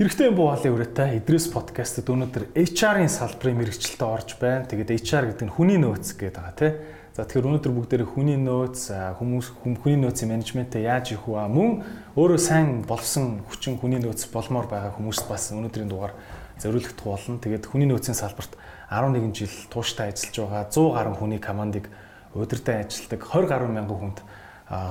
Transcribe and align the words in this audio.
Хэрэгтэй 0.00 0.32
юм 0.32 0.36
буугаалын 0.40 0.72
үрээтэй 0.80 1.20
Идрис 1.20 1.52
подкастт 1.52 2.08
өнөөдөр 2.08 2.56
HR-ын 2.56 3.12
салбарын 3.12 3.60
мэрэгчлэлтэд 3.60 4.00
орж 4.00 4.32
байна. 4.40 4.64
Тэгээд 4.64 4.96
HR 4.96 5.28
гэдэг 5.28 5.44
нь 5.44 5.52
хүний 5.52 5.76
нөөц 5.76 6.16
гэдэг 6.16 6.40
байгаа 6.40 6.56
тийм. 6.56 6.80
За 7.12 7.28
тэгэхээр 7.28 7.60
өнөөдөр 7.60 7.72
бүгдээрээ 7.76 8.08
хүний 8.08 8.40
нөөц, 8.40 8.80
хүмүүс 9.20 9.60
хүний 9.60 10.00
нөөцийн 10.00 10.32
менежменттэй 10.32 10.88
яаж 10.88 11.12
их 11.12 11.28
вэ? 11.28 11.44
Мөн 11.52 11.84
өөрөө 12.16 12.40
сайн 12.40 12.80
болсон 12.88 13.44
хүчин 13.44 13.76
хүний 13.76 14.00
нөөц 14.00 14.24
болмоор 14.32 14.72
байгаа 14.72 14.96
хүмүүст 14.96 15.28
бас 15.28 15.52
өнөөдрийн 15.52 15.92
дугаар 15.92 16.16
зориулагдах 16.56 17.04
болно. 17.04 17.36
Тэгээд 17.36 17.68
хүний 17.68 17.84
нөөцийн 17.84 18.16
салбарт 18.16 18.56
11 18.88 19.36
жил 19.36 19.52
тууштай 19.68 20.16
ажиллаж 20.16 20.48
байгаа 20.48 20.64
100 20.72 20.96
гаруй 20.96 21.14
хүний 21.20 21.40
командыг 21.44 21.92
удирдан 22.32 22.88
ажилтдаг 22.88 23.20
20 23.20 23.52
гаруй 23.52 23.68
мянган 23.68 24.16
хүнд 24.16 24.18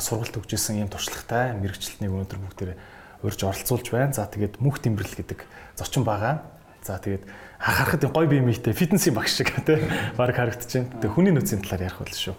сургалт 0.05 0.37
өгч 0.37 0.53
исэн 0.53 0.85
юм 0.85 0.93
туршлагатай 0.93 1.57
мэрэгчлэлтнийг 1.57 2.13
өнөөдөр 2.13 2.39
бүгдээрээ 2.45 2.77
урьж 3.23 3.43
оролцуулж 3.43 3.87
байна. 3.91 4.13
За 4.13 4.25
тэгээд 4.25 4.59
мөнх 4.63 4.79
тэмбэрл 4.79 5.15
гэдэг 5.19 5.43
зочин 5.75 6.03
байгаа. 6.03 6.43
За 6.83 6.97
тэгээд 6.97 7.27
харахад 7.59 8.03
гой 8.11 8.27
бие 8.27 8.41
биетэй 8.41 8.73
фитнесийн 8.73 9.15
багш 9.15 9.35
шиг 9.35 9.51
тий 9.65 9.83
баг 10.15 10.31
харагдаж 10.35 10.71
байна. 10.71 10.89
Тэгээд 11.03 11.15
хүний 11.15 11.33
нөөцийн 11.35 11.61
талаар 11.63 11.91
ярих 11.91 11.99
болно 11.99 12.15
шүү. 12.15 12.35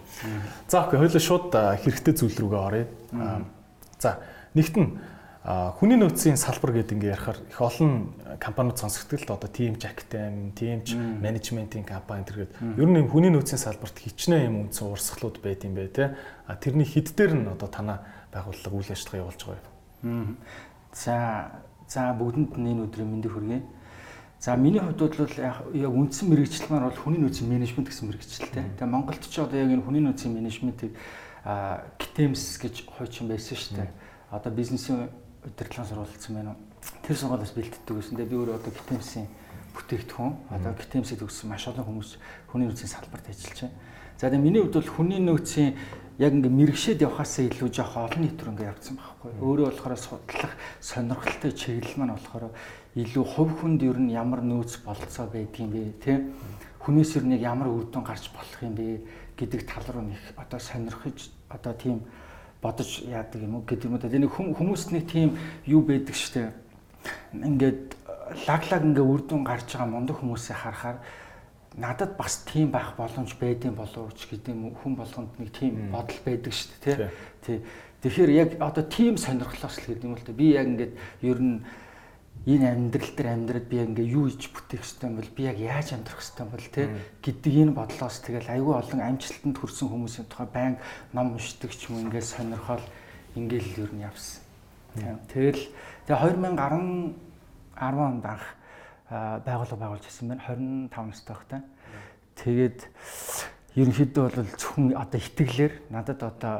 За 0.67 0.85
окей 0.85 0.97
хоёулаа 0.97 1.21
шууд 1.21 1.53
хэрэгтэй 1.53 2.13
зүйл 2.17 2.37
рүүгээ 2.41 2.61
оръё. 2.65 2.85
За 4.01 4.17
нэгт 4.57 4.75
нь 4.81 4.97
хүний 5.41 5.97
нөөцийн 5.97 6.37
салбар 6.37 6.73
гэдэг 6.73 6.97
ингээ 6.97 7.13
ярихаар 7.17 7.37
их 7.49 7.61
олон 7.61 8.13
компаниуд 8.37 8.77
сонсогддог 8.77 9.25
л 9.25 9.33
одоо 9.37 9.49
team 9.49 9.73
jack-тэй, 9.73 10.53
teamч 10.53 10.93
менежментийн 10.93 11.81
компани 11.81 12.25
тэргээд 12.29 12.57
ер 12.77 12.89
нь 12.89 13.09
хүний 13.09 13.33
нөөцийн 13.33 13.57
салбарт 13.57 13.97
хичнээн 13.97 14.49
юм 14.49 14.55
үндсэн 14.69 14.89
урсгалууд 14.89 15.41
байд 15.41 15.65
юм 15.65 15.73
бэ 15.77 15.89
те. 15.93 16.13
А 16.45 16.57
тэрний 16.57 16.85
хэд 16.85 17.17
дээр 17.17 17.33
нь 17.37 17.49
одоо 17.49 17.69
танаа 17.69 18.05
байгууллага 18.29 18.73
үйл 18.73 18.93
ажиллагаа 18.93 19.21
явуулж 19.25 19.41
байгаа 19.41 19.65
юм. 20.05 20.37
За 20.93 21.51
за 21.87 22.13
бүгдэнд 22.13 22.55
нь 22.57 22.71
энэ 22.71 22.83
өдрийн 22.87 23.09
мэндийг 23.09 23.33
хүргэе. 23.33 23.61
За 24.39 24.55
миний 24.55 24.79
хувьд 24.79 24.97
бол 24.97 25.35
яг 25.37 25.91
үндсэн 25.91 26.29
мэрэгчлэл 26.29 26.71
маань 26.71 26.87
бол 26.89 26.97
хүний 26.97 27.21
нөөцийн 27.21 27.49
менежмент 27.49 27.87
гэсэн 27.87 28.09
мэрэгчлэлтэй. 28.09 28.63
Тэгээ 28.79 28.89
Монголд 28.89 29.21
ч 29.21 29.37
одоо 29.37 29.59
яг 29.59 29.69
энэ 29.69 29.85
хүний 29.85 30.01
нөөцийн 30.01 30.33
менежментийг 30.33 30.97
КТМС 31.45 32.57
гэж 32.57 32.89
хойчин 32.89 33.29
байсан 33.29 33.53
шүү 33.53 33.75
дээ. 33.77 33.89
Одоо 34.33 34.51
бизнесийн 34.51 35.13
удирдлагын 35.45 35.87
сургалтсан 35.87 36.35
байна 36.35 36.55
уу? 36.55 36.59
Тэр 37.05 37.17
сургуулиас 37.17 37.53
бэлддэг 37.53 37.85
гэсэн. 37.85 38.17
Тэгээ 38.17 38.31
би 38.33 38.37
өөрөө 38.41 38.55
одоо 38.57 38.71
КТМСийн 38.73 39.27
бүтээгдэхүүн 39.77 40.33
одоо 40.57 40.73
КТМС 40.73 41.13
төгссөн 41.21 41.49
маш 41.49 41.67
олон 41.69 41.85
хүмүүс 41.85 42.17
хүний 42.49 42.65
нөөцийн 42.65 42.91
салбарт 42.91 43.29
ажиллаж 43.29 43.69
байна. 43.69 43.77
За 44.17 44.29
тэгээ 44.29 44.41
миний 44.41 44.61
хувьд 44.61 44.77
бол 44.77 44.89
хүний 44.89 45.19
нөөцийн 45.21 45.77
яг 46.17 46.33
ингээ 46.33 46.51
мэрэгшээд 46.51 47.03
явхаасаа 47.05 47.45
илүү 47.47 47.69
жоох 47.71 47.95
олон 47.95 48.21
нийт 48.25 48.41
рүү 48.41 48.51
ингээ 48.51 48.71
явцсан 48.71 48.95
байхгүй. 48.99 49.31
Өөрөө 49.39 49.65
болохоор 49.71 49.95
судлах 49.95 50.53
сонирхолтой 50.81 51.51
чиглэл 51.55 51.97
маань 51.99 52.15
болохоор 52.17 52.51
илүү 52.95 53.23
хувь 53.23 53.53
хүнд 53.61 53.81
ер 53.87 53.99
нь 53.99 54.11
ямар 54.11 54.43
нөөц 54.43 54.83
болцоо 54.83 55.31
байдгийн 55.31 55.71
бэ 55.71 55.81
тий 56.03 56.17
хүнээс 56.81 57.15
ер 57.21 57.25
нь 57.29 57.37
ямар 57.37 57.69
үр 57.69 57.85
дүн 57.87 58.03
гарч 58.03 58.33
болох 58.33 58.59
юм 58.65 58.73
бэ 58.73 59.05
гэдэг 59.37 59.61
тал 59.69 59.85
руу 59.93 60.01
нэг 60.01 60.19
одоо 60.35 60.59
сонирхож 60.59 61.29
одоо 61.47 61.73
тийм 61.77 62.01
бодож 62.61 63.05
яадаг 63.05 63.41
юм 63.41 63.55
уу 63.55 63.63
гэдэг 63.63 63.85
юм 63.85 63.93
уу. 63.93 64.01
Тэгээ 64.01 64.29
хүмүүст 64.57 64.89
нэг 64.91 65.05
тийм 65.05 65.37
юу 65.65 65.85
байдаг 65.85 66.15
штэ. 66.17 66.51
Ингээд 67.37 67.95
лаглаг 68.49 68.81
ингээ 68.81 69.05
үр 69.05 69.21
дүн 69.21 69.45
гарч 69.45 69.77
байгаа 69.77 69.89
мундаг 69.93 70.17
хүмүүсээ 70.17 70.57
харахаар 70.57 70.97
надад 71.75 72.17
бас 72.17 72.43
тийм 72.43 72.71
байх 72.71 72.95
боломж 72.97 73.35
байдсан 73.39 73.75
болов 73.75 74.11
ч 74.19 74.27
гэдэг 74.27 74.51
юм 74.51 74.75
хүн 74.75 74.95
болгонд 74.95 75.31
нэг 75.39 75.51
тийм 75.55 75.91
бодол 75.91 76.19
байдаг 76.25 76.51
шүү 76.51 76.71
дээ 76.83 77.09
тий. 77.45 77.57
Тэгэхээр 78.03 78.31
яг 78.35 78.49
одоо 78.59 78.83
тийм 78.83 79.15
сонирхлоос 79.15 79.79
л 79.79 79.87
гэдэг 79.95 80.03
юм 80.03 80.15
л 80.19 80.25
та. 80.25 80.35
Би 80.35 80.51
яг 80.51 80.67
ингээд 80.67 80.93
ер 81.23 81.39
нь 81.39 81.63
энэ 82.43 82.75
амьдрал 82.75 83.11
дээр 83.15 83.29
амьдраад 83.31 83.67
би 83.71 83.77
ингээ 83.77 84.07
юу 84.17 84.27
ич 84.27 84.51
бүтээх 84.51 84.83
хэрэгтэй 84.83 85.07
юм 85.07 85.15
бол 85.15 85.31
би 85.31 85.43
яг 85.47 85.57
яаж 85.61 85.87
амьдрах 85.93 86.19
хэрэгтэй 86.19 86.43
юм 86.43 86.51
бол 86.51 86.67
тий 86.73 86.87
гэдэг 87.21 87.53
энэ 87.55 87.77
бодлоос 87.77 88.17
тэгэл 88.19 88.49
айгүй 88.51 88.75
олон 88.75 89.01
амжилтанд 89.05 89.57
хүрсэн 89.61 89.87
хүмүүсийн 89.87 90.27
тухай 90.27 90.49
байн 90.49 90.75
ном 91.13 91.37
уншдаг 91.37 91.71
ч 91.71 91.87
юм 91.87 92.09
ингээ 92.09 92.25
сонирхол 92.25 92.83
ингээл 93.37 93.85
ер 93.85 93.91
нь 93.93 94.03
явсан. 94.03 94.41
Тэгэл 95.29 95.69
тэгээ 96.09 96.19
2010 96.19 97.15
10 97.77 97.95
онд 97.95 98.25
анх 98.25 98.45
байгууллага 99.11 99.75
байгуулж 99.75 100.05
ирсэн 100.07 100.31
байна 100.31 100.43
25 100.47 101.11
настай 101.11 101.35
байхдаа. 101.35 101.61
Тэгээд 102.39 102.79
ерөнхийдөө 103.75 104.23
бол 104.23 104.47
зөвхөн 104.55 104.95
одоо 104.95 105.19
итгэлээр 105.19 105.73
надад 105.91 106.23
одоо 106.23 106.55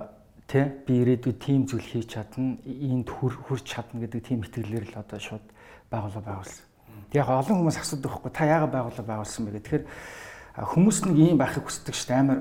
тий 0.52 0.68
би 0.84 0.94
ирээдүйд 1.00 1.40
тийм 1.40 1.64
зүйл 1.64 1.88
хийж 1.88 2.12
чадна, 2.12 2.60
энд 2.68 3.08
хүрч 3.08 3.64
чадна 3.64 4.04
гэдэг 4.04 4.20
тийм 4.20 4.44
итгэлээр 4.44 4.92
л 4.92 5.00
одоо 5.00 5.20
шууд 5.20 5.46
байгууллага 5.88 6.28
байгуулсан. 6.28 6.66
Яг 7.16 7.28
олон 7.32 7.56
хүмүүс 7.64 7.80
асуудаг 7.80 8.12
байхгүй 8.12 8.32
та 8.36 8.44
яагаад 8.52 8.76
байгууллага 8.76 9.08
байгуулсан 9.08 9.48
бэ 9.48 9.60
гэхээр 9.64 9.84
хүмүүс 10.60 10.98
нэг 11.08 11.18
юм 11.32 11.40
байхыг 11.40 11.64
хүсдэг 11.64 11.96
шүү 11.96 12.08
дээ 12.12 12.20
амар 12.20 12.40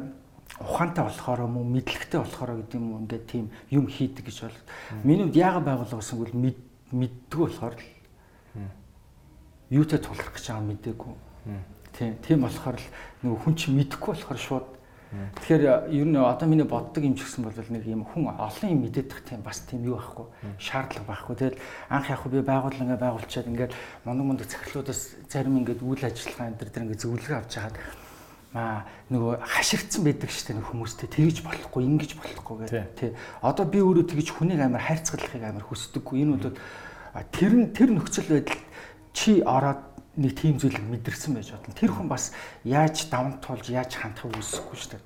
ухаантай 0.59 1.04
болохоор 1.06 1.41
мөн 1.47 1.66
мэдлэгтэй 1.71 2.19
болохоор 2.19 2.50
гэдэг 2.66 2.78
юм 2.82 3.06
ингээд 3.06 3.25
тийм 3.31 3.47
юм 3.71 3.87
хийдэг 3.87 4.27
гэж 4.27 4.38
бол. 4.42 4.59
Миний 5.06 5.27
хувьд 5.31 5.38
яагаад 5.38 5.66
байгууллага 5.71 6.03
гэсэн 6.03 6.19
бол 6.19 6.34
мэддгүү 6.98 7.44
болохоор 7.47 7.75
л 7.78 8.00
юутай 9.71 9.99
тулах 10.03 10.35
гэж 10.35 10.45
байгаа 10.51 10.67
мдээгүй. 10.67 11.15
Тийм 11.95 12.13
тийм 12.21 12.39
болохоор 12.45 12.77
л 12.77 12.87
нөгөө 13.23 13.39
хүн 13.47 13.55
чинь 13.55 13.79
мэдэхгүй 13.79 14.15
болохоор 14.15 14.39
шууд 14.39 14.67
Тэгэхээр 15.11 15.91
ер 15.91 16.07
нь 16.07 16.15
одоо 16.15 16.47
миний 16.47 16.63
боддог 16.63 17.03
юм 17.03 17.19
ч 17.19 17.27
гэсэн 17.27 17.43
бол 17.43 17.51
нэг 17.59 17.83
юм 17.83 18.07
хүн 18.07 18.31
олон 18.31 18.71
юм 18.71 18.87
мэдээдэх 18.87 19.27
тийм 19.27 19.43
бас 19.43 19.67
тийм 19.67 19.83
юу 19.83 19.99
байхгүй 19.99 20.27
шаардлага 20.63 21.07
байхгүй. 21.11 21.35
Тэгэл 21.35 21.59
анх 21.91 22.07
яг 22.15 22.23
би 22.31 22.39
байгууллага 22.39 22.95
ингээ 22.95 23.03
байгуулчаад 23.03 23.51
ингээд 23.51 23.73
мундаг 24.07 24.27
мундаг 24.31 24.47
захирлуудаас 24.47 25.19
зарим 25.27 25.59
ингээд 25.67 25.83
үйл 25.83 26.07
ажиллагаа 26.07 26.47
энэ 26.55 26.59
төр 26.63 26.71
ингээ 26.79 27.03
зөвлөгөө 27.03 27.39
авч 27.43 27.53
хагаад 27.59 27.77
маа 28.55 28.87
нөгөө 29.11 29.35
хашигдсан 29.51 30.03
байдаг 30.07 30.31
шүү 30.31 30.47
дээ 30.47 30.63
хүмүүстэй 30.71 31.09
тэгж 31.11 31.37
болохгүй 31.43 31.83
ингэж 31.91 32.11
болохгүй 32.15 32.57
гэх 32.71 32.95
тий. 32.95 33.11
Одоо 33.43 33.67
би 33.67 33.83
өөрөө 33.83 34.07
тэгж 34.15 34.31
хүнийг 34.31 34.63
амар 34.63 34.83
хайрцаглахыг 34.87 35.43
амар 35.43 35.67
хүсдэггүй. 35.67 36.23
Энэ 36.23 36.39
бол 36.39 36.55
тэр 37.35 37.53
нь 37.59 37.71
тэр 37.75 37.91
нөхцөл 37.95 38.31
байдал 38.31 38.63
чи 39.12 39.43
ороод 39.43 39.82
нэг 40.16 40.34
тийм 40.37 40.59
зүйлийг 40.59 40.84
мэдэрсэн 40.84 41.34
байж 41.34 41.54
бодлоо. 41.54 41.75
Тэр 41.75 41.91
хүн 41.94 42.09
бас 42.09 42.32
яаж 42.65 43.09
даван 43.10 43.38
туулж 43.41 43.71
яаж 43.71 43.94
хандхыг 43.94 44.37
үсэхгүй 44.37 44.76
шүү 44.76 44.91
дээ. 44.94 45.03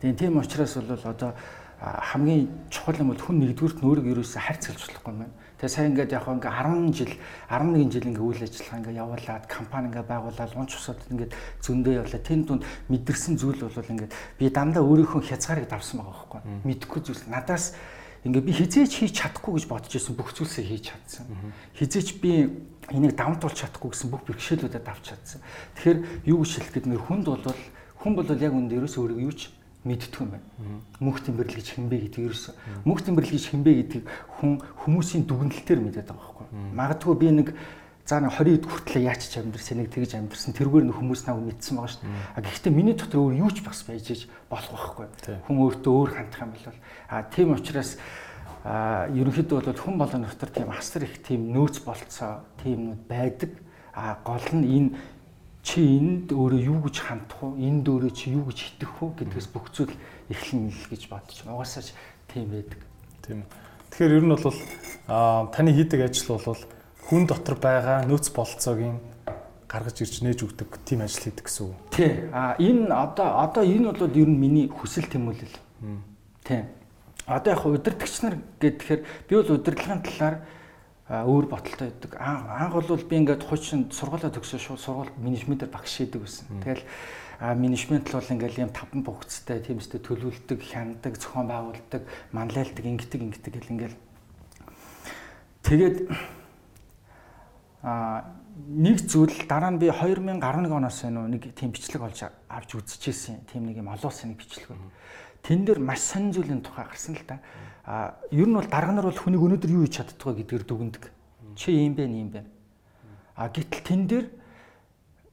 Тэгээ 0.00 0.16
тийм 0.16 0.38
учраас 0.38 0.76
бол 0.76 1.04
одоо 1.04 1.32
хамгийн 1.80 2.48
чухал 2.68 3.00
юм 3.00 3.08
бол 3.12 3.20
хүн 3.20 3.40
нэгдүгürt 3.40 3.80
нөөрэг 3.80 4.06
ерөөсөө 4.12 4.40
харьцуулж 4.44 4.80
болохгүй 4.84 5.12
юм 5.12 5.20
байна. 5.24 5.34
Тэгээ 5.56 5.72
сайн 5.72 5.88
ингээд 5.96 6.12
яг 6.12 6.28
ингээ 6.28 6.52
10 6.52 6.92
жил 6.92 7.12
11 7.48 7.92
жил 7.92 8.08
ингээ 8.12 8.24
үйл 8.24 8.42
ажиллагаа 8.44 8.78
ингээ 8.80 9.00
явуулаад 9.00 9.44
компани 9.48 9.86
ингээ 9.88 10.04
байгуулаад 10.04 10.52
унч 10.60 10.72
усаад 10.76 11.00
ингээ 11.08 11.28
зөндөө 11.64 11.94
явлаа. 12.04 12.20
Тэн 12.20 12.40
дунд 12.44 12.64
мэдэрсэн 12.92 13.34
зүйл 13.40 13.64
бол 13.64 13.92
ингээ 13.96 14.08
би 14.12 14.44
дандаа 14.52 14.84
өөрийнхөө 14.84 15.20
хязгаарыг 15.24 15.68
давсан 15.72 16.04
байгаа 16.04 16.16
байхгүй. 16.16 16.40
Мэдхгүй 16.68 17.00
зүйл 17.00 17.24
надаас 17.32 17.76
ингээ 18.24 18.44
би 18.44 18.52
хизээч 18.52 18.92
хийж 19.00 19.14
чадахгүй 19.16 19.56
гэж 19.56 19.64
бодож 19.70 19.92
байсан 19.96 20.14
бүх 20.16 20.30
зүйлсээ 20.36 20.64
хийж 20.68 20.84
чадсан. 20.92 21.26
Хизээч 21.76 22.20
би 22.20 22.52
энийг 22.92 23.16
давтуулж 23.16 23.56
чадахгүй 23.56 23.90
гэсэн 23.96 24.10
бүх 24.12 24.22
бэрхшээлүүдэд 24.28 24.84
авч 24.84 25.04
чадсан. 25.14 25.40
Тэгэхээр 25.80 25.98
юу 26.28 26.44
гэж 26.44 26.50
хэлэх 26.60 26.72
гээд 26.74 26.86
нэр 26.90 27.02
хүнд 27.06 27.26
бол 27.32 27.44
хүн 28.04 28.12
бол 28.16 28.28
яг 28.28 28.52
үнд 28.52 28.72
ерөөсөө 28.76 29.00
өөрийгөө 29.00 29.24
юу 29.24 29.34
ч 29.36 29.48
мэддэг 29.84 30.20
юм 30.20 30.30
байна. 30.36 30.48
Мөнх 31.00 31.24
тэмбэрлэл 31.24 31.56
гэж 31.56 31.68
хинбэ 31.80 31.96
гэдэг 32.04 32.20
ерөөсөө 32.28 32.54
мөнх 32.84 33.00
тэмбэрлэл 33.00 33.36
гэж 33.40 33.44
хинбэ 33.48 33.72
гэдэг 33.80 34.02
хүн 34.36 34.52
хүмүүсийн 34.84 35.24
дүгнэлтээр 35.24 35.80
мэдээд 35.80 36.08
байгаа 36.12 36.20
байхгүй. 36.20 36.46
Магадгүй 36.76 37.14
би 37.16 37.28
нэг 37.32 37.48
за 38.06 38.20
нэг 38.20 38.32
20 38.34 38.66
хүртлээр 38.66 39.06
яач 39.06 39.22
ч 39.28 39.38
амьдрсан 39.38 39.78
нэг 39.78 39.88
тэгж 39.94 40.18
амьдрсан 40.18 40.52
тэргээр 40.56 40.84
нэг 40.90 40.96
хүмүүс 40.98 41.22
намайг 41.28 41.54
мэдсэн 41.54 41.76
байгаа 41.78 41.92
шүү 41.94 42.02
дээ. 42.04 42.34
А 42.34 42.40
гэхдээ 42.42 42.72
миний 42.74 42.96
дотор 42.98 43.20
өөр 43.30 43.34
юу 43.46 43.50
ч 43.54 43.62
бас 43.62 43.84
байж 43.86 44.06
ээж 44.10 44.22
болох 44.50 44.98
байхгүй. 44.98 45.40
Хүн 45.46 45.56
өөртөө 45.62 45.92
өөр 45.94 46.10
хандах 46.16 46.42
юм 46.42 46.50
бол 46.50 46.78
а 47.06 47.22
тийм 47.30 47.48
учраас 47.54 47.90
а 48.64 49.06
ерөнхийдөө 49.14 49.56
бол 49.62 49.78
хүн 49.78 49.96
болгоны 50.00 50.26
дотор 50.26 50.50
тийм 50.50 50.68
асар 50.74 51.06
их 51.06 51.22
тийм 51.22 51.54
нөөц 51.54 51.80
болцоо 51.86 52.42
тиймнүүд 52.64 53.02
байдаг. 53.06 53.52
А 53.94 54.18
гол 54.24 54.48
нь 54.58 54.66
энэ 54.66 54.90
чи 55.62 55.80
энд 55.80 56.32
өөрөө 56.32 56.60
юу 56.60 56.78
гэж 56.88 56.96
хандах 57.04 57.40
вэ? 57.40 57.62
Энд 57.68 57.86
өөрөө 57.88 58.12
чи 58.16 58.32
юу 58.32 58.48
гэж 58.48 58.58
итгэх 58.80 58.96
вэ 59.00 59.22
гэдгээс 59.22 59.48
бүх 59.52 59.68
зүйл 59.72 59.94
эхлэн 60.28 60.72
л 60.72 60.88
гэж 60.88 61.02
бодож 61.08 61.36
байна. 61.44 61.56
Угаасаа 61.56 61.84
ч 61.84 61.92
тийм 62.32 62.48
байдаг. 62.48 62.80
Тийм. 63.22 63.44
Тэгэхээр 63.92 64.16
ер 64.18 64.24
нь 64.24 64.32
бол 64.32 64.56
таны 65.52 65.70
хийдэг 65.74 66.00
ажил 66.00 66.36
бол 66.36 66.56
хүн 67.10 67.26
дотор 67.26 67.58
байгаа 67.58 68.06
нөөц 68.06 68.30
болцоог 68.30 68.78
гаргаж 69.66 69.98
ирж 70.02 70.22
нээж 70.22 70.46
өгдөг 70.46 70.78
тийм 70.86 71.02
ажил 71.02 71.26
хийдэг 71.26 71.46
гэсэн 71.46 71.66
үг. 71.66 71.78
Тий. 71.90 72.30
А 72.30 72.54
энэ 72.58 72.90
одоо 72.90 73.42
одоо 73.42 73.62
энэ 73.66 73.90
бол 73.90 74.14
ер 74.14 74.30
нь 74.30 74.38
миний 74.38 74.66
хүсэл 74.70 75.10
тэмүүлэл. 75.10 75.58
Тийм 76.46 76.70
одоо 77.30 77.54
яг 77.54 77.66
удирдгч 77.66 78.22
нар 78.22 78.36
гэхээр 78.58 79.02
би 79.28 79.34
бол 79.36 79.54
удирдлагын 79.54 80.02
талаар 80.02 80.36
өөр 81.10 81.46
боталтай 81.46 81.90
байдаг. 81.90 82.18
Анх 82.18 82.74
бол 82.74 82.98
би 82.98 83.16
ингээд 83.22 83.46
хуучин 83.46 83.90
сургуулаа 83.94 84.34
төгсөө 84.34 84.58
шууд 84.58 84.82
сургууль 84.82 85.14
менежментээр 85.22 85.70
багш 85.70 86.02
хийдэг 86.02 86.26
байсан. 86.26 86.46
Тэгэл 86.62 86.82
менежмент 87.54 88.10
бол 88.10 88.26
ингээл 88.34 88.66
юм 88.66 88.70
таван 88.74 89.02
богцтой 89.06 89.62
тиймстэй 89.62 90.02
төлөвлөдөг, 90.02 90.58
хяндаг, 90.58 91.14
зохион 91.18 91.46
байгуулдаг, 91.46 92.02
манлайлдаг, 92.34 92.84
ингэдэг, 92.84 93.20
ингэдэг 93.22 93.52
гэл 93.54 93.72
ингээл 93.74 93.96
тэгээд 95.64 95.96
а 97.82 98.24
нэг 98.56 99.08
зүйл 99.08 99.46
дараа 99.48 99.72
нь 99.72 99.80
би 99.80 99.88
2011 99.88 100.40
оноос 100.68 101.02
нэг 101.04 101.54
тийм 101.56 101.72
бичлэг 101.72 102.02
олж 102.02 102.28
авч 102.48 102.70
үзчихсэн. 102.76 103.46
Тийм 103.48 103.66
нэг 103.66 103.80
юм 103.80 103.88
олоосын 103.88 104.36
нэг 104.36 104.38
бичлэг 104.44 104.68
байна. 104.68 104.92
Тэн 105.42 105.64
дээр 105.64 105.80
маш 105.80 106.00
сонир 106.04 106.36
зүйлийн 106.36 106.60
тухай 106.60 106.84
гарсан 106.84 107.16
л 107.16 107.24
да. 107.24 107.40
А 107.84 108.20
ер 108.30 108.46
нь 108.46 108.52
бол 108.52 108.68
дарга 108.68 108.92
нар 108.92 109.08
бол 109.08 109.16
хүнийг 109.16 109.40
өнөөдөр 109.40 109.70
юу 109.72 109.84
хийж 109.88 109.96
чаддгаа 109.96 110.36
гэдгээр 110.36 110.64
дүгндэг. 110.68 111.04
Чи 111.56 111.72
юм 111.72 111.96
бэ, 111.96 112.04
юм 112.04 112.28
бэ. 112.28 112.44
А 113.36 113.48
гэтэл 113.48 113.80
тэн 113.80 114.06
дээр 114.06 114.26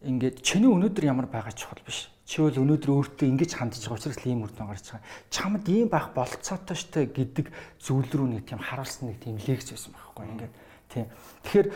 ингээд 0.07 0.39
чиний 0.39 0.71
өнөөдөр 0.71 1.03
ямар 1.03 1.27
байгаа 1.27 1.51
чухал 1.51 1.83
биш. 1.83 2.07
Чи 2.23 2.39
бол 2.39 2.55
өнөөдөр 2.55 2.91
өөртөө 2.91 3.27
ингэж 3.27 3.51
хандж 3.55 3.83
байгаа 3.83 3.99
учраас 3.99 4.23
ийм 4.23 4.47
үр 4.47 4.51
дүн 4.55 4.71
гарч 4.71 4.95
байгаа. 4.95 5.07
Чамд 5.31 5.67
ийм 5.67 5.87
байх 5.91 6.15
болцоотой 6.15 6.75
штэ 6.79 7.11
гэдэг 7.11 7.51
зүйл 7.79 8.07
рүү 8.07 8.27
нэг 8.39 8.43
тийм 8.47 8.59
харуулсан 8.63 9.11
нэг 9.11 9.19
тийм 9.23 9.35
лекц 9.39 9.71
байсан 9.71 9.91
байхгүй 9.91 10.23
ингээд. 10.31 10.53
Тийм. 10.91 11.05
Тэгэхээр 11.43 11.67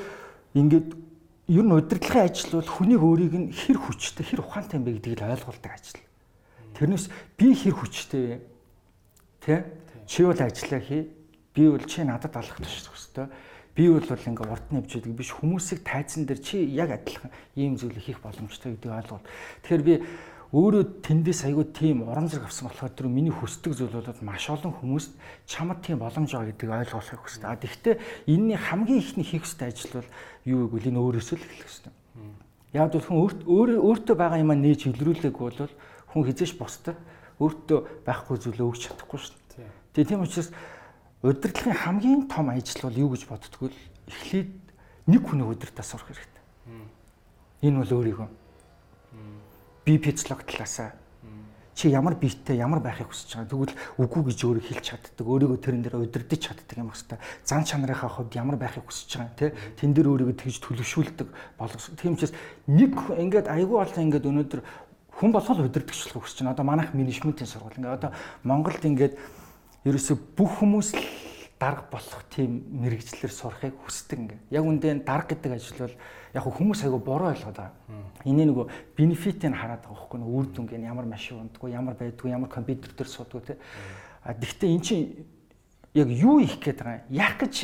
ингээд 0.53 0.89
ер 1.51 1.63
нь 1.63 1.75
удирдлагын 1.75 2.27
ажил 2.27 2.59
бол 2.59 2.71
хүнийг 2.71 3.01
өөрийг 3.03 3.35
нь 3.35 3.51
хэр 3.51 3.77
хүчтэй, 3.79 4.23
хэр 4.23 4.43
ухаантай 4.43 4.79
юм 4.79 4.85
бэ 4.87 4.91
гэдгийг 4.99 5.19
л 5.19 5.31
ойлгуулдаг 5.35 5.71
ажил. 5.71 6.01
Тэрнээс 6.75 7.05
би 7.35 7.47
хэр 7.55 7.75
хүчтэй 7.75 8.23
вэ? 8.23 8.37
Тэ? 9.43 9.55
Чи 10.07 10.23
бол 10.27 10.39
ажиллаа 10.39 10.81
хий. 10.81 11.03
Би 11.55 11.63
бол 11.67 11.83
чи 11.83 12.03
надад 12.03 12.35
алах 12.35 12.59
туш 12.59 12.87
хөстэй. 12.87 13.27
Би 13.75 13.87
бол 13.87 14.03
ингээ 14.03 14.47
урд 14.51 14.67
нь 14.71 14.79
явж 14.79 14.91
байдаг 14.99 15.15
биш 15.15 15.31
хүмүүсийг 15.31 15.79
тайзан 15.83 16.27
дээр 16.27 16.39
чи 16.43 16.59
яг 16.75 16.91
адилхан 16.91 17.31
ийм 17.55 17.79
зүйлийг 17.79 18.03
хийх 18.03 18.19
боломжтой 18.19 18.75
гэдгийг 18.75 18.91
ойлгуул. 18.91 19.23
Тэгэхээр 19.63 19.83
би 19.87 19.93
өөрөө 20.51 20.99
тэндээс 20.99 21.47
айгүй 21.47 21.65
тийм 21.71 22.03
урам 22.03 22.27
зэрэг 22.27 22.51
авсан 22.51 22.67
болохоор 22.67 22.91
тэр 22.91 23.07
миний 23.07 23.31
хүсдэг 23.31 23.71
зүйл 23.71 23.95
бол 23.95 24.19
маш 24.19 24.51
олон 24.51 24.75
хүмүүст 24.83 25.15
чамд 25.47 25.79
тийм 25.79 26.03
боломж 26.03 26.27
байгаа 26.27 26.51
гэдгийг 26.51 26.91
ойлгуулахыг 26.91 27.23
хүсдэг. 27.23 27.47
А 27.47 27.55
тэгвэл 27.55 28.03
энэний 28.27 28.59
хамгийн 28.59 28.99
ихний 28.99 29.23
хийх 29.23 29.47
ёстой 29.47 29.71
ажил 29.71 30.03
бол 30.03 30.09
юу 30.43 30.67
гэвэл 30.67 30.91
энэ 30.91 30.99
өөрөөсөө 30.99 31.37
л 31.39 31.45
эхлэх 31.47 31.71
ёстой. 31.71 31.93
Яг 32.75 32.91
бол 32.91 33.07
хүн 33.07 33.47
өөртөө 33.47 34.15
байгаа 34.19 34.43
юмаа 34.43 34.59
нээж 34.59 34.91
илрүүлээг 34.91 35.35
бол 35.39 35.71
хүн 36.11 36.23
хизээш 36.27 36.59
бусдад 36.59 36.99
өөртөө 37.39 38.03
байхгүй 38.03 38.37
зүйлөө 38.43 38.67
өгч 38.75 38.91
чадахгүй 38.91 39.19
шүү 39.23 39.39
дээ. 39.55 39.71
Тэгээ 39.95 40.09
тийм 40.11 40.27
учраас 40.27 40.51
удирдлагын 41.23 41.79
хамгийн 41.79 42.21
том 42.27 42.51
ажил 42.51 42.91
бол 42.91 42.99
юу 43.07 43.09
гэж 43.15 43.23
боддгоо 43.31 43.71
л 43.71 43.79
эхлээд 44.11 44.51
нэг 45.07 45.21
хүний 45.23 45.47
удирдаа 45.47 45.85
сурах 45.87 46.11
хэрэгтэй. 46.11 46.43
Энэ 47.63 47.79
бол 47.87 47.95
өөрийгөө 48.03 48.40
би 49.85 49.97
физиолог 49.97 50.43
талаасаа 50.45 51.01
чи 51.81 51.89
ямар 51.89 52.15
биетэй 52.15 52.57
ямар 52.57 52.79
байхыг 52.79 53.09
хүсэж 53.09 53.41
байгаа. 53.41 53.49
Тэгвэл 53.49 53.75
үгүй 54.05 54.21
гэж 54.29 54.39
өөрөө 54.43 54.63
хэлж 54.69 54.85
чаддаг. 54.85 55.25
Өөрийгөө 55.25 55.59
тэрэн 55.65 55.81
дээр 55.81 56.03
удирдах 56.03 56.37
чаддаг 56.37 56.77
юм 56.77 56.91
хэвээр. 56.91 57.21
Зан 57.41 57.63
чанарынхаа 57.65 58.11
хувьд 58.11 58.35
ямар 58.37 58.57
байхыг 58.59 58.85
хүсэж 58.85 59.09
байгаа 59.17 59.33
тий. 59.39 59.49
Тэн 59.79 59.95
дээр 59.95 60.11
өөрийгөө 60.13 60.35
тэгж 60.35 60.61
төлөвшүүлдэг 60.61 61.27
болгос. 61.57 61.95
Тийм 61.97 62.19
учраас 62.19 62.35
нэг 62.67 62.93
ингээд 62.93 63.47
айгүй 63.49 63.77
болон 63.81 64.03
ингээд 64.03 64.29
өнөөдөр 64.29 64.61
хүн 65.15 65.31
болгол 65.31 65.65
удирдахчлахыг 65.65 66.21
хүсэж 66.21 66.37
байна. 66.43 66.53
Одоо 66.53 66.65
манайх 66.69 66.93
менежментийн 66.93 67.49
сургууль. 67.49 67.79
Ингээд 67.79 67.97
одоо 67.97 68.11
Монголд 68.43 68.83
ингээд 68.85 69.15
ерөөсө 69.87 70.13
бүх 70.37 70.61
хүмүүс 70.61 70.89
л 70.93 71.05
дарга 71.57 71.87
болох 71.89 72.21
тийм 72.29 72.61
мэрэгчлэр 72.77 73.31
сурахыг 73.31 73.73
хүсдэг 73.81 74.19
ингээ. 74.19 74.39
Яг 74.53 74.65
үндэ 74.65 75.01
дарга 75.01 75.33
гэдэг 75.33 75.51
ажил 75.55 75.87
бол 75.87 75.95
яг 76.33 76.45
хүмүүс 76.47 76.83
айгу 76.85 76.99
бороо 76.99 77.31
ойлгоод 77.35 77.57
байгаа. 77.57 77.75
Энийг 78.23 78.47
нөгөө 78.51 78.65
бенефитийг 78.95 79.55
хараад 79.55 79.83
байгаа 79.83 79.95
байхгүй 79.99 80.19
нөгөө 80.19 80.37
үр 80.39 80.47
дүнг 80.55 80.71
нь 80.71 80.87
ямар 80.87 81.05
машин 81.05 81.43
ундаггүй, 81.43 81.71
ямар 81.71 81.95
байдгүй, 81.99 82.31
ямар 82.31 82.49
компьютер 82.49 82.91
дээр 82.95 83.09
суудгүй 83.09 83.41
те. 83.41 83.57
А 84.23 84.33
тэгвэл 84.33 84.71
эн 84.71 84.81
чинь 84.81 85.25
яг 85.93 86.07
юу 86.07 86.39
их 86.39 86.59
гээд 86.63 86.79
байгаа 86.79 87.03
юм? 87.03 87.11
Яг 87.11 87.35
гэж 87.41 87.55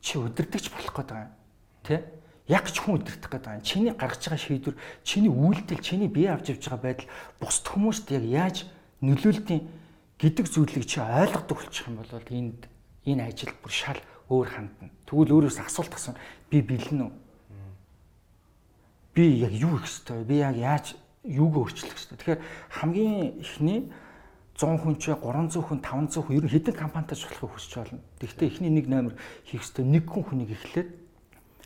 чи 0.00 0.14
өдөрдөгч 0.18 0.70
болох 0.70 0.94
гээд 0.94 1.10
байгаа 1.10 1.26
юм. 1.26 1.34
Тэ? 1.82 2.04
Яг 2.46 2.62
гэж 2.70 2.76
хүн 2.78 3.02
өдөртөх 3.02 3.30
гээд 3.30 3.42
байгаа 3.42 3.58
юм. 3.58 3.66
Чиний 3.66 3.90
гаргаж 3.90 4.22
байгаа 4.22 4.38
шийдвэр, 4.38 4.76
чиний 5.02 5.32
үйлдэл, 5.32 5.82
чиний 5.82 6.06
бие 6.06 6.30
авч 6.30 6.54
явж 6.54 6.62
байгаа 6.62 6.82
байдал 6.86 7.10
бусд 7.42 7.66
хүмүүст 7.66 8.06
яг 8.14 8.22
яаж 8.22 8.56
нөлөөлтийн 9.02 9.66
гэдэг 10.22 10.46
зүйлийг 10.46 10.86
чи 10.86 11.02
ойлгодог 11.02 11.58
болчих 11.58 11.90
юм 11.90 11.98
бол 11.98 12.12
энд 12.30 12.70
энэ 13.02 13.26
ажил 13.26 13.50
бүр 13.58 13.72
шал 13.74 14.00
өөр 14.30 14.46
хандна. 14.46 14.90
Тэгвэл 15.06 15.34
өөрөөс 15.42 15.58
асуулт 15.58 15.94
асууна. 15.94 16.22
Би 16.50 16.62
бэлэн 16.62 17.02
үү? 17.02 17.12
Би 19.16 19.40
яг 19.40 19.52
юу 19.56 19.80
ёстой 19.80 20.20
вэ? 20.20 20.24
Би 20.28 20.36
яг 20.44 20.56
яаж 20.60 20.92
юуг 21.24 21.56
өөрчлөх 21.56 21.96
ёстой? 21.96 22.20
Тэгэхээр 22.20 22.40
хамгийн 22.68 23.40
эхний 23.40 23.88
100 24.60 24.76
хүн 24.76 25.00
ч 25.00 25.08
300 25.16 25.56
хүн 25.56 25.80
500 25.80 26.20
хүн 26.20 26.36
ер 26.36 26.44
нь 26.44 26.52
хэдэн 26.52 26.76
компанитай 26.76 27.16
цуглахыг 27.16 27.56
хүсэж 27.56 27.72
байна. 27.80 28.04
Тэгэхдээ 28.20 28.48
эхний 28.52 28.72
нэг 28.76 28.92
номер 28.92 29.16
хийх 29.48 29.64
ёстой 29.64 29.88
нэг 29.88 30.04
хүн 30.04 30.20
хүнийг 30.20 30.52
эхлээд 30.52 30.92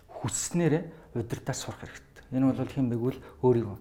хүсснээрээ 0.07 1.19
удирдах 1.19 1.59
сурах 1.59 1.83
хэрэгтэй. 1.83 2.39
Энэ 2.39 2.55
бол 2.55 2.71
хэм 2.71 2.87
бэгвэл 2.87 3.19
өөрийгөө. 3.43 3.79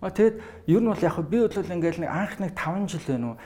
А 0.00 0.08
тэгэд 0.08 0.40
ер 0.72 0.80
нь 0.80 0.88
бол 0.88 1.04
яг 1.04 1.20
би 1.28 1.36
бол 1.36 1.52
ингээл 1.52 2.00
нэг 2.00 2.08
анх 2.08 2.40
нэг 2.40 2.56
5 2.56 2.88
жил 2.88 3.04
байна 3.04 3.36
уу 3.36 3.38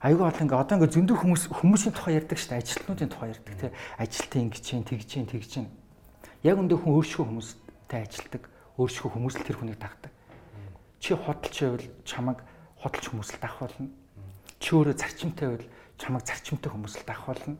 айгүй 0.00 0.24
бол 0.24 0.42
ингээ 0.48 0.58
одоо 0.64 0.76
ингээ 0.80 0.94
зөндөө 0.96 1.16
хүмүүс 1.20 1.42
хүмүүсийн 1.60 1.94
тухай 1.94 2.16
ярьдаг 2.18 2.38
шүү 2.40 2.50
дээ 2.56 2.62
ажилтнуудын 2.64 3.10
тухай 3.12 3.28
ярьдаг 3.36 3.54
тий 3.54 3.70
ажилтаа 4.00 4.40
ингэж 4.42 4.62
чинь 4.64 4.82
тэгж 4.88 5.06
чинь 5.06 5.30
тэгж 5.30 5.46
чинь 5.46 5.68
яг 6.42 6.58
өндөө 6.58 6.78
хүн 6.80 6.96
өөрсгөө 6.98 7.26
хүмүүстэй 7.28 8.00
ажилдаг 8.02 8.42
өөрсгөө 8.78 9.10
хүмүүс 9.12 9.34
л 9.40 9.46
тэр 9.46 9.58
хүнийг 9.58 9.78
дагдаг 9.80 10.12
чи 11.02 11.14
хотолч 11.14 11.56
байвал 11.60 11.86
чамаг 12.04 12.38
хотолч 12.78 13.10
хүмүүс 13.10 13.34
л 13.34 13.40
дах 13.42 13.58
болно. 13.58 13.90
Чи 14.62 14.70
өөрөө 14.78 14.94
зарчимтай 14.94 15.46
байвал 15.50 15.66
чамаг 15.98 16.22
зарчимтай 16.22 16.70
хүмүүс 16.70 16.94
л 17.02 17.06
дах 17.06 17.26
болно. 17.26 17.56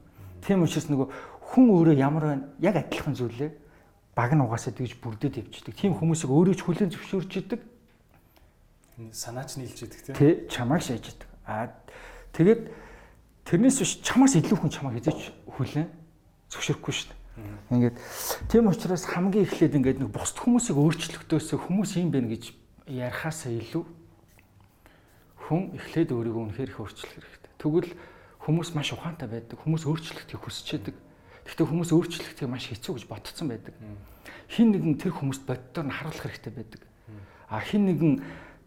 Тийм 0.47 0.63
учраас 0.63 0.87
нөгөө 0.87 1.09
хүн 1.51 1.67
өөрөө 1.75 1.95
ямар 1.99 2.25
байна? 2.31 2.45
Яг 2.63 2.79
адилхан 2.79 3.19
зүйлээ 3.19 3.51
баг 4.15 4.31
нь 4.31 4.45
угаасаа 4.47 4.71
тэгж 4.71 5.03
бүрдээд 5.03 5.43
явждаг 5.43 5.75
тийм 5.75 5.99
хүмүүсийг 5.99 6.31
өөрөө 6.31 6.55
ч 6.55 6.63
хүлэн 6.63 6.95
зөвшөөрч 6.95 7.33
идэг. 7.43 7.61
Санаач 9.11 9.59
нийлж 9.59 9.91
идэг 9.91 10.15
тий 10.15 10.47
чамайг 10.47 10.87
шааж 10.87 11.03
идэг. 11.11 11.27
А 11.43 11.67
Тэгээд 12.33 12.73
тэрнээс 13.45 13.77
биш 13.85 13.93
чамаас 14.01 14.33
илүү 14.41 14.57
хүн 14.57 14.73
чамаа 14.73 14.97
хизээч 14.97 15.37
хүлээн 15.53 15.89
зөвшөөрөхгүй 16.49 16.93
шүү 16.97 17.09
дээ. 17.13 17.21
Ингээд 17.73 17.97
тийм 18.53 18.69
учраас 18.69 19.09
хамгийн 19.09 19.49
эхлээд 19.49 19.77
ингээд 19.81 19.99
нэг 20.05 20.11
бусд 20.13 20.37
хүмүүсийг 20.37 20.77
өөрчлөгдөөсөө 20.77 21.59
хүмүүс 21.65 21.97
юм 21.97 22.13
байна 22.13 22.29
гэж 22.29 22.53
ярихаасаа 22.85 23.53
илүү 23.57 23.85
хүн 25.49 25.63
эхлээд 25.81 26.13
өөрийгөө 26.13 26.43
үнэхээр 26.53 26.71
их 26.77 26.81
өөрчлөх 26.81 27.09
хэрэгтэй. 27.09 27.53
Тэгвэл 27.57 27.91
хүмүүс 28.45 28.69
маш 28.77 28.93
ухаантай 28.93 29.29
байдаг. 29.33 29.57
Хүмүүс 29.65 29.89
өөрчлөлтийг 29.89 30.41
хүсчээдэг. 30.45 30.97
Гэхдээ 31.49 31.67
хүмүүс 31.73 31.91
өөрчлөлтийг 31.97 32.49
маш 32.53 32.69
хэцүү 32.69 32.93
гэж 33.01 33.05
ботцсон 33.09 33.49
байдаг. 33.49 33.75
Хин 34.53 34.77
нэгэн 34.77 35.01
тэр 35.01 35.17
хүмүүст 35.17 35.49
боддоор 35.49 35.87
нь 35.89 35.97
харуулах 35.97 36.25
хэрэгтэй 36.29 36.53
байдаг. 36.53 36.83
А 37.49 37.65
хин 37.65 37.89
нэгэн 37.89 38.13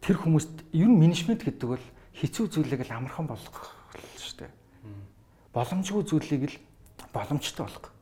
тэр 0.02 0.18
хүмүүст 0.20 0.66
ер 0.74 0.90
нь 0.90 1.00
менежмент 1.00 1.46
гэдэг 1.46 1.70
бол 1.70 1.86
хэцүү 2.18 2.46
зүйлийг 2.50 2.84
л 2.88 2.98
амархан 2.98 3.30
болгох 3.30 3.72
шүү 4.20 4.46
дээ. 4.46 4.52
Боломжгүй 5.54 6.04
зүйлийг 6.04 6.44
л 6.52 6.58
боломжтой 7.16 7.66
болгох. 7.66 7.95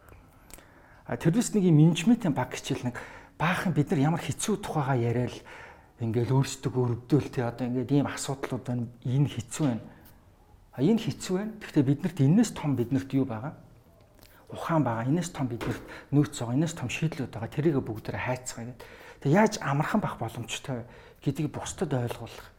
Тэрнээс 1.03 1.51
нэг 1.51 1.63
юм 1.67 1.77
менежментийн 1.83 2.31
баг 2.31 2.55
хичээл 2.55 2.88
нэг 2.88 2.95
баахан 3.36 3.75
бид 3.75 3.91
нар 3.91 4.15
ямар 4.15 4.24
хэцүү 4.24 4.63
тухайгаа 4.63 4.95
яриад 4.95 5.36
ингээл 6.00 6.31
өөрсдөө 6.31 6.72
өрөвдөөл 6.72 7.27
те 7.27 7.43
одоо 7.43 7.67
ингээд 7.67 7.91
ийм 7.91 8.07
асуудлууд 8.07 8.63
байна 8.63 8.88
энэ 9.03 9.27
хэцүү 9.27 9.65
байна. 9.67 9.83
А 10.72 10.79
энэ 10.79 11.03
хэцүү 11.03 11.36
байна. 11.36 11.53
Гэхдээ 11.60 11.83
биднэрт 11.83 12.17
энэс 12.24 12.51
том 12.55 12.79
биднэрт 12.79 13.12
юу 13.19 13.27
байгаа? 13.27 13.53
Ухаан 14.48 14.83
байгаа. 14.88 15.12
Энэс 15.12 15.29
том 15.36 15.51
биднэрт 15.51 15.83
нөөц 16.15 16.39
байгаа. 16.39 16.55
Энэс 16.55 16.74
том 16.74 16.88
шийдлүүд 16.88 17.31
байгаа. 17.36 17.51
Тэрийг 17.51 17.83
бүгдээрээ 17.83 18.24
хайцгаа 18.24 18.63
гэдэг. 18.63 18.88
Тэг 19.27 19.31
яаж 19.31 19.53
амархан 19.60 20.00
бах 20.00 20.15
боломжтой 20.19 20.88
гэдгийг 21.19 21.51
бусдад 21.51 21.91
ойлгуулах 21.91 22.52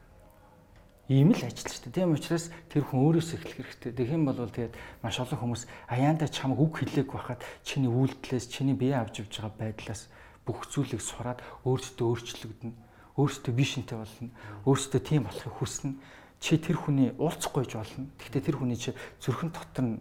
ийм 1.09 1.37
л 1.37 1.45
ажил 1.45 1.69
шүү 1.69 1.93
дээ. 1.93 2.01
Тийм 2.01 2.17
учраас 2.17 2.49
тэр 2.73 2.89
хүн 2.89 3.05
өөрөөсөө 3.05 3.37
эхлэх 3.37 3.77
хэрэгтэй. 3.77 3.93
Тэгэх 3.93 4.17
юм 4.17 4.25
бол 4.25 4.41
тэгээд 4.41 4.73
маш 5.05 5.21
олон 5.21 5.37
хүмүүс 5.37 5.63
аяанда 5.93 6.33
чамаг 6.33 6.57
үг 6.57 6.81
хэлээг 6.81 7.13
байхад 7.13 7.45
чиний 7.61 7.93
үйлдэлээс, 7.93 8.49
чиний 8.49 8.73
бие 8.73 8.97
авч 8.97 9.21
явж 9.21 9.37
байгаа 9.37 9.53
байдлаас 9.61 10.09
бүх 10.49 10.65
зүйлийг 10.65 11.05
сураад 11.05 11.45
өөрсдөө 11.69 12.09
өөрчлөгдөнө. 12.09 12.77
Өөрсдөө 13.21 13.53
вишнтэй 13.53 13.97
болно. 14.01 14.33
Өөрсдөө 14.65 15.01
тийм 15.05 15.29
болохыг 15.29 15.53
хүснэ. 15.61 15.93
Чи 16.41 16.57
тэр 16.57 16.77
хүний 16.81 17.13
уулзахгүйж 17.21 17.73
болно. 17.77 18.09
Гэхдээ 18.17 18.43
тэр 18.49 18.57
хүний 18.65 18.81
чи 18.81 18.97
зүрхэн 19.21 19.53
дотор 19.53 19.85
нь 19.85 20.01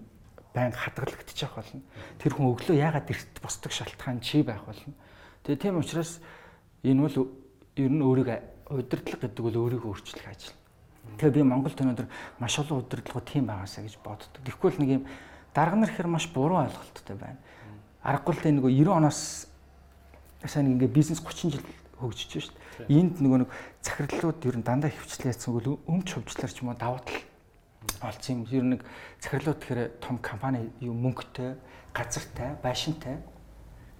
байнга 0.55 0.79
хадгалагдчих 0.87 1.51
болно. 1.51 1.83
Тэр 2.15 2.31
хүн 2.31 2.55
өглөө 2.55 2.79
яагаад 2.79 3.11
эрт 3.11 3.43
босдог 3.43 3.75
шалтгаан 3.75 4.23
чи 4.23 4.39
байх 4.39 4.63
болно. 4.63 4.95
Тэгээ 5.43 5.67
тийм 5.67 5.83
учраас 5.83 6.23
энэ 6.83 7.03
бол 7.03 7.27
ер 7.75 7.91
нь 7.91 8.03
өөрийгөө 8.03 8.39
удирдлага 8.71 9.27
гэдэг 9.27 9.43
бол 9.43 9.61
өөрийгөө 9.67 9.91
өөрчлөх 9.91 10.27
ажил 10.31 10.55
Тэгээ 11.17 11.35
би 11.39 11.43
Монголд 11.43 11.77
өнөөдөр 11.77 12.07
маш 12.39 12.57
олон 12.59 12.83
удирдлагууд 12.83 13.27
тийм 13.27 13.47
байгаасаа 13.47 13.83
гэж 13.83 13.95
боддог. 14.03 14.41
Тэгэхгүй 14.43 14.69
л 14.71 14.81
нэг 14.81 14.89
юм 14.89 15.03
дарга 15.53 15.75
нар 15.77 15.91
ихэр 15.91 16.07
маш 16.07 16.27
буруу 16.31 16.63
ойлголттой 16.63 17.15
байна. 17.15 17.39
Аргагүй 18.03 18.33
л 18.33 18.43
тэ 18.43 18.51
нөгөө 18.55 18.71
90 18.71 18.97
оноос 18.97 19.19
сайн 20.47 20.73
ингээ 20.73 20.91
бизнес 20.91 21.21
30 21.21 21.59
жил 21.59 21.65
хөгжиж 21.99 22.31
шүү 22.39 22.55
дээ. 22.87 22.99
Энд 22.99 23.21
нөгөө 23.21 23.39
нэг 23.45 23.49
захирлууд 23.85 24.39
ер 24.43 24.57
нь 24.59 24.65
дандаа 24.65 24.91
хөвчлээ 24.91 25.31
яцсан 25.31 25.53
бол 25.55 25.79
өмч 25.87 26.07
хөвчлэр 26.17 26.51
ч 26.51 26.63
юм 26.63 26.73
уу 26.73 26.79
давуу 26.79 26.99
тал 26.99 27.21
олцсон 28.03 28.43
юм. 28.43 28.47
Ер 28.51 28.63
нь 28.63 28.71
нэг 28.75 28.81
захирлууд 29.23 29.59
тэгэхээр 29.61 30.03
том 30.03 30.17
компани 30.19 30.71
юу 30.83 30.97
мөнгөтэй, 30.97 31.55
газартай, 31.95 32.57
байшинтай 32.59 33.23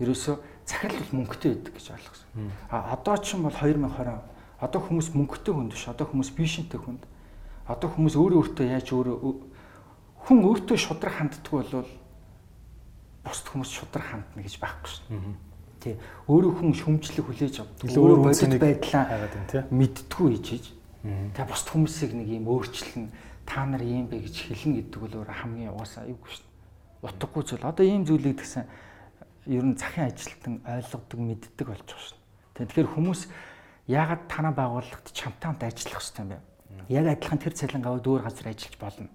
ерөөсөө 0.01 0.35
захирал 0.65 0.99
бол 0.99 1.17
мөнгөтэй 1.23 1.51
байдаг 1.53 1.73
гэж 1.77 1.87
ойлгосон. 1.93 2.27
А 2.71 2.91
одоо 2.91 3.15
ч 3.21 3.37
юм 3.37 3.47
бол 3.47 3.55
2020 3.55 4.32
одоо 4.63 4.79
хүмүүс 4.79 5.11
мөнгөтэй 5.11 5.53
хүнд 5.53 5.75
биш. 5.75 5.85
Одоо 5.91 6.07
хүмүүс 6.07 6.29
бишинтэй 6.31 6.79
хүнд. 6.79 7.03
Одоо 7.67 7.89
хүмүүс 7.91 8.15
өөрөө 8.15 8.39
өөртөө 8.39 8.65
яаж 8.71 8.87
өөрөө 8.95 9.17
хүн 10.23 10.39
өөртөө 10.47 10.77
шудраг 10.79 11.13
ханддаг 11.19 11.51
бол 11.51 11.87
бусд 13.23 13.45
хүмүүс 13.47 13.71
шудраг 13.71 14.07
хандна 14.07 14.43
гэж 14.43 14.55
байхгүй 14.59 14.91
шин. 14.91 15.35
Тий. 15.79 15.95
Өөрөө 16.27 16.51
хүн 16.59 16.71
шүмжлэг 16.75 17.27
хүлээж 17.27 17.55
авдаг. 17.59 17.91
Өөрөө 17.91 18.19
бодит 18.23 18.55
байдлаа 18.59 19.67
мэдтгүү 19.71 20.27
хийж. 20.31 20.71
Тэгээ 21.03 21.47
бусд 21.47 21.67
хүмүүсийг 21.71 22.11
нэг 22.15 22.27
юм 22.31 22.47
өөрчлөн 22.47 23.11
та 23.43 23.67
нар 23.67 23.83
ийм 23.83 24.07
бэ 24.07 24.23
гэж 24.23 24.47
хэлнэ 24.47 24.87
гэдэг 24.87 24.99
бол 25.03 25.15
өөр 25.23 25.31
хамгийн 25.43 25.75
угаасаа 25.75 26.07
аюулгүй 26.07 26.31
шин. 26.31 26.47
Утгагүй 27.03 27.43
зүйл. 27.43 27.67
Одоо 27.67 27.83
ийм 27.83 28.07
зүйлийг 28.07 28.39
гэсэн 28.39 28.63
ер 29.51 29.63
нь 29.67 29.75
захын 29.75 30.07
ажилтан 30.07 30.63
ойлгодог, 30.63 31.19
мэддэг 31.19 31.67
болж 31.67 31.83
байгаа 31.83 32.07
шин. 32.07 32.19
Тэгэхээр 32.55 32.89
хүмүүс 32.95 33.21
яагаад 33.87 34.27
танаа 34.31 34.53
байгууллагт 34.55 35.11
чамтай 35.11 35.51
хамт 35.51 35.63
ажиллах 35.63 35.99
хэрэгтэй 35.99 36.23
юм 36.23 36.29
бэ? 36.31 36.39
Яг 36.89 37.05
адилхан 37.07 37.39
тэр 37.39 37.53
цалингаа 37.53 37.99
өөр 37.99 38.21
газар 38.23 38.47
ажиллаж 38.51 38.75
болно. 38.79 39.09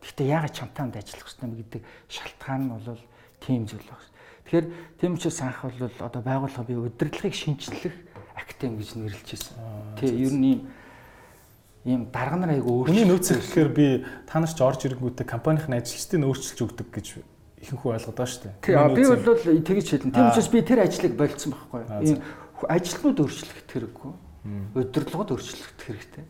Гэхдээ 0.00 0.26
яагаад 0.32 0.54
чамтай 0.56 0.82
хамт 0.84 0.96
ажиллах 0.96 1.26
хэрэгтэй 1.28 1.46
юм 1.48 1.54
гэдэг 1.60 1.82
шалтгаан 2.08 2.62
нь 2.64 2.72
бол 2.72 3.02
тийм 3.44 3.62
зүйл 3.68 3.84
байна. 3.84 4.08
Тэгэхээр 4.48 4.66
тийм 4.96 5.12
учраас 5.14 5.40
анх 5.44 5.60
бол 5.60 5.92
одоо 6.00 6.22
байгууллага 6.24 6.64
би 6.64 6.74
удирдлагыг 6.76 7.36
шинчлэх 7.36 7.94
актем 8.32 8.80
гэж 8.80 8.96
нэрлэжсэн. 8.96 9.56
Тий, 10.00 10.08
ер 10.24 10.32
нь 10.32 10.46
ийм 10.48 10.60
ийм 11.84 12.00
дарга 12.08 12.36
нар 12.36 12.56
айгу 12.56 12.84
өөрчлөлт. 12.84 12.96
Үний 12.96 13.06
нөөц 13.08 13.28
гэхээр 13.28 13.70
би 13.76 13.86
та 14.24 14.40
нар 14.40 14.48
ч 14.48 14.60
орж 14.64 14.88
ирэнгүүтээ 14.88 15.26
компанийн 15.28 15.76
ажилчдыг 15.76 16.24
өөрчилж 16.24 16.58
өгдөг 16.64 16.88
гэж 16.92 17.06
ихэнхүү 17.60 17.88
байгаа 17.92 18.26
шүү 18.28 18.42
дээ. 18.44 18.54
Тий, 18.62 18.74
би 18.94 19.02
бол 19.04 19.62
тэгж 19.68 19.86
хэлэн. 19.90 20.12
Тийм 20.14 20.26
учраас 20.30 20.48
би 20.48 20.60
тэр 20.62 20.80
ажлыг 20.84 21.14
болцсон 21.18 21.52
байхгүй 21.52 21.80
юу? 21.82 22.02
Ийм 22.06 22.18
ажилтнууд 22.66 23.18
өөрчлөх 23.22 23.58
хэрэггүй. 23.70 24.12
Удирдлагууд 24.74 25.30
өөрчлөх 25.36 25.70
хэрэгтэй. 25.78 26.24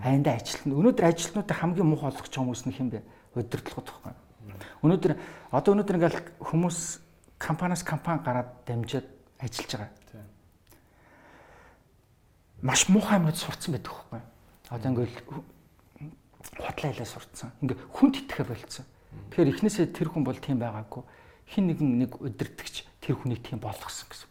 Хайндаа 0.00 0.34
ажилтнууд 0.40 0.78
өнөөдөр 0.80 1.06
ажилтнуудыг 1.10 1.56
хамгийн 1.56 1.90
болгож 1.92 2.16
байгаа 2.16 2.40
хүмүүс 2.40 2.64
нь 2.64 2.76
хэн 2.76 2.88
бэ? 2.88 3.00
Удирдлагууд 3.36 3.88
байхгүй. 3.92 4.14
Өнөөдөр 4.80 5.12
одоо 5.52 5.70
өнөөдөр 5.76 5.96
ингээл 6.00 6.20
хүмүүс 6.40 6.78
компаниас 7.36 7.82
компани 7.84 8.24
гараад 8.24 8.64
дамжаад 8.64 9.06
ажиллаж 9.36 9.72
байгаа. 9.76 10.24
Маш 12.62 12.88
муухай 12.88 13.20
юмнууд 13.20 13.36
сурцсан 13.36 13.76
байдаг 13.76 13.92
байхгүй. 13.92 14.20
Одоо 14.70 14.88
ингээл 14.92 15.16
хутлаа 16.60 16.92
хэлээ 16.92 17.08
сурцсан. 17.08 17.52
Ингээ 17.60 17.78
хүнд 17.92 18.14
итгэхэ 18.24 18.44
болцсон. 18.48 18.86
Тэгэхээр 19.32 19.52
эхнээсээ 19.56 19.86
тэр 19.92 20.08
хүн 20.12 20.24
бол 20.24 20.36
тийм 20.36 20.60
байгаагүй. 20.60 21.02
Хин 21.50 21.66
нэгэн 21.66 21.88
нэг 22.04 22.20
удирдахч 22.20 22.86
тэр 23.00 23.16
хүнийг 23.18 23.42
тийм 23.42 23.58
болгосон 23.58 24.06
гэсэн. 24.06 24.29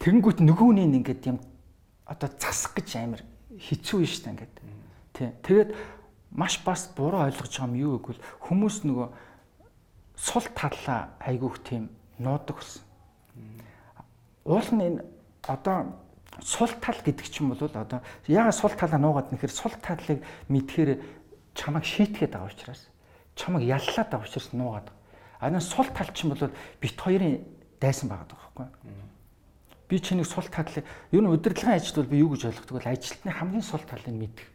Тэгэнгүүт 0.00 0.40
нөгөөний 0.40 0.88
нь 0.88 0.98
ингээд 1.04 1.28
юм 1.28 1.38
одоо 2.08 2.32
засах 2.40 2.72
гэж 2.72 2.88
амар 2.96 3.22
хэцүү 3.52 4.00
шүү 4.08 4.24
дээ 4.24 4.32
ингээд. 4.32 4.54
Тий. 5.12 5.28
Тэгээд 5.44 5.70
маш 6.32 6.56
бас 6.64 6.88
буруу 6.96 7.28
ойлгож 7.28 7.52
байгаа 7.52 7.68
юм 7.68 7.76
юу 7.76 8.00
гэвэл 8.00 8.24
хүмүүс 8.48 8.88
нөгөө 8.88 9.08
сул 10.16 10.46
талаа 10.56 11.12
айгүйх 11.20 11.60
тийм 11.60 11.92
нуудаг 12.16 12.56
болсон. 12.56 12.82
Уул 14.48 14.68
нь 14.72 14.84
энэ 14.88 15.04
одоо 15.44 15.92
сул 16.40 16.72
тал 16.80 16.96
гэдэг 17.04 17.28
чинь 17.28 17.52
бол 17.52 17.60
одоо 17.60 18.00
яагаад 18.24 18.56
сул 18.56 18.72
талаа 18.72 18.96
нуугаад 18.96 19.28
нэхэр 19.36 19.52
сул 19.52 19.76
талыг 19.84 20.24
мэдхээр 20.48 20.96
чамайг 21.52 21.84
шийтгээд 21.84 22.32
байгаа 22.40 22.48
учраас 22.48 22.88
чамайг 23.36 23.68
яллаад 23.68 24.08
байгаа 24.08 24.24
учраас 24.24 24.48
нуугаад. 24.56 24.88
А 25.40 25.52
энэ 25.52 25.60
сул 25.60 25.88
тал 25.92 26.08
чинь 26.16 26.32
бол 26.32 26.48
бит 26.80 26.96
хоёрын 26.96 27.44
дайсан 27.80 28.08
байгаа 28.08 28.32
байхгүй. 28.32 28.66
Би 29.90 29.98
чиний 29.98 30.24
сул 30.24 30.46
талыг 30.46 30.86
ер 31.10 31.20
нь 31.20 31.26
удирдлагын 31.26 31.74
ажил 31.74 31.98
бол 31.98 32.12
би 32.14 32.22
юу 32.22 32.30
гэж 32.38 32.46
ойлгодог 32.46 32.78
бол 32.78 32.86
ажилтны 32.86 33.30
хамгийн 33.34 33.66
сул 33.66 33.82
талыг 33.82 34.14
мэдэх 34.14 34.46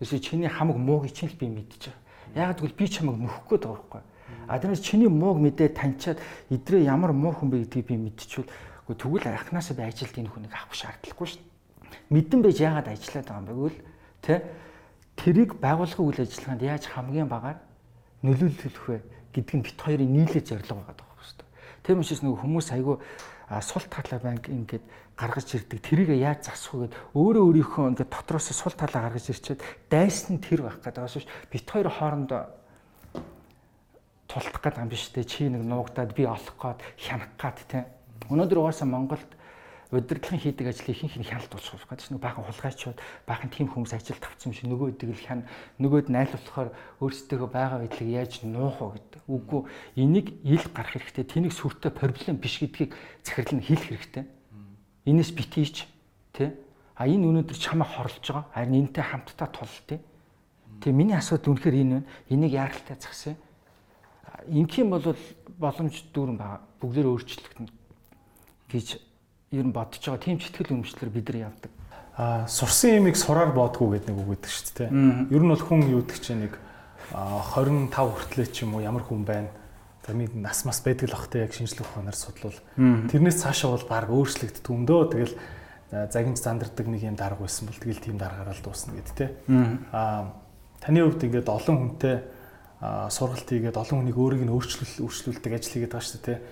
Эсвэл 0.00 0.20
чиний 0.20 0.48
хамаг 0.48 0.76
мууг 0.76 1.12
чинь 1.12 1.28
л 1.28 1.36
би 1.36 1.46
мэдчихэж 1.46 1.92
байгаа. 2.32 2.48
Яг 2.48 2.56
тэгвэл 2.56 2.72
би 2.72 2.88
чамайг 2.88 3.20
нөхөх 3.20 3.44
гээд 3.52 3.64
байгаа 3.68 3.84
байхгүй. 3.84 4.02
А 4.48 4.58
тэрнээс 4.58 4.80
чиний 4.80 5.12
мууг 5.12 5.36
мэдээ 5.44 5.76
таньчаад 5.76 6.18
идрээ 6.48 6.88
ямар 6.88 7.12
муу 7.12 7.36
хүн 7.36 7.52
бэ 7.52 7.68
гэдгийг 7.68 7.86
би 7.92 7.96
мэдчихвэл 8.08 8.48
тэгвэл 8.88 9.28
анханасаа 9.28 9.76
би 9.76 9.84
ажилд 9.84 10.16
энэ 10.16 10.32
хүнийг 10.32 10.56
авах 10.56 10.72
шаардлагагүй 10.72 11.28
дээ. 11.36 11.44
Мэдэн 12.08 12.40
байж 12.40 12.56
яагаад 12.64 12.88
ажиллаад 12.88 13.28
байгаа 13.28 13.40
юм 13.44 13.44
бэ 13.44 13.52
гэвэл 13.60 13.78
тэ 14.24 14.34
тэрийг 15.20 15.50
байгууллагын 15.60 16.06
үйл 16.08 16.24
ажиллагаанд 16.24 16.62
яаж 16.64 16.84
хамгийн 16.88 17.28
багаар 17.28 17.58
нөлөөлөх 18.24 18.86
вэ 18.88 18.98
гэдг 19.36 19.52
нь 19.52 19.64
бит 19.68 19.76
хоёрын 19.76 20.08
нийлээ 20.16 20.42
зорилго 20.48 20.80
байгаа 20.80 20.96
даа 20.96 21.12
шүү 21.28 21.44
дээ. 21.44 21.48
Тийм 21.84 22.00
учраас 22.00 22.24
нөгөө 22.24 22.40
хүмүүс 22.40 22.68
айгүй 22.72 22.96
сул 23.58 23.82
талаа 23.90 24.22
банк 24.22 24.46
ингээд 24.46 24.86
гаргаж 25.18 25.48
ирдэг. 25.58 25.82
Тэрийг 25.82 26.14
яаж 26.14 26.46
засах 26.46 26.74
вэ 26.78 26.86
гэд 26.86 26.94
өөрөө 27.18 27.44
өөрийнхөө 27.50 27.90
ингээд 27.98 28.14
дотроос 28.14 28.54
сул 28.54 28.70
талаа 28.78 29.10
гаргаж 29.10 29.26
ирчээд 29.26 29.60
дайс 29.90 30.30
нь 30.30 30.38
тэр 30.38 30.62
байх 30.70 30.78
гэдэг 30.78 31.02
байгаа 31.02 31.10
шүү. 31.18 31.26
Бит 31.50 31.66
хоёр 31.66 31.90
хоорондоо 31.90 32.42
тултах 34.30 34.62
гэдэг 34.62 34.82
юм 34.86 34.90
биш 34.94 35.10
үү? 35.10 35.26
Чи 35.26 35.50
нэг 35.50 35.66
нуугдаад 35.66 36.14
би 36.14 36.30
олох 36.30 36.54
гээд 36.54 36.80
хянах 36.94 37.34
гээд 37.34 37.58
тийм. 37.66 37.84
Өнөөдөр 38.30 38.58
угаасаа 38.62 38.86
Монголд 38.86 39.30
удирдлагын 39.90 40.38
хийдэг 40.38 40.66
ажлыг 40.70 40.94
ихэнх 40.94 41.18
нь 41.18 41.26
хяналт 41.26 41.50
болчих 41.50 41.82
гэж 41.82 42.14
нэг 42.14 42.22
баахан 42.22 42.46
хулгайчууд 42.46 42.98
баахан 43.26 43.50
тим 43.50 43.66
хүмүүс 43.66 43.90
ажилд 43.90 44.22
тавцсан 44.22 44.54
шиг 44.54 44.70
нөгөөдөг 44.70 45.10
л 45.10 45.26
хяна 45.26 45.50
нөгөөд 45.82 46.06
найлуулахаар 46.14 46.70
өөрсдөө 47.02 47.50
байгаа 47.50 47.82
байдлыг 47.82 48.06
яаж 48.06 48.46
нуух 48.46 48.78
вэ 48.78 49.02
гэдэг. 49.02 49.22
Үгүй 49.26 49.60
энийг 49.98 50.30
ил 50.46 50.62
гарах 50.70 50.94
хэрэгтэй. 50.94 51.26
Тэнийг 51.26 51.50
сүртэй 51.58 51.90
проблем 51.90 52.38
биш 52.38 52.62
гэдгийг 52.62 52.94
захирал 53.26 53.58
нь 53.58 53.66
хэлэх 53.66 53.90
хэрэгтэй. 53.90 54.24
Энэс 55.10 55.30
битийч 55.34 55.90
тий. 56.38 56.54
А 56.94 57.10
энэ 57.10 57.26
өнөөдөр 57.26 57.58
чамаа 57.58 57.90
хорлож 57.90 58.22
байгаа. 58.22 58.46
Харин 58.54 58.86
энэтэй 58.86 59.02
хамтдаа 59.02 59.48
тул 59.50 59.74
тий. 59.90 59.98
Тэгээ 60.78 60.94
миний 60.94 61.18
асуудал 61.18 61.58
үнэхээр 61.58 61.82
энэ 61.82 61.90
байна. 61.98 62.06
Энийг 62.30 62.52
яаралтай 62.54 62.94
згсаа. 62.94 63.34
Инхийн 64.46 64.86
бол 64.86 65.02
боломж 65.58 65.98
дүүрэн 66.14 66.38
байгаа. 66.38 66.62
Бүгдээр 66.78 67.10
өөрчлөгдөн 67.10 67.68
гэж 68.70 69.09
ер 69.50 69.66
нь 69.66 69.74
бодож 69.74 69.98
байгаа 69.98 70.22
тийм 70.22 70.38
читгэл 70.38 70.78
өмчлөр 70.78 71.10
бид 71.10 71.26
нар 71.26 71.50
явдаг. 71.50 71.74
Аа 72.14 72.46
сурсан 72.46 73.02
юмыг 73.02 73.18
сураар 73.18 73.50
боодгоо 73.50 73.98
гэдэг 73.98 74.14
нэг 74.14 74.18
үг 74.22 74.38
гэдэг 74.38 74.46
шүү 74.46 74.74
дээ. 74.78 74.90
Ер 75.26 75.42
нь 75.42 75.50
бол 75.50 75.58
хүн 75.66 75.82
юу 75.90 76.06
гэдэг 76.06 76.18
чинь 76.22 76.46
нэг 76.46 76.54
25 77.10 77.90
хүртлээ 77.90 78.46
ч 78.46 78.62
юм 78.62 78.78
уу 78.78 78.86
ямар 78.86 79.02
хүн 79.02 79.26
байна. 79.26 79.50
За 80.06 80.14
минь 80.14 80.30
нас 80.38 80.62
мас 80.62 80.78
байдаг 80.86 81.10
л 81.10 81.18
ахтай 81.18 81.50
яг 81.50 81.50
шинжлэх 81.50 81.82
ухаанаар 81.82 82.14
судлал. 82.14 82.54
Тэрнээс 82.78 83.42
цаашаа 83.42 83.74
бол 83.74 83.90
баг 83.90 84.06
өөрчлөгддөг 84.14 84.70
юм 84.70 84.86
дөө. 84.86 85.02
Тэгэл 85.18 85.34
загинж 86.14 86.38
зандардаг 86.38 86.86
нэг 86.86 87.02
юм 87.02 87.18
дарга 87.18 87.42
байсан 87.42 87.66
бол 87.66 87.74
тэгэл 87.74 88.06
тийм 88.06 88.22
даргаараа 88.22 88.54
л 88.54 88.62
дуусна 88.62 88.94
гэд 88.94 89.10
тэ. 89.18 89.34
Аа 89.90 90.30
таны 90.78 91.02
хувьд 91.02 91.26
ингээд 91.26 91.50
олон 91.50 91.98
хүнтэй 91.98 92.22
сургалт 93.10 93.50
хийгээд 93.50 93.74
олон 93.74 94.06
хүнийг 94.06 94.14
өөрийг 94.14 94.46
нь 94.46 94.54
өөрчлөл 94.54 95.10
өөрчлүүлдэг 95.10 95.58
ажил 95.58 95.74
хийгээд 95.74 95.90
байгаа 95.90 96.06
шүү 96.06 96.22
дээ 96.22 96.38
тэ. 96.38 96.42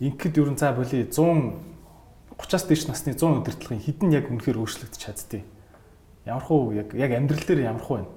Ингээд 0.00 0.40
ерөн 0.40 0.56
цаа 0.56 0.72
боли 0.72 1.04
100 1.04 1.75
30-аас 2.38 2.64
дээш 2.68 2.86
насны 2.88 3.16
100 3.16 3.40
удирдлагын 3.40 3.80
хідэн 3.80 4.12
яг 4.12 4.28
үнэхээр 4.28 4.60
өөрчлөгдөж 4.60 5.00
чаддгийг. 5.00 5.44
Ямархуу 6.28 6.72
яг 6.76 6.92
яг 6.92 7.10
амьдрал 7.16 7.44
дээр 7.46 7.64
ямархуу 7.72 7.96
байна. 7.96 8.12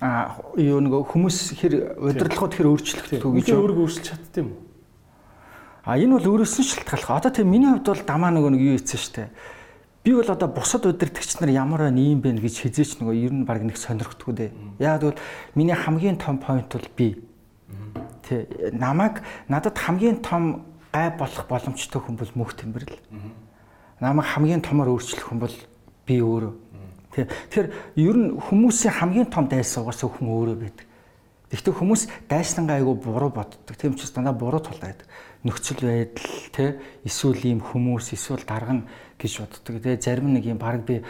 Аа 0.00 0.40
юу 0.60 0.80
нэг 0.80 0.92
хүмүүс 1.08 1.56
хэр 1.56 1.96
удирдлагууд 1.96 2.54
хэр 2.56 2.68
өөрчлөгдөв 2.68 3.20
гэж 3.20 3.48
өөрөө 3.52 3.80
өөрчилж 3.80 4.06
чаддсан 4.12 4.44
юм. 4.44 4.50
А 5.84 5.96
энэ 5.96 6.20
бол 6.20 6.36
өөрөөс 6.36 6.56
нь 6.60 6.68
шалтгаалх. 6.68 7.08
Одоо 7.08 7.32
тийм 7.32 7.48
миний 7.48 7.68
хувьд 7.68 7.88
бол 7.88 8.04
дамаа 8.04 8.32
нөгөө 8.32 8.52
нэг 8.52 8.60
юу 8.60 8.76
ийцэн 8.76 9.00
штэ. 9.00 9.32
Би 10.04 10.12
бол 10.12 10.28
одоо 10.28 10.48
бусад 10.48 10.84
удирдгч 10.84 11.40
нар 11.40 11.52
ямар 11.52 11.88
байна 11.88 12.00
ийм 12.00 12.20
бэ 12.20 12.36
гэж 12.36 12.68
хизээч 12.68 13.00
нөгөө 13.00 13.16
ер 13.16 13.32
нь 13.32 13.44
баг 13.48 13.64
нэг 13.64 13.80
сонирхдгүү 13.80 14.32
дээ. 14.36 14.50
Яг 14.80 15.04
бол 15.04 15.20
миний 15.56 15.76
хамгийн 15.76 16.20
том 16.20 16.40
point 16.40 16.68
бол 16.68 16.88
би. 16.96 17.20
Тэ 18.24 18.72
намайг 18.72 19.24
надад 19.48 19.76
хамгийн 19.76 20.20
том 20.24 20.64
гай 20.92 21.10
болох 21.14 21.46
боломжтой 21.46 22.00
хүн 22.02 22.16
бол 22.18 22.32
мөнх 22.34 22.54
тэмбэрл. 22.54 22.98
Намайг 24.00 24.26
хамгийн 24.26 24.62
томор 24.62 24.90
өөрчлөх 24.90 25.30
хүн 25.30 25.40
бол 25.40 25.56
би 26.06 26.20
өөрөө. 26.20 26.52
Тэгэхээр 27.14 27.68
ер 27.98 28.16
нь 28.18 28.38
хүмүүсийн 28.38 28.94
хамгийн 28.94 29.30
том 29.30 29.46
дайсан 29.50 29.82
угаасаа 29.82 30.10
хүн 30.10 30.30
өөрөө 30.30 30.56
байдаг. 30.58 30.86
Гэхдээ 31.50 31.74
хүмүүс 31.74 32.02
дайснангаа 32.30 32.78
айгу 32.78 32.94
буруу 32.94 33.30
боддог. 33.34 33.74
Тийм 33.74 33.98
учраас 33.98 34.14
дандаа 34.14 34.34
буруу 34.34 34.62
тулгаад 34.62 35.02
нөхцөл 35.42 35.82
байдал 35.82 36.30
те 36.54 36.78
эсвэл 37.02 37.42
ийм 37.42 37.58
хүмүүс 37.58 38.14
эсвэл 38.14 38.46
дарга 38.46 38.86
гэж 39.18 39.32
боддог. 39.42 39.82
Тэгээ 39.82 39.98
зарим 39.98 40.30
нэг 40.30 40.46
юм 40.46 40.62
баг 40.62 40.86
би 40.86 41.02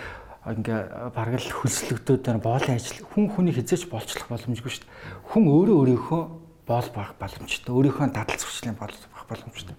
ингээ 0.49 1.13
бараг 1.13 1.37
л 1.45 1.53
хөлслөгдөөд 1.61 2.41
боолын 2.41 2.81
ажил 2.81 3.05
хүн 3.13 3.29
хүний 3.29 3.53
хизээч 3.53 3.93
болцлох 3.93 4.33
боломжгүй 4.33 4.73
шүү 4.73 4.89
дээ. 4.89 4.93
Хүн 5.29 5.45
өөрөө 5.45 5.77
өөрийнхөө 5.77 6.23
боол 6.65 6.89
байх 6.97 7.13
боломжтой. 7.21 7.77
Өөрийнхөө 7.77 8.09
дадал 8.09 8.41
зуршлын 8.41 8.81
бол 8.81 8.95
боломжтой. 9.31 9.77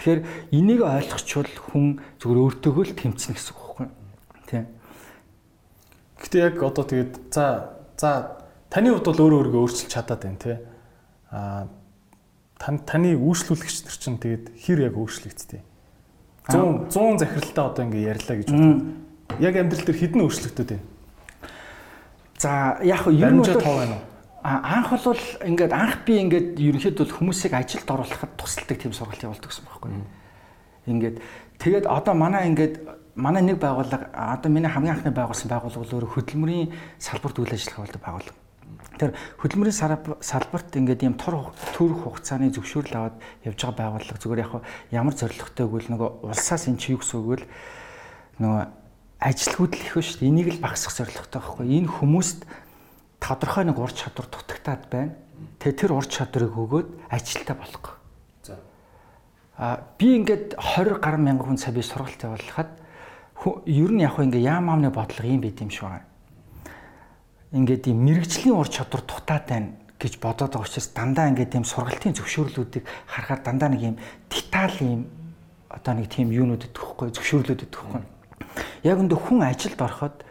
Тэгэхээр 0.00 0.20
энийг 0.56 0.80
ойлгочвол 0.80 1.52
хүн 1.70 2.00
зүгээр 2.20 2.40
өөртөөгөө 2.40 2.84
л 2.84 2.96
тэмцэнэ 2.96 3.36
гэсэн 3.36 3.52
үг 3.52 3.60
байхгүй 3.60 3.84
юу? 3.84 3.94
Тийм. 4.48 4.64
Гэтэ 6.20 6.36
яг 6.40 6.56
одоо 6.64 6.84
тэгээд 6.84 7.14
за 7.32 7.76
за 7.96 8.10
таны 8.72 8.92
хувьд 8.92 9.08
бол 9.08 9.22
өөрөө 9.24 9.38
өөрийгөө 9.44 9.62
өөрчилж 9.64 9.92
чадаад 9.92 10.20
байна 10.24 10.40
тий. 10.40 10.56
Аа 11.30 11.68
тань 12.56 12.80
таны 12.84 13.16
үйлчлүүлэгч 13.16 13.76
нар 13.84 13.96
чинь 13.96 14.20
тэгээд 14.20 14.44
хэр 14.56 14.78
яг 14.88 14.94
өөрчлөгдсөн. 14.96 15.60
100 16.48 16.92
100 16.92 17.20
захиралтай 17.20 17.64
одоо 17.64 17.82
ингээ 17.84 18.08
ярьлаа 18.16 18.36
гэж 18.40 18.48
бодлоо. 18.48 18.80
Яг 19.42 19.54
амьдрал 19.56 19.84
дээр 19.84 19.98
хэдэн 20.00 20.24
өөрчлөгдөд 20.24 20.68
байна? 20.72 20.86
За 22.38 22.78
яг 22.84 23.02
ер 23.10 23.32
нь 23.32 23.40
бол? 23.42 24.05
Анх 24.46 24.90
бол 24.94 25.18
ингээд 25.42 25.72
анх 25.74 26.06
би 26.06 26.22
ингээд 26.22 26.54
ерөнхийдөө 26.54 27.18
хүмүүсийг 27.18 27.52
ажилд 27.58 27.90
оруулахад 27.90 28.38
тусалдаг 28.38 28.78
тийм 28.78 28.94
сургалт 28.94 29.26
явуулдаг 29.26 29.50
гэсэн 29.50 29.66
байхгүй. 29.66 29.90
Ингээд 30.86 31.16
тэгээд 31.58 31.86
одоо 31.90 32.14
манай 32.14 32.46
ингээд 32.54 32.78
манай 33.18 33.42
нэг 33.42 33.58
байгууллага 33.58 34.06
одоо 34.14 34.50
миний 34.52 34.70
хамгийн 34.70 35.02
анхны 35.02 35.10
байгуулсан 35.10 35.50
байгууллага 35.50 35.82
бол 35.82 35.94
өөрөө 35.98 36.14
хөдөлмөрийн 36.14 36.70
салбарт 37.02 37.38
үйл 37.42 37.50
ажиллагаа 37.50 37.82
болдог 37.82 38.02
байгууллага. 38.06 38.38
Тэр 38.96 39.10
хөдөлмөрийн 39.42 39.78
салбарт 40.22 40.70
ингээд 40.78 41.02
ийм 41.02 41.18
төр 41.18 41.50
төр 41.74 41.92
хугацааны 42.06 42.54
зөвшөөрөл 42.54 42.96
аваад 42.96 43.16
явж 43.42 43.58
байгаа 43.66 43.98
байгууллага 43.98 44.22
зүгээр 44.22 44.44
яг 44.46 44.52
ямар 44.94 45.14
зорилготой 45.16 45.66
гэвэл 45.66 45.90
нөгөө 45.90 46.10
улсаас 46.28 46.70
эн 46.70 46.78
чи 46.78 46.94
юу 46.94 47.02
гэсэн 47.02 47.18
үг 47.18 47.26
вэ? 47.26 47.44
Нөгөө 48.46 48.62
ажилгүйд 49.16 49.72
л 49.74 49.80
их 49.80 49.94
шүү 49.96 50.20
дээ. 50.22 50.28
Энийг 50.28 50.48
л 50.54 50.62
багасгах 50.62 50.92
зорилготой 50.92 51.40
байхгүй. 51.40 51.66
Энэ 51.72 51.88
хүмүүст 51.88 52.40
тодорхой 53.20 53.64
нэг 53.64 53.78
ур 53.78 53.92
чадвар 53.92 54.26
дутагтаад 54.28 54.82
байна. 54.90 55.14
Тэгээ 55.60 55.80
тэр 55.80 55.92
ур 55.92 56.06
чадварыг 56.06 56.52
өгөөд 56.52 56.88
ажилтаа 57.10 57.56
болгох. 57.56 57.96
За. 58.42 58.56
А 59.56 59.80
би 59.98 60.16
ингээд 60.16 60.56
20 60.56 61.00
гаруй 61.00 61.20
мянган 61.20 61.56
хүн 61.56 61.74
би 61.74 61.82
сургалт 61.82 62.22
явуулахад 62.22 62.70
ер 63.66 63.90
нь 63.92 64.02
яг 64.04 64.18
ингээ 64.18 64.44
яам 64.44 64.70
амны 64.70 64.90
бодлого 64.90 65.28
юм 65.28 65.40
байт 65.40 65.60
юм 65.60 65.70
шиг 65.70 65.88
байна 65.88 66.06
ингээд 67.56 67.88
ийм 67.88 68.02
мэрэгжлийн 68.04 68.56
ур 68.58 68.68
чадвар 68.68 69.02
дутаад 69.06 69.44
байна 69.46 69.70
гэж 69.96 70.18
бодоод 70.18 70.52
байгаа 70.52 70.66
учраас 70.66 70.90
дандаа 70.90 71.30
ингээд 71.30 71.54
ийм 71.56 71.64
сургалтын 71.64 72.16
зөвшөөрлүүдийг 72.18 72.84
харахаар 73.06 73.40
дандаа 73.40 73.68
нэг 73.70 73.82
ийм 73.82 73.96
деталь 74.28 74.78
ийм 74.82 75.00
одоо 75.70 75.94
нэг 75.94 76.10
тийм 76.10 76.34
юунууд 76.34 76.66
өгөхгүй 76.68 77.14
зөвшөөрлүүд 77.14 77.60
өгөхгүй. 77.70 78.02
Яг 78.82 78.98
өндө 78.98 79.16
хүн 79.16 79.46
ажилд 79.46 79.80
ороход 79.80 80.26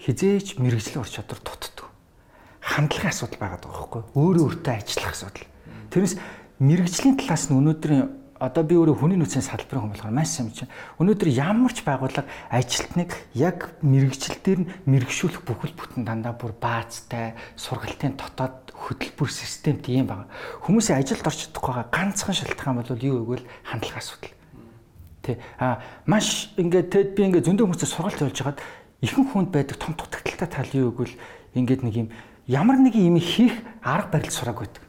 хизээч 0.00 0.56
мэрэгжлийн 0.62 1.02
ур 1.02 1.10
чадвар 1.10 1.40
дутдаг. 1.42 1.85
Хандлагын 2.66 3.14
асуудал 3.14 3.38
байгаа 3.38 3.60
даа 3.62 3.70
байхгүй. 3.70 4.02
Өөрөө 4.18 4.44
өөртөө 4.50 4.74
ажиллах 4.74 5.14
асуудал. 5.14 5.46
Тэрнээс 5.94 6.14
мэрэгжлийн 6.58 7.14
талаас 7.14 7.46
нь 7.46 7.54
өнөөдрийн 7.54 8.26
одоо 8.40 8.62
би 8.64 8.76
өөрөө 8.76 8.96
хүний 9.00 9.16
нөөцийн 9.16 9.44
салбарын 9.44 9.88
хүн 9.88 9.92
болохоор 9.96 10.12
маш 10.12 10.36
сайн 10.36 10.52
чинь 10.52 10.68
өнөөдөр 11.00 11.30
ямар 11.32 11.72
ч 11.72 11.80
байгууллага 11.86 12.28
ажилтныг 12.52 13.16
яг 13.32 13.72
мэрэгжил 13.80 14.36
дээр 14.44 14.60
нь 14.60 14.70
мэрэгшүүлэх 14.84 15.40
бүхэл 15.46 15.72
бүтэн 15.72 16.04
дандаа 16.04 16.36
бүр 16.36 16.52
баазтай 16.52 17.32
сургалтын 17.56 18.20
дотоод 18.20 18.76
хөтөлбөр 18.76 19.30
системт 19.32 19.88
юм 19.88 20.10
байна. 20.10 20.28
Хүмүүсийн 20.68 21.00
ажилд 21.00 21.24
орч 21.24 21.48
чадахгүй 21.48 21.72
байгаа 21.72 21.88
ганцхан 21.88 22.36
шалтгаан 22.36 22.76
бол 22.76 23.00
юу 23.00 23.24
гэвэл 23.24 23.48
хандлага 23.64 24.00
асуудал. 24.04 24.34
Тэ 25.24 25.40
а 25.56 25.80
маш 26.04 26.52
ингээд 26.60 26.92
тэд 26.92 27.08
би 27.16 27.24
ингээд 27.24 27.48
зөндөө 27.48 27.64
хүмүүсээ 27.72 27.88
сургалт 27.88 28.20
явуулж 28.20 28.36
хагаад 28.36 28.60
ихэнх 29.00 29.32
хүнд 29.32 29.48
байдаг 29.48 29.80
том 29.80 29.96
дутагдaltaй 29.96 30.48
тал 30.48 30.70
юу 30.76 30.92
гэвэл 30.92 31.16
ингээд 31.56 31.82
нэг 31.88 31.94
юм 31.96 32.08
ямар 32.46 32.78
нэг 32.78 32.94
юм 32.94 33.18
хийх 33.18 33.52
арга 33.82 34.18
барил 34.18 34.30
сурааг 34.30 34.58
байдаг. 34.62 34.82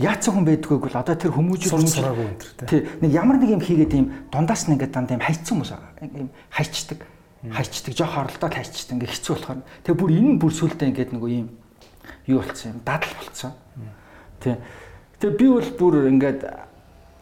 Яатсан 0.00 0.34
хүн 0.34 0.46
байдгүй 0.48 0.78
бол 0.80 0.96
одоо 0.96 1.16
тэр 1.16 1.32
хүмүүжил 1.32 1.76
сураагүй 1.76 2.24
энэ 2.24 2.40
тэр 2.40 2.68
тий 2.68 2.80
нэг 3.04 3.10
ямар 3.12 3.36
нэг 3.36 3.50
юм 3.52 3.60
хийгээд 3.60 3.92
юм 3.96 4.06
дундаас 4.32 4.64
нь 4.68 4.76
ингээд 4.76 4.96
дандаа 4.96 5.16
юм 5.20 5.24
хайцсан 5.24 5.60
хүмүүс 5.60 5.72
юм 5.76 6.30
хайчдаг 6.48 7.04
хайчдаг 7.48 7.92
жоох 7.96 8.16
оролдоод 8.16 8.54
хайчдаг 8.56 8.96
ингээд 8.96 9.12
хэцүү 9.12 9.34
болохоор 9.36 9.60
тэгээ 9.84 10.00
бүр 10.00 10.10
энэ 10.16 10.40
бүр 10.40 10.52
сүлдээ 10.56 10.88
ингээд 10.88 11.12
нөгөө 11.16 11.30
юм 11.36 11.48
юу 12.28 12.38
болцсон 12.40 12.72
юм? 12.72 12.80
Дадал 12.84 13.12
болцсон 13.16 13.52
тий. 14.40 14.56
Тэгээ 15.20 15.36
би 15.36 15.46
бол 15.48 15.70
бүр 15.76 15.94
ингээд 16.16 16.40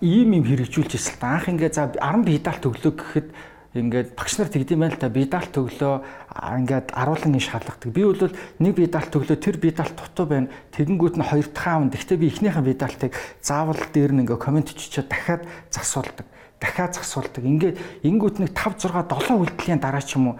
ийм 0.03 0.31
юм 0.39 0.45
хэрэгжүүлж 0.47 0.93
ирсэн 0.95 1.19
анх 1.23 1.47
ингээд 1.51 1.75
за 1.75 1.91
10 1.99 2.27
педал 2.27 2.59
төглөө 2.63 2.95
гэхэд 2.95 3.29
ингээд 3.77 4.17
багш 4.17 4.41
нар 4.41 4.49
тэгдэм 4.49 4.81
байл 4.81 4.97
та 4.97 5.13
бидал 5.13 5.45
төглөө 5.45 6.01
ингээд 6.33 6.89
аруулан 6.97 7.37
иш 7.37 7.53
шалгадаг. 7.53 7.93
Би 7.93 8.01
бол 8.01 8.33
нэг 8.65 8.73
бидал 8.73 9.05
төглөө 9.05 9.37
тэр 9.37 9.61
бидал 9.61 9.93
дутуу 9.93 10.25
байна. 10.25 10.49
Тэгэнгүүт 10.73 11.21
нь 11.21 11.29
хоёр 11.29 11.49
дахь 11.53 11.69
аав. 11.69 11.93
Гэхдээ 11.93 12.17
би 12.17 12.33
эхнийхэн 12.33 12.65
бидалтыг 12.65 13.13
заавал 13.45 13.77
дээр 13.93 14.17
нь 14.17 14.25
ингээд 14.25 14.41
комент 14.41 14.73
чичээд 14.73 15.13
дахиад 15.13 15.45
засуулдаг. 15.69 16.25
Дахиад 16.57 16.97
засуулдаг. 16.97 17.45
Ингээд 17.45 17.77
ингүүт 18.09 18.41
нэг 18.41 18.57
5 18.57 18.89
6 18.89 19.05
7 19.05 19.37
үйлдэлийн 19.37 19.81
дараа 19.85 20.01
ч 20.01 20.17
юм 20.17 20.33
уу 20.33 20.37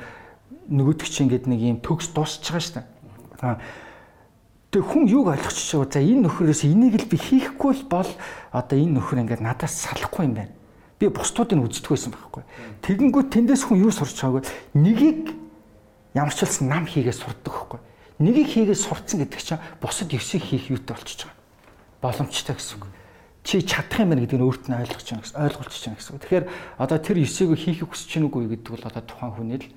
нөгөөдөг 0.73 1.09
чи 1.13 1.21
ингээд 1.29 1.45
нэг 1.53 1.61
юм 1.61 1.79
төгс 1.85 2.17
дуусч 2.17 2.49
байгаа 2.49 2.65
шүү 2.65 2.81
дээ. 2.81 3.61
Тэг 4.73 4.85
хүн 4.89 5.05
юг 5.05 5.29
ойлгочих 5.29 5.69
чаа. 5.69 5.85
За 5.85 6.01
энэ 6.01 6.25
нөхрөөс 6.25 6.65
энийг 6.65 6.97
л 6.97 7.09
би 7.13 7.17
хийхгүй 7.21 7.85
бол 7.93 8.09
одоо 8.57 8.77
энэ 8.77 8.97
нөхөр 8.97 9.21
ингээд 9.21 9.45
надаас 9.45 9.85
салахгүй 9.85 10.25
юм 10.25 10.37
байна 10.37 10.58
би 10.99 11.07
бусдуудыг 11.09 11.63
үздэг 11.63 11.95
байсан 11.95 12.11
байхгүй. 12.11 12.43
Тэгэнгүүт 12.83 13.31
тэндээс 13.31 13.63
хүн 13.71 13.87
юу 13.87 13.93
сурч 13.95 14.19
байгааг 14.19 14.51
нэгийг 14.75 15.31
ямар 16.15 16.35
ч 16.35 16.43
хэлсэн 16.43 16.67
нам 16.67 16.91
хийгээ 16.91 17.15
сурдаг 17.15 17.55
байхгүй. 17.55 17.81
Нэгийг 18.19 18.49
хийгээ 18.51 18.75
сурцсан 18.75 19.23
гэдэг 19.23 19.39
чинь 19.39 19.63
бусад 19.79 20.11
ёсыг 20.11 20.43
хийх 20.43 20.75
юутай 20.75 20.99
болчихж 20.99 21.31
байгаа. 21.31 21.39
Боломжтой 22.03 22.55
гэсэн 22.59 22.75
үг. 22.83 22.91
Чи 23.47 23.63
чадах 23.63 24.03
юм 24.03 24.11
байна 24.11 24.27
гэдгийг 24.27 24.43
өөрт 24.43 24.65
нь 24.67 24.75
ойлгож 24.75 25.07
байна 25.07 25.23
гэсэн 25.23 25.39
ойлголцож 25.39 25.83
байна 25.87 25.99
гэсэн. 26.03 26.19
Тэгэхээр 26.19 26.47
одоо 26.83 26.99
тэр 26.99 27.17
ёсыг 27.23 27.49
хийхийг 27.55 27.87
хүсэж 27.87 28.11
байна 28.19 28.27
үгүй 28.27 28.43
гэдэг 28.59 28.71
бол 28.75 28.89
одоо 28.91 29.03
тухайн 29.07 29.33
хүний 29.39 29.59
л 29.63 29.71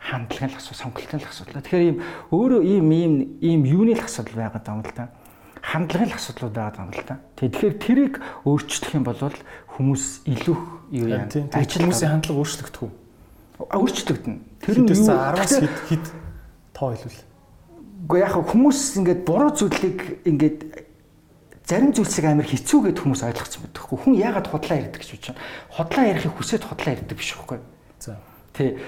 хандлагын 0.00 0.50
л 0.50 0.56
асуудал, 0.56 0.80
сонголтын 0.80 1.20
л 1.20 1.28
асуудал. 1.28 1.60
Тэгэхээр 1.60 1.86
ийм 1.92 1.98
өөрөө 2.32 2.60
ийм 2.64 2.86
ийм 2.88 3.14
ийм 3.44 3.60
юуны 3.68 3.92
л 3.92 4.02
асуудал 4.02 4.34
байгаад 4.40 4.64
байгаа 4.64 4.80
юм 4.80 4.88
л 4.88 4.96
да 4.96 5.04
хандлагын 5.62 6.12
асуудлууд 6.18 6.54
байгаа 6.58 6.82
юм 6.82 6.90
л 6.90 7.06
да. 7.06 7.22
Тэгэхээр 7.38 7.74
тэрийг 7.78 8.14
өөрчлөх 8.42 8.92
юм 8.98 9.06
бол 9.06 9.22
хүмүүс 9.78 10.26
илүү 10.26 10.58
юу 10.90 11.06
яа. 11.06 11.30
Ажил 11.54 11.86
хүмүүсийн 11.86 12.12
хандлага 12.18 12.42
өөрчлөгдөх 12.42 12.82
үү? 12.82 12.92
Өөрчлөгдөнө. 13.70 14.38
Тэр 14.58 14.76
нь 14.82 14.90
юу 14.90 15.06
10-аас 15.06 15.54
хэд 15.62 15.76
хэд 15.86 16.06
тоо 16.74 16.90
хэлвэл. 16.92 17.22
Гэхдээ 18.10 18.26
яг 18.26 18.34
хүмүүс 18.42 18.80
ингээд 18.98 19.20
буруу 19.22 19.50
зүйлийг 19.54 20.26
ингээд 20.26 20.58
зарим 21.62 21.94
зүйлсийг 21.94 22.26
амар 22.26 22.46
хэцүүгээд 22.50 22.98
хүмүүс 22.98 23.22
ойлгоцсон 23.22 23.62
байдаг 23.62 23.82
хгүй. 23.86 23.98
Хүн 24.02 24.14
яагаад 24.18 24.50
худлаа 24.50 24.78
ярьдаг 24.82 24.98
гэж 24.98 25.10
байна. 25.30 25.38
Худлаа 25.70 26.04
ярихыг 26.10 26.34
хүсээд 26.34 26.62
худлаа 26.66 26.92
ярьдаг 26.98 27.16
биш 27.16 27.30
үхгүй. 27.38 27.58
За. 28.02 28.18
Тэ. 28.50 28.82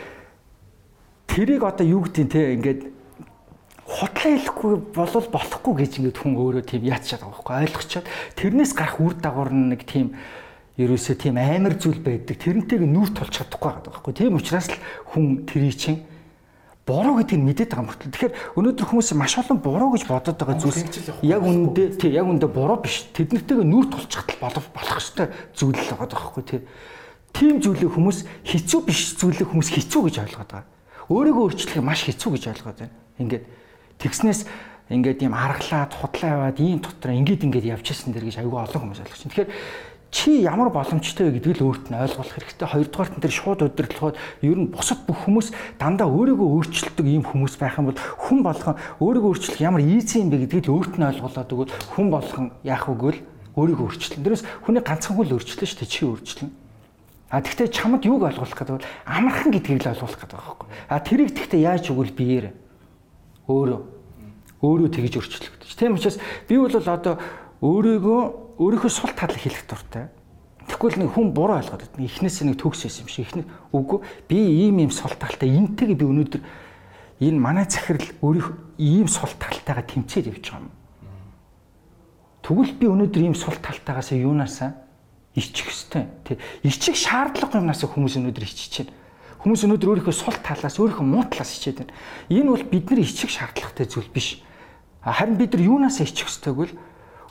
Тэрийг 1.31 1.63
одоо 1.63 1.87
юу 1.87 2.03
гэдэг 2.03 2.27
те 2.29 2.43
ингээд 2.59 2.81
худлаа 3.85 4.33
хэлэхгүй 4.33 4.73
болол 4.97 5.27
болохгүй 5.29 5.75
гэж 5.85 5.93
ингээд 6.01 6.19
хүн 6.25 6.35
өөрөө 6.41 6.65
тийм 6.65 6.83
яатчаад 6.89 7.21
байгаа 7.21 7.37
байхгүй. 7.37 7.57
Ойлгочоод 7.69 8.07
тэрнээс 8.37 8.73
гарах 8.73 8.97
үр 9.01 9.15
дагавар 9.21 9.53
нь 9.53 9.69
нэг 9.77 9.85
тийм 9.85 10.17
ерөөсөө 10.81 11.17
тийм 11.21 11.37
амар 11.37 11.77
зүйл 11.77 12.01
байдаг. 12.01 12.41
Тэрнтэйг 12.41 12.81
нүүр 12.81 13.11
тулж 13.13 13.45
чадахгүй 13.45 13.71
байгаа 13.71 13.93
байхгүй. 13.93 14.13
Тийм 14.17 14.41
учраас 14.41 14.73
л 14.73 14.81
хүн 15.13 15.45
тэрий 15.45 15.77
чинь 15.77 16.01
буруу 16.89 17.21
гэдгийг 17.21 17.45
мэдээд 17.45 17.71
байгаа 17.77 17.87
мөртлөө. 17.93 18.13
Тэгэхээр 18.13 18.35
өнөөдөр 18.57 18.87
хүмүүс 18.89 19.09
маш 19.17 19.37
олон 19.41 19.59
буруу 19.61 19.93
гэж 19.97 20.05
бодоод 20.09 20.37
байгаа 20.37 20.61
зүйлс 20.61 21.25
яг 21.25 21.43
үндэ 21.45 21.97
тий 22.01 22.13
яг 22.13 22.27
үндэ 22.29 22.49
буруу 22.49 22.81
биш. 22.81 23.09
Тэднэртэйг 23.13 23.65
нүүр 23.65 23.87
тулчих 23.89 24.25
болох 24.41 24.67
болох 24.73 24.97
ёстой 25.01 25.29
зүйл 25.57 25.77
л 25.77 25.93
байгаа 25.93 26.09
байхгүй 26.13 26.45
тий. 26.45 26.61
Тийм 27.33 27.61
зүйлийг 27.65 27.93
хүмүүс 27.95 28.19
хэцүү 28.45 28.81
биш 28.85 29.17
зүйлийг 29.17 29.49
хүмүүс 29.49 29.69
хэцүү 29.73 30.01
гэж 30.07 30.17
ойлгоод 30.29 30.51
байгаа. 30.53 30.73
Өөрийгөө 31.09 31.45
өөрчлөх 31.51 31.81
маш 31.81 32.05
хэцүү 32.05 32.31
гэж 32.37 32.45
ойлгоод 32.53 32.79
байна. 32.85 32.95
Ингээд 33.19 33.45
Тэгснээс 34.05 34.45
ингээд 34.93 35.25
ийм 35.25 35.33
аргалаад 35.33 35.97
худлаа 35.97 36.53
яваад 36.53 36.61
ийм 36.61 36.85
дотор 36.85 37.17
ингээд 37.17 37.49
ингээд 37.49 37.73
явчихсан 37.73 38.13
дэр 38.13 38.29
гэж 38.29 38.45
аюул 38.45 38.61
олон 38.61 38.93
хүмүүс 38.93 39.01
ойлгож 39.01 39.21
байна. 39.25 39.33
Тэгэхээр 39.33 39.51
чи 40.15 40.31
ямар 40.45 40.69
боломжтой 40.71 41.33
вэ 41.33 41.41
гэдгийг 41.41 41.59
л 41.65 41.73
өөрт 41.73 41.89
нь 41.89 41.99
ойлгох 41.99 42.29
хэрэгтэй. 42.29 42.69
Хоёрдугаарт 42.69 43.17
энэ 43.19 43.33
шууд 43.33 43.61
удирдлагууд 43.65 44.17
ер 44.47 44.59
нь 44.61 44.71
бусад 44.71 45.03
бүх 45.09 45.27
хүмүүс 45.27 45.51
дандаа 45.81 46.07
өөрийгөө 46.07 46.49
өөрчилдөг 46.55 47.07
ийм 47.09 47.25
хүмүүс 47.27 47.59
байх 47.59 47.81
юм 47.81 47.91
бол 47.91 47.99
хүн 47.99 48.41
болгон 48.47 48.77
өөрийгөө 49.03 49.31
өөрчлөх 49.35 49.59
ямар 49.59 49.83
ийзи 49.83 50.23
юм 50.23 50.31
бэ 50.31 50.47
гэдгийг 50.47 50.71
л 50.71 50.77
өөрт 50.79 50.95
нь 51.01 51.09
ойлголоод 51.09 51.51
өгвөл 51.51 51.75
хүн 51.97 52.09
болгон 52.15 52.47
яах 52.63 52.87
үгүй 52.87 53.11
л 53.11 53.21
өөрийгөө 53.59 53.87
өөрчлөн. 53.91 54.23
Тэрнээс 54.23 54.45
хүний 54.63 54.83
ганцхан 54.87 55.17
хүн 55.19 55.27
л 55.33 55.35
өөрчлөн 55.35 55.67
шүү 55.67 55.81
дээ 55.83 55.91
чи 55.91 56.03
өөрчлөн. 56.07 56.51
А 57.35 57.43
тэгвэл 57.43 57.75
чамд 57.75 58.07
юуг 58.07 58.23
ойлгуулах 58.23 58.55
гэдэг 58.55 58.75
бол 58.79 58.87
амархан 59.11 59.51
гэдгийг 59.51 59.83
л 59.83 59.91
ойлгуулах 59.91 60.21
гэдэг 60.23 60.39
байхгүй. 60.39 60.69
А 60.93 61.03
тэрийг 61.03 61.35
тэгтээ 61.35 61.67
яаж 61.67 61.91
өгвөл 61.91 62.15
биеэр 62.15 62.47
өөрөө 63.51 63.94
өөрөө 64.65 64.89
тэгж 64.97 65.21
өөрчлөгдөж. 65.21 65.71
Тийм 65.77 65.95
учраас 66.01 66.17
би 66.49 66.57
бол 66.57 66.73
одоо 66.73 67.21
өөрийгөө 67.61 68.21
өөрийнхөө 68.57 68.91
сул 68.91 69.13
талыг 69.13 69.37
хэлэх 69.37 69.69
дуртай. 69.69 70.09
Тэгвэл 70.65 71.05
нэг 71.05 71.13
хүн 71.13 71.37
буруу 71.37 71.61
ойлгоод 71.61 71.85
байна. 71.85 72.09
Эхнээсээ 72.09 72.49
нэг 72.49 72.57
төгс 72.57 72.89
байсан 72.89 73.05
юм 73.05 73.11
шиг. 73.13 73.29
Эхнээ 73.29 73.47
үгүй 73.77 73.99
би 74.29 74.39
ийм 74.65 74.81
ийм 74.81 74.91
сул 74.91 75.13
талтай 75.13 75.53
энтэйг 75.53 75.93
би 75.93 76.09
өнөөдөр 76.09 76.43
энэ 77.21 77.39
манай 77.39 77.69
захирал 77.69 78.09
өөрийнх 78.25 78.49
ийм 78.81 79.09
сул 79.13 79.29
талтайгаа 79.37 79.85
тэмцээд 79.85 80.33
явж 80.33 80.45
байгаа 80.49 80.65
юм. 80.65 80.73
Тэгвэл 82.41 82.73
би 82.81 82.87
өнөөдөр 82.89 83.23
ийм 83.29 83.37
сул 83.37 83.57
талтайгаас 83.61 84.17
юунаасаа 84.17 84.73
ичих 85.37 85.69
хэвтэй. 85.69 86.09
Тэг. 86.25 86.41
Ичих 86.65 86.97
шаардлага 86.97 87.61
юмнаас 87.61 87.85
хүмүүс 87.85 88.17
өнөөдөр 88.17 88.45
ичиж 88.49 88.89
байна 88.89 89.05
Хүмүүс 89.45 89.61
өнөөдөр 89.69 89.91
өөрийнхөө 89.93 90.17
сул 90.17 90.37
талаас, 90.41 90.81
өөрийнхөө 90.81 91.05
муу 91.05 91.21
талаас 91.29 91.53
хичээд 91.53 91.85
байна. 91.85 91.93
Энэ 92.33 92.49
бол 92.49 92.65
бидний 92.65 93.05
ичих 93.05 93.29
шаардлагатай 93.29 93.85
зүйл 93.85 94.09
биш. 94.09 94.41
Харин 95.05 95.37
бид 95.37 95.53
нар 95.53 95.63
юунаас 95.63 96.01
ичих 96.01 96.27
ёстой 96.27 96.55
гэвэл 96.55 96.75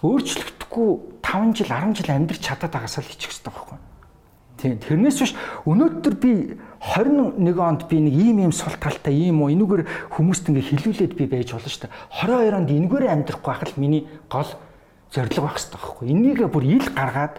өөрчлөгдөхгүй 0.04 0.64
хичэхгүй 0.74 1.22
5 1.22 1.58
жил 1.58 1.68
10 1.70 1.96
жил 1.96 2.10
амьдрч 2.10 2.42
чадаад 2.42 2.74
байгаас 2.74 2.98
л 2.98 3.06
хичих 3.06 3.32
хэрэгтэй 3.32 3.54
байхгүй. 3.54 3.78
Тийм. 4.58 4.78
Тэрнээс 4.80 5.20
биш 5.22 5.34
өнөөдөр 5.66 6.16
би 6.18 6.58
21 6.82 7.60
онд 7.62 7.88
би 7.88 7.98
нэг 8.02 8.14
ийм 8.14 8.38
ийм 8.42 8.52
сул 8.52 8.74
талтай 8.80 9.14
ийм 9.14 9.42
уу 9.42 9.50
энүүгээр 9.50 10.14
хүмүүст 10.18 10.50
ингээ 10.50 10.70
хилүүлээд 10.70 11.14
би 11.18 11.26
байж 11.26 11.54
болно 11.54 11.70
шүү 11.70 11.86
дээ. 11.86 11.94
22 12.26 12.58
онд 12.58 12.70
энэгээр 12.70 13.12
амьдрахгүй 13.14 13.54
байх 13.54 13.64
л 13.70 13.82
миний 13.82 14.04
гол 14.30 14.50
зорилго 15.14 15.42
байх 15.46 15.58
хэрэгтэй 15.58 15.78
байхгүй. 15.78 16.06
Энийг 16.10 16.40
бүр 16.50 16.64
ил 16.66 16.88
гаргаад 16.94 17.34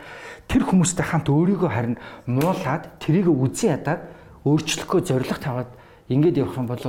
тэр 0.49 0.63
хүмүүстэй 0.63 1.07
хамт 1.07 1.29
өөрийгөө 1.31 1.71
харин 1.71 1.97
муулаад 2.27 2.99
тэрийг 3.03 3.31
үзэн 3.31 3.79
ядаад 3.79 4.03
өөрчлөхөө 4.45 5.01
зорилго 5.07 5.39
таваад 5.39 5.71
ингээд 6.11 6.39
явах 6.39 6.59
юм 6.59 6.69
бол 6.69 6.83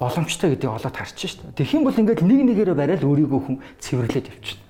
боломжтой 0.00 0.56
гэдгийг 0.56 0.72
олоод 0.72 0.96
харчих 0.96 1.36
шүү 1.36 1.52
дээ. 1.52 1.60
Тэгэх 1.60 1.76
юм 1.76 1.84
бол 1.84 2.00
ингээд 2.00 2.24
нэг 2.24 2.40
нэгээрээ 2.48 2.72
барайл 2.72 3.04
өөрийгөө 3.04 3.40
хүн 3.44 3.56
цэвэрлээд 3.84 4.32
явчихна. 4.32 4.64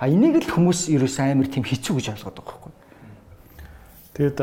А 0.00 0.08
энийг 0.08 0.40
л 0.40 0.48
хүмүүс 0.56 0.88
ерөөс 0.88 1.16
амар 1.20 1.52
тийм 1.52 1.68
хэцүү 1.68 2.00
гэж 2.00 2.06
ойлгоод 2.16 2.40
байгаа 2.40 2.48
байхгүй. 2.48 2.72
Тэгэд 4.16 4.38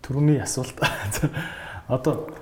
түрүүний 0.00 0.40
асуулт 0.40 0.72
одоо 1.92 2.32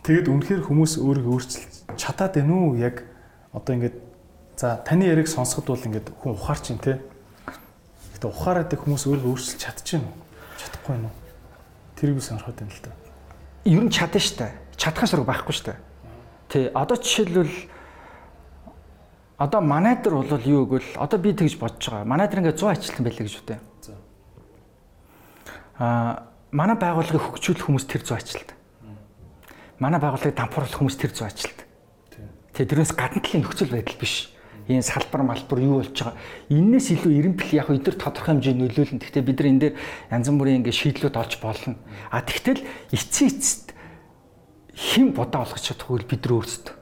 тэгэд 0.00 0.32
үнэхээр 0.32 0.64
хүмүүс 0.64 0.96
өөрийгөө 1.04 1.32
өөрчилж 1.36 1.84
чадаад 2.00 2.32
байна 2.32 2.56
уу? 2.56 2.80
Яг 2.80 3.04
одоо 3.52 3.76
ингээд 3.76 4.00
за 4.56 4.80
таны 4.88 5.04
яриг 5.04 5.28
сонсоход 5.28 5.68
бол 5.68 5.84
ингээд 5.84 6.08
хүн 6.16 6.32
ухаарч 6.32 6.72
ин 6.72 6.80
тэ. 6.80 6.96
Гэтэ 8.16 8.24
ухаараад 8.24 8.72
хүмүүс 8.72 9.04
өөрийгөө 9.04 9.36
өөрчилж 9.36 9.60
чадчихна 9.60 10.08
уу? 10.08 10.16
Чадахгүй 10.56 10.96
нь 10.96 11.04
уу? 11.04 11.12
Тэрийг 12.00 12.16
би 12.16 12.24
сонирхоод 12.24 12.56
байна 12.56 12.72
л 12.72 12.84
да. 12.88 12.96
Ер 13.68 13.84
нь 13.84 13.92
чадна 13.92 14.16
дээ. 14.16 14.56
Чадхаа 14.80 15.04
ширэг 15.04 15.28
байхгүй 15.28 15.52
дээ 15.60 15.89
Тий, 16.50 16.66
одоо 16.74 16.98
жишээлбэл 16.98 17.70
одоо 19.38 19.60
манайдар 19.62 20.18
бол 20.18 20.42
юу 20.42 20.66
гэвэл 20.66 20.98
одоо 20.98 21.18
би 21.22 21.30
тэгж 21.32 21.56
бодож 21.62 21.86
байгаа. 21.86 22.04
Манайдар 22.04 22.42
ингээд 22.42 22.58
100 22.58 22.74
ажилтан 22.74 23.04
байлаа 23.06 23.24
гэж 23.24 23.36
үтэй. 23.38 23.58
За. 23.80 23.94
Аа, 25.78 26.26
манай 26.50 26.74
байгууллагыг 26.74 27.22
хөгжүүлэх 27.22 27.64
хүмүүс 27.70 27.86
тэр 27.86 28.02
100 28.02 28.18
ажилтан. 28.18 28.58
Манай 29.78 30.02
байгууллагыг 30.02 30.34
дампууруулах 30.34 30.74
хүмүүс 30.74 30.98
тэр 30.98 31.14
100 31.14 31.30
ажилтан. 31.30 31.66
Тий, 32.52 32.66
тэрнээс 32.66 32.92
гадна 32.98 33.22
талын 33.22 33.46
нөхцөл 33.46 33.70
байдал 33.70 33.96
биш. 33.96 34.34
Энэ 34.66 34.82
салбар 34.82 35.22
малбар 35.22 35.58
юу 35.62 35.80
болж 35.80 35.94
байгаа. 35.94 36.18
Иннээс 36.50 36.98
илүү 36.98 37.14
эренбэл 37.14 37.56
яг 37.56 37.70
эдгээр 37.70 37.96
тодорхой 37.96 38.38
хэмжээний 38.38 38.66
нөлөөлнө. 38.68 39.02
Гэхдээ 39.02 39.24
бид 39.24 39.38
нар 39.38 39.48
энэ 39.50 39.62
дээр 39.70 39.74
янз 40.10 40.28
бүрийн 40.30 40.60
ингээд 40.60 40.78
шийдлүүд 40.78 41.16
олж 41.16 41.32
болно. 41.40 41.74
А 42.10 42.22
тэгтэл 42.22 42.62
эцсийн 42.92 43.34
эцэст 43.34 43.74
хэн 44.80 45.12
бодоо 45.12 45.44
олгож 45.44 45.60
чадахгүй 45.60 46.08
бид 46.08 46.24
нар 46.24 46.40
өөрсдөө. 46.40 46.74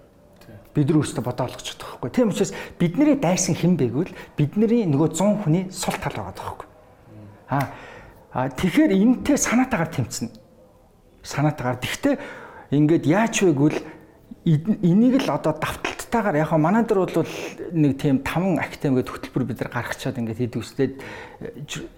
Бид 0.74 0.86
нар 0.86 0.98
өөрсдөө 1.02 1.24
бодоо 1.26 1.44
олгож 1.50 1.66
чадах 1.66 1.98
байхгүй. 1.98 2.10
Тийм 2.14 2.30
учраас 2.30 2.54
бидний 2.78 3.18
дайсан 3.18 3.58
хэн 3.58 3.74
бэгвэл 3.74 4.14
бидний 4.38 4.86
нөгөө 4.86 5.08
100 5.18 5.42
хүний 5.42 5.64
сул 5.74 5.98
тал 5.98 6.14
байгаа 6.14 6.38
байхгүй. 6.38 6.66
Аа 7.50 8.46
тэгэхээр 8.54 8.94
энэтэй 8.94 9.34
санаатаагаар 9.34 9.90
тэмцэнэ. 9.90 10.30
Санаатаагаар. 11.26 11.82
Тэгвэл 11.82 12.22
ингээд 12.70 13.04
яач 13.10 13.42
вэ 13.42 13.50
гэвэл 13.50 13.80
энийг 14.46 15.26
л 15.26 15.34
одоо 15.34 15.58
давталтайгаар 15.58 16.36
яг 16.38 16.52
манай 16.54 16.84
дээр 16.86 17.08
бол 17.08 17.26
нэг 17.74 17.98
тийм 17.98 18.22
5 18.22 18.62
актем 18.62 18.94
гэдэг 18.94 19.10
хөтөлбөр 19.10 19.44
бид 19.48 19.58
нар 19.64 19.72
гаргачаад 19.74 20.20
ингээд 20.22 20.38
хэд 20.38 20.54
үстэд 20.54 20.92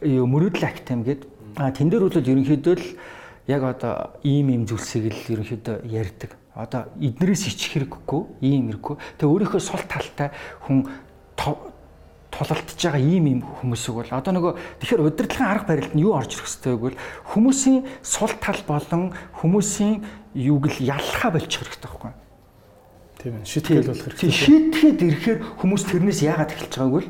мөрөөдөл 0.01 0.65
актем 0.65 1.05
гэдэг. 1.05 1.29
А 1.59 1.75
тэн 1.75 1.91
дээр 1.91 2.09
бол 2.09 2.15
ерөнхийдөө 2.15 2.75
л 2.79 2.87
яг 3.47 3.63
одоо 3.63 4.21
ийм 4.23 4.51
ийм 4.51 4.65
зүйлсийг 4.67 5.13
л 5.13 5.41
ерөнхийдөө 5.41 5.87
ярьдаг. 5.87 6.37
Одоо 6.55 6.91
эднэрээс 7.01 7.47
ичих 7.49 7.79
хэрэггүй, 7.79 8.23
ийм 8.45 8.69
хэрэггүй. 8.69 8.97
Тэгээ 9.17 9.33
өөрийнхөө 9.33 9.63
сул 9.63 9.81
талтай 9.87 10.35
хүн 10.67 10.85
тулалдж 11.37 12.79
байгаа 12.79 13.01
ийм 13.01 13.27
ийм 13.27 13.41
хүмүүсийг 13.43 13.95
бол 13.97 14.11
одоо 14.13 14.33
нөгөө 14.35 14.53
тэгэхээр 14.83 15.05
удирдлагын 15.09 15.51
арга 15.51 15.67
барилд 15.67 15.95
нь 15.95 16.05
юу 16.05 16.15
орж 16.15 16.37
ирэх 16.37 16.47
хэрэгтэй 16.47 16.75
вэ 16.75 16.79
гэвэл 16.79 17.03
хүмүүсийн 17.35 17.79
сул 18.03 18.33
тал 18.39 18.61
болон 18.69 19.11
хүмүүсийн 19.43 20.05
юуг 20.35 20.71
л 20.71 20.79
яллахаа 20.79 21.31
болчих 21.35 21.65
хэрэгтэй 21.65 21.91
байхгүй. 21.91 22.13
Тийм 23.19 23.35
ээ. 23.35 23.45
Шийтгэл 23.45 23.89
болох 23.91 24.05
хэрэгтэй. 24.15 24.31
Шийтгэхэд 24.31 25.01
ирэхээр 25.01 25.39
хүмүүс 25.59 25.83
тэрнээс 25.91 26.21
яагаад 26.23 26.55
эхэлж 26.55 26.75
байгааг 26.79 26.95
вэ? 26.95 27.03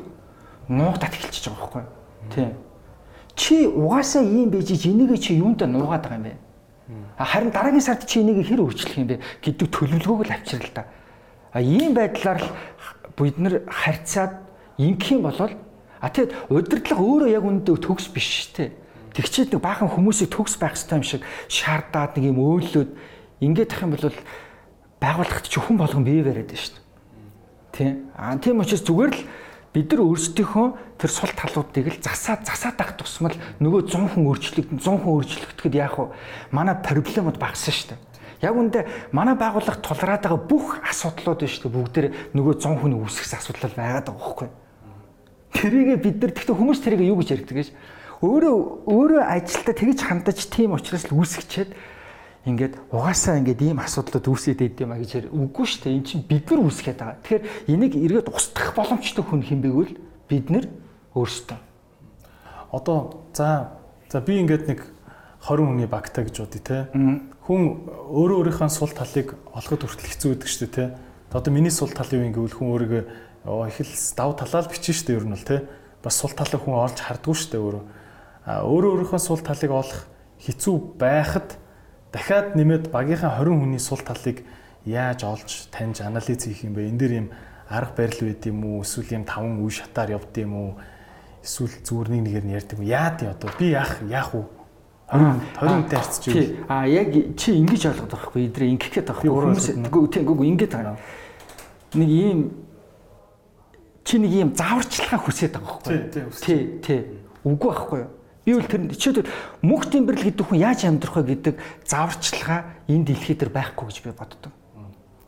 Нуугдаад 0.73 1.13
эхэлчихэж 1.13 1.45
байгаа 1.53 1.59
байхгүй. 1.61 1.83
Тийм 2.33 2.70
чи 3.41 3.65
угаасаа 3.65 4.21
ийм 4.21 4.53
байж 4.53 4.69
энийг 4.69 5.17
чи 5.17 5.33
юунда 5.33 5.65
нуугаад 5.65 6.05
байгаа 6.05 6.21
юм 6.21 6.25
бэ? 6.29 6.33
Харин 7.17 7.49
дараагийн 7.49 7.81
сард 7.81 8.05
чи 8.05 8.21
энийг 8.21 8.45
хэр 8.45 8.61
өөрчлөх 8.61 9.01
юм 9.01 9.09
бэ 9.09 9.17
гэдэг 9.41 9.67
төлөвлөгөөг 9.73 10.29
л 10.29 10.35
авчирл 10.37 10.69
та. 10.69 10.85
А 11.49 11.57
ийм 11.57 11.97
байдлаар 11.97 12.37
л 12.37 12.53
бид 13.17 13.41
нар 13.41 13.65
харьцаад 13.65 14.45
ингэх 14.77 15.17
юм 15.17 15.25
бол 15.25 15.41
а 15.41 16.09
тэгэд 16.09 16.53
удирдлага 16.53 17.01
өөрөө 17.01 17.29
яг 17.33 17.45
үүндээ 17.45 17.77
төгс 17.81 18.13
биш 18.13 18.53
те. 18.53 18.77
Тэгчээд 19.17 19.57
нэг 19.57 19.61
баахан 19.61 19.89
хүмүүсийг 19.89 20.29
төгс 20.29 20.61
байх 20.61 20.77
хэрэгтэй 20.77 20.97
юм 21.01 21.05
шиг 21.05 21.21
шаардаад 21.49 22.17
нэг 22.17 22.25
юм 22.29 22.37
өөлөөд 22.37 22.89
ингээд 23.41 23.69
тах 23.73 23.85
юм 23.85 23.97
бол 23.97 24.05
байгууллагт 25.01 25.45
чи 25.49 25.57
хүн 25.57 25.77
болгон 25.81 26.05
бие 26.05 26.21
бариад 26.21 26.53
шүү 26.53 26.77
дээ. 26.77 26.85
Тийм. 27.73 27.93
А 28.13 28.37
тийм 28.37 28.61
учраас 28.61 28.85
зүгээр 28.85 29.11
л 29.13 29.21
бид 29.71 29.87
нар 29.91 30.03
өөрсдийнхөө 30.03 30.67
тэр 30.99 31.11
сул 31.11 31.31
талуудыг 31.31 31.87
л 31.87 31.99
засаад 32.03 32.43
засаад 32.43 32.77
ах 32.83 32.91
тусмал 32.99 33.35
нөгөө 33.63 33.81
100 33.87 34.19
хүн 34.19 34.27
өөрчлөгдөн 34.27 34.79
100 34.83 34.99
хүн 34.99 35.13
өөрчлөгдөхэд 35.15 35.75
яах 35.79 35.95
вэ? 35.95 36.11
Манай 36.51 36.75
проблемууд 36.75 37.39
багассан 37.39 37.71
шүү 37.71 37.87
дээ. 37.95 37.99
Яг 38.43 38.55
үндэ 38.59 38.79
манай 39.15 39.39
байгууллага 39.39 39.79
тулраад 39.79 40.27
байгаа 40.27 40.41
бүх 40.43 40.83
асуудлууд 40.83 41.47
шүү 41.47 41.71
дээ. 41.71 41.75
Бүгдээр 41.77 42.07
нөгөө 42.35 42.53
100 42.59 42.83
хүний 42.83 42.99
үүсгэсэн 42.99 43.39
асуудал 43.39 43.71
байгаад 43.71 44.07
байгаа 44.11 44.19
байхгүй. 44.19 44.49
Тэрийгэ 45.55 45.95
бид 46.03 46.17
нар 46.19 46.31
тэгтээ 46.35 46.55
хүмүүс 46.59 46.79
тэрийг 46.83 47.07
юу 47.07 47.19
гэж 47.23 47.29
ярьдаг 47.31 47.55
гэж 47.55 47.69
өөрөө 48.21 48.57
өөрөө 48.85 49.21
ажилдаа 49.25 49.75
тэгж 49.75 49.99
хандаж 50.05 50.39
тийм 50.45 50.77
учраас 50.77 51.09
л 51.09 51.17
үүсгэчээд 51.17 51.69
ингээд 52.41 52.73
угаасаа 52.89 53.37
ингээд 53.37 53.61
ийм 53.61 53.77
асуудлууд 53.77 54.25
үүсээд 54.25 54.59
байд 54.65 54.81
юм 54.81 54.91
а 54.93 54.97
гэж 54.97 55.29
үгүй 55.29 55.65
шүү 55.69 55.81
дээ. 55.85 55.93
Энд 56.01 56.07
чинь 56.09 56.25
бид 56.25 56.49
нар 56.49 56.61
үүсгээд 56.65 56.97
байгаа. 56.97 57.21
Тэгэхээр 57.21 57.43
энийг 57.69 57.93
эргээд 58.01 58.33
устгах 58.33 58.73
боломжтой 58.73 59.21
хүн 59.21 59.45
хинбэгвэл 59.45 59.93
бид 60.25 60.47
нар 60.49 60.65
өөрсдөө. 61.13 61.59
Одоо 62.73 62.97
за 63.37 63.77
за 64.09 64.21
би 64.25 64.41
ингээд 64.41 64.65
нэг 64.73 64.79
20 65.45 65.69
хүний 65.69 65.85
багтаа 65.85 66.25
гэж 66.25 66.35
бодъё 66.41 66.61
те. 66.65 66.89
Хүн 67.45 67.61
өөрөө 68.09 68.37
өөрийнхөө 68.41 68.69
сул 68.73 68.89
талыг 68.89 69.37
олоход 69.53 69.85
хүртэл 69.85 70.09
хэцүү 70.09 70.29
байдаг 70.33 70.49
шүү 70.49 70.65
дээ 70.65 70.73
те. 70.73 70.85
Одоо 71.29 71.53
миний 71.53 71.69
сул 71.69 71.93
тал 71.93 72.09
юу 72.09 72.25
юм 72.25 72.33
гэвэл 72.33 72.57
хүн 72.57 72.73
өөрийгөө 72.73 73.03
их 73.69 73.77
л 73.85 73.93
дав 74.17 74.33
талаа 74.33 74.65
л 74.65 74.71
бичнэ 74.73 74.97
шүү 74.97 75.05
дээ 75.13 75.17
ер 75.21 75.25
нь 75.29 75.35
бол 75.37 75.45
те. 75.45 75.57
Бас 76.01 76.17
сул 76.17 76.33
талыг 76.33 76.61
хүн 76.61 76.73
олж 76.73 76.97
хардггүй 76.97 77.37
шүү 77.37 77.49
дээ 77.53 77.61
өөрөө. 77.61 77.83
А 78.49 78.65
өөрөө 78.65 78.89
өөрийнхөө 78.97 79.21
сул 79.21 79.41
талыг 79.45 79.71
олох 79.73 79.99
хэцүү 80.41 80.75
байхад 80.97 81.60
дахиад 82.11 82.55
нэмээд 82.55 82.91
багийнхаа 82.91 83.39
20 83.39 83.59
хүний 83.63 83.79
сул 83.79 84.03
талыг 84.03 84.43
яаж 84.85 85.23
олж 85.23 85.71
таньж 85.71 86.01
анализ 86.01 86.43
хийх 86.43 86.63
юм 86.63 86.75
бэ? 86.75 86.91
Энд 86.91 86.99
дээр 86.99 87.13
юм 87.25 87.27
арга 87.69 87.93
барил 87.97 88.19
байд 88.27 88.45
юм 88.45 88.65
уу? 88.65 88.83
Эсвэл 88.83 89.15
юм 89.15 89.23
таван 89.23 89.63
үе 89.63 89.71
шатаар 89.71 90.11
явд 90.19 90.35
юм 90.37 90.53
уу? 90.53 90.71
Эсвэл 91.43 91.71
зүгээр 91.81 92.09
нэг 92.11 92.21
нэгээр 92.27 92.45
нь 92.45 92.55
ярьд 92.55 92.71
юм? 92.75 92.81
Яад 92.83 93.21
юм 93.23 93.31
одоо? 93.31 93.49
Би 93.57 93.71
яах 93.71 94.03
яах 94.03 94.35
уу? 94.35 94.45
20 95.11 95.41
20-тэй 95.59 95.99
харьцаж 95.99 96.23
юу? 96.27 96.65
А 96.67 96.87
яг 96.87 97.07
чи 97.35 97.51
ингэж 97.55 97.81
ойлгоод 97.91 98.11
байгаа 98.11 98.27
хгүй 98.31 98.47
эдрээ 98.47 98.69
ингэх 98.75 98.91
гээд 98.95 99.07
байгаа 99.11 99.21
хгүй 99.23 99.31
хүмүүс 99.31 99.67
үгүй 99.91 100.03
тийм 100.07 100.25
үгүй 100.31 100.47
ингэж 100.55 100.71
байгаа. 100.71 100.95
Нэг 101.99 102.09
ийм 102.09 102.39
чи 104.07 104.15
нэг 104.19 104.31
ийм 104.31 104.49
зааварчилгаа 104.55 105.19
хүсээд 105.19 105.53
байгаа 105.59 105.75
хгүй. 105.83 105.95
Тий, 106.39 106.61
тий. 106.79 106.99
Үгүй 107.43 107.69
байхгүй 107.75 107.99
юу? 108.07 108.11
Би 108.45 108.57
бол 108.57 108.65
тэр 108.65 108.89
чичээд 108.89 109.29
мөнх 109.61 109.85
тэмбэрл 109.93 110.25
гэдэг 110.25 110.45
хүн 110.49 110.57
яаж 110.57 110.89
амьдрах 110.89 111.13
вэ 111.13 111.23
гэдэг 111.37 111.55
зааварчилгаа 111.85 112.89
энэ 112.89 113.05
дэлхий 113.13 113.37
дээр 113.37 113.53
байхгүй 113.53 113.85
гэж 113.85 113.97
би 114.01 114.11
боддог. 114.17 114.49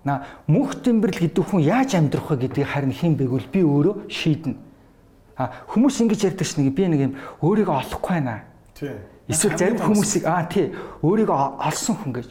На 0.02 0.26
мөнх 0.50 0.82
тэмбэрл 0.82 1.22
гэдэг 1.22 1.46
хүн 1.46 1.62
яаж 1.62 1.94
амьдрах 1.94 2.26
вэ 2.34 2.50
гэдгийг 2.50 2.74
харин 2.74 2.90
хэн 2.90 3.14
бэгвэл 3.14 3.54
би 3.54 3.62
өөрөө 3.62 4.10
шийднэ. 4.10 4.58
А 5.38 5.54
хүмүүс 5.70 6.02
ингэж 6.02 6.34
ярьдаг 6.34 6.48
ш 6.50 6.58
нэг 6.58 6.74
би 6.74 6.90
нэг 6.90 7.02
юм 7.06 7.14
өөрийгөө 7.42 7.78
олохгүй 7.86 8.18
байна. 8.18 8.50
Тий. 8.74 8.98
Эсвэл 9.30 9.58
зарим 9.58 9.78
хүмүүсийг 9.78 10.26
аа 10.26 10.46
тий 10.50 10.74
өөрийгөө 11.06 11.38
олсон 11.70 11.96
хүн 12.02 12.14
гэж. 12.18 12.28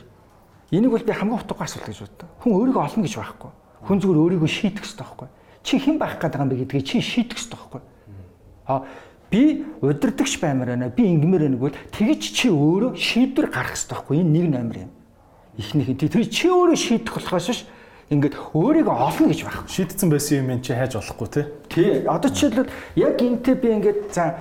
Энийг 0.71 0.91
бол 0.91 1.03
би 1.03 1.15
хамгийн 1.15 1.39
утгагүй 1.39 1.67
асуулт 1.67 1.87
гэж 1.87 1.99
боддог. 2.05 2.29
Хүн 2.43 2.53
өөрийгөө 2.59 2.83
олно 2.83 3.03
гэж 3.07 3.15
байхгүй. 3.19 3.51
Хүн 3.87 3.99
зүгээр 4.03 4.23
өөрийгөө 4.23 4.51
шийдэх 4.51 4.85
хэрэгтэй 4.87 5.07
байхгүй. 5.07 5.29
Чи 5.63 5.79
хэн 5.79 5.99
байх 5.99 6.15
байгаа 6.19 6.43
юм 6.43 6.51
бэ 6.51 6.61
гэдгийг 6.63 6.87
чи 6.87 7.03
шийдэх 7.03 7.39
хэрэгтэй 7.39 7.59
байхгүй. 7.59 7.83
А 8.67 8.87
би 9.33 9.65
удирдахч 9.81 10.37
баймаар 10.39 10.77
байна. 10.77 10.93
Би 10.93 11.09
ингэмээр 11.09 11.43
байна 11.49 11.57
гэвэл 11.57 11.81
тэгж 11.89 12.23
чи 12.37 12.53
өөрөө 12.53 12.93
шийдвэр 12.93 13.49
гаргах 13.49 13.73
хэрэгтэй 13.73 13.97
байхгүй 13.97 14.17
энэ 14.21 14.33
нэг 14.37 14.47
номер 14.53 14.77
юм. 14.85 14.91
Эхнийх 15.57 15.89
нь 15.89 15.97
тэр 15.97 16.29
чи 16.29 16.49
өөрөө 16.53 16.77
шийдэх 16.77 17.17
болохоос 17.17 17.49
биш 17.49 17.61
ингээд 18.13 18.37
өөрийгөө 18.53 18.93
олно 18.93 19.27
гэж 19.33 19.41
байх. 19.45 19.65
Шийдсэн 19.69 20.09
байсан 20.13 20.45
юм 20.45 20.61
чи 20.61 20.77
хайж 20.77 20.97
болохгүй 21.01 21.29
тий. 21.33 21.45
Тий. 21.73 21.89
Одоо 22.05 22.29
жишээлбэл 22.29 22.73
яг 22.97 23.17
энтэй 23.21 23.55
би 23.57 23.69
ингээд 23.73 24.13
за 24.13 24.37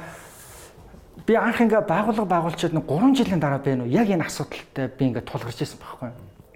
би 1.28 1.36
анх 1.36 1.60
ингээ 1.64 1.88
байгууллага 1.88 2.28
байгуулчаад 2.28 2.76
нэг 2.76 2.86
3 2.88 3.16
жилийн 3.16 3.40
дараа 3.40 3.64
байна 3.64 3.84
уу 3.84 3.92
яг 3.92 4.12
энэ 4.12 4.28
асуудалтай 4.28 4.92
би 4.92 5.04
ингээ 5.08 5.24
тулгарч 5.24 5.60
ирсэн 5.64 5.80
байхгүй. 5.80 6.12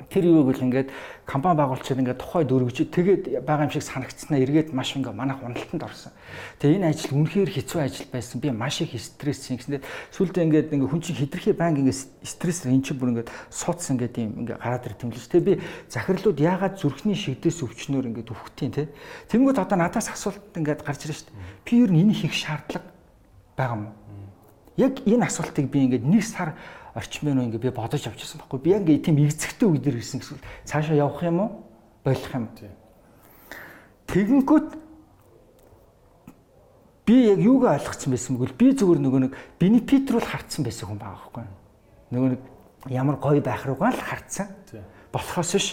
Тэр 0.09 0.29
юу 0.29 0.45
гэвэл 0.45 0.65
ингээд 0.69 0.89
компани 1.25 1.57
байгуулчид 1.57 1.99
ингээд 1.99 2.21
тухайд 2.21 2.51
өргөж 2.53 2.77
тэгээд 2.89 3.23
байгаа 3.41 3.65
юм 3.65 3.73
шиг 3.73 3.83
санагдсанаа 3.83 4.39
эргээд 4.43 4.69
маш 4.73 4.95
ингээд 4.95 5.17
манайх 5.17 5.41
уналтанд 5.41 5.83
орсон. 5.83 6.13
Тэгээ 6.61 6.77
энэ 6.79 6.89
ажил 6.93 7.17
үнэхээр 7.17 7.49
хэцүү 7.49 7.79
ажил 7.81 8.07
байсан. 8.13 8.37
Би 8.41 8.49
маш 8.53 8.81
их 8.81 8.93
стресссэн. 8.95 9.57
Гэсэндээ 9.57 9.81
сүүлдээ 10.13 10.43
ингээд 10.45 10.67
ингээд 10.75 10.91
хүн 10.93 11.01
чинь 11.01 11.19
хитрхи 11.19 11.51
банк 11.57 11.81
ингээд 11.81 11.99
стрессээр 12.21 12.73
эн 12.75 12.83
чинь 12.85 12.99
бүр 13.01 13.11
ингээд 13.15 13.29
суудсан 13.49 13.97
ингээд 13.97 14.15
юм 14.21 14.45
ингээд 14.45 14.61
гараад 14.61 14.85
л 14.85 15.17
ш. 15.17 15.27
Тэгээ 15.33 15.49
би 15.49 15.53
захирлууд 15.89 16.37
яагаад 16.37 16.77
зүрхний 16.77 17.17
шигдээс 17.17 17.65
өвчнөөр 17.65 18.09
ингээд 18.13 18.29
өвхтیں۔ 18.29 18.71
Тэ. 18.71 18.89
Тэнгүүд 19.33 19.57
одоо 19.57 19.77
надаас 19.77 20.13
асуулт 20.13 20.53
ингээд 20.53 20.85
гарч 20.85 21.09
ирж 21.09 21.25
ш. 21.25 21.33
Би 21.65 21.81
ер 21.81 21.89
нь 21.89 22.05
энэ 22.05 22.13
хийх 22.13 22.33
шаардлага 22.35 22.85
байгаа 23.57 23.75
юм? 23.75 23.93
Яг 24.77 24.99
энэ 25.07 25.25
асуултыг 25.25 25.71
би 25.71 25.87
ингээд 25.87 26.03
нэг 26.03 26.23
сар 26.23 26.53
орчмын 26.95 27.43
ингээ 27.51 27.59
би 27.59 27.69
бодож 27.75 28.07
авчихсан 28.07 28.39
байхгүй. 28.39 28.59
Би 28.63 28.71
ингээ 28.79 29.03
тийм 29.03 29.19
үг 29.19 29.83
дээр 29.83 29.99
ирсэн 29.99 30.23
гэсэн. 30.23 30.39
Цаашаа 30.63 30.95
явах 30.95 31.19
юм 31.27 31.43
уу? 31.43 31.49
Болох 32.07 32.31
юм. 32.31 32.47
Тэгэнгүүт 34.07 34.69
би 37.05 37.15
яг 37.35 37.39
юуг 37.43 37.67
ойлгоцсон 37.67 38.15
байсан 38.15 38.39
бэ? 38.39 38.55
Би 38.55 38.71
зүгээр 38.71 38.99
нөгөө 39.03 39.21
нэг 39.27 39.33
бенефит 39.59 40.07
л 40.07 40.23
хартсан 40.23 40.63
байсан 40.63 40.87
хүн 40.87 40.99
байгаа 41.03 41.19
байхгүй. 41.19 41.45
Нөгөө 42.15 42.29
нэг 42.31 42.41
ямар 42.87 43.19
гоё 43.19 43.41
байх 43.43 43.65
руугаа 43.67 43.91
л 43.91 43.99
хартсан. 43.99 44.47
Болохоос 45.11 45.51
биш 45.51 45.67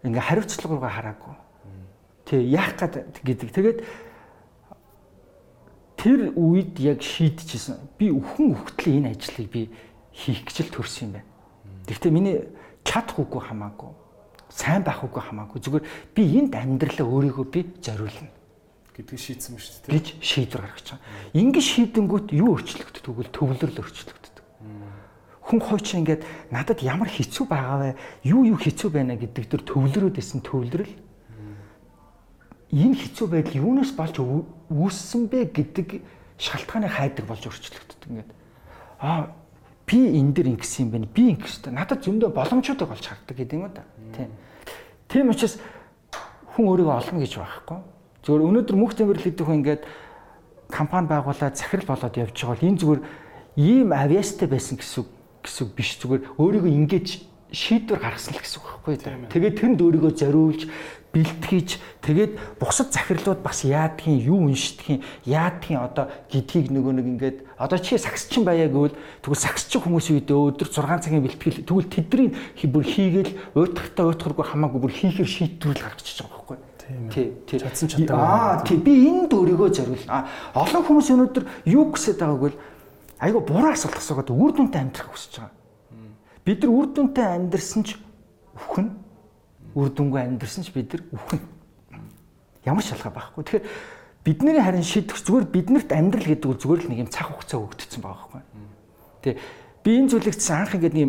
ингээ 0.00 0.24
хариуцлага 0.24 0.80
руугаа 0.80 0.92
хараагүй. 0.96 1.34
Тэг 2.24 2.40
яах 2.48 2.72
гэдэг. 2.78 3.50
Тэгээд 3.52 3.78
тэр 6.00 6.32
үед 6.32 6.78
яг 6.80 7.02
шийдчихсэн. 7.04 7.76
Би 7.98 8.08
өхөн 8.08 8.56
өхтлээ 8.56 8.96
энэ 9.04 9.10
ажлыг 9.12 9.50
би 9.52 9.68
хийх 10.12 10.44
гэж 10.44 10.56
л 10.66 10.74
төрсөн 10.74 11.06
юм 11.08 11.12
байна. 11.18 11.28
Гэхдээ 11.86 12.12
миний 12.12 12.36
чадах 12.84 13.18
үгүй 13.18 13.40
хамаагүй. 13.40 13.90
Сайн 14.50 14.82
байх 14.82 15.02
үгүй 15.04 15.22
хамаагүй. 15.22 15.58
Зүгээр 15.62 15.84
би 16.14 16.22
энд 16.38 16.54
амьдралаа 16.54 17.06
өөрийгөө 17.06 17.46
би 17.50 17.60
зориулна 17.82 18.30
гэдгийг 19.00 19.20
шийдсэн 19.20 19.54
ба 19.56 19.60
шүү 19.62 19.74
дээ. 19.86 19.94
гэж 19.96 20.06
шийдвэр 20.20 20.62
гаргаж 20.66 20.86
байгаа. 20.90 21.04
Ингээд 21.32 21.66
шийдэнгүүт 21.70 22.28
юу 22.36 22.48
өөрчлөгддөг 22.58 23.02
тэгвэл 23.06 23.30
төвлөрөл 23.32 23.80
өөрчлөгддөг. 23.80 24.36
Хүн 25.50 25.60
хойч 25.60 25.88
ингээд 25.98 26.22
надад 26.52 26.78
ямар 26.84 27.10
хэцүү 27.10 27.44
байгаа 27.48 27.78
вэ? 27.80 27.90
Юу 28.28 28.44
юу 28.54 28.58
хэцүү 28.60 28.88
байна 28.92 29.16
гэдэг 29.16 29.44
төр 29.50 29.62
төвлөрөөд 29.66 30.20
исэн 30.20 30.44
төвлөрөл. 30.44 30.94
Энэ 32.70 32.94
хэцүү 32.94 33.26
байдал 33.26 33.58
юунаас 33.58 33.90
болж 33.98 34.14
үүссэн 34.70 35.26
бэ 35.26 35.50
гэдэг 35.50 35.88
шалтгааныг 36.38 36.92
хайдаг 36.94 37.24
болж 37.26 37.42
өөрчлөгддөг 37.50 37.98
ингээд. 38.06 38.30
Аа 39.02 39.34
би 39.90 39.98
энэ 40.14 40.32
дэр 40.32 40.46
ингэсэн 40.54 40.86
юм 40.86 40.90
байна. 40.94 41.08
Би 41.10 41.34
ингэсэн. 41.34 41.74
Надад 41.74 42.06
зөндөө 42.06 42.30
боломжуудыг 42.30 42.94
олж 42.94 43.06
хардаг 43.10 43.34
гэдэг 43.34 43.58
юм 43.58 43.74
да. 43.74 43.82
Тийм. 44.14 44.30
Тийм 45.10 45.34
учраас 45.34 45.58
хүн 46.54 46.70
өөрийгөө 46.70 46.94
олно 46.94 47.18
гэж 47.18 47.34
байхгүй. 47.42 47.78
Зөвхөн 48.22 48.46
өнөөдөр 48.54 48.76
мөнх 48.78 48.94
тэмэрлэл 48.94 49.26
гэдэг 49.26 49.46
хүн 49.46 49.58
ингээд 49.66 49.82
компани 50.70 51.10
байгуулаад 51.10 51.58
захирал 51.58 51.90
болоод 51.90 52.14
явж 52.14 52.38
байгаа 52.38 52.54
бол 52.54 52.68
энэ 52.70 52.78
зүгээр 52.78 53.00
ийм 53.58 53.88
авиастай 53.90 54.46
байсан 54.46 54.78
гэсэн 54.78 55.04
гэсэн 55.42 55.66
биш 55.74 55.98
зүгээр 55.98 56.22
өөрийгөө 56.38 56.70
ингэж 56.70 57.06
шийдвэр 57.50 57.98
гаргасан 57.98 58.38
л 58.38 58.42
гэсэн 58.46 58.62
үг 58.62 58.66
байхгүй. 58.86 59.26
Тэгээд 59.34 59.58
тэнд 59.58 59.78
өөрийгөө 59.82 60.12
зориулж 60.14 60.70
бэлтгэж 61.10 61.68
тэгээд 62.06 62.32
бусад 62.62 62.94
захирлууд 62.94 63.42
бас 63.42 63.66
яадгийн 63.66 64.22
юу 64.22 64.46
уншдгийн 64.46 65.02
яадгийн 65.26 65.82
одоо 65.82 66.06
гэдгийг 66.30 66.70
нөгөө 66.70 66.92
нэг 66.96 67.06
ингээд 67.18 67.38
одоо 67.58 67.78
чи 67.82 67.98
сагсчин 67.98 68.46
байя 68.46 68.70
гэвэл 68.70 68.94
тэгвэл 69.22 69.44
сагсчин 69.44 69.82
хүмүүс 69.82 70.14
үед 70.14 70.30
өдөр 70.30 70.68
6 70.70 71.02
цагийн 71.02 71.26
бэлтгэл 71.26 71.66
тэгвэл 71.66 71.90
тэдний 71.90 72.28
бүр 72.70 72.84
хийгээл 72.86 73.32
уйтахтаа 73.58 74.06
уйтахргүй 74.14 74.46
хамаагүй 74.46 74.80
бүр 74.80 74.94
хийхээр 74.94 75.26
шийдвэрл 75.26 75.82
гаргачихж 75.82 76.22
байгаа 76.22 76.38
байхгүй 76.38 76.58
тий 77.10 77.32
тий. 77.46 77.58
Чадсан 77.58 77.88
чаддаг 77.88 78.16
аа 78.16 78.62
тий. 78.64 78.78
Би 78.78 79.06
энд 79.06 79.30
өөрийгөө 79.30 79.70
зориулна. 79.70 80.26
Олон 80.54 80.82
хүмүүс 80.82 81.10
өнөөдөр 81.14 81.44
юу 81.70 81.90
гэсэд 81.94 82.18
байгааг 82.18 82.40
бол 82.40 82.56
айгу 83.20 83.40
буруу 83.40 83.70
асуулт 83.72 83.98
асуугаад 83.98 84.30
үр 84.30 84.52
дүнтэй 84.54 84.80
амьдрах 84.80 85.10
хүсэж 85.14 85.32
байгаа. 85.38 85.54
Бид 86.44 86.58
нар 86.64 86.72
үр 86.74 86.86
дүнтэй 86.90 87.26
амьдрсан 87.36 87.82
ч 87.86 87.98
өхөн 88.56 88.90
үр 89.74 89.88
дүнгүй 89.90 90.20
амьдрсан 90.26 90.64
ч 90.66 90.74
бид 90.74 90.94
нар 90.94 91.02
үхэн. 91.14 91.40
Ямар 92.66 92.84
шалгаа 92.84 93.12
байхгүй. 93.14 93.44
Тэгэхээр 93.44 93.66
бидний 94.24 94.60
харин 94.60 94.84
шийдэх 94.84 95.16
зүгээр 95.22 95.46
биднэрт 95.48 95.90
амьдрал 95.92 96.28
гэдэг 96.28 96.48
үг 96.50 96.60
зүгээр 96.60 96.80
л 96.84 96.90
нэг 96.90 96.98
юм 97.06 97.10
цаг 97.10 97.32
хугацаа 97.32 97.60
өгдөгдсөн 97.64 98.02
байгаа 98.04 98.28
байхгүй. 98.28 98.42
Тэ 99.24 99.38
би 99.84 99.90
энэ 99.96 100.10
зүйлийг 100.12 100.36
анх 100.36 100.74
ингээд 100.76 100.96
нэг 100.98 101.08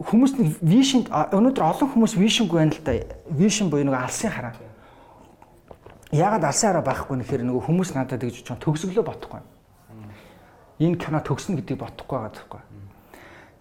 хүмүүс 0.00 0.32
нэг 0.40 0.48
вишн 0.64 1.06
өнөөдөр 1.12 1.64
олон 1.64 1.88
хүмүүс 1.92 2.16
вишнгүй 2.16 2.58
байна 2.58 2.74
л 2.74 2.82
да. 2.82 2.96
Вишн 3.30 3.68
буюу 3.68 3.84
нэг 3.84 3.94
алсын 3.94 4.32
хараа. 4.32 4.56
Яагаад 6.10 6.48
алсын 6.48 6.72
хараа 6.72 6.84
байхгүй 6.88 7.20
нэхэр 7.20 7.44
нөгөө 7.44 7.62
хүмүүс 7.68 7.94
надад 7.94 8.24
гэж 8.24 8.42
чон 8.42 8.58
төгсгөлөө 8.58 9.04
бодохгүй. 9.04 9.44
Энэ 10.80 10.96
кино 10.96 11.20
төгснө 11.20 11.60
гэдгийг 11.60 11.84
бодохгүй 11.84 12.16
байгаа 12.16 12.32
байхгүй. 12.32 12.60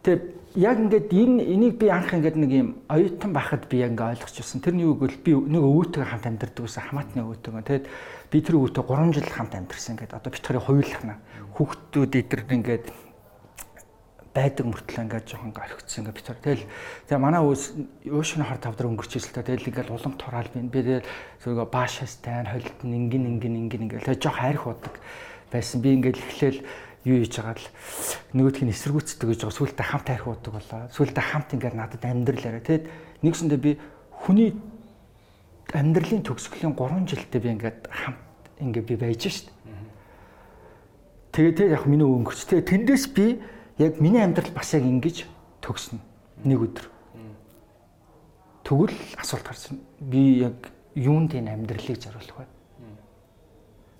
Тэгээ 0.01 0.38
яг 0.55 0.77
ингээд 0.81 1.13
энэ 1.13 1.43
энийг 1.45 1.77
би 1.77 1.89
анх 1.93 2.09
ингээд 2.09 2.37
нэг 2.39 2.51
юм 2.51 2.69
оюутан 2.89 3.33
байхад 3.33 3.69
би 3.69 3.85
яг 3.85 3.93
ингээд 3.93 4.17
ойлгочихсон. 4.17 4.61
Тэрний 4.65 4.89
үг 4.89 4.97
бол 4.97 5.13
би 5.13 5.31
нэг 5.37 5.61
өвөөтэйгээ 5.61 6.09
хамт 6.09 6.25
амьдардаг 6.25 6.63
гэсэн 6.65 6.83
хамаатны 6.89 7.21
өвөөтэйгээ. 7.21 7.67
Тэгээд 7.69 7.85
би 8.33 8.37
тэр 8.41 8.55
өвөөтэй 8.57 8.83
3 8.83 9.13
жил 9.13 9.29
хамт 9.29 9.53
амьдарсан 9.53 9.93
ингээд 9.93 10.17
одоо 10.17 10.31
бид 10.33 10.45
хоёрын 10.49 10.65
хоёулахна. 10.65 11.15
Хүүхдүүд 11.53 12.13
эдэр 12.17 12.41
ингээд 12.49 12.85
байдаг 14.33 14.65
мөртлөө 14.65 15.03
ингээд 15.05 15.27
жоохон 15.29 15.53
орхигдсон 15.53 15.99
ингээд 16.01 16.17
бид 16.17 16.27
хоёр. 16.29 16.41
Тэгэл 16.41 16.65
тэгээ 17.09 17.21
манай 17.21 17.41
өвс 17.45 17.63
уушны 18.09 18.43
хар 18.45 18.57
тавдар 18.57 18.89
өнгөрч 18.89 19.11
ирсэн 19.17 19.29
л 19.29 19.35
та. 19.37 19.45
Тэгэл 19.45 19.69
ингээд 19.69 19.93
улам 19.93 20.13
тураал 20.17 20.49
би. 20.49 20.65
Би 20.65 20.81
тэгэл 20.81 21.09
зөвгөө 21.45 21.67
баашаас 21.69 22.13
тань 22.25 22.49
холилт 22.49 22.79
ингэн 22.81 23.37
ингэн 23.37 23.55
ингэн 23.69 23.83
ингээд 23.85 24.05
тэгээ 24.05 24.21
жоохон 24.21 24.41
хайрх 24.41 24.65
удаг 24.65 24.95
байсан. 25.53 25.81
Би 25.81 25.89
ингээд 25.97 26.17
эхлээл 26.17 26.61
юу 27.07 27.17
хийж 27.23 27.39
байгаа 27.39 27.55
л 27.55 27.67
нөгөөдх 28.35 28.61
нь 28.67 28.73
эсэргүүцдэг 28.75 29.27
гэж 29.29 29.39
байгаа 29.47 29.55
сүултээ 29.55 29.87
хамт 29.87 30.07
арих 30.11 30.27
уудаг 30.27 30.53
болоо. 30.55 30.81
Сүултээ 30.91 31.23
хамт 31.23 31.49
ингээд 31.55 31.75
надад 31.79 32.03
амьдралаараа 32.03 32.63
тэгэд 32.63 32.85
нэгсэндээ 33.23 33.59
би 33.59 33.71
хүний 34.11 34.51
амьдралын 35.71 36.23
төгсгөлийн 36.27 36.75
3 36.75 37.07
жилдээ 37.07 37.39
би 37.39 37.49
ингээд 37.55 37.79
хамт 37.87 38.19
ингээд 38.59 38.87
би 38.89 38.95
байж 38.99 39.21
шít. 39.31 39.47
Тэгээ 41.31 41.55
тэг 41.55 41.67
яг 41.71 41.85
миний 41.87 42.03
өнгөрч. 42.03 42.51
Тэгээ 42.51 42.67
тэндээс 42.67 43.05
би 43.15 43.39
яг 43.79 44.01
миний 44.03 44.19
амьдрал 44.19 44.51
бас 44.51 44.73
яг 44.75 44.83
ингэж 44.83 45.23
төгснө 45.63 46.03
нэг 46.43 46.59
өдөр. 46.59 46.87
Тэгвэл 48.67 48.97
асуулт 49.17 49.47
гарсан. 49.47 49.79
Би 50.03 50.43
яг 50.43 50.57
юунд 50.99 51.31
энэ 51.31 51.53
амьдралыг 51.55 51.95
зориулах 51.95 52.43
вэ? 52.43 52.58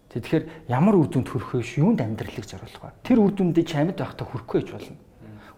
Тэгэхээр 0.10 0.70
ямар 0.74 0.96
үр 0.98 1.08
дүнд 1.08 1.30
хүрэх 1.30 1.54
вэ? 1.54 1.78
Юунд 1.78 2.02
амьдралыг 2.02 2.46
зориулах 2.46 2.82
вэ? 2.82 2.98
Тэр 3.06 3.22
үр 3.22 3.34
дүндээ 3.34 3.66
чи 3.66 3.78
амьд 3.78 4.02
байхдаа 4.02 4.26
хүрэхгүй 4.26 4.58
гэж 4.66 4.70
болно. 4.74 4.98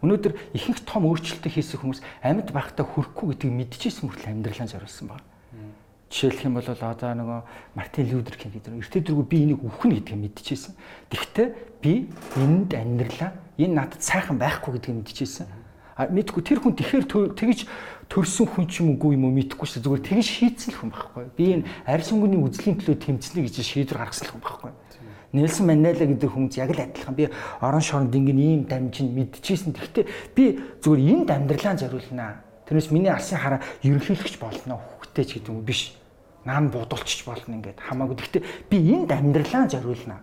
Өнөөдөр 0.01 0.33
ихэнх 0.57 0.81
том 0.83 1.07
өөрчлөлтөө 1.07 1.51
хийсэн 1.55 1.79
хүмүүс 1.79 2.01
амьд 2.25 2.49
байхдаа 2.51 2.83
хүрэхгүй 2.83 3.37
гэдгийг 3.37 3.53
мэдчихсэн 3.53 4.09
мөртлөө 4.09 4.33
амьдралаа 4.33 4.67
зориулсан 4.67 5.07
байна. 5.07 5.25
Жишээлх 6.11 6.43
юм 6.43 6.59
бол 6.59 6.67
одоо 6.67 7.11
нөгөө 7.15 7.39
Мартин 7.77 8.09
Лютер 8.11 8.35
Кинг 8.35 8.59
гэдэг 8.59 8.81
эртээ 8.81 9.01
дэргүү 9.07 9.25
би 9.31 9.37
энийг 9.45 9.61
үхнэ 9.63 10.03
гэдгийг 10.03 10.19
мэдчихсэн. 10.19 10.75
Тэгвэл 11.07 11.55
би 11.79 12.11
энд 12.35 12.75
амьдралаа 12.75 13.31
энэ 13.55 13.71
надад 13.77 14.03
сайхан 14.03 14.35
байхгүй 14.35 14.75
гэдгийг 14.75 15.07
мэдчихсэн. 15.07 15.47
А 15.95 16.09
мэдгүй 16.11 16.43
тэр 16.43 16.59
хүн 16.59 16.75
тэгэхэр 16.75 17.05
тэгж 17.07 17.69
төрсөн 18.11 18.47
хүн 18.51 18.67
ч 18.67 18.83
юм 18.83 18.99
уу 18.99 19.15
юм 19.15 19.23
уу 19.23 19.31
мэдэхгүй 19.31 19.67
шүү 19.71 19.87
зүгээр 19.87 20.03
тэгж 20.03 20.27
шийдсэн 20.27 20.75
л 20.75 20.79
хүн 20.83 20.91
байхгүй. 20.91 21.23
Би 21.31 21.45
энэ 21.55 21.67
арьсангууны 21.87 22.43
үзлийн 22.43 22.75
төлөө 22.75 22.99
тэмцэнэ 22.99 23.47
гэж 23.47 23.55
шийдвэр 23.63 24.03
гаргасан 24.03 24.27
л 24.27 24.33
хүн 24.35 24.43
байхгүй. 24.43 24.71
Нэлсэн 25.31 25.63
Мандела 25.63 26.03
гэдэг 26.11 26.27
хүн 26.27 26.51
яг 26.59 26.71
л 26.75 26.83
адилхан 26.83 27.15
би 27.15 27.31
орон 27.63 27.79
шоронд 27.79 28.11
ингэн 28.11 28.35
ийм 28.35 28.61
дамжин 28.67 29.15
мэдчихсэн. 29.15 29.71
Гэхдээ 29.71 30.05
би 30.35 30.59
зүгээр 30.83 31.23
энд 31.23 31.29
амьдралаа 31.31 31.79
зориулнаа. 31.79 32.43
Тэрнээс 32.67 32.91
миний 32.91 33.07
алсын 33.07 33.39
хараа 33.39 33.63
ерөнхийлөгч 33.79 34.35
болно 34.43 34.83
хөхтэй 34.99 35.23
ч 35.23 35.39
гэдэг 35.39 35.55
юм 35.55 35.63
биш. 35.63 35.95
Наан 36.43 36.67
будулчих 36.67 37.23
болно 37.23 37.63
ингээд 37.63 37.79
хамаагүй. 37.79 38.19
Гэхдээ 38.19 38.43
би 38.67 38.77
энд 38.91 39.07
амьдралаа 39.07 39.71
зориулнаа 39.71 40.19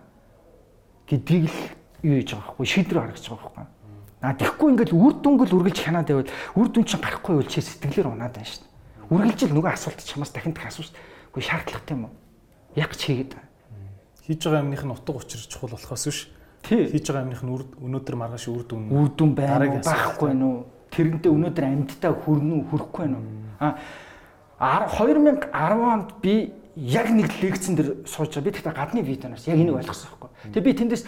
гэдгийг 1.09 1.49
л 1.49 1.57
юу 2.05 2.21
хийж 2.21 2.37
байгаа 2.37 2.53
байхгүй 2.53 2.67
шийдвэр 2.69 3.01
гаргаж 3.01 3.25
байгаа 3.25 3.49
байхгүй. 3.49 3.78
А 4.19 4.35
тэгэхгүй 4.35 4.75
ингээд 4.75 4.91
үр 4.91 5.13
дүнгэл 5.23 5.55
үргэлж 5.55 5.79
хянаад 5.79 6.11
байвал 6.11 6.31
үр 6.59 6.67
дүн 6.67 6.83
чинь 6.83 6.99
гарахгүй 6.99 7.39
бол 7.39 7.47
чи 7.47 7.63
сэтгэлээр 7.63 8.11
унаад 8.11 8.35
байна 8.35 8.51
дээ. 8.51 8.67
Үргэлжил 9.07 9.55
нөгөө 9.55 9.71
асуулт 9.71 10.03
чамаас 10.03 10.35
дахин 10.35 10.51
дахин 10.51 10.67
асууж 10.67 10.91
үгүй 11.31 11.43
шаардлагатай 11.47 11.95
юм 11.95 12.11
уу? 12.11 12.13
Яг 12.75 12.91
ч 12.99 13.07
хийгээд 13.07 13.31
байна. 13.39 13.49
Хийж 14.27 14.43
байгаа 14.43 14.63
юмных 14.67 14.83
нь 14.83 14.91
утга 14.91 15.15
учир 15.15 15.39
чухал 15.47 15.71
болохоос 15.71 16.03
биш. 16.11 16.19
Тий. 16.67 16.83
Хийж 16.91 17.07
байгаа 17.07 17.23
юмных 17.31 17.41
нь 17.47 17.51
өнөөдөр 17.79 18.15
маргааш 18.19 18.45
үр 18.51 18.63
дүн 18.67 18.91
үр 18.91 19.09
дүн 19.15 19.31
байна 19.39 19.71
уу? 19.71 19.79
Байхгүй 19.87 20.31
нь 20.35 20.43
уу? 20.43 20.67
Тэрнтэй 20.91 21.31
өнөөдөр 21.31 21.65
амьдтаа 21.65 22.11
хүрнэ 22.11 22.53
үү? 22.59 22.63
Хүрэхгүй 22.75 23.07
нь 23.07 23.15
уу? 23.15 23.23
А 24.59 24.83
2010 24.91 25.47
онд 25.55 26.19
би 26.19 26.51
яг 26.75 27.07
нэг 27.07 27.31
лекцэн 27.39 27.75
дээр 27.79 27.89
сууж 28.03 28.35
байгаа. 28.35 28.43
Би 28.43 28.51
тэгтээ 28.51 28.75
гадны 28.75 29.01
видеоноос 29.01 29.47
яг 29.47 29.55
энийг 29.55 29.79
ойлгосон 29.79 30.11
байхгүй. 30.11 30.29
Тэгээ 30.51 30.67
би 30.67 30.73
тэндээс 30.75 31.03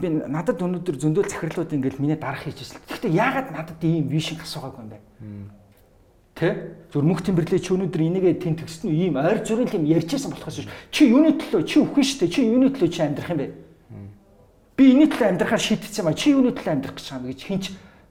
би 0.00 0.08
надад 0.08 0.58
өнөөдөр 0.58 0.96
зөндөл 0.98 1.28
захирлууд 1.28 1.70
ингээл 1.76 2.00
миний 2.00 2.16
дарах 2.16 2.48
хийж 2.48 2.64
ирсэн. 2.64 2.80
Гэхдээ 2.88 3.12
яагаад 3.14 3.48
надад 3.52 3.80
ийм 3.84 4.08
вишинг 4.08 4.42
асуугаагүй 4.42 4.80
юм 4.80 4.90
бэ? 4.90 4.98
Тэ? 6.34 6.48
Зүр 6.90 7.04
мөх 7.04 7.20
тэмбэрлээ 7.20 7.60
чи 7.60 7.70
өнөөдөр 7.76 8.00
энийгээ 8.00 8.34
тэн 8.40 8.56
төгсөн 8.56 8.88
үү 8.88 8.96
ийм 9.12 9.14
ойр 9.20 9.44
зүрэл 9.44 9.76
юм 9.76 9.84
ярьчихсан 9.84 10.32
болохоос 10.32 10.64
чи 10.90 11.06
юуны 11.06 11.36
төлөө 11.36 11.62
чи 11.68 11.84
үхэн 11.84 12.04
штэ 12.04 12.32
чи 12.32 12.48
юуны 12.48 12.72
төлөө 12.72 12.88
чи 12.88 13.04
амьдрах 13.04 13.30
юм 13.30 13.40
бэ? 13.44 13.48
Би 14.80 14.84
энэний 14.96 15.12
төлөө 15.12 15.36
амьдрахаар 15.36 15.60
шийдчихсэн 15.60 16.08
ба 16.08 16.16
чи 16.16 16.32
юуны 16.32 16.56
төлөө 16.56 16.72
амьдрах 16.72 16.96
гэж 16.96 17.06
байгаа 17.12 17.20
юм 17.20 17.28
гэж 17.28 17.40
хинч 17.44 17.64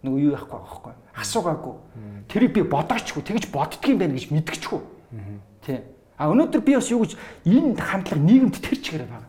нөгөө 0.06 0.19
юу 0.21 0.34
яахгүй 0.38 0.58
байгаа 0.62 0.69
байхгүй 0.69 0.93
асуугаагүй. 1.19 1.75
Тэрийг 2.32 2.54
би 2.54 2.62
бодоочгүй 2.63 3.23
тэгэж 3.23 3.45
боддгийм 3.52 3.99
байх 3.99 4.13
гэж 4.15 4.32
мэдгчгүй. 4.32 4.82
Тэ. 5.65 5.84
А 6.15 6.30
өнөөдөр 6.32 6.62
би 6.63 6.75
бас 6.75 6.89
юу 6.91 7.04
гэж 7.04 7.17
энэ 7.45 7.75
хандлага 7.75 8.23
нийгэмд 8.23 8.58
тэр 8.60 8.80
чигээр 8.80 9.04
байна. 9.08 9.28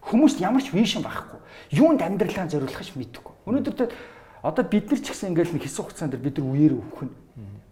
Хүмүүст 0.00 0.40
ямар 0.40 0.62
ч 0.62 0.72
вишн 0.72 1.02
байхгүй. 1.04 1.35
Юунд 1.70 2.00
амьдралаа 2.02 2.46
зориулах 2.48 2.78
гэж 2.78 2.94
мэдэхгүй. 2.96 3.34
Өнөөдөр 3.46 3.90
одоо 4.42 4.64
бид 4.64 4.90
нар 4.90 5.00
ч 5.00 5.10
гэсэн 5.10 5.34
ингээл 5.34 5.54
нэг 5.58 5.64
хэсэг 5.66 5.84
хугацаанд 5.84 6.14
бид 6.20 6.38
нар 6.38 6.46
үеэр 6.46 6.74
өвхөн. 6.78 7.10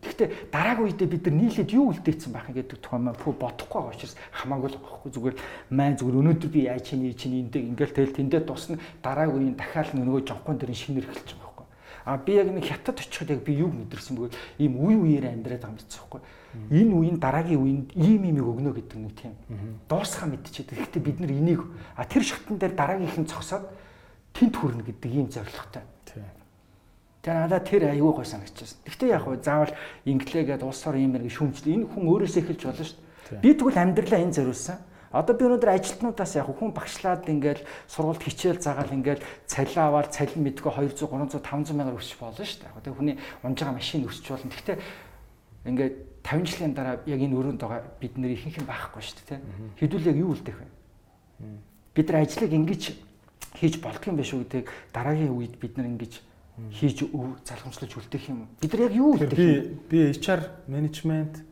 Гэхдээ 0.05 0.29
дараагийн 0.53 0.87
үедээ 0.90 1.09
бид 1.09 1.25
нар 1.25 1.37
нийлээд 1.38 1.70
юу 1.73 1.94
үлдээсэн 1.94 2.33
байх 2.35 2.51
гэдэг 2.53 2.79
тухай 2.83 3.01
маа 3.01 3.16
бодохгүй 3.16 3.81
байгаа 3.81 3.94
учраас 3.94 4.16
хамаагүй 4.37 4.68
л 4.75 4.83
байхгүй 4.85 5.11
зүгээр 5.16 5.37
маа 5.73 5.97
зүгээр 5.97 6.20
өнөөдөр 6.20 6.51
би 6.53 6.61
яаж 6.68 6.85
чиний 6.92 7.16
чиний 7.16 7.40
эндээ 7.47 7.62
ингээл 7.73 7.97
тэл 7.97 8.12
тэндээ 8.12 8.42
тусна 8.44 8.77
дараагийн 9.01 9.55
үеийн 9.55 9.57
дахиад 9.57 9.97
нөгөө 9.97 10.29
жонхон 10.29 10.61
дэрэн 10.61 10.77
шинээр 10.77 11.09
эхэлж. 11.09 11.43
А 12.05 12.17
би 12.19 12.37
яг 12.37 12.53
нэг 12.53 12.64
хятад 12.69 13.01
очиход 13.01 13.31
яг 13.31 13.40
би 13.45 13.57
юу 13.57 13.73
мэдэрсэн 13.73 14.17
бөгөөд 14.17 14.35
ийм 14.61 14.77
үе 14.77 14.97
үеэр 15.01 15.25
амьдраад 15.33 15.64
байгаа 15.64 15.73
юм 15.73 15.79
гэсэн 15.81 16.01
байхгүй. 16.05 16.21
Энэ 16.69 16.93
үеийн 16.93 17.19
дараагийн 17.19 17.61
үеинд 17.64 17.88
ийм 17.97 18.23
имийг 18.29 18.45
өгнө 18.45 18.77
гэдэг 18.77 18.99
нэг 19.01 19.14
тийм 19.17 19.33
дуусхаа 19.88 20.29
мэдчихэд. 20.29 20.77
Гэхдээ 20.77 21.01
бид 21.01 21.19
нар 21.25 21.33
энийг 21.33 21.64
а 21.97 22.05
тэр 22.05 22.23
шатн 22.23 22.61
дээр 22.61 22.77
дараагийнх 22.77 23.19
нь 23.25 23.31
цогсоод 23.31 23.64
тент 24.37 24.55
хүрнэ 24.55 24.85
гэдэг 24.85 25.11
ийм 25.17 25.29
зорилготой. 25.33 25.83
Тэгээ 27.25 27.40
надад 27.40 27.64
тэр 27.64 27.88
аюу 27.88 28.12
гой 28.12 28.29
санагдчихсан. 28.29 28.85
Гэхдээ 28.85 29.09
яг 29.17 29.25
хөө 29.25 29.40
заавал 29.40 29.73
инглигээд 30.05 30.61
улсаар 30.61 31.01
юм 31.01 31.17
нэг 31.17 31.33
шүүмжлээ. 31.33 31.73
Энэ 31.73 31.88
хүн 31.88 32.05
өөрөөсөө 32.05 32.43
эхэлж 32.45 32.62
болно 32.69 32.85
шүү 32.85 33.01
дээ. 33.01 33.40
Би 33.40 33.51
тэгвэл 33.57 33.81
амьдралаа 33.81 34.21
энэ 34.21 34.37
зориулсан. 34.37 34.77
Одоо 35.14 35.38
би 35.38 35.46
өнөөдөр 35.46 35.70
ажилтнуудаас 35.70 36.35
яг 36.35 36.50
хүн 36.50 36.74
багшлаад 36.74 37.31
ингээл 37.31 37.62
сургуульд 37.87 38.22
хичээл 38.27 38.59
заагаал 38.59 38.90
ингээл 38.98 39.22
цалин 39.46 39.79
аваад 39.79 40.11
цалин 40.11 40.42
мэдгүй 40.42 40.74
200 40.74 41.07
300 41.07 41.38
500 41.38 41.70
мянгаар 41.70 42.03
өсч 42.03 42.18
болно 42.18 42.42
шүү 42.42 42.66
дээ. 42.66 42.83
Тэгээ 42.83 42.98
хүний 42.98 43.16
унж 43.46 43.59
байгаа 43.62 43.79
машин 43.79 44.03
өсч 44.11 44.27
болно. 44.27 44.50
Гэхдээ 44.50 44.79
ингээд 45.70 45.94
50 46.27 46.50
жилийн 46.50 46.74
дараа 46.74 46.98
яг 47.07 47.20
энэ 47.22 47.37
өрөөнд 47.38 47.61
байгаа 47.62 47.81
бид 48.03 48.18
нэр 48.18 48.35
ихэнх 48.35 48.59
нь 48.59 48.66
байхгүй 48.66 49.03
шүү 49.07 49.22
дээ. 49.31 49.40
Хэдүүл 49.79 50.09
яг 50.11 50.18
юу 50.18 50.35
үлдэх 50.35 50.57
вэ? 50.59 50.66
Бид 51.94 52.07
нар 52.11 52.27
ажлыг 52.27 52.50
ингэж 52.50 52.83
хийж 53.55 53.74
болдго 53.79 54.11
юм 54.11 54.18
биш 54.18 54.35
үү 54.35 54.42
гэдэг 54.50 54.66
дараагийн 54.90 55.31
үед 55.31 55.55
бид 55.62 55.79
нар 55.79 55.87
ингэж 55.94 56.18
хийж 56.74 57.07
залхамжлаж 57.46 57.92
үлдэх 57.94 58.29
юм. 58.29 58.50
Бид 58.59 58.72
нар 58.74 58.90
яг 58.90 58.94
юу 58.98 59.14
үлдэх 59.14 59.38
би 59.38 59.79
би 59.90 59.98
HR 60.11 60.66
менежмент 60.66 61.42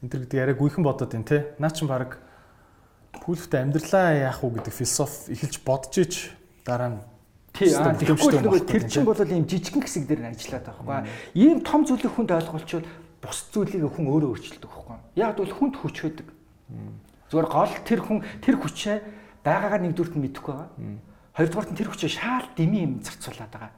энэ 0.00 0.10
төр 0.10 0.20
гэдэг 0.24 0.38
яриаг 0.38 0.58
гүйхэн 0.60 0.84
бодоод 0.84 1.12
байна 1.12 1.28
те. 1.28 1.52
Наа 1.58 1.70
чин 1.70 1.88
баг 1.88 2.20
пүүлфтэй 3.20 3.60
амьдралаа 3.66 4.32
яах 4.32 4.40
уу 4.40 4.56
гэдэг 4.56 4.72
философи 4.72 5.36
эхэлж 5.36 5.60
бодож 5.66 5.94
иж 6.00 6.14
дараа 6.64 6.96
нь 6.96 7.00
тэгэхгүй 7.52 8.40
нөгөө 8.40 8.64
тэр 8.64 8.84
чин 8.88 9.04
бол 9.04 9.20
ийм 9.20 9.44
жижигэн 9.44 9.84
хэсэг 9.84 10.08
дээр 10.08 10.32
ажиллаад 10.32 10.64
байгаа 10.64 11.04
байхгүй. 11.04 11.12
Ийм 11.36 11.60
том 11.60 11.84
зүйлийг 11.84 12.12
хүнд 12.16 12.32
ойлгуулчвал 12.32 12.88
бус 13.20 13.38
зүйлийг 13.52 13.84
хүн 13.92 14.08
өөрөө 14.08 14.30
өөрчилдөг 14.32 14.70
байхгүй. 14.72 14.96
Яг 15.20 15.36
бол 15.36 15.52
хүнд 15.52 15.76
хүч 15.76 15.96
байдаг. 16.00 16.28
Зүгээр 17.28 17.48
гол 17.52 17.72
тэр 17.84 18.00
хүн 18.00 18.18
тэр 18.40 18.56
хүчээ 18.56 18.96
байгаагаар 19.44 19.84
нэгдүгürt 19.84 20.16
нь 20.16 20.24
мэдэхгүй 20.24 20.54
байгаа. 20.56 20.72
Хоёрдугаарт 21.36 21.70
нь 21.76 21.78
тэр 21.78 21.88
хүчээ 21.92 22.10
шаал 22.16 22.48
дими 22.56 22.88
юм 22.88 23.04
зарцуулаад 23.04 23.52
байгаа 23.52 23.72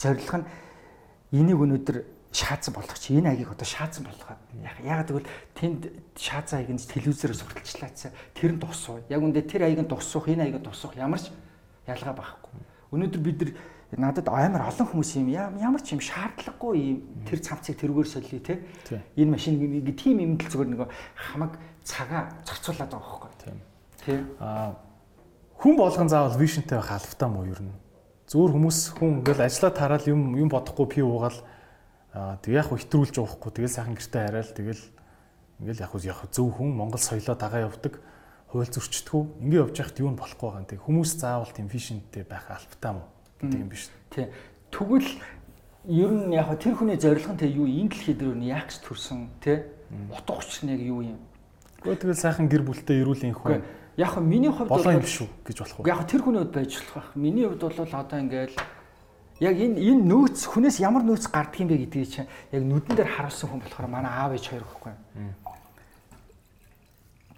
зорилго 0.00 0.36
нь 0.40 0.46
энийг 1.36 1.60
өнөөдөр 1.60 1.96
шаацсан 2.32 2.74
болгох 2.74 2.98
чи 2.98 3.18
энэ 3.18 3.34
аягийг 3.34 3.50
одоо 3.50 3.66
шаацсан 3.66 4.06
болгоод 4.06 4.40
яг 4.86 5.06
тэгвэл 5.06 5.26
тэнд 5.54 5.90
шаацсан 6.14 6.62
аягийг 6.62 6.78
телевизээр 6.78 7.34
сурталчлаацсан 7.34 8.12
тэр 8.34 8.54
нь 8.54 8.62
тусуу. 8.62 9.02
Яг 9.10 9.20
үндэ 9.22 9.42
тэр 9.46 9.66
аягийг 9.66 9.90
тусуух 9.90 10.30
энэ 10.30 10.46
аягийг 10.46 10.62
тусуух 10.62 10.94
ямар 10.94 11.18
ч 11.18 11.34
ялгаа 11.90 12.14
байхгүй. 12.14 12.54
Өнөөдөр 12.94 13.22
бид 13.22 13.38
нар 13.98 14.14
надад 14.14 14.30
амар 14.30 14.70
олон 14.70 14.86
хүмүүс 14.86 15.18
юм 15.18 15.34
ямар 15.58 15.82
ч 15.82 15.98
юм 15.98 16.00
шаардлагагүй 16.00 16.74
юм 16.78 16.98
тэр 17.26 17.42
цамцыг 17.42 17.74
тэрүүгээр 17.82 18.06
солио 18.06 18.38
те. 18.38 18.62
Энэ 19.18 19.34
машин 19.34 19.58
нэг 19.58 19.98
тийм 19.98 20.22
юм 20.22 20.38
л 20.38 20.46
зүгээр 20.46 20.70
нэг 20.70 20.86
хамаг 21.18 21.58
цагаа 21.82 22.30
зарцуулаад 22.46 22.94
байгаа 22.94 23.26
байхгүй. 23.26 23.58
Тийм. 24.06 24.26
Аа 24.38 24.78
хүн 25.60 25.76
болгон 25.76 26.08
заавал 26.08 26.38
вишнтэй 26.38 26.78
байх 26.78 26.94
албатай 26.94 27.28
мó 27.28 27.44
юу 27.44 27.58
юм 27.58 27.74
Зөөр 28.30 28.54
хүмүүс 28.54 28.78
хүн 28.96 29.20
ингээл 29.20 29.44
ажиллаа 29.44 29.72
тараад 29.74 30.06
юм 30.06 30.38
юм 30.38 30.48
бодохгүй 30.48 30.86
пи 30.86 31.00
уугаал 31.02 31.36
тэг 32.12 32.52
яг 32.54 32.68
хэтрүүлж 32.70 33.16
уухгүй 33.22 33.50
тэгэл 33.54 33.76
сайхан 33.76 33.94
гэртээ 33.94 34.22
хараал 34.26 34.52
тэгэл 34.54 34.82
ингээл 35.62 35.84
яг 35.86 35.92
яг 36.02 36.20
зөв 36.34 36.48
хүн 36.50 36.74
Монгол 36.74 36.98
соёлоо 36.98 37.36
дагаа 37.38 37.70
явдаг 37.70 38.02
хууль 38.50 38.66
зөрчдгүү 38.66 39.22
ингээ 39.46 39.62
явж 39.62 39.76
яхад 39.78 40.00
юу 40.02 40.10
нь 40.10 40.18
болохгүй 40.18 40.46
байгаа 40.50 40.62
юм 40.66 40.70
тэг 40.74 40.80
хүмүүс 40.82 41.10
заавал 41.22 41.54
тийм 41.54 41.70
вишнтэй 41.70 42.26
байх 42.26 42.50
албатай 42.50 42.92
мó 42.98 43.06
гэдэг 43.38 43.60
юм 43.62 43.70
биш. 43.70 43.86
Тий. 44.10 44.26
Тэгвэл 44.74 45.06
ер 45.86 46.10
нь 46.10 46.34
яг 46.34 46.50
тэр 46.58 46.74
хүний 46.74 46.98
зорилго 46.98 47.30
нь 47.30 47.38
тэг 47.38 47.54
юу 47.54 47.70
энэ 47.70 47.94
дэлхий 47.94 48.16
дээр 48.18 48.34
нь 48.34 48.50
яг 48.50 48.74
ч 48.74 48.82
төрсөн 48.82 49.30
тий 49.38 49.70
утга 50.10 50.34
учир 50.42 50.66
нь 50.66 50.74
яг 50.74 50.82
юу 50.82 51.00
юм? 51.14 51.18
Гэхдээ 51.86 52.02
тэгэл 52.10 52.24
сайхан 52.26 52.50
гэр 52.50 52.66
бүлтэй 52.66 53.06
эрүүл 53.06 53.22
инх 53.30 53.38
хүн 53.38 53.62
яг 53.94 54.10
хөө 54.18 54.24
миний 54.26 54.50
хувьд 54.50 54.66
болоо 54.66 54.98
юм 54.98 55.06
шүү 55.06 55.28
гэж 55.46 55.56
болох 55.62 55.78
уу? 55.78 55.86
Яг 55.86 56.02
тэр 56.10 56.22
хүний 56.26 56.42
хувьд 56.42 56.54
байж 56.58 56.72
болох 56.74 56.94
байх. 56.94 57.10
Миний 57.14 57.46
хувьд 57.46 57.62
бол 57.62 57.78
одоо 57.86 58.18
ингээл 58.18 58.56
яг 59.40 59.56
энэ 59.56 59.80
энэ 59.80 60.04
нөөц 60.04 60.52
хүнээс 60.52 60.84
ямар 60.84 61.02
нөөц 61.02 61.32
гардг 61.32 61.64
юм 61.64 61.72
бэ 61.72 61.88
гэдгийг 61.88 62.08
чинь 62.12 62.28
яг 62.52 62.62
нүдэн 62.62 62.96
дээр 62.96 63.08
харуулсан 63.08 63.48
хүн 63.48 63.64
болохоор 63.64 63.88
манай 63.88 64.12
аав 64.12 64.36
ээж 64.36 64.44
хоёр 64.52 64.64
гэхгүй. 64.68 64.92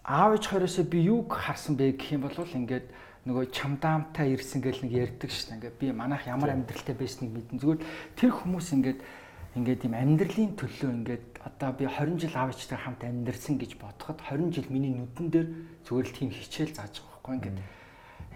Аав 0.03 0.31
ээж 0.35 0.45
хоёроосоо 0.51 0.85
би 0.85 0.99
юуг 1.07 1.31
харсан 1.31 1.79
бэ 1.79 1.95
гэх 1.95 2.19
юм 2.19 2.27
бол 2.27 2.35
ингээд 2.35 2.91
нөгөө 3.23 3.55
чамдаамтай 3.55 4.35
ирсэн 4.35 4.59
гэл 4.59 4.83
нэг 4.83 4.93
ярьдаг 5.15 5.31
дээ. 5.31 5.55
Ингээд 5.63 5.79
би 5.79 5.87
манайх 5.95 6.27
ямар 6.27 6.51
амьдралтай 6.51 6.99
байсныг 6.99 7.31
мэдэн. 7.31 7.63
Зүгээр 7.63 7.81
тэр 8.19 8.31
хүмүүс 8.35 8.67
ингээд 8.75 8.99
ингээд 9.55 9.81
тийм 9.87 9.95
амьдралын 9.95 10.59
төлөө 10.59 10.91
ингээд 10.91 11.27
одоо 11.47 11.71
би 11.71 11.87
20 11.87 12.19
жил 12.19 12.35
аав 12.35 12.51
ээжтэй 12.51 12.79
хамт 12.83 13.07
амьдэрсэн 13.07 13.63
гэж 13.63 13.79
бодоход 13.79 14.19
20 14.27 14.51
жил 14.51 14.67
миний 14.75 14.91
нүдэн 14.91 15.29
дээр 15.31 15.49
зүгээр 15.87 16.07
л 16.11 16.17
тийм 16.19 16.31
хичээл 16.35 16.75
зааж 16.75 16.99
байгаа 16.99 17.15
байхгүй 17.15 17.35
ингээд 17.39 17.59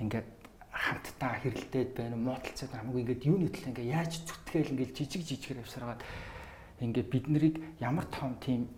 ингээд 0.07 0.29
хамтдаа 0.77 1.33
хэрэлдээд 1.41 1.91
байна 1.97 2.17
муудалцаад 2.21 2.73
хамаагүй 2.77 3.01
ингээд 3.03 3.27
юуны 3.27 3.49
төлөө 3.49 3.71
ингээд 3.73 3.93
яаж 3.97 4.13
зүтгээл 4.29 4.73
ингээд 4.77 4.93
жижиг 4.93 5.23
жижигэр 5.25 5.65
авсаргаад 5.65 6.01
ингээд 6.85 7.09
бид 7.09 7.27
нарыг 7.33 7.55
ямар 7.81 8.05
том 8.13 8.37
тийм 8.45 8.69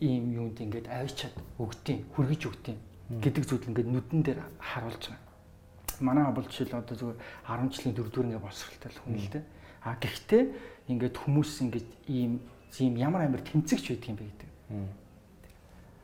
ийм 0.00 0.28
юунд 0.30 0.60
ингээд 0.60 0.86
авчиад 0.92 1.34
өгдөм 1.56 1.98
хүргэж 2.12 2.42
өгдөм 2.46 2.76
гэдэг 3.24 3.44
зүйл 3.48 3.68
ингээд 3.72 3.88
нүдэн 3.88 4.20
дээр 4.22 4.40
харуулж 4.60 5.02
байгаа. 5.08 5.24
Манай 6.04 6.28
бол 6.30 6.44
жишээл 6.44 6.78
одоо 6.78 6.94
зүгээр 6.94 7.18
10 7.48 7.72
жилийн 7.72 7.94
дөрөвдүгээр 7.96 8.28
ингээд 8.28 8.44
боловсралтай 8.44 8.90
л 8.92 9.00
хүн 9.02 9.16
л 9.16 9.32
дээ. 9.32 9.44
А 9.82 9.96
гэхдээ 9.96 10.42
ингээд 10.92 11.16
хүмүүс 11.16 11.52
ингээд 11.64 11.88
ийм 12.06 12.32
ийм 12.76 12.94
ямар 13.00 13.24
амар 13.24 13.40
тэмцэгч 13.40 13.96
байдаг 13.96 14.08
юм 14.12 14.16
бэ 14.20 14.28
гэдэг. 14.28 14.50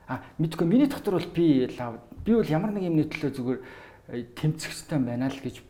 А 0.09 0.20
мэдгүй 0.40 0.66
миний 0.66 0.88
дотор 0.88 1.20
бол 1.20 1.30
би 1.37 1.68
лав 1.76 2.00
би 2.24 2.33
бол 2.35 2.48
ямар 2.48 2.72
нэг 2.72 2.88
юмны 2.88 3.04
төлөө 3.04 3.30
зүгээр 3.37 3.61
э, 4.09 4.23
тэмцэхтэй 4.35 4.99
байна 4.99 5.29
л 5.29 5.40
гэж 5.40 5.62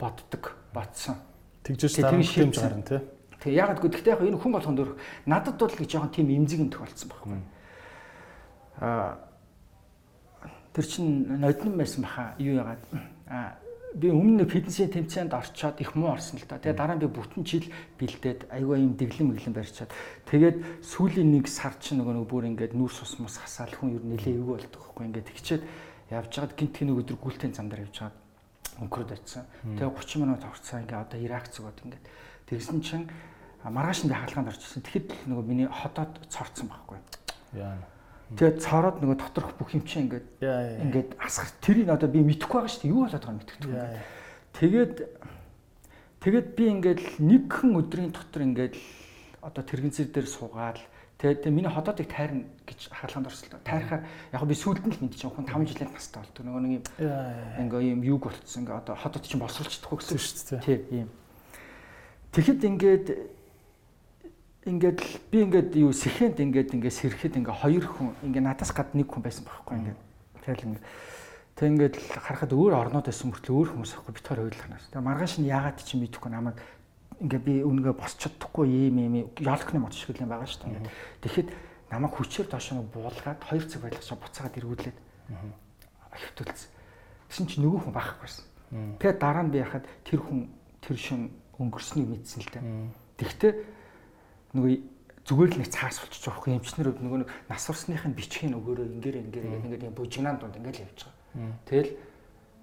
боддог 0.00 0.56
батсан. 0.72 1.16
Тэгжээс 1.64 2.00
дараа 2.00 2.20
нь 2.20 2.24
тэмж 2.24 2.56
гарна 2.56 2.82
тий. 2.82 3.00
Тэг 3.40 3.52
яг 3.52 3.76
гэвэл 3.80 3.94
гэхдээ 3.96 4.14
яг 4.16 4.22
энэ 4.24 4.40
хүн 4.40 4.52
болгонд 4.52 4.78
дөр 4.80 4.90
надад 5.24 5.56
бол 5.60 5.72
гэж 5.72 5.88
жоохон 5.88 6.12
тийм 6.12 6.28
эмзэг 6.28 6.60
юм 6.60 6.70
тохиолдсон 6.72 7.08
байхгүй. 7.08 7.40
А 8.80 9.18
тэр 10.72 10.86
чин 10.86 11.40
ноднон 11.40 11.76
байсан 11.76 12.04
баха 12.04 12.34
юу 12.38 12.60
яагаад 12.60 12.84
а 13.28 13.56
би 13.94 14.08
өмнө 14.08 14.46
фитнесийн 14.46 14.92
тэмцээнд 14.92 15.34
орчоод 15.34 15.80
их 15.80 15.96
муу 15.98 16.14
орсон 16.14 16.38
л 16.38 16.46
та. 16.46 16.62
Тэгээ 16.62 16.78
дараа 16.78 16.96
нь 16.96 17.02
би 17.02 17.08
бүтэн 17.10 17.42
жил 17.42 17.66
бэлдээд 17.98 18.46
айгүй 18.54 18.78
юм 18.78 18.94
дэглэм 18.94 19.34
мэглэм 19.34 19.54
барьчаад 19.56 19.90
тэгээд 20.30 20.56
сүүлийн 20.86 21.34
нэг 21.34 21.50
сар 21.50 21.74
чинь 21.82 21.98
нөгөө 21.98 22.22
нэг 22.22 22.26
бүр 22.30 22.46
ингээд 22.54 22.78
нүүрс 22.78 23.02
ус 23.02 23.18
мус 23.18 23.36
хасаал 23.42 23.74
хүн 23.74 23.98
ер 23.98 24.02
нь 24.06 24.14
нэлээ 24.14 24.38
эвгүй 24.38 24.54
болдог 24.62 24.78
байхгүй 24.78 25.04
ингээд 25.10 25.28
тэгчээд 25.34 25.62
явж 26.10 26.30
байгаад 26.34 26.54
гинт 26.58 26.76
хин 26.76 26.94
өдөр 26.94 27.16
гүйлтийн 27.16 27.54
зам 27.54 27.70
дээр 27.70 27.86
явж 27.86 27.96
байгаад 28.02 28.18
өнгөрөөд 28.82 29.14
очсон. 29.14 29.44
Тэгээ 29.62 29.90
30 29.94 30.22
минут 30.22 30.42
орцсон 30.44 30.82
ингээд 30.84 31.04
одоо 31.06 31.18
Ирак 31.22 31.46
зүгод 31.50 31.78
ингээд 31.86 32.04
тэгсэн 32.50 32.78
чинь 32.82 33.06
маргааш 33.64 34.04
нь 34.04 34.10
би 34.10 34.14
хаалгаанд 34.14 34.50
орчихсон. 34.50 34.82
Тэгэхэд 34.82 35.08
нөгөө 35.30 35.44
миний 35.46 35.68
ходоод 35.70 36.12
цорцсон 36.32 36.68
байхгүй. 36.68 36.98
Яа 37.54 37.78
Тэгээд 38.30 38.62
цороод 38.62 39.02
нөгөө 39.02 39.18
доторх 39.18 39.58
бүх 39.58 39.74
юм 39.74 39.82
чинь 39.82 40.06
ингээд 40.06 40.38
ингээд 40.38 41.10
асгар 41.18 41.50
тэрийг 41.58 41.90
одоо 41.90 42.06
би 42.06 42.22
мэдэхгүй 42.22 42.62
байгаа 42.62 42.70
шүү 42.70 42.82
дээ. 42.86 42.94
Юу 42.94 43.02
болоод 43.02 43.24
байгааг 43.26 43.38
мэдчихгүй. 43.42 43.74
Тэгээд 44.54 44.94
тэгээд 46.22 46.48
би 46.54 46.64
ингээд 46.70 47.02
нэгхэн 47.18 47.70
өдрийн 47.74 48.14
дотор 48.14 48.42
ингээд 48.46 48.74
одоо 49.42 49.62
тэрэгэнцэр 49.66 50.14
дээр 50.14 50.28
суугаад 50.30 50.78
тэгээд 51.20 51.52
миний 51.52 51.68
ходоодыг 51.68 52.08
тайрна 52.08 52.48
гэж 52.64 52.88
хаалганд 52.88 53.28
орсон. 53.28 53.60
Тайрахаар 53.60 54.08
яг 54.32 54.42
би 54.48 54.56
сүулт 54.56 54.80
нь 54.80 54.92
л 54.96 55.04
мэдчихэв. 55.04 55.36
Хүн 55.36 55.44
5 55.44 55.68
жилийн 55.68 55.92
настай 55.92 56.24
болдог. 56.24 56.42
Нөгөө 56.48 56.62
нэг 56.64 56.72
юм 56.72 57.68
ингээ 57.68 57.92
юм 57.92 58.00
юг 58.08 58.24
болцсон. 58.24 58.64
Ингээ 58.64 58.80
одоо 58.80 58.96
ходоод 58.96 59.24
чинь 59.28 59.40
боловсруулчихдаг 59.44 60.00
гэсэн 60.00 60.16
шүү 60.16 60.64
дээ. 60.64 60.64
Тийм 60.64 60.80
ийм. 61.04 61.08
Тэгэхэд 62.32 62.60
ингээд 62.64 63.06
ингээд 64.64 65.00
би 65.32 65.38
ингээд 65.44 65.70
юу 65.76 65.92
сэхэнд 65.92 66.36
ингээд 66.40 66.76
ингээд 66.76 66.96
сэрхэд 67.00 67.36
ингээд 67.40 67.60
хоёр 67.64 67.84
хүн 67.84 68.12
ингээд 68.24 68.44
надаас 68.44 68.72
гад 68.76 68.92
нэг 68.92 69.08
хүн 69.08 69.24
байсан 69.24 69.44
байхгүй 69.48 69.76
ингээд 69.76 70.00
тэгэл 70.44 70.64
ингээд 70.68 70.84
тэг 71.56 71.66
ингээд 71.68 71.94
харахад 72.20 72.52
өөр 72.52 72.76
орнууд 72.76 73.08
байсан 73.08 73.32
мөртлөө 73.32 73.56
өөр 73.56 73.68
хүмүүс 73.72 73.92
ахгүй 73.96 74.12
бит 74.12 74.28
хоёр 74.28 74.44
ойлголоноос. 74.52 74.84
тэг 74.92 75.00
маргааш 75.00 75.40
нь 75.40 75.48
яагаад 75.48 75.80
чи 75.80 75.96
мэдэхгүй 75.96 76.28
намайг 76.28 76.60
ингээд 77.20 77.44
би 77.44 77.54
үнэгээ 77.62 77.94
босч 77.94 78.16
чадахгүй 78.24 78.66
юм 78.68 78.96
юм 78.98 79.14
ялхны 79.38 79.78
мод 79.80 79.92
шиг 79.92 80.16
юм 80.16 80.32
байгаа 80.32 80.48
шүү 80.48 80.72
дээ. 80.72 80.88
Тэгэхэд 81.20 81.48
намайг 81.92 82.12
хүчээр 82.16 82.48
доош 82.48 82.72
нь 82.72 82.80
буулгаад 82.80 83.40
хоёр 83.44 83.64
цаг 83.68 83.80
байлгачаа 83.84 84.16
буцаагаад 84.16 84.58
эргүүлээд 84.58 84.98
хөвтөлсөн. 86.10 86.70
Тэгсэн 87.28 87.46
чи 87.46 87.56
нөгөө 87.60 87.80
хүн 87.86 87.94
байхгүй 87.94 88.18
байсан. 88.24 88.44
Тэгээд 88.98 89.18
дараа 89.20 89.44
нь 89.44 89.52
би 89.52 89.58
яхад 89.62 89.84
тэр 90.06 90.20
хүн 90.24 90.50
тэр 90.80 90.96
шин 90.96 91.30
өнгөрснийг 91.60 92.08
мэдсэн 92.08 92.40
л 92.42 92.50
дээ. 92.50 92.64
Тэгтээ 93.20 93.52
нөгөө 94.56 94.72
зүгээр 95.28 95.50
л 95.54 95.60
нэг 95.62 95.70
цаас 95.70 96.00
болчих 96.00 96.24
жоох 96.24 96.48
эмчнэр 96.48 96.96
нөгөө 96.96 97.18
нэг 97.22 97.30
нас 97.46 97.64
урсныхын 97.70 98.16
бичгийн 98.16 98.56
өгөөрөө 98.58 98.86
ингээр 98.98 99.16
ингээр 99.22 99.46
ингээд 99.68 99.86
юм 99.86 99.94
бужигнаан 99.94 100.40
дунд 100.40 100.58
ингээд 100.58 100.82
явж 100.90 101.06
байгаа. 101.06 101.54
Тэгэл 101.68 101.90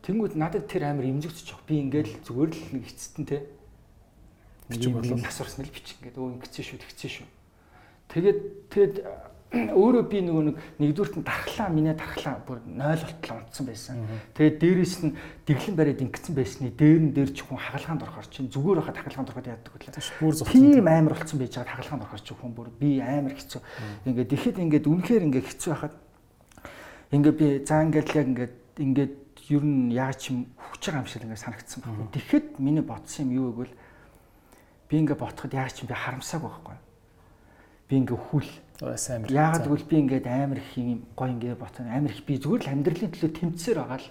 тэнгууд 0.03 0.33
надад 0.35 0.65
тэр 0.67 0.89
амар 0.89 1.05
имзэгч 1.07 1.47
жоох. 1.47 1.63
Би 1.63 1.79
ингээд 1.79 2.27
зүгээр 2.27 2.51
л 2.51 2.63
нэг 2.75 2.83
эцэстэн 2.91 3.23
те. 3.23 3.47
Бичиг 4.69 4.93
болов 4.93 5.21
нас 5.21 5.39
урсны 5.41 5.63
л 5.63 5.71
бичих 5.71 5.97
ингээд 6.03 6.19
өө 6.19 6.35
ингэсэн 6.37 6.65
шүү 6.67 6.79
тэгсэн 6.83 7.11
шүү. 7.11 7.27
Тэгээд 8.11 8.39
тэгээд 8.71 8.95
өөрөө 9.47 10.03
би 10.11 10.19
нөгөө 10.27 10.43
нэг 10.43 10.55
нэгдүгürt 10.75 11.15
нь 11.15 11.23
дархлаа 11.23 11.71
минь 11.71 11.95
дархлаа 11.95 12.43
бүр 12.43 12.59
0 12.67 12.99
болтол 12.99 13.39
унтсан 13.39 13.63
байсан. 13.63 14.03
Тэгээд 14.35 14.59
дээрээс 14.59 14.95
нь 15.07 15.15
дэглэн 15.47 15.75
бариад 15.79 16.03
ингэсэн 16.03 16.35
байсны 16.35 16.67
дээр 16.75 16.99
нь 16.99 17.13
дээр 17.15 17.31
ч 17.31 17.47
хүн 17.47 17.55
хагалгаанд 17.55 18.03
орохоор 18.03 18.27
чинь 18.27 18.51
зүгээр 18.51 18.83
хахад 18.83 18.99
хагалгаанд 19.07 19.31
ороход 19.31 19.47
яадаг 19.47 19.71
вэ? 19.71 19.87
Бүр 20.19 20.35
зөв. 20.35 20.51
Тийм 20.51 20.83
амар 20.83 21.15
болцсон 21.15 21.39
байж 21.39 21.55
байгаа 21.55 21.79
хагалгаанд 21.79 22.03
орохоор 22.03 22.23
ч 22.27 22.29
хүн 22.35 22.51
бүр 22.51 22.69
би 22.75 22.99
амар 22.99 23.33
хэцүү. 23.39 23.61
Ингээд 24.03 24.35
ихэд 24.35 24.57
ингээд 24.67 24.83
үнэхээр 24.91 25.25
ингээд 25.31 25.47
хэцүү 25.47 25.71
хахад 25.79 25.95
ингээд 27.15 27.37
би 27.39 27.47
заа 27.63 27.87
ингээд 27.87 28.09
яг 28.19 28.27
ингээд 28.27 28.55
ингээд 28.83 29.13
ер 29.47 29.63
нь 29.63 29.95
яаж 29.95 30.27
ч 30.27 30.35
юм 30.35 30.51
хүч 30.59 30.91
байгаа 30.91 31.01
юм 31.01 31.07
шиг 31.07 31.23
ингээд 31.23 31.39
санагдсан 31.39 31.79
байна. 31.87 32.11
Тэгэхэд 32.11 32.59
миний 32.59 32.83
бодсон 32.83 33.31
юм 33.31 33.47
юу 33.47 33.55
гэвэл 33.55 33.75
би 34.89 34.97
ингээд 35.03 35.19
ботход 35.19 35.53
яаж 35.53 35.73
ч 35.75 35.83
юм 35.83 35.91
би 35.91 35.95
харамсааг 35.95 36.41
байхгүй. 36.41 36.77
Би 37.87 37.95
ингээд 38.01 38.23
хүл 38.31 38.49
сайн 38.95 39.27
амир. 39.27 39.31
Яагаад 39.31 39.67
гэвэл 39.67 39.89
би 39.89 39.95
ингээд 39.99 40.27
амар 40.27 40.59
их 40.63 40.71
юм 40.77 41.03
гой 41.15 41.29
ингээд 41.35 41.59
ботно 41.59 41.91
амар 41.91 42.11
их 42.11 42.23
би 42.23 42.39
зүгээр 42.39 42.63
л 42.63 42.71
амьдралын 42.71 43.11
төлөө 43.11 43.31
тэмцээр 43.35 43.77
байгаа 43.83 43.99
л 43.99 44.07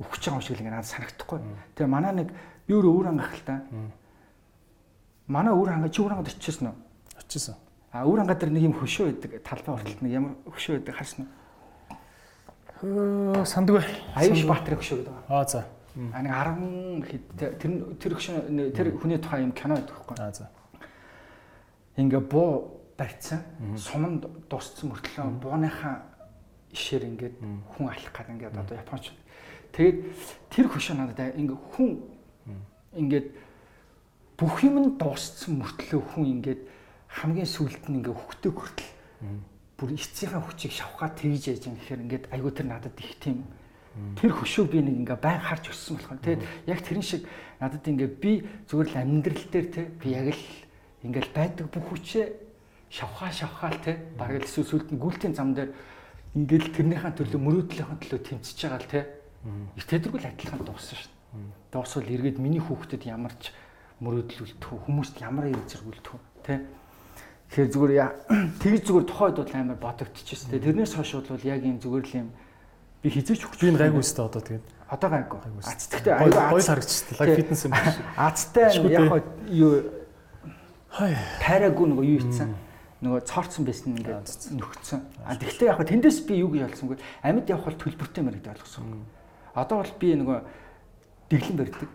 өгч 0.00 0.22
байгаа 0.24 0.38
юм 0.38 0.44
шиг 0.44 0.56
л 0.56 0.62
ингээд 0.64 0.76
надад 0.76 0.92
санагдахгүй. 0.92 1.38
Тэгээ 1.76 1.92
манай 1.92 2.12
нэг 2.14 2.28
би 2.30 2.72
өөр 2.72 2.86
өөр 2.88 3.06
ангах 3.12 3.34
л 3.36 3.44
та. 3.44 3.54
Манай 5.28 5.52
өөр 5.52 5.68
ангаа 5.76 5.92
чи 5.92 6.00
өөр 6.00 6.12
ангад 6.16 6.32
очижсэн 6.32 6.68
үү? 6.68 6.76
Очижсэн. 7.20 7.56
А 7.92 8.04
өөр 8.04 8.20
ангаа 8.24 8.36
дээр 8.36 8.52
нэг 8.52 8.64
юм 8.68 8.76
хөшөө 8.76 9.04
байдаг 9.12 9.30
талбай 9.44 9.72
хүртэл 9.76 10.04
нэг 10.04 10.12
ямар 10.12 10.32
хөшөө 10.48 10.72
байдаг 10.80 10.96
харсан 10.96 11.20
уу? 11.24 11.32
Сандгүй. 13.48 13.80
Аюуш 14.12 14.44
Баатрын 14.44 14.78
хөшөө 14.78 14.98
гэдэг. 15.00 15.14
Аа 15.30 15.44
за. 15.48 15.64
А 15.94 16.22
нэг 16.22 16.32
10 16.34 17.06
хэд 17.06 17.24
тэр 17.38 17.72
тэр 18.02 18.12
хөшөө 18.18 18.74
тэр 18.74 18.86
хүний 18.98 19.18
тухай 19.22 19.46
юм 19.46 19.52
кино 19.54 19.78
байдаг 19.78 19.94
байхгүй. 19.94 20.16
Аа 20.18 20.34
за. 20.34 20.50
Ингээ 21.94 22.22
буу 22.26 22.82
барьцсан. 22.98 23.46
Суманд 23.78 24.26
дууссан 24.50 24.90
мөртлөө 24.90 25.38
бууныхаа 25.38 26.02
ишээр 26.74 27.06
ингээд 27.14 27.36
хүн 27.38 27.86
алах 27.86 28.10
гад 28.10 28.26
ингээд 28.26 28.58
одоо 28.58 28.74
японч. 28.74 29.14
Тэгээд 29.70 29.98
тэр 30.50 30.66
хөшөө 30.66 30.96
надад 30.98 31.38
ингээд 31.38 31.62
хүн 31.78 31.90
ингээд 32.98 33.26
бүх 34.34 34.66
юм 34.66 34.82
нь 34.82 34.98
дууссан 34.98 35.62
мөртлөө 35.62 36.02
хүн 36.10 36.26
ингээд 36.42 36.60
хамгийн 37.06 37.46
сүүлд 37.46 37.86
нь 37.86 38.02
ингээд 38.02 38.18
хөхтэй 38.18 38.50
хүртэл 38.50 38.90
бүр 39.78 39.90
эцсийнхаа 39.94 40.42
хүчийг 40.42 40.74
шавхаад 40.74 41.14
тэгж 41.18 41.54
яж 41.54 41.62
юм 41.70 41.78
гэхээр 41.78 42.02
ингээд 42.02 42.24
айгуу 42.34 42.50
тэр 42.50 42.66
надад 42.66 42.98
их 42.98 43.14
тийм 43.22 43.46
тэр 44.18 44.32
хөшөө 44.34 44.66
би 44.70 44.78
нэг 44.82 44.96
ингээ 45.06 45.18
байн 45.22 45.38
харж 45.38 45.70
өссөн 45.70 45.96
болох. 46.02 46.18
Тэгээд 46.18 46.42
яг 46.66 46.80
тэрэн 46.82 47.04
шиг 47.06 47.22
надад 47.62 47.86
ингээ 47.86 48.10
би 48.18 48.32
зүгээр 48.66 48.88
л 48.90 49.00
амьдрал 49.00 49.46
дээр 49.54 49.66
те 49.70 49.82
би 49.86 50.06
яг 50.10 50.34
л 50.34 50.44
ингээл 51.06 51.30
байдаг 51.30 51.66
бүх 51.70 51.86
хүчээ 51.94 52.26
шавхаа 52.90 53.30
шавхаал 53.30 53.78
те 53.78 54.02
бараг 54.18 54.42
л 54.42 54.50
сүлд 54.50 54.90
нь 54.90 54.98
гүйлтийн 54.98 55.34
зам 55.38 55.54
дээр 55.54 55.70
ингээл 56.34 56.74
тэрнийхэн 56.74 57.14
төлөө 57.14 57.38
мөрөөдлийнхээ 57.38 57.98
төлөө 58.02 58.20
тэмцэж 58.26 58.58
байгаа 58.66 58.82
л 58.82 58.90
те 58.90 59.00
их 59.78 59.86
тэдэргүй 59.86 60.20
л 60.22 60.30
адилхан 60.30 60.62
дууссан 60.66 60.98
шин. 60.98 61.12
Дуусвал 61.70 62.10
эргээд 62.10 62.42
миний 62.42 62.62
хүүхдэд 62.62 63.06
ямар 63.06 63.34
ч 63.38 63.54
мөрөөдөл 64.02 64.42
үлдэх 64.42 64.70
үү 64.74 64.80
хүмүүст 64.90 65.22
ямар 65.22 65.50
юм 65.54 65.62
зэргүүлдэх 65.70 66.14
үү 66.14 66.22
те 66.42 66.54
Тэгэхээр 67.54 67.70
зүгээр 67.70 67.94
тэгж 68.62 68.82
зүгээр 68.82 69.06
тухайд 69.06 69.36
бол 69.38 69.52
амар 69.54 69.78
бодогдчихсэн. 69.78 70.50
Тэгээ 70.50 70.74
тэрнээс 70.74 70.92
хойш 70.98 71.22
бол 71.22 71.46
яг 71.46 71.62
юм 71.62 71.78
зүгээр 71.78 72.06
л 72.10 72.18
юм 72.26 72.28
би 73.04 73.12
хизээч 73.12 73.44
хүч 73.44 73.60
би 73.60 73.76
гайгүй 73.76 74.00
өстэй 74.00 74.24
одоо 74.24 74.40
тэгээд 74.40 74.64
одоо 74.88 75.08
гайгүй. 75.12 75.38
Ацтай 75.60 76.12
аюу 76.16 76.32
гоё 76.32 76.64
харагдчихсан. 76.64 77.16
Лайк 77.20 77.36
фитнес 77.36 77.64
юм 77.68 77.72
байна. 77.76 77.92
Ацтай 78.16 78.64
яг 78.80 79.24
юу 79.52 79.72
тайраагүй 81.44 81.86
нөгөө 81.92 82.04
юу 82.08 82.20
ицсэн 82.24 82.54
нөгөө 83.04 83.20
цоорцсон 83.28 83.68
байсан 83.68 83.92
ингээд 83.92 84.56
нөхцсөн. 84.56 85.00
А 85.20 85.36
тэгэхээр 85.36 85.76
яг 85.76 85.84
тэндээс 85.84 86.24
би 86.24 86.40
юу 86.40 86.48
гэж 86.54 86.72
ойлгосонгүй 86.72 86.98
амьд 87.20 87.52
явах 87.52 87.68
бол 87.68 87.82
төлбөртэй 87.84 88.22
мэрэгд 88.24 88.48
ойлгосон. 88.54 89.04
Одоо 89.52 89.84
бол 89.84 89.94
би 90.00 90.08
нөгөө 90.16 90.38
дэглэн 91.28 91.58
барьдаг. 91.60 91.90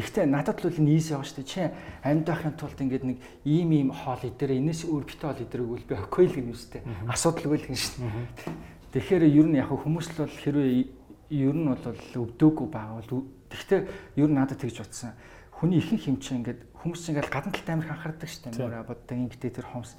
Тэгвэл 0.00 0.30
надад 0.32 0.64
л 0.64 0.80
нийс 0.80 1.10
яваа 1.12 1.26
штэ 1.28 1.44
чи 1.44 1.68
амьд 2.00 2.24
байхын 2.24 2.56
тулд 2.56 2.78
ингээд 2.80 3.04
нэг 3.04 3.18
ийм 3.44 3.74
ийм 3.74 3.88
хоол 3.92 4.22
идэрэ 4.24 4.56
энэс 4.56 4.88
өөр 4.88 5.04
бит 5.04 5.20
хоол 5.20 5.36
идэрэг 5.36 5.66
үл 5.68 5.84
би 5.84 5.94
окойл 5.98 6.32
гэнэ 6.32 6.54
үстэй. 6.54 6.80
Асуудалгүй 7.10 7.58
л 7.60 7.68
гэн 7.68 7.76
штэ. 7.76 8.00
Тэгэхээр 8.90 9.24
ер 9.30 9.46
нь 9.46 9.58
яг 9.58 9.70
хүмүүс 9.70 10.18
л 10.18 10.26
бол 10.26 10.34
хэрвээ 10.34 10.70
ер 11.30 11.54
нь 11.54 11.68
бол 11.70 11.78
өвдөөгүй 11.78 12.66
байгаа 12.74 12.98
бол 12.98 13.22
тэгвэл 13.46 13.86
ер 14.18 14.28
нь 14.30 14.34
надад 14.34 14.58
тэгж 14.58 14.82
утсан. 14.82 15.14
Хүний 15.54 15.78
ихэнх 15.78 16.10
хэмжээ 16.10 16.36
ингээд 16.42 16.60
хүмүүс 16.74 17.06
ингээл 17.14 17.30
гадна 17.30 17.54
талд 17.54 17.70
амир 17.70 17.88
анхаардаг 17.94 18.26
шүү 18.26 18.50
дээ. 18.50 18.66
Мөр 18.66 18.82
боддог 18.90 19.14
ингээд 19.14 19.54
тэр 19.54 19.66
хомс 19.70 19.94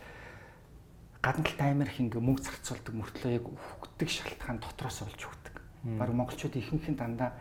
гадна 1.23 1.45
талд 1.47 1.61
амир 1.61 1.87
их 1.87 1.99
ингээ 2.03 2.19
мөнгө 2.19 2.43
зарцуулдаг 2.43 2.93
мөртлөө 2.99 3.31
яг 3.31 3.45
хөгдөг 3.47 4.09
шалтгаан 4.11 4.59
дотроос 4.59 4.97
болж 5.07 5.21
хөгдөг. 5.23 5.55
Бараг 5.95 6.15
монголчууд 6.17 6.55
ихэнх 6.57 6.87
нь 6.91 6.99
дандаа 6.99 7.31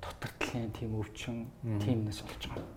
дотор 0.00 0.32
талын 0.38 0.72
тийм 0.72 0.94
өвчин, 0.94 1.50
тиймнээс 1.82 2.22
болж 2.22 2.42
байгаа. 2.48 2.70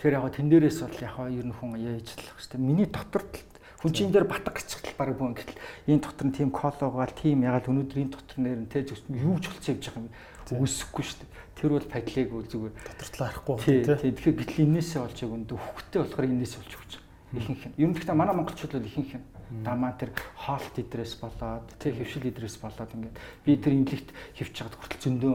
Тэгэхээр 0.00 0.16
яг 0.16 0.26
тэн 0.32 0.48
дээрээс 0.48 0.78
бол 0.82 0.98
яг 0.98 1.16
ер 1.28 1.46
нь 1.46 1.54
хүн 1.54 1.76
яажлах 1.76 2.40
хэвээр. 2.40 2.58
Миний 2.64 2.88
дотор 2.88 3.22
талд 3.28 3.54
хүн 3.84 3.92
чинь 3.92 4.08
дээр 4.08 4.24
батг 4.24 4.56
гिचгэл 4.56 4.96
бараг 4.96 5.16
бүэн 5.20 5.36
гэтэл 5.36 5.60
энэ 5.92 6.00
дотор 6.00 6.26
нь 6.32 6.32
тийм 6.32 6.48
кологаал 6.48 7.12
тийм 7.12 7.44
ягаад 7.44 7.68
өнөөдөр 7.68 8.00
энэ 8.00 8.14
дотор 8.16 8.38
нэр 8.40 8.64
нь 8.64 8.70
те 8.72 8.80
юу 8.80 9.36
ч 9.36 9.52
болцсон 9.52 9.76
явж 9.76 9.84
байгаа 9.92 10.00
юм 10.00 10.64
үүсэхгүй 10.64 11.04
шүү 11.04 11.18
дээ. 11.20 11.32
Тэр 11.60 11.70
бол 11.76 11.92
падлыг 11.92 12.30
үл 12.32 12.48
зүгээр 12.48 12.74
дотор 12.80 13.08
талаа 13.12 13.28
харахгүй 13.28 13.56
тийм. 13.60 13.84
Тэгэхээр 13.84 14.38
гэтэл 14.40 14.64
энээсээ 14.64 15.00
олж 15.04 15.18
яг 15.20 15.32
өндө 15.36 15.56
хөвгтэй 15.56 16.00
болохоор 16.00 16.26
энээс 16.32 16.54
олж 16.64 16.72
өгч 16.80 16.92
байгаа. 16.96 17.40
Ихэнх 17.44 17.64
нь. 17.68 17.76
Ер 17.80 17.88
нь 17.88 17.96
гэхдээ 17.96 18.16
манай 18.16 18.34
монголчууд 18.36 18.72
бол 18.72 18.88
ихэнх 18.88 19.12
нь 19.20 19.24
дамаа 19.64 19.92
тэр 20.00 20.10
хоолт 20.36 20.74
идрээс 20.80 21.14
болоод 21.20 21.68
тэг 21.76 21.92
хөвшил 22.00 22.24
идрээс 22.24 22.56
болоод 22.60 22.90
ингээд 22.92 23.16
би 23.44 23.52
тэр 23.60 23.72
имлэгт 23.76 24.08
хөвч 24.36 24.52
чад 24.52 24.72
хүртэл 24.72 25.04
зөндөө 25.04 25.34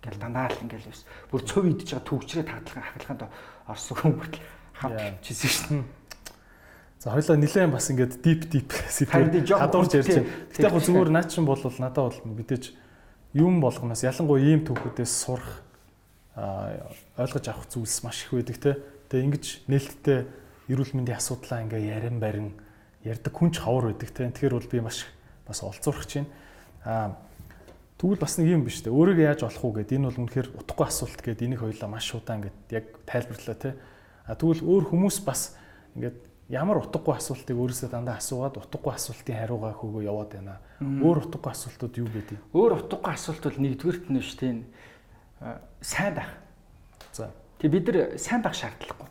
ингээл 0.00 0.20
дандаа 0.20 0.48
л 0.48 0.64
ингээл 0.64 0.88
бас 0.88 1.04
бүр 1.28 1.42
цөв 1.44 1.64
идэж 1.68 1.88
байгаа 1.92 2.08
төвчрээ 2.08 2.44
тагдлага 2.48 2.88
хахалгаанд 2.88 3.22
орсон 3.68 3.96
хүн 4.00 4.14
хүртэл 4.16 4.44
хав 4.80 4.90
хөвчсэн 4.96 5.84
дээ. 5.84 5.99
За 7.00 7.16
хоёлаа 7.16 7.40
нилээн 7.40 7.72
бас 7.72 7.88
ингээд 7.88 8.20
дип 8.20 8.44
сэдвээр 8.92 9.48
хадуурч 9.48 9.96
ярьж 9.96 10.20
байна. 10.20 10.28
Гэтэ 10.52 10.68
яг 10.68 10.76
зүгээр 10.84 11.08
наа 11.08 11.24
чин 11.24 11.48
бол 11.48 11.56
надад 11.56 12.12
бол 12.12 12.20
мэдээж 12.36 12.76
юм 13.32 13.64
болгоноос 13.64 14.04
ялангуяа 14.04 14.44
ийм 14.44 14.68
түүхүүдээс 14.68 15.08
сурах 15.08 15.64
ойлгож 16.36 17.44
авах 17.48 17.72
зүйлс 17.72 18.04
маш 18.04 18.28
их 18.28 18.36
байдаг 18.36 18.60
те. 18.60 18.72
Тэгээ 19.08 19.26
ингэж 19.32 19.44
нээлттэй 19.72 20.28
эрүүл 20.68 20.92
мэндийн 20.92 21.16
асуудлаа 21.16 21.64
ингээ 21.64 21.88
ярин 21.88 22.20
барин 22.20 22.52
ярддаг 23.00 23.32
хүнч 23.32 23.64
ховор 23.64 23.96
байдаг 23.96 24.12
те. 24.12 24.28
Тэгэхээр 24.28 24.60
бол 24.60 24.68
би 24.68 24.84
маш 24.84 25.08
бас 25.48 25.64
олзуурах 25.64 26.04
чинь. 26.04 26.28
Аа 26.84 27.16
тэгвэл 27.96 28.20
бас 28.20 28.36
нэг 28.36 28.60
юм 28.60 28.68
биш 28.68 28.84
те. 28.84 28.92
Өөрийгөө 28.92 29.24
яаж 29.24 29.48
олох 29.48 29.64
уу 29.64 29.72
гэд 29.80 29.96
энэ 29.96 30.12
бол 30.12 30.20
үнэхээр 30.28 30.52
утгагүй 30.52 30.84
асуулт 30.84 31.16
гэд 31.24 31.48
энийг 31.48 31.64
хоёлаа 31.64 31.88
маш 31.88 32.12
удаан 32.12 32.44
ингээд 32.44 32.60
яг 32.76 32.84
тайлбарлаа 33.08 33.56
те. 33.56 33.72
А 34.28 34.36
тэгвэл 34.36 34.68
өөр 34.68 34.84
хүмүүс 34.92 35.24
бас 35.24 35.56
ингээд 35.96 36.29
ямар 36.50 36.82
утгагүй 36.82 37.14
асуултыг 37.14 37.54
өөрөөсөө 37.54 37.90
дандаа 37.94 38.18
асуугаад 38.18 38.58
утгагүй 38.58 38.92
асуултын 38.92 39.38
хариугаа 39.38 39.72
хөөгөө 39.78 40.02
яваад 40.02 40.30
байна. 40.34 40.58
Өөр 40.82 41.22
утгагүй 41.30 41.50
асуултууд 41.54 41.94
юу 42.02 42.08
гэдэг? 42.10 42.38
Өөр 42.50 42.72
утгагүй 42.82 43.12
асуулт 43.14 43.42
бол 43.46 43.62
нэгдүгээрт 43.62 44.06
нь 44.10 44.18
шүү 44.18 44.38
дээ. 44.42 45.60
сайн 45.80 46.14
байх. 46.18 46.30
За. 47.14 47.30
Тэг 47.62 47.70
бид 47.70 47.86
нар 47.86 48.18
сайн 48.18 48.42
байх 48.42 48.58
шаардлагагүй. 48.58 49.08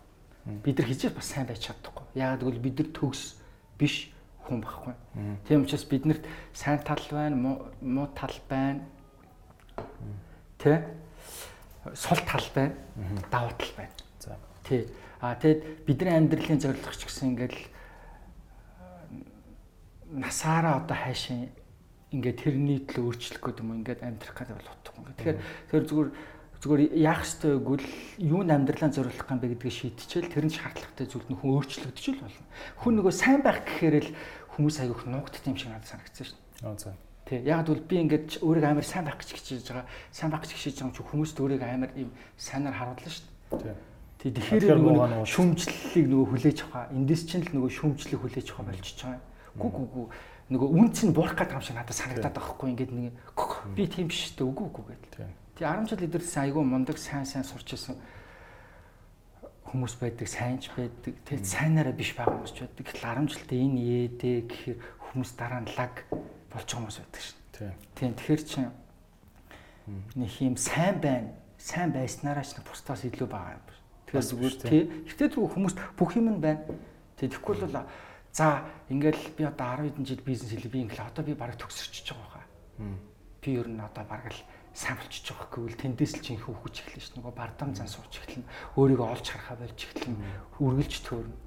Бид 0.68 0.78
нар 0.80 0.88
хизээс 0.92 1.16
бас 1.16 1.32
сайн 1.32 1.48
байж 1.48 1.64
чадахгүй. 1.64 2.04
Яагаад 2.20 2.44
гэвэл 2.44 2.60
бид 2.60 2.80
нар 2.84 2.90
төгс 2.92 3.40
биш 3.80 4.12
хүн 4.44 4.60
байхгүй. 4.60 4.94
Тийм 5.48 5.64
учраас 5.64 5.86
биднэрт 5.86 6.26
сайн 6.54 6.84
тал 6.84 7.04
байна, 7.12 7.36
муу 7.82 8.08
тал 8.18 8.36
байна. 8.50 8.84
Тэ? 10.58 10.84
Сул 11.94 12.20
тал 12.28 12.44
байна, 12.56 12.76
давуу 13.32 13.54
тал 13.56 13.74
байна. 13.78 13.94
Тий. 14.68 14.90
А 15.20 15.36
тэгэд 15.36 15.84
бидний 15.84 16.16
амьдралын 16.16 16.60
зорилго 16.64 16.96
ч 16.96 17.04
гэсэн 17.04 17.36
ингээд 17.36 17.56
насаараа 20.16 20.80
одоо 20.80 20.96
хайшин 20.96 21.52
ингээд 22.16 22.42
тэрний 22.42 22.80
төлөө 22.88 23.14
өөрчлөх 23.14 23.44
гэдэг 23.44 23.62
юм 23.62 23.84
ингээд 23.84 24.02
амьдрах 24.02 24.34
гэдэг 24.34 24.56
бол 24.58 24.74
утгагүй. 24.74 25.14
Тэгэхээр 25.20 25.40
тэр 25.70 25.84
зүгээр 25.86 26.10
зүгээр 26.60 26.82
яах 26.98 27.22
ёстой 27.24 27.60
гэвэл 27.62 27.88
юунд 28.18 28.50
амьдралаа 28.50 28.90
зориулах 28.90 29.30
юм 29.30 29.40
бэ 29.40 29.54
гэдгийг 29.60 29.76
шийдчихэл 29.76 30.34
тэр 30.34 30.46
нь 30.50 30.56
шаардлагатай 30.56 31.06
зүйлд 31.08 31.30
нь 31.30 31.40
хүн 31.40 31.52
өөрчлөгдөж 31.56 32.06
л 32.10 32.24
болно. 32.26 32.46
Хүн 32.82 32.94
нөгөө 33.00 33.14
сайн 33.14 33.40
байх 33.46 33.64
гэхээр 33.64 33.96
л 34.08 34.12
хүмүүс 34.58 34.76
аяг 34.82 34.92
их 34.92 35.04
нуугдт 35.08 35.46
юм 35.48 35.56
шиг 35.56 35.72
надад 35.72 35.88
санагдсан 35.88 36.26
шин. 36.26 36.40
Аа 36.66 36.76
за. 36.76 36.96
Тий. 37.30 37.40
Яг 37.46 37.64
бол 37.64 37.80
би 37.80 37.96
ингээд 38.04 38.42
өөрийгөө 38.44 38.72
амар 38.76 38.84
сайн 38.84 39.06
байх 39.08 39.22
гэж 39.22 39.30
хичээж 39.40 39.68
байгаа. 39.72 39.88
Сайн 40.12 40.32
байх 40.34 40.44
гэж 40.44 40.52
хичээж 40.58 40.78
байгаа 40.84 40.96
ч 40.96 41.00
хүмүүст 41.00 41.38
өөрийгөө 41.40 41.70
амар 41.70 41.92
ийм 41.96 42.10
сайнаар 42.36 42.76
харуулна 42.76 43.08
шин. 43.08 43.28
Тий. 43.56 43.76
Тий. 44.20 44.36
Тэгэхээр 44.36 44.76
нөгөө 44.76 45.24
шүмжлэлийг 45.24 46.08
нөгөө 46.12 46.28
хүлээж 46.28 46.60
авах. 46.68 46.92
Эндээс 46.92 47.24
чинь 47.24 47.44
л 47.48 47.56
нөгөө 47.56 47.72
шүмжлэлийг 47.72 48.20
хүлээж 48.20 48.48
авах 48.52 48.68
болчихж 48.76 49.00
байгаа. 49.08 49.24
Гү 49.56 49.68
гү 49.72 49.84
гү 49.96 50.04
нөгөө 50.50 50.70
үнц 50.76 50.98
нь 51.08 51.16
буурах 51.16 51.40
гэдэг 51.40 51.56
юм 51.56 51.64
шиг 51.64 51.78
надад 51.80 51.96
санагдаад 51.96 52.36
байгаа 52.36 52.52
хгүй 52.58 52.70
ингээд 52.74 52.92
нэг 52.92 53.16
би 53.78 53.84
тийм 53.86 54.10
биш 54.10 54.34
дээ 54.34 54.50
үгүй 54.50 54.66
үгүй 54.66 54.86
гэдэг. 54.92 55.30
Тий 55.56 55.66
10 55.66 55.86
жил 55.88 56.04
эдэрсэн 56.10 56.50
айгүй 56.50 56.64
мундаг 56.66 56.98
сайн 56.98 57.30
сайн 57.30 57.46
сурч 57.46 57.78
исэн 57.78 57.96
хүмүүс 59.70 59.94
байдаг 60.02 60.26
сайнч 60.26 60.74
байдаг 60.74 61.14
тэг 61.22 61.46
сайнаараа 61.46 61.94
биш 61.94 62.18
байгаа 62.18 62.42
хүмүүс 62.42 62.54
ч 62.58 62.66
байдаг. 62.66 62.82
Гэтэл 62.90 63.06
10 63.06 63.30
жилдээ 63.30 63.62
энэ 63.62 63.80
ээдээ 64.10 64.38
гэхээр 64.50 64.78
хүмүүс 65.06 65.32
дараа 65.38 65.62
нь 65.62 65.72
лаг 65.78 65.94
байгаа 66.50 66.66
хүмүүс 66.66 66.98
байдаг 66.98 67.22
шин. 67.22 67.38
Тийм 67.94 68.14
тэгэхээр 68.18 68.42
чинь 68.42 68.74
нэг 70.18 70.32
юм 70.42 70.58
сайн 70.58 70.98
байна. 70.98 71.30
Сайн 71.62 71.94
байснараа 71.94 72.42
ч 72.42 72.58
бусдаас 72.66 73.06
илүү 73.06 73.30
байгаа 73.30 73.60
юм. 73.60 73.79
Тэгэхээр 74.10 74.26
зүгээр 74.26 74.56
тий. 74.66 74.84
Гэхдээ 75.06 75.30
зүгээр 75.38 75.54
хүмүүс 75.54 75.76
бүх 75.94 76.12
юм 76.18 76.28
нь 76.34 76.42
байна. 76.42 76.66
Тэгэхгүй 77.22 77.56
бол 77.62 77.86
За 78.32 78.66
ингээл 78.90 79.34
би 79.38 79.44
одоо 79.44 79.82
10 79.82 79.90
хэдэн 79.90 80.06
жил 80.06 80.22
бизнес 80.22 80.54
хийлээ 80.54 80.72
би 80.72 80.80
ингээл 80.86 81.10
одоо 81.10 81.26
би 81.26 81.34
бараг 81.34 81.58
төгсөрчөж 81.58 82.14
байгаа 82.14 82.30
хаа. 82.30 82.46
Би 83.42 83.50
ер 83.58 83.68
нь 83.68 83.82
одоо 83.82 84.06
бараг 84.06 84.30
л 84.30 84.42
сайн 84.74 85.02
болчихж 85.02 85.34
байгаа 85.34 85.50
гэвэл 85.50 85.82
тэндээс 85.82 86.14
л 86.14 86.22
чинь 86.22 86.38
хүүхэж 86.38 86.76
эхэлнэ 86.86 87.02
ш. 87.02 87.18
Нөгөө 87.18 87.34
бардам 87.34 87.74
зан 87.74 87.90
сууч 87.90 88.22
эхэлнэ. 88.22 88.46
Өөрийгөө 88.78 89.08
олж 89.10 89.26
харахаа 89.34 89.58
болж 89.66 89.80
эхэлнэ. 89.82 90.16
Үргэлж 90.62 90.94
төөрнө. 91.10 91.38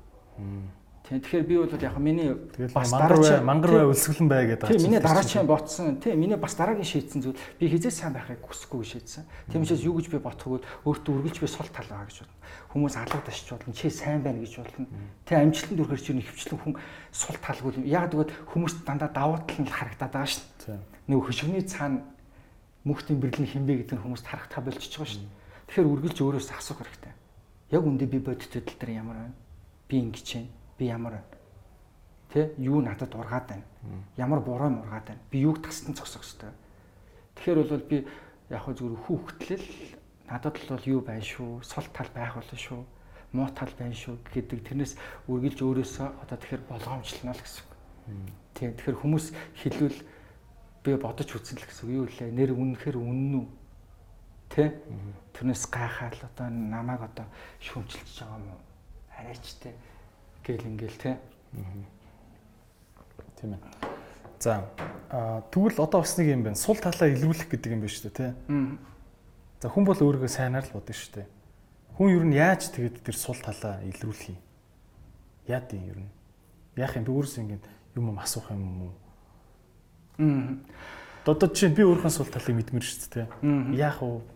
Тэгэхээр 1.21 1.45
би 1.45 1.57
бол 1.59 1.69
яг 1.69 1.99
миний 1.99 2.33
бас 2.73 2.91
дараа 2.91 3.43
мангар 3.45 3.71
бай 3.71 3.87
өлсгөлэн 3.93 4.29
бай 4.29 4.47
гэдэг. 4.49 4.71
Тийм 4.73 4.83
миний 4.89 5.01
дараачийн 5.01 5.47
ботсон. 5.47 6.01
Тийм 6.01 6.17
миний 6.17 6.37
бас 6.41 6.55
дараагийн 6.57 6.89
шийдсэн 6.89 7.21
зүйл 7.21 7.37
би 7.61 7.69
хизээ 7.69 7.93
сайн 7.93 8.17
байхыг 8.17 8.41
хүсэхгүй 8.41 8.81
шийдсэн. 8.81 9.29
Тийм 9.53 9.67
учраас 9.67 9.85
юу 9.85 10.01
гэж 10.01 10.09
би 10.09 10.19
ботхоггүй 10.23 10.65
өөртөө 10.89 11.13
үргэлж 11.13 11.39
би 11.45 11.49
сул 11.51 11.69
тал 11.69 11.85
байгаа 11.85 12.09
гэж 12.09 12.25
бодно. 12.25 12.39
Хүмүүс 12.73 12.95
алгадаш 12.97 13.39
болно. 13.51 13.75
Чи 13.77 13.91
сайн 13.93 14.23
байна 14.25 14.41
гэж 14.41 14.53
болно. 14.57 14.87
Тийм 15.29 15.39
амжилтанд 15.53 15.81
хүрэхэр 15.85 16.01
чинь 16.01 16.25
хөвчлэн 16.25 16.61
хүн 16.65 16.75
сул 17.13 17.37
талгүй 17.45 17.73
юм. 17.77 17.85
Яг 17.85 18.09
тэгвэл 18.09 18.33
хүмүүст 18.49 18.81
дандаа 18.89 19.11
давуу 19.13 19.43
тал 19.45 19.61
нь 19.61 19.69
харагдаад 19.69 20.13
байгаа 20.17 20.33
шүү 20.33 20.47
дээ. 20.65 20.81
Нөгөө 21.13 21.27
хөшгөний 21.29 21.65
цаана 21.69 22.07
мөхтийн 22.89 23.21
бэрлэн 23.21 23.53
хинбэ 23.53 23.85
гэдэг 23.85 24.01
нь 24.01 24.05
хүмүүст 24.07 24.25
харагдах 24.25 24.65
болчихж 24.65 24.97
байгаа 24.97 25.19
дээ. 25.21 25.35
Тэгэхээр 25.67 25.91
үргэлж 25.93 26.19
өөрөөсөө 26.25 26.57
асуух 26.57 26.81
хэрэгтэй. 26.81 27.13
Яг 27.75 27.83
үндэ 27.85 28.07
би 28.07 28.19
бодит 28.23 28.49
тал 28.49 28.65
дээр 28.65 29.03
ямар 29.03 29.17
байна? 29.19 29.37
Би 29.91 30.01
ингэж 30.01 30.29
байна 30.41 30.62
би 30.83 30.91
ямар? 30.91 31.22
Тэ 32.35 32.55
юу 32.59 32.83
надад 32.83 33.14
ургаад 33.14 33.47
байна? 33.47 33.62
Ямар 34.16 34.41
буруу 34.41 34.70
мургаад 34.70 35.07
байна? 35.07 35.22
Би 35.30 35.47
юуг 35.47 35.62
тасдан 35.62 35.95
зогсох 35.95 36.26
хэвээр. 36.26 36.55
Тэгэхээр 37.39 37.59
бол 37.70 37.87
би 37.87 37.99
яг 38.51 38.62
хөө 38.66 38.74
зүгээр 38.74 39.03
хүүхдлэл 39.07 39.66
надад 40.26 40.59
л 40.59 40.74
бол 40.74 40.91
юу 40.91 41.01
байна 41.07 41.22
шүү? 41.22 41.62
Сул 41.62 41.87
тал 41.95 42.11
байх 42.11 42.35
болно 42.35 42.59
шүү. 42.59 42.83
Муу 43.30 43.47
тал 43.55 43.70
байна 43.78 43.95
шүү 43.95 44.18
гэдэг 44.35 44.59
тэрнээс 44.66 44.99
үргэлж 45.30 45.59
өөрөөсөө 45.62 46.09
одоо 46.26 46.37
тэгэхээр 46.37 46.66
болгоомжлоно 46.66 47.30
л 47.30 47.45
гэсэн. 47.47 47.64
Тийм 48.59 48.74
тэгэхээр 48.74 48.99
хүмүүс 48.99 49.26
хэлвэл 49.62 49.99
би 50.83 50.91
бодож 50.99 51.30
үзсэн 51.30 51.62
л 51.62 51.68
гэсэн 51.70 51.95
юу 51.95 52.11
лээ. 52.11 52.35
Нэр 52.35 52.51
үнэхээр 52.59 52.99
үнэн 52.99 53.39
үү? 53.39 53.47
Тэ? 54.51 54.76
Тэрнээс 55.33 55.64
гайхаад 55.70 56.18
одоо 56.26 56.49
намайг 56.51 57.01
одоо 57.07 57.24
шүүмжилж 57.62 58.20
байгаа 58.20 58.37
юм 58.37 58.51
уу? 58.53 58.61
Арайч 59.16 59.47
тэ 59.62 59.72
Гэл 60.43 60.66
ингээл 60.66 60.99
те. 60.99 61.18
Тийм 63.38 63.55
ээ. 63.55 63.61
За 64.43 64.66
тэгвэл 65.55 65.78
одоо 65.78 66.03
бас 66.03 66.18
нэг 66.18 66.34
юм 66.34 66.43
байна. 66.43 66.59
Сул 66.59 66.76
талаа 66.76 67.09
илрүүлэх 67.11 67.47
гэдэг 67.47 67.72
юм 67.72 67.80
байна 67.86 67.95
шүү 67.95 68.11
дээ, 68.11 68.16
тий. 68.18 68.32
За 69.62 69.70
хүн 69.70 69.86
бол 69.86 69.95
өөрийгөө 69.95 70.26
сайнаар 70.26 70.66
л 70.66 70.74
бодно 70.74 70.95
шүү 70.95 71.22
дээ. 71.22 71.26
Хүн 71.95 72.11
ер 72.11 72.24
нь 72.26 72.34
яаж 72.34 72.72
тэгээд 72.74 73.07
тэр 73.07 73.14
сул 73.14 73.38
талаа 73.38 73.78
илрүүлэх 73.86 74.34
юм? 74.34 74.40
Яа 75.47 75.62
тийм 75.62 75.86
ер 75.86 75.99
нь? 76.03 76.11
Яах 76.74 76.97
юм 76.99 77.07
би 77.07 77.12
өөрөөсөө 77.14 77.43
ингэ 77.47 77.59
юм 77.95 78.11
юм 78.11 78.18
асуух 78.18 78.51
юм 78.51 78.90
уу? 78.90 78.95
Аа. 80.18 80.59
Одоо 81.30 81.49
чинь 81.55 81.76
би 81.76 81.86
өөрийнхөө 81.86 82.11
сул 82.11 82.26
талыг 82.26 82.51
мэдмэр 82.51 82.82
шүү 82.82 82.99
дээ, 83.14 83.30
тий. 83.30 83.78
Яах 83.78 84.03
вэ? 84.03 84.26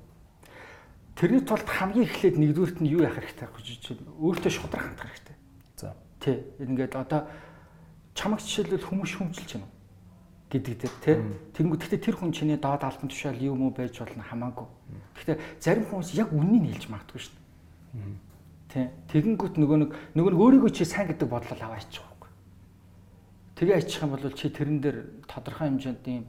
Тэрний 1.16 1.42
тулд 1.42 1.66
хамгийн 1.66 2.06
эхлээд 2.06 2.36
нэгдүгürt 2.38 2.78
нь 2.84 2.92
юу 2.92 3.02
яах 3.02 3.16
хэрэгтэй 3.16 3.48
гэж 3.50 3.66
чинь 3.82 4.04
өөртөө 4.20 4.52
шудрах 4.52 4.84
хандах 4.84 5.10
хэрэгтэй. 5.10 5.25
Тий. 6.20 6.44
Ингээд 6.58 6.94
одоо 6.96 7.26
чамаг 8.16 8.40
жишээлбэл 8.40 8.88
хүмүүс 8.88 9.10
шүмжилж 9.12 9.52
байна 9.60 9.70
гэдэг 10.50 10.74
дээр 10.78 10.94
тий. 11.02 11.16
Тэнгүү 11.58 11.76
гэхдээ 11.76 12.00
тэр 12.00 12.16
хүн 12.16 12.30
чиний 12.30 12.56
доод 12.56 12.82
албан 12.86 13.10
тушаал 13.10 13.42
юу 13.42 13.58
муу 13.58 13.74
байж 13.74 13.98
болно 13.98 14.22
хамаагүй. 14.22 14.66
Гэхдээ 15.18 15.36
зарим 15.58 15.84
хүмүүс 15.90 16.14
яг 16.14 16.30
үннийг 16.30 16.70
хэлж 16.70 16.86
магадгүй 16.86 17.20
шин. 17.20 17.36
Тий. 18.70 18.86
Тэгэнгүүт 19.10 19.58
нөгөө 19.58 19.78
нэг 19.82 19.90
нөгөө 20.14 20.30
нэг 20.32 20.40
өөрийгөө 20.40 20.70
чи 20.70 20.86
сайн 20.86 21.10
гэдэг 21.10 21.26
бодлол 21.26 21.60
аваа 21.60 21.82
ичих 21.82 22.06
байхгүй. 22.06 22.30
Тэгээ 23.58 23.78
ичих 23.82 24.02
юм 24.06 24.10
бол 24.14 24.22
чи 24.30 24.46
тэрэн 24.46 24.78
дээр 24.78 24.98
тодорхой 25.26 25.66
хэмжээнд 25.66 26.04
ийм 26.06 26.24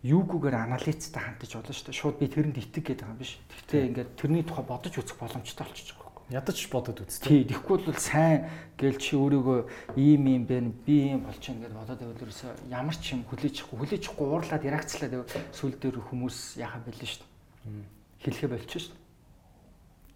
юугүйгээр 0.00 0.56
анализтай 0.56 1.20
хандаж 1.20 1.50
болно 1.52 1.74
шүү 1.76 1.92
дээ. 1.92 2.00
Шууд 2.00 2.16
би 2.16 2.26
тэрэнд 2.32 2.56
итэг 2.56 2.84
гэдэг 2.88 3.04
юм 3.04 3.20
биш. 3.20 3.36
Гэхдээ 3.52 3.86
ингээд 3.92 4.10
тэрний 4.16 4.44
тухай 4.48 4.64
бодож 4.64 4.94
үзэх 4.96 5.18
боломжтой 5.20 5.66
болчихж 5.66 6.05
ядаж 6.30 6.58
бодод 6.70 7.06
үзтээ. 7.06 7.28
Тий, 7.28 7.42
тэгэхгүй 7.46 7.86
бол 7.86 8.00
сайн 8.02 8.50
гээл 8.74 8.98
чи 8.98 9.14
өөрийгөө 9.14 9.58
ийм 9.94 10.26
юм 10.26 10.44
бэ, 10.46 10.58
би 10.82 11.14
ийм 11.14 11.22
болчих 11.22 11.54
ингээд 11.54 11.70
бодоод 11.70 12.02
байвал 12.02 12.24
ерөөсөө 12.26 12.50
ямар 12.66 12.96
ч 12.98 13.14
юм 13.14 13.22
хүлээчихгүй, 13.30 13.76
хүлээчихгүй 13.78 14.26
уурлаад 14.26 14.66
ярагцлаа 14.66 15.06
гэвэл 15.06 15.54
сүл 15.54 15.74
дээр 15.78 16.02
хүмүүс 16.02 16.58
яхаа 16.58 16.82
бэлэн 16.82 17.06
шүү 17.06 17.22
дээ. 17.22 17.86
Хэлэхэ 18.26 18.48
болчих 18.50 18.82
шүү 18.82 18.94
дээ. 18.94 19.06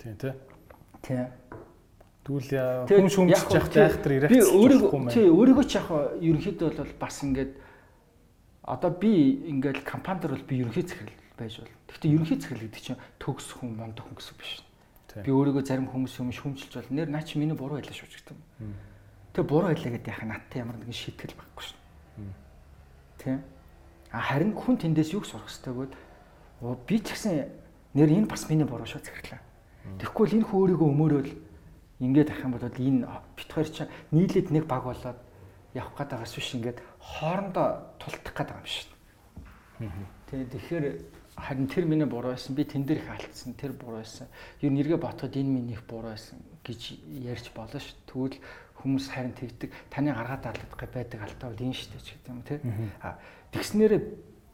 Тий, 0.02 0.14
тий. 0.18 0.34
Тий. 1.06 1.24
Тэгвэл 2.26 2.90
хүн 2.90 3.10
шүмжиж 3.10 3.46
явах 3.54 3.70
тайхтар 3.70 4.12
ярагцлаа. 4.18 4.34
Би 4.34 4.50
өөрийгөө 4.50 5.14
тий, 5.14 5.26
өөрийгөө 5.30 5.66
ч 5.70 5.72
яг 5.78 5.88
ерөнхийдөө 6.18 6.68
бол 6.74 6.94
бас 6.98 7.16
ингээд 7.22 7.52
одоо 8.66 8.90
би 8.90 9.46
ингээд 9.46 9.86
компанид 9.86 10.26
бол 10.26 10.42
би 10.42 10.60
ерөнхий 10.60 10.84
захирал 10.84 11.16
байж 11.38 11.62
бол. 11.62 11.72
Гэхдээ 11.88 12.12
ерөнхий 12.12 12.38
захирал 12.38 12.66
гэдэг 12.68 12.82
чинь 12.82 13.00
төгс 13.16 13.56
хүн, 13.56 13.72
мондох 13.72 14.04
хүн 14.04 14.20
гэсэн 14.20 14.34
үг 14.36 14.40
биш. 14.42 14.52
Би 15.18 15.30
өөрийгөө 15.34 15.64
зарим 15.66 15.90
хүмүүс 15.90 16.14
юм 16.22 16.30
шүмжилж 16.30 16.74
бол 16.74 16.90
нэр 16.94 17.08
наа 17.10 17.26
чи 17.26 17.38
миний 17.38 17.58
буруу 17.58 17.82
байлаа 17.82 17.94
шүү 17.94 18.06
гэдэг 18.06 18.38
юм. 18.62 18.74
Тэгээ 19.34 19.50
буруу 19.50 19.70
байлаа 19.74 19.90
гэдэг 19.90 20.06
яхаа 20.06 20.28
надтай 20.30 20.58
ямар 20.62 20.78
нэгэн 20.78 20.94
шийтгэл 20.94 21.34
байхгүй 21.34 21.64
шүү. 21.66 21.78
Тэ? 23.18 23.42
А 24.14 24.20
харин 24.22 24.54
хүн 24.54 24.78
тэндээс 24.78 25.10
юу 25.14 25.26
сурах 25.26 25.50
хэвтэй 25.50 25.74
гэвэл 25.74 26.78
би 26.86 26.96
ч 27.02 27.14
гэсэн 27.14 27.50
нэр 27.98 28.10
энэ 28.22 28.30
бас 28.30 28.46
миний 28.46 28.66
буруу 28.66 28.86
шүү 28.86 29.02
захирлаа. 29.02 29.42
Тэгэхгүй 29.98 30.24
л 30.30 30.36
энэ 30.38 30.46
хүн 30.46 30.58
өөрийгөө 30.62 30.88
өмөрөөл 30.94 31.32
ингээд 32.00 32.30
ах 32.30 32.42
юм 32.46 32.52
бол 32.54 32.64
энэ 32.64 33.06
битгаар 33.34 33.68
чи 33.68 33.84
нийлээд 34.14 34.48
нэг 34.54 34.64
баг 34.70 34.86
болоод 34.86 35.18
явах 35.74 35.94
гээд 35.98 36.10
байгаас 36.14 36.34
биш 36.38 36.54
ингээд 36.54 36.78
хоорондоо 37.02 37.66
тултах 37.98 38.34
гээд 38.34 38.48
байгаа 38.50 38.62
юм 38.62 38.70
шүү. 38.70 38.88
Тэгээ 40.30 40.48
тэгэхээр 40.54 40.84
харин 41.40 41.68
тэр 41.68 41.84
миний 41.84 42.06
буруу 42.06 42.32
байсан. 42.32 42.54
Би 42.54 42.64
тэн 42.64 42.84
дээр 42.84 43.00
их 43.00 43.10
алдсан. 43.10 43.54
Тэр 43.54 43.72
буруу 43.72 44.00
байсан. 44.00 44.28
Юу 44.60 44.70
нэргээ 44.70 44.96
ботход 44.96 45.36
энэ 45.36 45.48
миний 45.48 45.74
их 45.74 45.84
буруу 45.84 46.12
байсан 46.12 46.38
гэж 46.64 47.00
ярьж 47.24 47.50
болно 47.54 47.80
ш. 47.80 47.94
Тэгвэл 48.06 48.38
хүмүүс 48.80 49.08
харин 49.08 49.32
тэгдэг. 49.32 49.72
Таны 49.90 50.12
гаргаад 50.12 50.46
алдах 50.46 50.92
байдаг 50.92 51.20
алдаа 51.20 51.50
бол 51.50 51.60
энэ 51.60 51.74
дээ 51.76 52.00
ч 52.00 52.16
гэдэг 52.16 52.28
юм 52.28 52.42
тий. 52.42 52.58
А 53.02 53.18
тэгснээрээ 53.52 54.02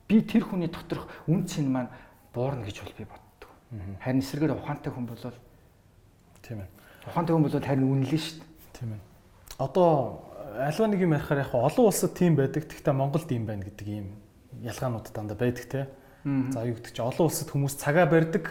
би 0.09 0.17
тэр 0.23 0.45
хүний 0.47 0.71
доторх 0.71 1.07
үн 1.27 1.47
цэн 1.47 1.67
маань 1.71 1.91
буурна 2.35 2.67
гэж 2.67 2.83
бол 2.83 2.95
би 2.99 3.05
боддог. 3.05 3.51
Харин 4.03 4.23
эсрэгээр 4.23 4.55
ухаантай 4.55 4.93
хүн 4.93 5.07
бол 5.07 5.23
тийм 6.43 6.63
ээ. 6.63 6.71
Ухаантай 7.07 7.35
хүн 7.35 7.45
бол 7.47 7.55
харин 7.55 7.87
үнэлнэ 7.87 8.11
дээ. 8.11 8.43
Тийм 8.75 8.91
ээ. 8.95 9.01
Одоо 9.59 10.23
альва 10.59 10.87
нэг 10.87 11.01
юм 11.01 11.15
ярихаар 11.15 11.43
яг 11.43 11.55
олон 11.55 11.87
улсад 11.87 12.15
тийм 12.15 12.37
байдаг. 12.37 12.67
Гэхдээ 12.67 12.95
Монголд 12.95 13.31
ийм 13.31 13.47
байна 13.47 13.65
гэдэг 13.67 13.87
ийм 13.89 14.15
ялгаанууд 14.63 15.11
дандаа 15.13 15.37
байдаг 15.37 15.67
тий. 15.67 15.85
За 16.27 16.67
юу 16.67 16.75
гэдэг 16.75 16.91
чи 16.91 17.03
олон 17.07 17.31
улсад 17.31 17.55
хүмүүс 17.55 17.79
цагаа 17.79 18.11
барьдаг. 18.11 18.51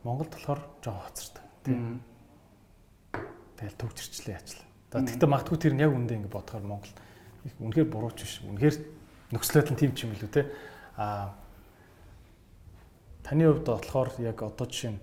Монголд 0.00 0.32
болохоор 0.32 0.60
жоо 0.80 0.96
хоцордог. 0.96 1.44
Тийм. 1.60 2.00
Тэгэл 3.60 3.76
төгжирчлээ 3.76 4.40
яачлаа. 4.40 4.64
За 4.96 5.04
тэгтээ 5.04 5.28
магтгүй 5.28 5.58
тэр 5.60 5.76
нь 5.76 5.84
яг 5.84 5.92
үндэ 5.92 6.16
ингэ 6.16 6.32
бодохоор 6.32 6.64
Монгол 6.64 6.88
их 7.44 7.52
үнэхээр 7.60 7.92
бурууч 7.92 8.16
биш. 8.16 8.40
Үнэхээр 8.48 8.76
нөхцөлөд 9.28 9.68
нь 9.76 9.80
тийм 9.84 9.92
ч 9.92 10.08
юм 10.08 10.16
илүү 10.16 10.30
те. 10.32 10.48
А 10.96 11.36
таны 13.20 13.44
хувьд 13.44 13.68
болохоор 13.68 14.08
яг 14.24 14.40
одоо 14.40 14.64
жишээ 14.64 14.96
нь 14.96 15.00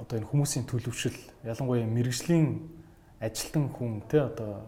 одоо 0.00 0.16
энэ 0.16 0.32
хүмүүсийн 0.32 0.64
төлөвшил 0.64 1.18
ялангуяа 1.44 1.84
мэрэгжлийн 1.92 2.72
ажилтан 3.20 3.68
хүн 3.68 4.00
те 4.08 4.32
одоо 4.32 4.64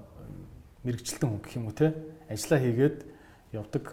мэрэгжилтэн 0.84 1.24
хүн 1.24 1.40
гэх 1.40 1.57
юм 1.57 1.72
уу 1.72 1.74
те 1.74 1.97
ажиллаа 2.28 2.61
хийгээд 2.61 2.99
явдаг 3.57 3.84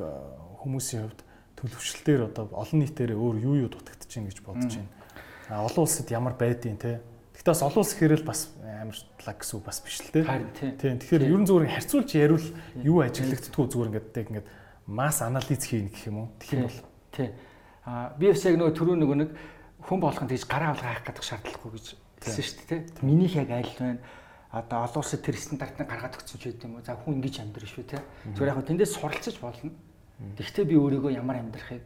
хүмүүсийн 0.60 1.08
хувьд 1.08 1.22
төлөвшил 1.62 2.02
дээр 2.02 2.22
одоо 2.28 2.50
олон 2.52 2.80
нийтээр 2.82 3.14
өөр 3.14 3.38
юу 3.38 3.56
юу 3.66 3.70
дутагдаж 3.70 4.10
чинь 4.10 4.26
гэж 4.26 4.42
бодож 4.42 4.82
байна. 4.82 4.90
А 5.48 5.62
олон 5.62 5.86
улсад 5.86 6.10
ямар 6.10 6.34
байдیں۔ 6.34 6.76
те. 6.78 7.00
Гэхдээ 7.38 7.54
бас 7.54 7.62
олон 7.62 7.82
улс 7.86 7.94
хэрэл 7.94 8.26
бас 8.26 8.50
амар 8.60 8.98
лаг 8.98 9.38
гэсэн 9.38 9.56
үг 9.62 9.66
бас 9.66 9.80
биш 9.86 10.02
л 10.02 10.10
те. 10.10 10.26
Тийм. 10.58 10.98
Тэгэхээр 10.98 11.30
ерөн 11.30 11.46
зүгээр 11.46 11.70
харьцуулж 11.70 12.10
яривал 12.18 12.48
юу 12.82 12.98
ажиглагддггүй 13.06 13.66
зүгээр 13.70 13.90
ингээд 13.94 14.18
ингээд 14.26 14.48
масс 14.90 15.22
анализ 15.22 15.62
хийн 15.62 15.94
гэх 15.94 16.10
юм 16.10 16.18
уу. 16.26 16.28
Тэгэх 16.42 16.58
юм 16.58 16.66
бол. 16.66 16.82
Тий. 17.14 17.30
А 17.86 18.14
би 18.18 18.34
бас 18.34 18.42
яг 18.42 18.58
нөгөө 18.58 18.74
түрүү 18.74 18.96
нөгөө 18.98 19.18
нэг 19.22 19.30
хүн 19.86 20.00
болгонд 20.02 20.30
тийж 20.34 20.46
гараа 20.50 20.74
авах 20.74 21.06
гадах 21.06 21.26
шаардлагагүй 21.26 21.72
гэж 21.78 21.86
хэлсэн 22.26 22.46
шүү 22.46 22.66
дээ. 22.70 22.82
Минийх 23.06 23.38
яг 23.38 23.50
айл 23.54 23.74
байна 23.78 24.02
одоо 24.52 24.84
олон 24.84 25.00
улсад 25.00 25.24
тэр 25.24 25.40
стандартыг 25.40 25.88
гаргаад 25.88 26.20
өгсөн 26.20 26.40
ч 26.40 26.44
гэдэг 26.52 26.68
юм 26.68 26.76
уу. 26.76 26.84
За 26.84 27.00
хүн 27.00 27.24
ингэж 27.24 27.40
амьдрах 27.40 27.72
шүү 27.72 27.88
те. 27.88 28.04
Зүгээр 28.36 28.52
яг 28.52 28.60
тэндээс 28.68 28.94
суралцаж 29.00 29.36
болно. 29.40 29.72
Гэхдээ 30.38 30.66
би 30.66 30.76
өөрийгөө 30.78 31.12
ямар 31.18 31.42
амьдрахыг 31.42 31.84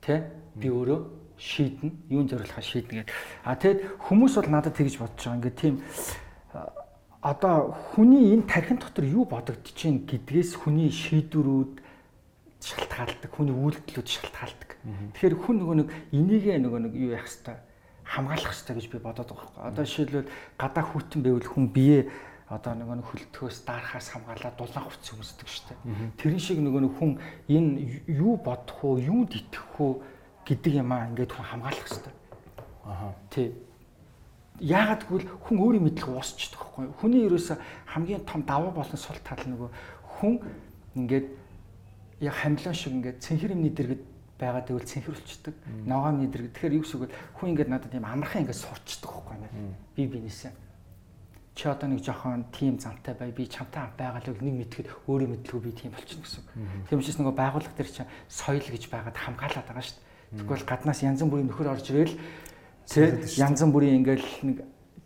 те 0.00 0.30
би 0.54 0.68
өөрөө 0.70 1.00
шийднэ. 1.38 1.90
Юунд 2.10 2.30
зориулахаа 2.30 2.62
шийднэ 2.62 3.02
гэдэг. 3.02 3.14
А 3.44 3.54
тэгэд 3.58 3.78
хүмүүс 3.98 4.34
бол 4.38 4.50
надад 4.50 4.74
тэгж 4.78 4.98
бодож 4.98 5.18
байгаа. 5.18 5.38
Ингээд 5.38 5.58
тийм 5.58 5.74
одоо 7.24 7.74
хүний 7.94 8.36
энэ 8.36 8.46
тархин 8.46 8.78
дотор 8.78 9.04
юу 9.04 9.24
бодогдож 9.24 9.72
чинь 9.74 10.04
гэдгээс 10.06 10.60
хүний 10.60 10.92
шийдвэрүүд 10.92 11.80
шалтгаалдаг, 12.60 13.30
хүний 13.32 13.56
үйлдэлүүд 13.56 14.08
шалтгаалдаг. 14.08 14.70
Тэгэхээр 15.16 15.36
хүн 15.40 15.56
нөгөө 15.64 15.76
нэг 15.80 15.88
энийгээ 16.12 16.56
нөгөө 16.60 16.80
нэг 16.84 16.92
юу 16.96 17.16
яах 17.16 17.28
хэвээр 17.28 17.60
хамгаалах 18.04 18.52
хэрэгтэй 18.52 18.76
гэж 18.76 18.86
би 18.92 18.98
бодоод 19.00 19.28
байгаа 19.32 19.48
байхгүй. 19.48 19.68
Одоо 19.72 19.84
жишээлбэл 19.84 20.28
гадаа 20.60 20.84
хүйтэн 20.84 21.20
байвал 21.24 21.48
хүн 21.48 21.66
бие 21.72 21.98
одоо 22.54 22.72
нөгөө 22.78 22.96
нэг 23.02 23.06
хөлтгөөс 23.10 23.58
даарахаас 23.66 24.08
хамгаалаад 24.14 24.56
дулаан 24.56 24.86
хувцс 24.86 25.10
өмсдөг 25.14 25.48
шүү 25.50 25.64
дээ. 25.70 25.78
Тэрэн 26.18 26.40
шиг 26.40 26.58
нөгөө 26.62 26.82
нэг 26.86 26.94
хүн 26.98 27.12
энэ 27.50 27.70
юу 28.08 28.38
бодох 28.38 28.78
уу, 28.84 29.02
юунд 29.02 29.34
итгэх 29.34 29.78
үү 29.80 29.92
гэдэг 30.46 30.72
юм 30.78 30.92
аа 30.92 31.08
ингээд 31.10 31.32
хүн 31.34 31.48
хамгаалах 31.50 31.82
хэрэгтэй. 31.82 32.14
Аа. 32.84 33.12
Тий. 33.30 33.48
Яагаад 34.60 35.02
гэвэл 35.08 35.28
хүн 35.42 35.56
өөрийн 35.58 35.84
мэдлэг 35.88 36.08
уусчдаг 36.14 36.60
байхгүй. 36.62 36.84
Хүний 37.00 37.26
ерөөсө 37.26 37.58
хамгийн 37.90 38.22
том 38.22 38.46
давуу 38.46 38.70
болон 38.70 39.00
сул 39.00 39.18
тал 39.24 39.42
нөгөө 39.42 39.70
хүн 40.20 40.34
ингээд 40.94 41.26
яг 42.22 42.34
хамлаа 42.38 42.74
шиг 42.74 42.94
ингээд 42.94 43.18
цэнхэр 43.18 43.54
юмны 43.58 43.74
дэргэд 43.74 44.02
байгаад 44.38 44.66
тэгвэл 44.68 44.86
цэнхэрүүлцдэг. 44.86 45.54
Ногоомны 45.86 46.30
дэр. 46.30 46.50
Тэгэхээр 46.54 46.76
юу 46.78 46.84
гэсэн 46.86 47.02
үг 47.02 47.10
хүн 47.40 47.50
ингээд 47.54 47.70
надад 47.70 47.90
тийм 47.90 48.06
амархан 48.06 48.46
ингээд 48.46 48.62
сурчдаг 48.62 49.10
байхгүй 49.10 49.36
нэ. 49.42 49.48
Би 49.96 50.06
бинээсээ. 50.06 50.63
Чи 51.54 51.70
одоо 51.70 51.86
нэг 51.86 52.02
жоохон 52.02 52.50
тим 52.50 52.78
замтай 52.82 53.14
бай. 53.14 53.30
Би 53.30 53.46
чамтай 53.46 53.86
байгаад 53.94 54.26
л 54.26 54.42
нэг 54.42 54.66
мэдхэд 54.74 54.90
өөрөө 55.06 55.28
мэдлгүй 55.38 55.60
би 55.62 55.70
тийм 55.70 55.94
болчихно 55.94 56.26
гэсэн. 56.26 56.42
Тийм 56.90 56.98
учраас 56.98 57.18
нөгөө 57.22 57.34
байгууллага 57.38 57.78
дээр 57.78 57.90
чинь 57.94 58.10
соёл 58.26 58.58
гэж 58.58 58.90
байгаад 58.90 59.14
хамгаалаад 59.14 59.66
байгаа 59.70 59.86
шүү 59.86 59.94
дээ. 59.94 60.42
Тэгвэл 60.42 60.66
гаднаас 60.66 61.00
янз 61.06 61.22
бүрийн 61.22 61.46
нөхөр 61.46 61.70
орж 61.70 61.86
ирэл 61.94 62.18
тэ 62.90 63.22
янз 63.38 63.62
бүрийн 63.70 64.02
ингээд 64.02 64.24
нэг 64.42 64.56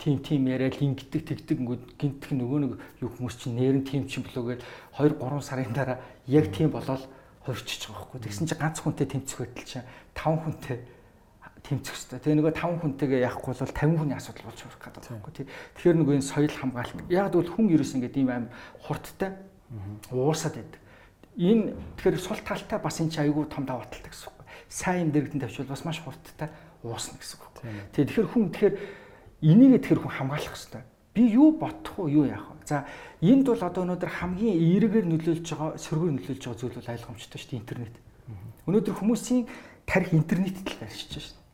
тим 0.01 0.19
тим 0.25 0.49
яриад 0.49 0.81
ингэдэг 0.81 1.23
тэгдэг 1.29 1.59
ингээд 1.61 1.85
гинтх 2.01 2.33
нөгөө 2.33 2.59
нэг 2.65 2.73
юу 3.05 3.11
хүмүүс 3.13 3.37
чинь 3.45 3.61
нэрэн 3.61 3.85
тим 3.85 4.09
чинь 4.09 4.25
болоогээд 4.25 4.65
2 4.97 5.21
3 5.21 5.45
сарын 5.45 5.75
дараа 5.77 5.99
яг 6.25 6.49
тийм 6.49 6.73
болоод 6.73 7.05
хувирчиж 7.45 7.93
байгаа 7.93 8.09
байхгүй. 8.09 8.21
Тэгсэн 8.25 8.47
чинь 8.49 8.63
ганц 8.63 8.79
хүнтэй 8.81 9.07
тэмцэх 9.11 9.39
байтал 9.43 9.67
чинь 9.69 9.87
5 10.17 10.43
хүнтэй 10.49 10.77
тэмцэх 11.69 11.95
хэрэгтэй. 11.95 12.19
Тэгээ 12.25 12.39
нөгөө 12.41 12.55
5 12.57 12.81
хүнтэйгээ 12.81 13.21
яахгүй 13.29 13.53
бол 13.53 13.63
50 13.69 14.01
хүний 14.01 14.17
асуудал 14.17 14.49
болж 14.49 14.61
хүрэх 14.65 14.81
гэдэг 14.81 15.03
байхгүй. 15.05 15.33
Тэгэхээр 15.77 15.99
нөгөө 16.01 16.15
энэ 16.17 16.31
соёл 16.33 16.55
хамгаалалт. 16.57 17.13
Яг 17.13 17.29
бол 17.37 17.53
хүн 17.53 17.67
ерөөс 17.69 17.93
ингээд 18.01 18.17
ийм 18.17 18.29
аим 18.33 18.47
хурдтай 18.81 19.31
уурсаад 20.09 20.55
байдаг. 20.57 20.81
Энэ 21.37 21.65
тэгэхээр 22.01 22.17
сул 22.19 22.41
талтай 22.41 22.79
бас 22.81 22.97
энэ 22.99 23.13
чинь 23.13 23.25
айгүй 23.29 23.45
том 23.53 23.69
даваа 23.69 23.87
талтай 23.87 24.11
гэсэн 24.11 24.33
үг. 24.33 24.41
Сайн 24.73 25.07
юм 25.07 25.11
дэрэгдэн 25.13 25.45
тавьчвал 25.45 25.71
бас 25.71 25.85
маш 25.85 26.01
хурдтай 26.01 26.49
уусна 26.83 27.21
гэсэн 27.21 27.39
үг. 27.39 27.57
Тэгэхээр 27.93 28.27
хүн 28.33 28.49
тэгэхээр 28.49 28.75
энийг 29.45 29.85
тэгэхээр 29.85 30.03
хүн 30.03 30.17
хамгаалах 30.17 30.57
хэрэгтэй 30.57 30.83
би 31.19 31.33
юу 31.35 31.59
бодох 31.59 31.99
уу 31.99 32.09
юу 32.09 32.25
яах 32.27 32.47
вэ? 32.47 32.67
За 32.67 32.87
энд 33.21 33.47
бол 33.47 33.59
одоо 33.59 33.83
өнөөдөр 33.83 34.11
хамгийн 34.23 34.55
эергээр 34.55 35.07
нөлөөлж 35.11 35.47
байгаа 35.51 35.75
сөргөөр 35.83 36.15
нөлөөлж 36.15 36.43
байгаа 36.47 36.61
зүйл 36.63 36.79
бол 36.79 36.93
ойлгомжтой 36.95 37.39
шүү 37.43 37.51
дээ 37.51 37.63
интернет. 37.67 37.97
Өнөөдөр 38.71 38.95
хүмүүсийн 39.03 39.43
тарих 39.83 40.15
интернетэд 40.15 40.63
л 40.63 40.79
байршиж 40.79 41.11
байна 41.11 41.27
шүү 41.27 41.35
дээ. 41.35 41.48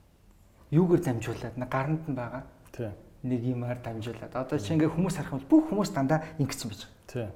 Юугаар 0.75 1.03
дамжуулаад 1.07 1.55
нэг 1.55 1.71
гаранд 1.71 2.03
нь 2.11 2.19
байгаа. 2.19 2.43
Тий. 2.75 2.91
Нэг 3.23 3.41
юмар 3.47 3.79
дамжуулаад. 3.79 4.35
Одоо 4.35 4.59
чи 4.59 4.75
ингээ 4.75 4.91
хүмүүс 4.91 5.15
харах 5.15 5.39
бол 5.39 5.51
бүх 5.63 5.71
хүмүүс 5.71 5.91
дандаа 5.95 6.27
ингэсэн 6.43 6.69
байж 6.75 6.83
байгаа. 6.83 7.07
Тий. 7.07 7.29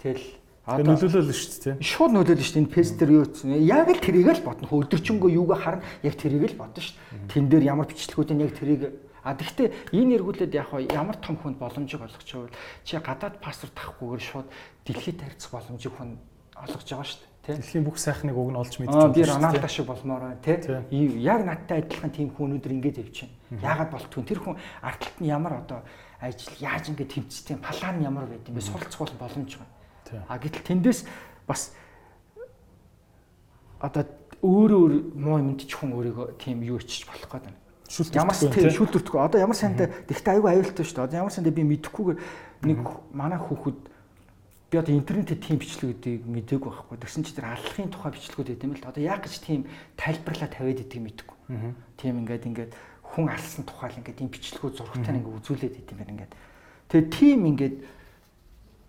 Тэгэл 0.00 0.26
Одоо 0.66 0.98
нөлөөлөл 0.98 1.30
шүү 1.30 1.78
дээ. 1.78 1.84
Шууд 1.84 2.10
нөлөөлөл 2.10 2.42
шүү 2.42 2.54
дээ. 2.58 2.62
Энэ 2.66 2.74
пэс 2.74 2.90
дээр 2.98 3.12
юу 3.14 3.24
гэсэн. 3.30 3.54
Яг 3.62 3.86
л 3.86 4.02
тэрийг 4.02 4.26
л 4.34 4.42
бодно. 4.42 4.66
Өдөржингөө 4.66 5.30
юугаа 5.30 5.58
харна. 5.62 5.86
Яг 6.02 6.18
тэрийг 6.18 6.42
л 6.50 6.58
бодно 6.58 6.82
шүү 6.82 6.98
дээ. 6.98 7.30
Тэн 7.30 7.46
дээр 7.46 7.70
ямар 7.70 7.86
бичлэгүүдийн 7.86 8.42
яг 8.42 8.50
тэрийг 8.58 8.82
А 9.26 9.34
тэгвэл 9.34 9.74
энэ 9.90 10.22
эргүүлээд 10.22 10.54
яг 10.54 10.70
ямар 10.94 11.18
том 11.18 11.34
хүнд 11.34 11.58
боломжийг 11.58 11.98
олгож 11.98 12.30
байвал 12.30 12.54
чи 12.86 12.94
гадаад 12.94 13.42
паспорт 13.42 13.74
авахгүйгээр 13.74 14.22
шууд 14.22 14.46
дэлхийд 14.86 15.18
харьцах 15.18 15.50
боломжийг 15.50 15.94
хүн 15.98 16.14
олгож 16.54 16.86
байгаа 16.86 17.10
шүү 17.10 17.18
дээ. 17.26 17.30
Дэлхийн 17.46 17.84
бүх 17.86 17.98
сайхныг 17.98 18.34
уг 18.34 18.50
нь 18.50 18.58
олж 18.58 18.74
мэдчихэж 18.82 18.90
байна. 18.90 19.14
Би 19.14 19.22
Роналдо 19.22 19.68
шиг 19.70 19.86
болмоор 19.86 20.34
байна 20.34 20.42
тий. 20.42 20.58
Яг 21.22 21.46
надтай 21.46 21.86
адилхан 21.86 22.10
тийм 22.10 22.34
хүн 22.34 22.58
өнөдөр 22.58 22.72
ингэж 22.74 22.96
явчихна. 23.06 23.30
Яагаад 23.62 23.90
болтгүй 23.94 24.24
тэр 24.26 24.40
хүн 24.42 24.58
арталт 24.82 25.16
нь 25.22 25.30
ямар 25.30 25.62
одоо 25.62 25.86
ажил 26.18 26.54
яаж 26.58 26.90
ингэ 26.90 27.06
тэмцдэг 27.06 27.62
палан 27.62 28.02
нь 28.02 28.06
ямар 28.06 28.26
байд 28.26 28.42
юм 28.50 28.58
бэ 28.58 28.66
суралцах 28.66 29.14
боломж 29.14 29.58
байна. 29.62 30.26
А 30.26 30.38
гэтэл 30.38 30.66
тэндээс 30.66 31.06
бас 31.46 31.70
одоо 33.78 34.02
өөр 34.42 34.70
өөр 34.74 34.92
муу 35.14 35.38
юмд 35.38 35.62
ч 35.62 35.70
хүн 35.78 35.94
өөрийгөө 35.94 36.34
тийм 36.42 36.66
юу 36.66 36.82
ичиж 36.82 37.06
болох 37.06 37.30
гэдэг 37.30 37.46
байна 37.46 37.64
Ямар 37.86 38.34
тийм 38.34 38.70
шүүлтүртгөө. 38.74 39.20
Одоо 39.30 39.38
ямар 39.40 39.54
сандаа 39.54 39.86
тэгтээ 40.10 40.34
аюу 40.34 40.50
аюултай 40.50 40.82
шүү 40.82 40.96
дээ. 40.98 41.06
Одоо 41.06 41.18
ямар 41.22 41.32
сандаа 41.32 41.54
би 41.54 41.62
мэдэхгүйгээр 41.62 42.18
нэг 42.66 42.78
манай 43.14 43.38
хүүхэд 43.38 43.78
би 44.76 44.80
одоо 44.84 44.92
интернетээ 44.92 45.40
тийм 45.40 45.56
бичлэгүүдийг 45.56 46.28
мдэггүй 46.28 46.68
байхгүй. 46.68 47.00
Тэгсэн 47.00 47.24
чи 47.24 47.32
тэр 47.32 47.48
аллахын 47.56 47.88
тухай 47.88 48.12
бичлэгүүд 48.12 48.48
байт 48.52 48.64
юм 48.68 48.74
л. 48.76 48.84
Одоо 48.84 49.02
яг 49.02 49.24
гэж 49.24 49.34
тийм 49.40 49.64
тайлбарлаа 49.96 50.48
тавиад 50.52 50.84
идэг 50.84 51.00
мэдэхгүй. 51.00 51.36
Тийм 51.96 52.20
ингээд 52.20 52.44
ингээд 52.44 52.72
хүн 53.00 53.26
алсан 53.32 53.64
тухай 53.64 53.88
л 53.88 53.98
ингээд 54.04 54.20
тийм 54.20 54.28
бичлэгүүд 54.28 54.76
зургатаар 54.76 55.16
ингээд 55.16 55.38
үзүүлээд 55.40 55.80
идэм 55.80 55.96
байна 55.96 56.12
ингээд. 56.12 56.32
Тэгээ 56.92 57.08
тийм 57.08 57.40
ингээд 57.56 57.76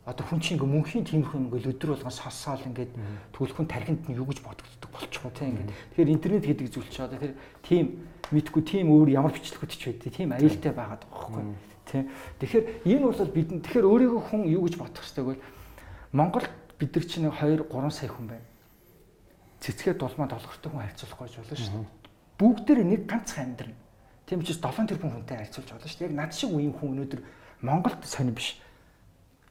одоо 0.04 0.24
хүн 0.28 0.40
чинь 0.44 0.60
ингээ 0.60 0.76
мөнхийн 0.76 1.08
тиймэрхүү 1.08 1.40
ингээ 1.48 1.72
өдөр 1.72 1.90
болгон 1.96 2.16
сонсоол 2.16 2.68
ингээд 2.68 2.92
тэгвэл 3.32 3.56
хүн 3.56 3.68
тархинд 3.72 4.04
нь 4.12 4.16
юу 4.20 4.28
гэж 4.28 4.44
бодогддог 4.44 4.92
болчихгоо 4.92 5.32
тийм 5.32 5.56
ингээд. 5.56 5.72
Тэгэхээр 5.96 6.14
интернет 6.16 6.44
гэдэг 6.48 6.68
зүйл 6.68 6.92
чи 6.92 7.00
одоо 7.00 7.20
тэр 7.20 7.36
тийм 7.64 7.86
мэдгүй 8.32 8.64
тийм 8.64 8.92
өөр 8.92 9.08
ямар 9.16 9.32
бичлэгүүд 9.32 9.72
ч 9.72 9.84
байдаг 9.92 10.12
тийм 10.12 10.32
аюултай 10.36 10.72
байгаад 10.72 11.04
байгаа 11.08 11.32
байхгүй 11.32 11.68
тийм 11.88 12.12
тэгэхээр 12.40 12.66
энэ 12.84 13.06
бол 13.08 13.32
бидний 13.32 13.60
тэгэхээр 13.64 13.88
өөрийгөө 13.88 14.22
хүн 14.28 14.42
юу 14.52 14.68
гэж 14.68 14.76
бодох 14.76 15.04
хэрэгтэй 15.04 15.24
гэвэл 15.24 15.44
Монголд 16.18 16.50
бид 16.80 16.96
нар 16.96 17.06
чинь 17.06 17.30
2 17.30 17.70
3 17.70 17.92
сая 17.94 18.10
хүн 18.10 18.28
байна. 18.28 18.48
Цэцгээ 19.62 19.94
дулмаа 20.02 20.28
долгортой 20.28 20.72
хүн 20.74 20.82
харьцуулах 20.82 21.20
гэж 21.22 21.34
болно 21.38 21.58
шүү 21.58 21.74
дээ. 21.78 21.86
Бүгдээр 22.42 22.80
нэг 22.90 23.02
ганцхан 23.06 23.54
амьдрна 23.54 23.78
тийм 24.26 24.42
учраас 24.42 24.58
7 24.58 24.90
тэрбум 24.90 25.14
хүнтэй 25.14 25.38
харьцуулж 25.38 25.70
болно 25.70 25.86
шүү 25.86 26.00
дээ. 26.02 26.10
Яг 26.10 26.18
над 26.18 26.34
шиг 26.34 26.50
үеийн 26.50 26.74
хүн 26.74 26.90
өнөөдөр 26.98 27.22
Монголд 27.62 28.02
сонир 28.02 28.34
биш. 28.34 28.58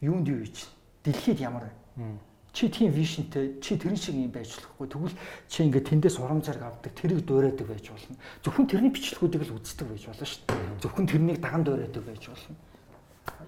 Юунд 0.03 0.27
юу 0.27 0.43
хийж 0.43 0.67
дэлхийд 1.07 1.39
ямар 1.39 1.71
байна 1.71 2.19
чи 2.57 2.69
тийм 2.71 2.91
вишнтэй 2.91 3.61
чи 3.61 3.77
тэрэн 3.77 3.97
шиг 4.01 4.14
юм 4.17 4.33
байж 4.33 4.49
болохгүй. 4.57 4.89
Тэгвэл 4.89 5.17
чи 5.47 5.62
ингээд 5.69 5.89
тэндээс 5.93 6.17
урам 6.17 6.41
зориг 6.41 6.64
авдаг 6.64 6.93
тэрийг 6.97 7.21
дуурайдаг 7.29 7.69
байж 7.69 7.93
болно. 7.93 8.17
Зөвхөн 8.41 8.64
тэрний 8.64 8.91
бичлэгүүдийг 8.97 9.45
л 9.45 9.61
үздэг 9.61 9.85
байж 9.85 10.09
болно 10.09 10.25
шүү 10.25 10.41
дээ. 10.49 10.81
Зөвхөн 10.81 11.05
тэрнийг 11.05 11.39
даган 11.45 11.69
дуурайдаг 11.69 12.01
байж 12.01 12.25
болно. 12.25 12.57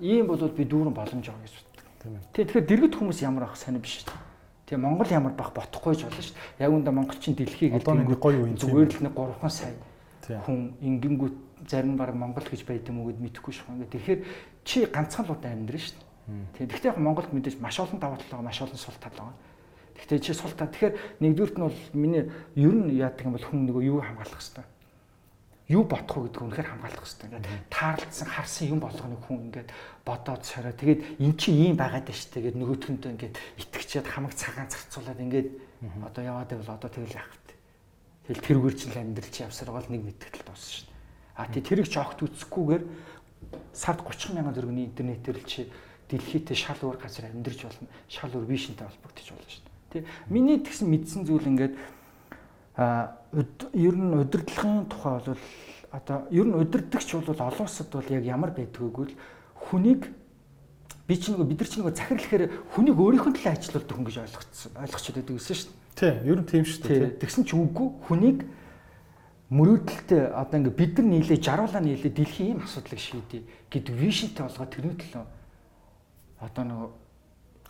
Ийм 0.05 0.29
бол 0.29 0.45
би 0.53 0.65
дүүрэн 0.69 0.93
боломж 0.93 1.25
байгаа 1.25 1.41
гэж 1.41 1.68
ээ 2.07 2.23
тэгэхээр 2.37 2.67
дэргэд 2.69 2.95
хүмүүс 2.95 3.19
ямар 3.27 3.51
ах 3.51 3.59
сонир 3.59 3.83
биш 3.83 4.03
шүү 4.03 4.13
дээ 4.13 4.29
Тэгээ 4.69 4.85
Монгол 4.85 5.09
ямар 5.09 5.33
бах 5.33 5.57
бодохгүй 5.57 5.97
ч 5.97 6.05
болно 6.05 6.21
шүү 6.21 6.37
дээ. 6.37 6.69
Яг 6.69 6.73
үндэ 6.77 6.93
монголчин 6.93 7.33
дэлхий 7.33 7.73
гэдэг 7.73 7.89
нэг 7.89 8.21
гоё 8.21 8.45
үе 8.45 8.53
зүгээр 8.53 8.91
л 9.01 9.05
нэг 9.09 9.15
3 9.17 9.49
сая 9.49 9.73
хүн 10.45 10.77
ингэнгүүт 10.85 11.37
зарим 11.65 11.97
баг 11.97 12.13
Монгол 12.13 12.45
гэж 12.45 12.69
байд 12.69 12.85
юм 12.93 13.01
уу 13.01 13.09
гэд 13.09 13.17
мэдэхгүй 13.17 13.53
шүү. 13.57 13.65
Ингээ 13.81 13.93
тэгэхээр 13.97 14.21
чи 14.69 14.85
ганцхан 14.85 15.25
л 15.25 15.33
удаа 15.33 15.57
амьдрын 15.57 15.81
шүү 15.81 15.97
дээ. 15.97 16.09
Тийм. 16.53 16.69
Гэхдээ 16.69 16.91
яг 16.93 16.99
Монголд 17.01 17.33
мэдээж 17.33 17.57
маш 17.65 17.81
олон 17.81 17.97
даваа 17.97 18.21
тал 18.21 18.29
байгаа, 18.29 18.45
маш 18.45 18.61
олон 18.61 18.77
сул 18.77 18.97
тал 19.01 19.17
байгаа. 19.17 19.37
Гэхдээ 19.97 20.21
чи 20.21 20.33
сул 20.37 20.53
тал. 20.53 20.69
Тэгэхээр 20.69 20.95
нэгдүгürt 21.25 21.57
нь 21.57 21.65
бол 21.65 21.81
миний 21.97 22.25
ер 22.53 22.75
нь 22.77 22.93
яадаг 22.93 23.25
юм 23.25 23.33
бол 23.33 23.49
хүн 23.49 23.65
нөгөө 23.73 23.83
юу 23.89 24.05
хамгаалах 24.05 24.37
хэвээр. 24.37 24.69
Юу 25.69 25.85
бодох 25.85 26.17
уу 26.17 26.25
гэдэг 26.33 26.43
үнэхээр 26.49 26.69
хамгаалах 26.73 27.05
хэвээр. 27.05 27.45
Ингээд 27.45 27.69
таарлцсан 27.69 28.29
харсан 28.29 28.73
юм 28.73 28.81
болгоныг 28.81 29.21
хүн 29.21 29.53
ингээд 29.53 29.69
бодоод 30.01 30.41
сороо. 30.41 30.73
Тэгээд 30.73 31.21
эн 31.21 31.33
чи 31.37 31.53
ийм 31.53 31.77
байгаад 31.77 32.09
байна 32.09 32.17
шүү 32.17 32.29
дээ. 32.33 32.41
Тэгээд 32.41 32.57
нөгөөтгөндөө 32.57 33.11
ингээд 33.13 33.37
итгэчээд 33.69 34.07
хамаг 34.09 34.33
цагаан 34.33 34.73
зарцуулаад 34.73 35.21
ингээд 35.21 35.49
одоо 36.09 36.23
яваад 36.25 36.49
байвал 36.57 36.73
одоо 36.73 36.89
тэгэл 36.89 37.21
яах 37.21 37.29
вэ? 37.29 37.49
Тэгэл 38.29 38.45
тэрүүгээр 38.45 38.77
чинь 38.81 38.97
амьдрал 38.97 39.29
чи 39.29 39.41
явсаар 39.45 39.71
гол 39.73 39.89
нэг 39.93 40.03
мэдтгэл 40.05 40.45
дуусна 40.49 40.73
шүү 40.73 40.85
дээ. 40.89 40.97
А 41.37 41.49
тий 41.49 41.63
тэрийг 41.65 41.89
ч 41.89 41.97
огт 41.97 42.21
үзэхгүйгээр 42.25 42.85
сард 43.73 44.01
30 44.05 44.37
мянган 44.37 44.57
төгрөгийн 44.57 44.89
интернетээр 44.93 45.39
л 45.41 45.49
чи 45.49 45.69
дэлхийдээ 46.13 46.57
шал 46.57 46.81
өөр 46.81 46.97
газар 47.01 47.29
амьдарч 47.29 47.61
болно. 47.65 47.89
Шал 48.09 48.33
өөр 48.37 48.49
вишнтэй 48.49 48.85
холбогдож 48.85 49.29
болно 49.33 49.49
шүү 49.49 49.65
дээ. 49.65 49.73
Тий. 49.89 50.03
Миний 50.29 50.61
тэгсэн 50.61 50.89
мэдсэн 50.93 51.25
зүйл 51.25 51.49
ингээд 51.49 51.77
ер 52.79 53.95
нь 53.99 54.15
удирдлагын 54.15 54.87
тухай 54.87 55.19
бол 55.19 55.39
одоо 55.91 56.27
ер 56.31 56.47
нь 56.47 56.55
удирдахч 56.55 57.15
бол 57.15 57.35
олон 57.35 57.67
улсад 57.67 57.91
бол 57.91 58.07
яг 58.09 58.25
ямар 58.25 58.51
байдгүйг 58.55 58.97
л 59.11 59.15
хүнийг 59.67 60.07
би 61.09 61.17
ч 61.17 61.35
нэг 61.35 61.43
бид 61.49 61.59
нар 61.59 61.69
ч 61.69 61.75
нэг 61.81 61.97
захирал 61.97 62.23
гэхээр 62.23 62.45
хүнийг 62.77 62.97
өөрийнхөө 63.01 63.33
төлөө 63.35 63.53
ажилуулдаг 63.57 63.97
хүн 63.97 64.07
гэж 64.07 64.17
ойлгоцсон 64.23 64.73
ойлгочод 64.79 65.15
байдаг 65.17 65.35
гэсэн 65.35 65.57
шүү 65.57 65.71
дээ. 65.73 65.99
Тий, 65.99 66.15
ер 66.29 66.39
нь 66.39 66.47
тийм 66.47 66.65
шүү 66.69 66.83
дээ. 66.85 67.19
Тэгсэн 67.19 67.45
ч 67.49 67.51
үгүй 67.57 67.89
хүнийг 68.07 68.39
мөрөөдөлтөй 69.49 70.23
одоо 70.37 70.57
ингээ 70.61 70.77
бид 70.77 70.93
нар 71.01 71.07
нийлээ 71.09 71.41
жаруулаа 71.41 71.81
нийлээ 71.81 72.13
дэлхийн 72.13 72.49
ийм 72.53 72.61
асуудлыг 72.61 73.01
шийдэе 73.01 73.43
гэдэг 73.73 73.95
вишнтэй 73.97 74.45
болгоод 74.45 74.71
тэрний 74.77 74.97
төлөө 75.01 75.25
одоо 76.45 76.65
нэг 76.69 76.79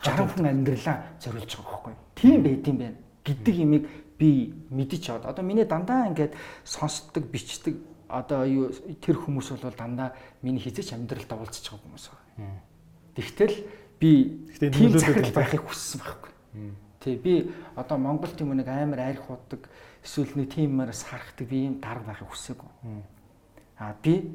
60 0.02 0.26
хүн 0.34 0.46
амьдралаа 0.50 0.96
зориулж 1.22 1.52
байгаа 1.54 1.70
байхгүй. 1.78 1.94
Тийм 2.18 2.42
байд 2.42 2.66
юм 2.66 2.76
байна 2.82 2.98
гэдэг 3.22 3.54
имийг 3.62 3.84
би 4.18 4.54
мэдэж 4.70 5.10
аваад 5.10 5.30
одоо 5.30 5.44
миний 5.44 5.64
дандаа 5.64 6.10
ингээд 6.10 6.34
сонсдог 6.64 7.24
бичдэг 7.30 7.78
одоо 8.08 8.44
юу 8.44 8.72
тэр 8.98 9.16
хүмүүс 9.20 9.54
бол 9.54 9.76
дандаа 9.76 10.12
миний 10.42 10.60
хизээч 10.60 10.92
амьдралд 10.96 11.28
байгаа 11.28 11.46
хүмүүс 11.46 12.04
байна. 12.10 12.60
Тэгтэл 13.14 13.54
би 14.00 14.10
тийм 14.58 14.98
захирал 14.98 15.32
байхыг 15.34 15.62
хүссэн 15.62 16.00
байхгүй. 16.00 16.32
Тий 17.00 17.16
би 17.16 17.52
одоо 17.76 17.98
Монгол 17.98 18.32
тийм 18.32 18.54
нэг 18.56 18.66
амар 18.66 19.12
айрх 19.12 19.30
удаг 19.30 19.68
эсвэл 20.02 20.34
нэг 20.34 20.54
тиймээс 20.54 21.02
харахдаг 21.04 21.46
би 21.46 21.68
ийм 21.68 21.80
дарга 21.80 22.10
байхыг 22.10 22.32
хүсээгүй. 22.32 22.70
Аа 23.78 23.94
би 24.02 24.34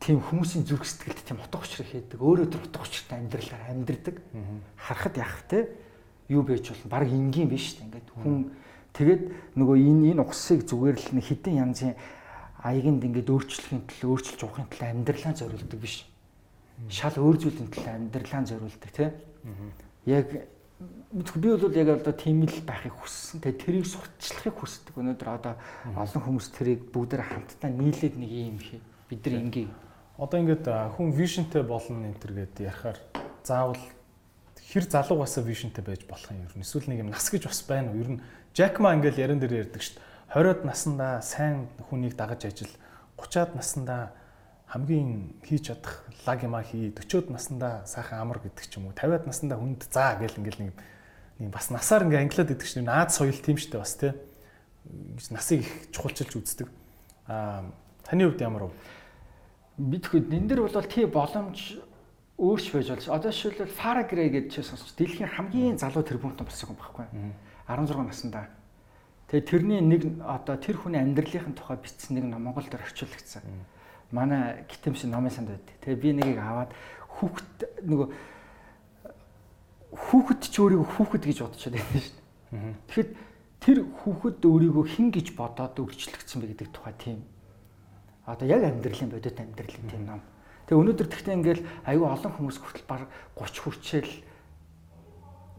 тийм 0.00 0.22
хүмүүсийн 0.22 0.64
зүрх 0.64 0.86
сэтгэлд 0.86 1.22
тийм 1.26 1.38
утга 1.42 1.60
учир 1.60 1.86
хийдэг 1.86 2.18
өөрөө 2.22 2.46
төр 2.48 2.64
утга 2.70 2.82
учиртай 2.82 3.18
амьдралаар 3.18 3.70
амьдрдаг. 3.70 4.16
Харахад 4.78 5.16
яах 5.18 5.42
те 5.50 5.68
юу 6.30 6.42
байж 6.42 6.70
болно? 6.70 6.90
Баг 6.90 7.10
энгийн 7.10 7.50
биш 7.50 7.76
үү 7.76 7.90
ингээд 7.90 8.08
хүн 8.14 8.50
тэгээд 8.94 9.22
нөгөө 9.56 9.76
энэ 9.76 10.04
энэ 10.14 10.22
усыг 10.22 10.64
зүгээр 10.68 10.96
л 10.96 11.20
хідэн 11.20 11.60
янзын 11.64 11.92
аягэнд 12.62 13.02
ингээд 13.04 13.28
өөрчлөхийн 13.30 13.82
төлөө 13.88 14.10
өөрчилж 14.14 14.40
уухын 14.44 14.70
төлөө 14.70 14.88
амьдралаа 14.92 15.34
зориулдаг 15.34 15.80
биш 15.80 16.06
шал 16.86 17.16
өөр 17.18 17.36
зүйлийн 17.42 17.70
төлөө 17.74 17.92
амьдралаа 17.94 18.42
зориулдаг 18.46 18.90
те 18.94 19.06
яг 20.06 20.26
би 21.10 21.48
бол 21.50 21.74
яг 21.74 21.88
одоо 21.88 22.14
тийм 22.14 22.46
л 22.46 22.62
байхыг 22.62 22.94
хүссэн. 22.94 23.42
Тэгээ 23.42 23.82
тэрийг 23.82 23.86
сурталчлахыг 23.90 24.56
хүсдэг. 24.62 24.94
Өнөөдөр 24.94 25.28
одоо 25.34 25.54
олон 25.98 26.22
хүмүүс 26.22 26.48
тэрийг 26.54 26.94
бүгдээр 26.94 27.22
хамтдаа 27.26 27.70
нийлээд 27.74 28.14
нэг 28.14 28.30
юм 28.30 28.58
хий. 28.62 28.78
Бид 29.10 29.26
нар 29.26 29.42
ингээ 29.42 29.66
Одоо 30.18 30.42
ингээд 30.42 30.66
хүн 30.98 31.14
вижнтэй 31.14 31.62
болно 31.62 32.02
энэ 32.10 32.18
төр 32.18 32.32
гэдээ 32.34 32.66
ярахаар 32.66 32.98
заавал 33.46 33.78
хэр 34.58 34.84
залуугасаа 34.90 35.46
вижнтэй 35.46 35.78
байж 35.86 36.02
болох 36.10 36.34
юм 36.34 36.42
ер 36.42 36.54
нь 36.58 36.66
эсвэл 36.66 36.90
нэг 36.90 37.06
юм 37.06 37.14
нас 37.14 37.30
гэж 37.30 37.46
бас 37.46 37.62
байна 37.62 37.94
уу? 37.94 38.02
Ер 38.02 38.10
нь 38.18 38.20
Жакма 38.54 38.94
ингээд 38.94 39.18
яран 39.18 39.40
дээр 39.40 39.68
ярьдаг 39.68 39.82
шүү 39.82 39.98
дээ. 39.98 40.04
20-од 40.32 40.62
наснда 40.64 41.08
сайн 41.24 41.68
хүнийг 41.88 42.14
дагаж 42.16 42.44
ажил 42.44 42.72
30-аад 43.16 43.56
наснда 43.56 44.12
хамгийн 44.68 45.40
хийж 45.44 45.72
чадах 45.72 46.04
лаг 46.26 46.44
юма 46.44 46.62
хий 46.62 46.92
40-од 46.92 47.32
наснда 47.32 47.82
сайхан 47.88 48.20
амар 48.20 48.40
гэдэг 48.44 48.64
ч 48.68 48.76
юм 48.76 48.88
уу 48.88 48.96
50-аад 48.96 49.24
наснда 49.24 49.56
хүнд 49.56 49.88
заа 49.88 50.20
гэл 50.20 50.36
ингээл 50.36 50.68
нэг 50.68 50.76
нэг 51.40 51.50
бас 51.52 51.72
насаар 51.72 52.04
ингээ 52.04 52.24
англиад 52.28 52.52
идэх 52.52 52.68
чинь 52.68 52.84
наад 52.84 53.08
соёл 53.08 53.40
тийм 53.40 53.56
штэ 53.56 53.80
бас 53.80 53.96
тий 53.96 54.12
насыг 55.32 55.64
их 55.64 55.72
чухалчилж 55.92 56.36
үздэг. 56.36 56.68
Аа 57.26 57.64
таны 58.04 58.28
хувьд 58.28 58.44
ямар 58.44 58.68
вэ? 58.68 58.76
мэдхгүй 59.78 60.26
энэ 60.26 60.48
дэр 60.50 60.60
бол 60.66 60.90
тий 60.90 61.06
боломж 61.06 61.78
өөрч 62.38 62.66
байж 62.74 62.88
болж 62.90 63.06
одоо 63.08 63.32
шилбэл 63.32 63.70
Фарагрей 63.78 64.28
гэж 64.28 64.46
чи 64.50 64.62
сонсч 64.62 64.90
дэлхийн 64.98 65.30
хамгийн 65.30 65.78
залуу 65.78 66.02
тэрбумтан 66.02 66.46
болсон 66.46 66.74
юм 66.74 66.78
байхгүй 66.82 67.06
16 67.68 68.00
наснда 68.00 68.48
тэгээ 69.28 69.44
тэрний 69.44 69.80
нэг 69.84 70.02
одоо 70.24 70.56
тэр 70.56 70.80
хүний 70.80 71.00
амьдралын 71.04 71.52
тухай 71.52 71.76
бичсэн 71.76 72.16
нэг 72.16 72.24
ном 72.32 72.48
Монгол 72.48 72.64
дээр 72.64 72.88
орчуулагдсан. 72.88 73.44
Манай 74.10 74.64
гитэмш 74.64 75.04
номын 75.04 75.28
санд 75.28 75.52
байд 75.52 75.68
тэгээ 75.84 76.00
би 76.00 76.10
нэгийг 76.16 76.40
аваад 76.40 76.72
хүүхэд 77.20 77.84
нөгөө 77.84 78.08
хүүхэд 79.92 80.40
ч 80.48 80.54
өөрийгөө 80.64 80.88
хүүхэд 80.96 81.22
гэж 81.28 81.38
бодчиход 81.44 81.76
байсан 81.76 82.00
шүү 82.00 82.16
дээ 82.16 82.28
тэгэхэд 82.88 83.10
тэр 83.60 83.78
хүүхэд 83.84 84.40
өөрийгөө 84.48 84.84
хин 84.88 85.08
гэж 85.12 85.36
бодоод 85.36 85.76
өөрчлөгдсөн 85.76 86.40
бэ 86.40 86.46
гэдэг 86.56 86.68
тухай 86.72 86.94
тийм. 86.96 87.20
Одоо 88.24 88.48
яг 88.48 88.64
амьдралын 88.64 89.12
бодит 89.12 89.36
амьдралын 89.36 89.88
тийм 89.92 90.04
ном. 90.08 90.20
Тэгээ 90.68 90.80
өнөөдөр 90.80 91.08
тэгтээ 91.08 91.36
ингээл 91.36 91.62
аюу 91.84 92.08
олон 92.08 92.32
хүмүүс 92.32 92.56
хүртэл 92.60 92.88
баг 92.88 93.08
30 93.36 93.60
хүрчээл 93.60 94.12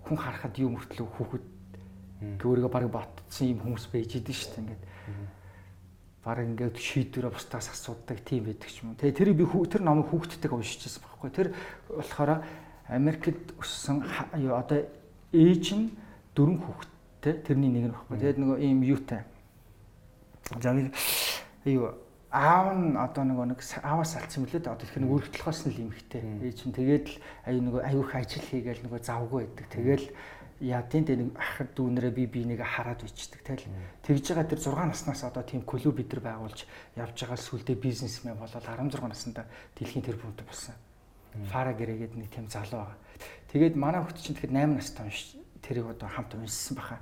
хүн 0.09 0.17
харахад 0.17 0.57
юу 0.57 0.73
мөртлөө 0.73 1.05
хүүхэд 1.05 1.45
өөрийгөө 2.19 2.71
баг 2.71 2.85
ботсон 2.91 3.47
юм 3.47 3.59
хүмүүс 3.63 3.87
байж 3.91 4.19
идэв 4.19 4.35
шүү 4.35 4.51
дээ 4.51 4.61
ингээд. 4.63 4.83
Баг 6.23 6.37
ингээд 6.43 6.75
шийдвэрээ 6.75 7.31
бусдаас 7.31 7.67
асуудаг 7.71 8.19
тийм 8.27 8.43
байдаг 8.47 8.69
ч 8.69 8.83
юм 8.83 8.91
уу. 8.91 8.99
Тэгээ 8.99 9.17
тэрийг 9.17 9.37
би 9.39 9.45
тэр 9.47 9.83
номыг 9.87 10.11
хүүхдтэйг 10.11 10.51
уншижсэн 10.51 10.99
байхгүй. 10.99 11.29
Тэр 11.31 11.47
болохоор 11.87 12.43
Америкт 12.91 13.55
өссөн 13.55 14.03
одоо 14.51 14.83
ээж 15.31 15.65
нь 15.77 15.95
дөрвөн 16.35 16.59
хүүхэдтэй 16.59 17.33
тэрний 17.47 17.71
нэг 17.71 17.85
нь 17.87 17.93
байхгүй. 17.95 18.17
Тэгээд 18.19 18.39
нөгөө 18.43 18.57
ийм 18.59 18.79
юутай. 18.83 19.23
За 20.59 20.75
юу 21.69 21.95
аав 22.31 22.77
нь 22.77 22.93
одоо 22.93 23.23
нөгөө 23.25 23.45
нэг 23.49 23.59
ааваас 23.81 24.13
алдсан 24.13 24.45
мөлөө 24.45 24.61
одоо 24.61 24.77
тэгэхээр 24.77 25.01
нэг 25.01 25.13
өргөдлөхөөс 25.17 25.59
нь 25.65 25.73
л 25.73 25.83
эмхтэй. 25.89 26.21
Ээ 26.45 26.53
чинь 26.53 26.73
тэгээд 26.77 27.05
л 27.09 27.15
аюу 27.49 27.61
нөгөө 27.65 27.81
аюух 27.89 28.11
ажил 28.13 28.45
хийгээл 28.45 28.85
нөгөө 28.85 29.01
завгүй 29.01 29.49
байдаг. 29.49 29.65
Тэгэл 29.73 30.05
ядын 30.59 31.03
дэ 31.07 31.15
нэг 31.15 31.29
ах 31.39 31.63
дүүнэрээ 31.75 32.13
би 32.13 32.25
би 32.27 32.41
нэг 32.43 32.59
хараад 32.59 33.03
бичдэг 33.03 33.41
тэгэл 33.43 33.67
тэгж 34.03 34.25
байгаа 34.35 34.47
тэр 34.51 34.59
6 34.59 34.91
наснаас 34.91 35.23
одоо 35.23 35.43
тийм 35.43 35.63
клуб 35.63 35.95
бид 35.95 36.11
нар 36.11 36.23
байгуулж 36.35 36.67
явж 36.99 37.15
байгаа 37.15 37.39
сүлдээ 37.39 37.77
бизнесмен 37.79 38.35
болоод 38.35 38.63
16 38.63 38.99
наснда 39.07 39.47
дэлхийн 39.79 40.03
тэрбумд 40.03 40.43
болсон. 40.43 40.75
Фара 41.47 41.71
гэрэгээд 41.71 42.13
нэг 42.19 42.27
тийм 42.27 42.51
залуу 42.51 42.83
байгаа. 42.83 42.99
Тэгээд 43.51 43.75
манай 43.79 44.03
хүүхд 44.03 44.19
чинь 44.19 44.35
тэгэхэд 44.35 44.51
8 44.51 44.75
настай 44.75 45.05
унш 45.07 45.39
тэрийг 45.61 45.87
одоо 45.87 46.09
хамт 46.09 46.33
уншсан 46.35 46.75
баха. 46.77 46.99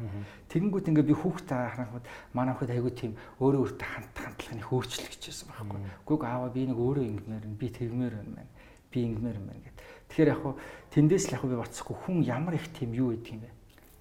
Тэгэнгүүт 0.49 0.89
ингээ 0.89 1.05
би 1.05 1.15
хүүхдээ 1.15 1.57
харахад 1.77 2.05
манай 2.33 2.53
хүүхд 2.57 2.73
айгүй 2.73 2.93
тийм 2.93 3.13
өөрөө 3.39 3.61
өөртөө 3.63 3.87
хамт 3.87 4.17
хандлагын 4.17 4.61
их 4.61 4.73
өөрчлөгчсэн 4.73 5.47
байхгүй. 5.49 5.79
Гүг 6.05 6.21
аава 6.25 6.49
би 6.49 6.65
нэг 6.65 6.77
өөрөө 6.77 7.05
ингэмээр 7.05 7.45
би 7.53 7.67
тэгмээр 7.69 8.13
байна. 8.17 8.45
Би 8.91 8.99
ингэмээр 9.05 9.37
байна 9.37 9.61
гэд. 9.61 9.76
Тэгэхээр 10.09 10.31
яг 10.31 10.39
хуу 10.41 10.55
тэндээс 10.91 11.25
л 11.29 11.35
яг 11.37 11.43
би 11.43 11.55
бацхгүй 11.59 11.95
хүн 12.07 12.23
ямар 12.23 12.55
их 12.55 12.67
тийм 12.71 12.93
юу 12.95 13.11
гэдэг 13.13 13.31
юм 13.33 13.41
бэ? 13.43 13.49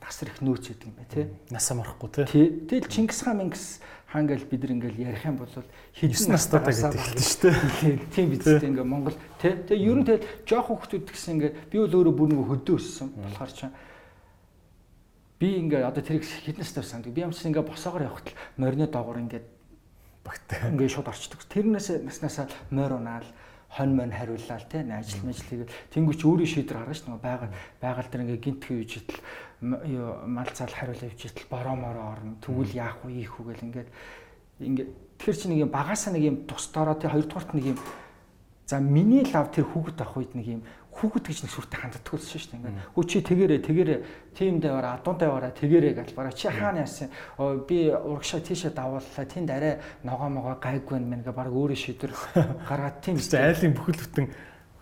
Тасар 0.00 0.30
их 0.30 0.40
нөөц 0.40 0.64
гэдэг 0.70 0.86
юм 0.86 0.96
бэ 0.96 1.04
тий? 1.10 1.24
Насаа 1.50 1.76
марахгүй 1.82 2.10
тий. 2.14 2.66
Тэгэл 2.70 2.86
Чингис 2.86 3.20
хаан 3.26 3.42
Мингис 3.42 3.82
хаан 4.06 4.26
гэл 4.30 4.46
бид 4.46 4.62
нар 4.62 4.72
ингээл 4.78 5.02
ярих 5.02 5.24
юм 5.26 5.36
бол 5.36 5.50
хэдэн 5.50 6.30
настай 6.30 6.60
гэдэг 6.62 6.94
хэлдэг 6.94 7.26
шүү 7.26 7.42
дээ. 7.42 7.98
Тийм 8.14 8.26
биз 8.30 8.44
дээ 8.46 8.70
ингээ 8.70 8.86
Монгол 8.86 9.18
тий. 9.42 9.52
Тэгээ 9.66 9.82
ер 9.82 9.98
нь 9.98 10.06
тэгэл 10.06 10.26
жоох 10.46 10.66
хүүхдүүд 10.70 11.10
гэсэн 11.10 11.32
ингээ 11.36 11.52
би 11.74 11.76
бол 11.82 11.96
өөрөө 12.00 12.14
бүр 12.14 12.28
нэг 12.30 12.40
хөдөө 12.46 12.76
өссөн 12.78 13.08
болохоор 13.18 13.50
чинь 13.50 13.74
би 15.42 15.48
ингээ 15.58 15.84
одоо 15.84 16.02
тэрийг 16.06 16.24
хитнес 16.24 16.70
тав 16.70 16.86
санд 16.86 17.10
би 17.10 17.20
юмч 17.20 17.42
ингээ 17.42 17.66
босоогоор 17.66 18.08
явхад 18.08 18.30
л 18.30 18.38
морины 18.56 18.86
доогоор 18.86 19.20
ингээ 19.20 19.42
багтаа 20.24 20.70
ингээ 20.70 20.88
шууд 20.88 21.10
орчдөг. 21.10 21.44
Тэрнээс 21.50 21.98
наснасаа 22.00 22.46
морь 22.70 22.94
унаал 22.94 23.26
хонь 23.70 23.94
мон 23.94 24.12
хариуллаа 24.12 24.60
те 24.70 24.86
ажил 24.86 25.22
мэл 25.26 25.42
хийгээл 25.42 25.74
тэнгуүч 25.92 26.20
өөрийн 26.24 26.52
шийдвэр 26.52 26.78
гаргаж 26.80 27.00
нөгөө 27.04 27.22
байгаль 27.22 27.54
байгаль 27.82 28.08
дээр 28.10 28.24
ингээ 28.24 28.44
гинт 28.44 28.62
хийж 28.64 28.92
идэл 29.02 29.20
мал 30.26 30.50
цаал 30.54 30.72
хариулаа 30.72 31.10
явж 31.10 31.20
идэл 31.26 31.50
бороо 31.50 31.76
мороо 31.76 32.06
орно 32.14 32.36
тэгвэл 32.40 32.72
яах 32.72 33.02
вэ 33.04 33.12
ийх 33.12 33.36
үү 33.40 33.44
гэл 33.52 33.66
ингээд 33.66 33.88
ингээ 34.60 34.86
тэр 35.18 35.34
чинь 35.36 35.52
нэг 35.52 35.60
юм 35.66 35.72
багасаа 35.72 36.12
нэг 36.14 36.24
юм 36.24 36.36
тусдороо 36.48 36.96
те 36.96 37.08
хоёрдугаарт 37.08 37.52
нэг 37.52 37.76
юм 37.76 37.78
за 38.66 38.80
миний 38.80 39.24
лав 39.32 39.52
тэр 39.52 39.64
хүүхэд 39.68 40.00
авах 40.00 40.16
үед 40.16 40.32
нэг 40.34 40.46
юм 40.46 40.62
хүүхэд 40.96 41.24
гэж 41.28 41.38
нэг 41.44 41.52
сүртэй 41.52 41.78
ханддаг 41.80 42.02
болсон 42.08 42.40
шүү 42.40 42.50
дээ. 42.50 42.58
Ингээд 42.64 42.80
хөө 42.96 43.04
чи 43.04 43.18
тэгэрээ 43.20 43.60
тэгэрээ 43.68 43.98
тийм 44.32 44.54
дэваараа 44.64 44.96
адуун 44.96 45.18
дэваараа 45.20 45.52
тэгэрээ 45.52 45.92
гэж 45.92 46.10
бараа. 46.16 46.32
Чи 46.32 46.48
хаана 46.48 46.88
яасан? 46.88 47.12
Би 47.68 47.92
урагшаа 47.92 48.40
тийшээ 48.40 48.72
давууллаа. 48.72 49.24
Тэнд 49.28 49.50
арай 49.52 49.78
ногоо 50.00 50.28
могоо 50.32 50.56
гайгүй 50.56 50.98
мэн 51.04 51.20
гэ 51.20 51.36
бараг 51.36 51.52
өөрөө 51.52 51.76
шийдвэр 51.76 52.12
гаргаад 52.64 53.04
тийм 53.04 53.20
шүү 53.20 53.36
дээ. 53.36 53.44
Айлын 53.52 53.76
бүхэл 53.76 54.00
бүтэн 54.00 54.26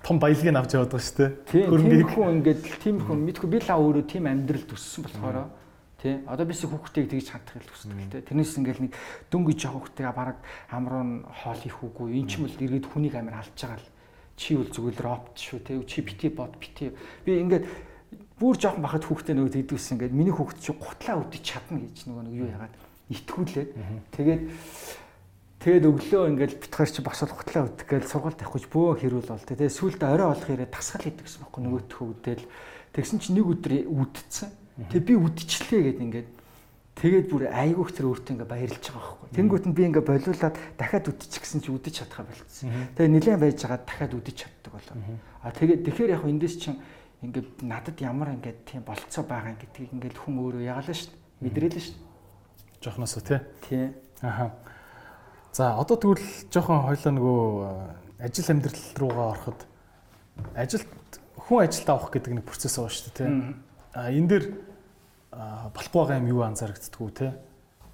том 0.06 0.16
баялагийг 0.22 0.54
авч 0.54 0.72
яваад 0.78 0.92
байгаа 0.94 1.08
шүү 1.10 1.18
дээ. 1.50 1.66
Хүн 2.14 2.34
ингээд 2.38 2.62
тийм 2.78 2.96
хүн 3.02 3.18
мэдгүй 3.26 3.48
би 3.50 3.58
лаа 3.66 3.78
өөрөө 3.82 4.04
тийм 4.06 4.30
амьдрал 4.30 4.64
төссөн 4.70 5.02
болохоор 5.10 5.50
тий 6.04 6.20
одоо 6.28 6.44
бис 6.44 6.60
хүүхдтэйг 6.60 7.08
тэгж 7.08 7.32
хандах 7.32 7.56
хэл 7.56 7.72
хүсдэг 7.72 8.12
тий 8.12 8.20
тэрнээс 8.28 8.60
ингээл 8.60 8.84
нэг 8.84 8.92
дөнгөж 9.32 9.58
явах 9.64 9.88
хүүхдтэйгээ 9.88 10.12
бараг 10.12 10.38
амруу 10.68 11.00
нь 11.00 11.14
хоол 11.24 11.62
их 11.64 11.80
үгүй 11.80 12.20
эн 12.20 12.28
ч 12.28 12.36
юм 12.36 12.44
бол 12.44 12.60
иргэд 12.60 12.86
хүнийг 12.92 13.16
амир 13.16 13.40
алж 13.40 13.56
байгаа 13.56 13.80
л 13.80 13.88
чи 14.36 14.58
бол 14.58 14.70
зүгээр 14.70 14.98
робот 15.00 15.36
шүү 15.38 15.60
те 15.62 15.78
чи 15.86 16.02
бити 16.02 16.28
бод 16.28 16.54
бити 16.58 16.90
би 17.24 17.38
ингээд 17.38 17.64
бүр 18.38 18.58
жоохон 18.58 18.82
бахад 18.82 19.06
хүүхдээ 19.06 19.34
нөгөө 19.38 19.54
тэгдэгсэн 19.54 19.94
ингээд 19.98 20.14
миний 20.14 20.34
хүүхд 20.34 20.58
чи 20.58 20.74
гутлаа 20.74 21.22
үдчих 21.22 21.42
чадна 21.46 21.78
гэж 21.86 21.98
нөгөө 22.10 22.24
нэг 22.26 22.34
юу 22.34 22.48
яагаад 22.50 22.74
итгүүлээд. 23.14 23.70
Тэгээд 24.14 24.42
Тэгээд 25.64 25.88
өглөө 25.88 26.24
ингээл 26.28 26.60
битгаар 26.60 26.90
чи 26.92 27.00
босол 27.00 27.32
хутлаа 27.32 27.64
өдөх 27.64 27.88
гээл 27.88 28.04
сургалт 28.04 28.36
авахгүй 28.36 28.68
бөө 28.68 29.00
хэрүүл 29.00 29.32
бол 29.32 29.48
тэгээ 29.48 29.72
сүултээ 29.72 30.12
орой 30.12 30.28
болох 30.36 30.50
ирээ 30.52 30.68
тасгал 30.68 31.08
хийдэг 31.08 31.24
гэсэн 31.24 31.40
байхгүй 31.40 31.62
нөгөөтхөө 31.64 32.06
үдэл. 32.12 32.44
Тэгсэн 32.92 33.18
чи 33.24 33.32
нэг 33.32 33.46
өдөр 33.48 33.72
үдцсэн. 33.88 34.50
Тэг 34.92 35.02
би 35.08 35.16
үдчихлээ 35.16 35.80
гэд 35.88 36.04
ингээд 36.04 36.28
тэгээд 36.94 37.26
бүр 37.30 37.42
айгуух 37.50 37.90
тэр 37.90 38.06
өөртөө 38.10 38.32
ингээ 38.38 38.48
баярлж 38.48 38.84
байгаа 38.90 39.02
байхгүй. 39.02 39.28
Тэнгуут 39.34 39.64
нь 39.66 39.74
би 39.74 39.82
ингээ 39.90 40.04
болиулаад 40.04 40.56
дахиад 40.78 41.10
үдчих 41.10 41.42
гэсэн 41.42 41.60
чи 41.60 41.70
үдэж 41.74 41.94
чадхаа 42.06 42.24
болцсон 42.24 42.70
тэгээ 42.94 43.14
нилээн 43.18 43.42
байж 43.42 43.58
байгаа 43.66 43.80
дахиад 43.82 44.12
үдэж 44.14 44.36
чаддаг 44.46 44.72
болоо 44.72 44.96
а 45.42 45.50
тэгээд 45.50 45.82
тэгэхээр 45.90 46.14
яг 46.14 46.22
эндээс 46.22 46.56
чин 46.62 46.78
ингээд 47.26 47.66
надад 47.66 47.98
ямар 47.98 48.30
ингээд 48.38 48.62
тийм 48.62 48.86
болцоо 48.86 49.26
байгаа 49.26 49.58
гэдгийг 49.58 49.90
ингээд 49.90 50.16
хүн 50.22 50.38
өөрөө 50.38 50.62
ягалаа 50.70 50.94
шүү 50.94 51.10
дээ 51.10 51.42
мэдрээлээ 51.42 51.82
шүү 51.82 51.96
дээ 51.98 52.12
жоохноосоо 52.84 53.22
тий. 53.22 53.40
Тий. 53.68 53.92
Аха. 54.20 54.52
За 55.52 55.78
одоо 55.78 55.96
тэгвэл 55.96 56.20
жоохон 56.50 56.84
хоёлоо 56.84 57.12
нөгөө 57.16 57.40
э, 58.20 58.26
ажил 58.28 58.50
амьдрал 58.50 58.84
руугаа 59.00 59.26
ороход 59.32 59.60
ажилд 60.54 60.88
хүн 61.38 61.64
ажилд 61.64 61.88
авах 61.88 62.10
гэдэг 62.12 62.32
нэг 62.34 62.44
процесс 62.44 62.76
байгаа 62.76 62.92
шүү 62.92 63.04
дээ 63.08 63.16
тийм. 63.16 63.62
А 63.94 64.10
энэ 64.10 64.28
дээр 64.28 64.44
болохгүй 65.74 66.00
байгаа 66.00 66.20
юм 66.22 66.28
юу 66.30 66.42
анзаарэгддгүү 66.46 67.10
те. 67.14 67.34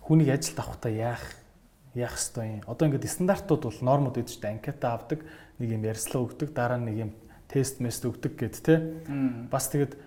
Хүнийг 0.04 0.30
ажилд 0.34 0.58
авахдаа 0.60 0.92
яах 0.92 1.24
яах 1.94 2.14
ёстой 2.14 2.60
юм. 2.60 2.62
Одоо 2.66 2.86
ингээд 2.88 3.08
стандартууд 3.08 3.62
бол 3.66 3.80
нормууд 3.80 4.16
гэдэг 4.16 4.30
чинь 4.30 4.50
анкета 4.60 4.94
авдаг, 4.94 5.24
нэг 5.58 5.68
юм 5.70 5.82
ярьслаа 5.84 6.22
өгдөг, 6.22 6.54
дараа 6.54 6.78
нь 6.78 6.86
нэг 6.86 6.96
юм 7.08 7.10
тест 7.48 7.80
мест 7.80 8.04
өгдөг 8.04 8.32
гэд 8.38 8.56
те. 8.62 8.74
Бас 9.50 9.72
тэгээд 9.72 9.98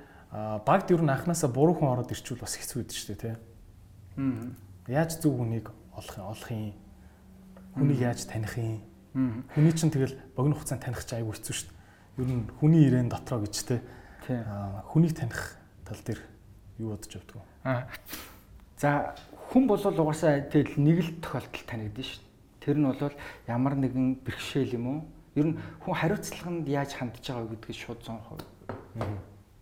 багт 0.63 0.87
ер 0.91 1.01
нь 1.03 1.11
анханасаа 1.11 1.51
буруу 1.51 1.75
хүн 1.75 1.91
ороод 1.91 2.13
ирчүүл 2.13 2.39
бас 2.39 2.55
хэцүү 2.55 2.85
байдаг 2.85 2.97
шүү 2.97 3.09
дээ 3.11 3.21
те. 3.21 3.31
Яаж 4.87 5.19
зөв 5.19 5.35
хүнийг 5.35 5.67
олох 5.97 6.15
юм 6.15 6.27
олох 6.31 6.49
юм 6.51 6.73
Хүнийг 7.73 7.99
яаж 8.05 8.25
таних 8.29 8.57
юм? 8.57 8.85
Хүний 9.53 9.73
чинь 9.73 9.89
тэгэл 9.89 10.13
богино 10.37 10.53
хугацаанд 10.53 10.85
таних 10.85 11.01
чинь 11.05 11.25
айгүй 11.25 11.33
хэцүү 11.33 11.53
шүү 11.57 11.67
дээ. 11.69 12.21
Ер 12.21 12.29
нь 12.29 12.45
хүний 12.61 12.85
ирээн 12.85 13.09
дотроо 13.09 13.41
гэж 13.41 13.55
те. 13.65 13.81
Хүнийг 14.93 15.17
таних 15.17 15.57
тал 15.81 15.97
дээр 16.05 16.21
юу 16.83 16.91
бодож 16.91 17.15
явдаг 17.15 17.35
вэ? 17.39 17.43
Аа. 17.63 17.87
За 18.77 19.15
хүн 19.49 19.63
бол 19.67 19.79
угаасаа 19.79 20.43
тэгэл 20.51 20.75
нэг 20.75 20.99
л 20.99 21.11
тохиолдолд 21.23 21.63
танигдсан 21.63 22.03
шүү. 22.03 22.23
Тэр 22.59 22.77
нь 22.77 22.87
бол 22.91 23.15
ямар 23.47 23.73
нэгэн 23.79 24.19
бэрхшээл 24.27 24.75
юм 24.75 24.85
уу? 24.87 24.99
Ер 25.39 25.47
нь 25.51 25.57
хүн 25.81 25.95
хариуцлаганд 25.95 26.67
яаж 26.67 26.99
хандж 26.99 27.23
байгаа 27.23 27.47
гэдгийг 27.55 27.79
шууд 27.79 28.03
100%. 28.03 28.43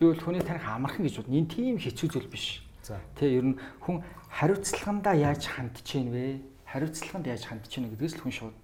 Би 0.01 0.05
бол 0.09 0.17
хүний 0.25 0.41
таних 0.41 0.65
амархан 0.65 1.05
гэж 1.05 1.21
бодно. 1.21 1.37
Энэ 1.37 1.53
тийм 1.53 1.77
хэцүү 1.77 2.09
зүйл 2.09 2.29
биш. 2.33 2.65
За. 2.81 2.97
Тэ 3.15 3.37
ер 3.37 3.45
нь 3.53 3.57
хүн 3.85 4.01
хариуцлагандаа 4.29 5.13
яаж 5.13 5.45
хандж 5.45 5.85
чинь 5.85 6.09
вэ? 6.09 6.41
хариуцлаганд 6.71 7.27
яаж 7.27 7.43
хандж 7.45 7.67
чинь 7.67 7.91
гэдгээс 7.91 8.15
л 8.17 8.23
хүн 8.23 8.33
шууд 8.33 8.59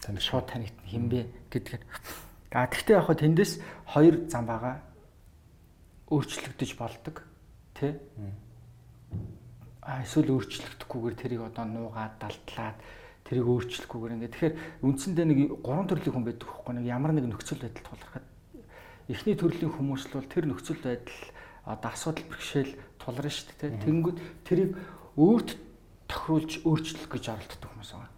тань 0.00 0.22
шууд 0.22 0.46
танигдна 0.46 0.86
хинбэ 0.86 1.20
гэдгээр. 1.50 1.82
А 2.54 2.70
тэгтээ 2.70 2.94
яг 2.94 3.04
хөө 3.10 3.18
тэндээс 3.18 3.52
хоёр 3.90 4.14
зам 4.30 4.46
байгаа. 4.46 4.78
Өөрчлөгдөж 6.08 6.70
болдог 6.78 7.27
тий. 7.78 7.92
А 9.82 10.02
эсвэл 10.02 10.34
өөрчлөгдөхгүйгээр 10.34 11.16
тэрийг 11.16 11.42
одоо 11.46 11.64
нуугаад 11.64 12.18
далдлаад 12.20 12.76
тэрийг 13.24 13.46
өөрчлөхгүйгээр 13.46 14.14
ингээд 14.18 14.34
тэгэхээр 14.34 14.54
үндсэндээ 14.84 15.26
нэг 15.30 15.38
гурван 15.64 15.88
төрлийн 15.88 16.14
хүн 16.18 16.26
байдаг 16.28 16.48
хөөхгүй 16.48 16.74
нэг 16.76 16.86
ямар 16.90 17.12
нэг 17.16 17.26
нөхцөл 17.30 17.62
байдал 17.62 17.86
тулгархад 17.88 18.26
эхний 19.08 19.36
төрлийн 19.38 19.72
хүмүүс 19.72 20.04
бол 20.12 20.28
тэр 20.28 20.44
нөхцөл 20.44 20.80
байдал 20.84 21.20
одоо 21.64 21.90
асуудал 21.92 22.24
бэрхшээл 22.28 22.72
тулгарна 23.00 23.32
шүү 23.32 23.56
дээ. 23.56 23.80
Тэнгүүд 23.84 24.18
тэрийг 24.44 24.76
өөрт 25.16 25.50
тохируулж 26.08 26.52
өөрчлөх 26.64 27.08
гэж 27.08 27.24
оролддог 27.32 27.68
хүмүүс 27.72 27.90
байгаа. 27.96 28.12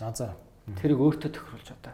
А 0.00 0.12
за. 0.16 0.36
Тэрийг 0.80 1.00
өөртөө 1.00 1.30
тохируулж 1.32 1.68
одоо. 1.76 1.92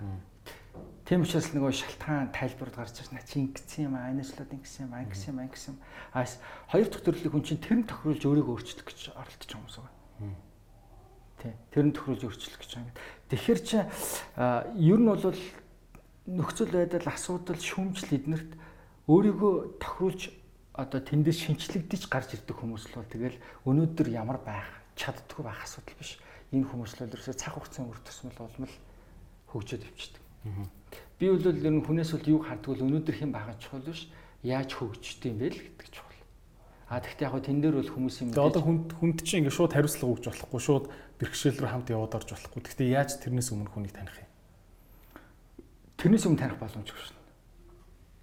Тийм 1.07 1.23
учраас 1.23 1.55
нөгөө 1.55 1.71
шалтгаан 1.71 2.35
тайлбард 2.35 2.75
гарч 2.75 2.99
ирсэн 2.99 3.23
чи 3.23 3.39
ингэсэн 3.39 3.87
юм 3.87 3.95
аа, 3.95 4.11
анаачлаад 4.11 4.51
ингэсэн 4.59 4.91
юм, 4.91 4.95
ангисэн 4.99 5.31
юм, 5.31 5.39
ангисэн 5.39 5.79
юм. 5.79 5.81
А 6.11 6.27
хоёр 6.67 6.91
дахь 6.91 7.07
төрлийн 7.07 7.31
хүн 7.31 7.47
чинь 7.47 7.63
тэр 7.63 7.79
нь 7.79 7.87
тохируулж 7.87 8.27
өөрийгөө 8.27 8.55
өөрчлөх 8.59 8.83
гэж 8.91 9.15
оролдож 9.15 9.47
байгаа 9.47 9.55
хүмүүс 9.55 9.79
байгаа. 9.87 9.95
Тий. 11.39 11.55
Тэр 11.71 11.85
нь 11.87 11.95
тохируулж 11.95 12.23
өөрчлөх 12.27 12.59
гэж 12.59 12.71
байгаа. 12.75 12.95
Тэгэхээр 13.31 13.61
чи 13.63 13.79
ер 14.83 14.99
нь 14.99 15.07
бол 15.07 15.23
нөхцөл 16.27 16.75
байдал, 16.75 17.07
асуудал, 17.07 17.55
шүүмжил 17.63 18.11
эднэрт 18.11 18.51
өөрийгөө 19.07 19.79
тохируулж 19.79 20.35
одоо 20.75 21.01
тэндээс 21.07 21.39
шинчлэгдэж 21.39 22.11
гарч 22.11 22.35
ирдэг 22.35 22.59
хүмүүс 22.59 22.91
л 22.91 22.99
бол 22.99 23.07
тэгэл 23.07 23.39
өнөөдөр 23.63 24.11
ямар 24.11 24.43
байх 24.43 24.67
чаддгүй 24.99 25.47
байх 25.47 25.63
асуудал 25.63 25.95
биш. 26.03 26.19
Энэ 26.51 26.67
хүмүүс 26.67 26.99
л 26.99 27.07
ерөөсөө 27.07 27.39
цаг 27.39 27.55
хугацааны 27.55 27.95
үр 27.95 28.01
тусмал 28.03 28.35
болмол 28.43 28.75
хөгжөөд 29.55 29.87
өвчдөг. 29.87 30.26
Би 31.19 31.31
бол 31.33 31.41
ер 31.41 31.57
нь 31.73 31.81
хүнээс 31.81 32.13
бол 32.13 32.29
юг 32.29 32.43
хардггүй 32.45 32.85
өнөөдөр 32.85 33.17
хэн 33.17 33.33
байгаа 33.33 33.57
чухал 33.57 33.81
биш. 33.81 34.09
Яаж 34.45 34.71
хөгждөг 34.77 35.33
юм 35.33 35.39
бэ 35.41 35.49
л 35.49 35.61
гэдэг 35.65 35.89
чухал. 35.89 36.21
А 36.93 37.01
тэгтээ 37.01 37.27
яг 37.27 37.35
тэн 37.41 37.59
дээр 37.65 37.81
бол 37.81 37.93
хүмүүс 37.97 38.17
юм. 38.21 38.31
Тэгээ 38.37 38.49
одоо 38.53 38.63
хүнд 38.63 38.89
хүнд 39.01 39.19
чинь 39.25 39.43
ингээ 39.43 39.57
шууд 39.57 39.73
хариуцлага 39.75 40.13
өгч 40.13 40.25
болохгүй, 40.29 40.61
шууд 40.61 40.85
бэрхшээл 41.19 41.61
рүү 41.65 41.71
хамт 41.73 41.89
яваад 41.91 42.15
орж 42.21 42.29
болохгүй. 42.31 42.61
Тэгтээ 42.63 42.95
яаж 42.95 43.11
тэрнээс 43.25 43.49
өмнө 43.51 43.73
хүнийг 43.73 43.97
таних 43.97 44.17
юм? 44.21 44.31
Тэрнээс 45.97 46.25
өмнө 46.29 46.41
таних 46.45 46.61
боломжгүй 46.61 47.01
шин. 47.01 47.17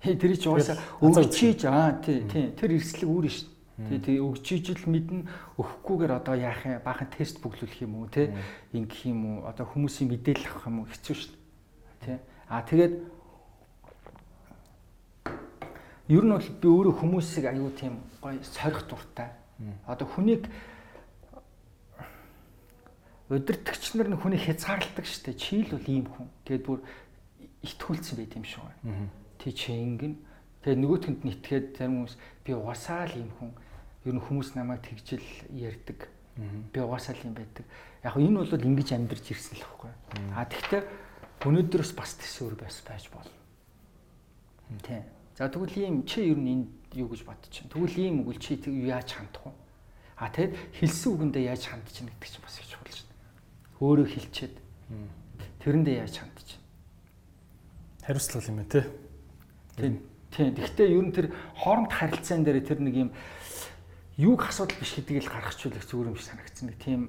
Тэр 0.03 0.31
чи 0.37 0.47
угаасаа 0.47 0.77
өгчиж 1.01 1.65
аа 1.65 1.97
тий 1.99 2.23
тий 2.29 2.53
тэр 2.53 2.77
эрсдлэг 2.77 3.09
үүрэн 3.09 3.33
шүү 3.33 3.49
дээ. 3.89 3.99
Тий 4.05 4.17
өгчиж 4.21 4.65
л 4.77 4.91
мэднэ 4.91 5.25
өгөхгүйгээр 5.57 6.13
одоо 6.13 6.35
яах 6.37 6.61
юм 6.63 6.79
баахан 6.85 7.09
тест 7.09 7.41
бүглүүлэх 7.41 7.83
юм 7.83 8.03
уу 8.03 8.07
тий 8.11 8.29
ингэх 8.75 9.09
юм 9.09 9.19
уу 9.27 9.37
одоо 9.49 9.65
хүмүүсийн 9.65 10.11
мэдээлэл 10.13 10.47
авах 10.53 10.67
юм 10.69 10.77
уу 10.83 10.91
хэцүү 10.91 11.15
шүү. 11.17 11.42
Тий. 12.03 12.17
Аа 12.49 12.61
тэгээд 12.67 12.93
ер 16.11 16.23
нь 16.23 16.33
бол 16.35 16.49
би 16.61 16.67
өөрөө 16.67 16.93
хүмүүсийг 16.99 17.45
аюу 17.47 17.71
тийм 17.71 18.03
гоё 18.19 18.43
сорих 18.43 18.83
дуртай. 18.87 19.31
Одоо 19.87 20.07
хүнийг 20.07 20.51
удирдахч 23.31 23.95
нар 23.95 24.11
нь 24.11 24.19
хүнийг 24.19 24.43
хязгаарладаг 24.43 25.05
шүү 25.07 25.31
дээ. 25.31 25.39
Чи 25.39 25.63
л 25.63 25.71
бол 25.71 25.87
ийм 25.87 26.05
хүн. 26.11 26.27
Тэгээд 26.43 26.65
бүр 26.67 26.79
итгүүлсэн 27.63 28.15
байт 28.19 28.35
юм 28.35 28.43
шүү. 28.43 28.67
Аа 28.67 29.07
тий 29.39 29.51
чи 29.55 29.71
ингэн 29.71 30.19
тэгээ 30.63 30.79
нөгөөтгөнд 30.83 31.21
нь 31.23 31.31
итгээд 31.31 31.67
зарим 31.79 32.03
хүмүүс 32.03 32.15
би 32.43 32.51
угасаа 32.51 33.07
л 33.07 33.23
юм 33.23 33.31
хүн. 33.39 33.51
Ер 34.03 34.13
нь 34.19 34.23
хүмүүс 34.23 34.59
намайг 34.59 34.83
тэгжил 34.83 35.23
ярьдаг. 35.55 36.11
Би 36.71 36.79
угасаа 36.83 37.15
л 37.15 37.25
юм 37.27 37.35
байдаг. 37.35 37.63
Яг 38.03 38.19
энэ 38.19 38.43
бол 38.43 38.51
ингэж 38.51 38.89
амьдарч 38.91 39.31
ирсэн 39.31 39.55
л 39.55 39.63
байхгүй 39.63 39.91
а 40.35 40.45
тэгтээ 40.45 40.81
өнөөдрөөс 41.49 41.91
бас 41.97 42.15
төсөөр 42.19 42.55
бас 42.59 42.81
байж 42.87 43.09
болно. 43.11 43.37
Тий 44.83 45.01
за 45.37 45.49
тэгвэл 45.49 45.77
ийм 45.77 46.03
чи 46.07 46.29
ер 46.29 46.37
нь 46.37 46.51
энд 46.53 46.69
юу 46.93 47.09
гэж 47.09 47.23
бодчих 47.25 47.67
тэгвэл 47.67 47.97
ийм 47.99 48.23
үгэл 48.23 48.39
чи 48.39 48.57
яаж 48.59 49.11
хандах 49.11 49.49
вэ? 49.49 49.51
А 50.17 50.29
тэгэд 50.29 50.53
хэлсэн 50.79 51.09
үгэндээ 51.13 51.43
яаж 51.49 51.63
хандж 51.67 51.89
чинь 51.91 52.07
гэдэг 52.07 52.29
чинь 52.29 52.45
бас 52.45 52.59
их 52.61 52.67
чухал 52.69 52.91
шин 52.93 53.09
өөрөө 53.81 54.07
хэлчихэд. 54.07 54.55
Тэрэндээ 55.65 55.95
яаж 55.99 56.15
хандж 56.21 56.45
чинь 56.47 56.63
хариуцлага 58.05 58.51
юм 58.53 58.63
тий 58.69 58.85
Тийм. 59.75 60.01
Тийм. 60.29 60.53
Гэхдээ 60.53 60.87
ер 60.93 61.05
нь 61.05 61.13
тэр 61.13 61.33
хооронд 61.57 61.89
харилцаан 61.89 62.45
дээр 62.45 62.61
тэр 62.61 62.79
нэг 62.81 62.93
юм 62.93 63.09
юуг 64.17 64.45
асуудал 64.45 64.77
биш 64.77 64.93
гэдгийг 64.93 65.25
л 65.25 65.33
гаргачихвал 65.33 65.77
их 65.77 65.85
зүгээр 65.89 66.09
юм 66.13 66.17
шиг 66.17 66.29
санагдсан. 66.29 66.69
Нэг 66.69 66.77
тийм 66.77 67.01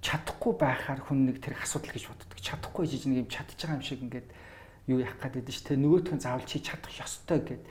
чадахгүй 0.00 0.52
байхаар 0.54 1.00
хүн 1.02 1.26
нэг 1.26 1.42
тэр 1.42 1.58
асуудал 1.58 1.92
гэж 1.92 2.04
боддог. 2.06 2.38
Чадахгүй 2.38 2.86
жиж 2.86 3.06
нэг 3.06 3.26
юм 3.26 3.28
чадчих 3.28 3.58
байгаа 3.58 3.78
юм 3.78 3.86
шиг 3.86 4.00
ингээд 4.02 4.28
юу 4.88 4.98
яах 5.02 5.18
гээд 5.20 5.34
байдаг 5.42 5.54
ш. 5.54 5.60
Тэ 5.66 5.76
нөгөөтгөн 5.76 6.20
заавал 6.22 6.46
чи 6.46 6.62
чадах 6.62 6.94
ёстой 6.96 7.40
гэд 7.42 7.62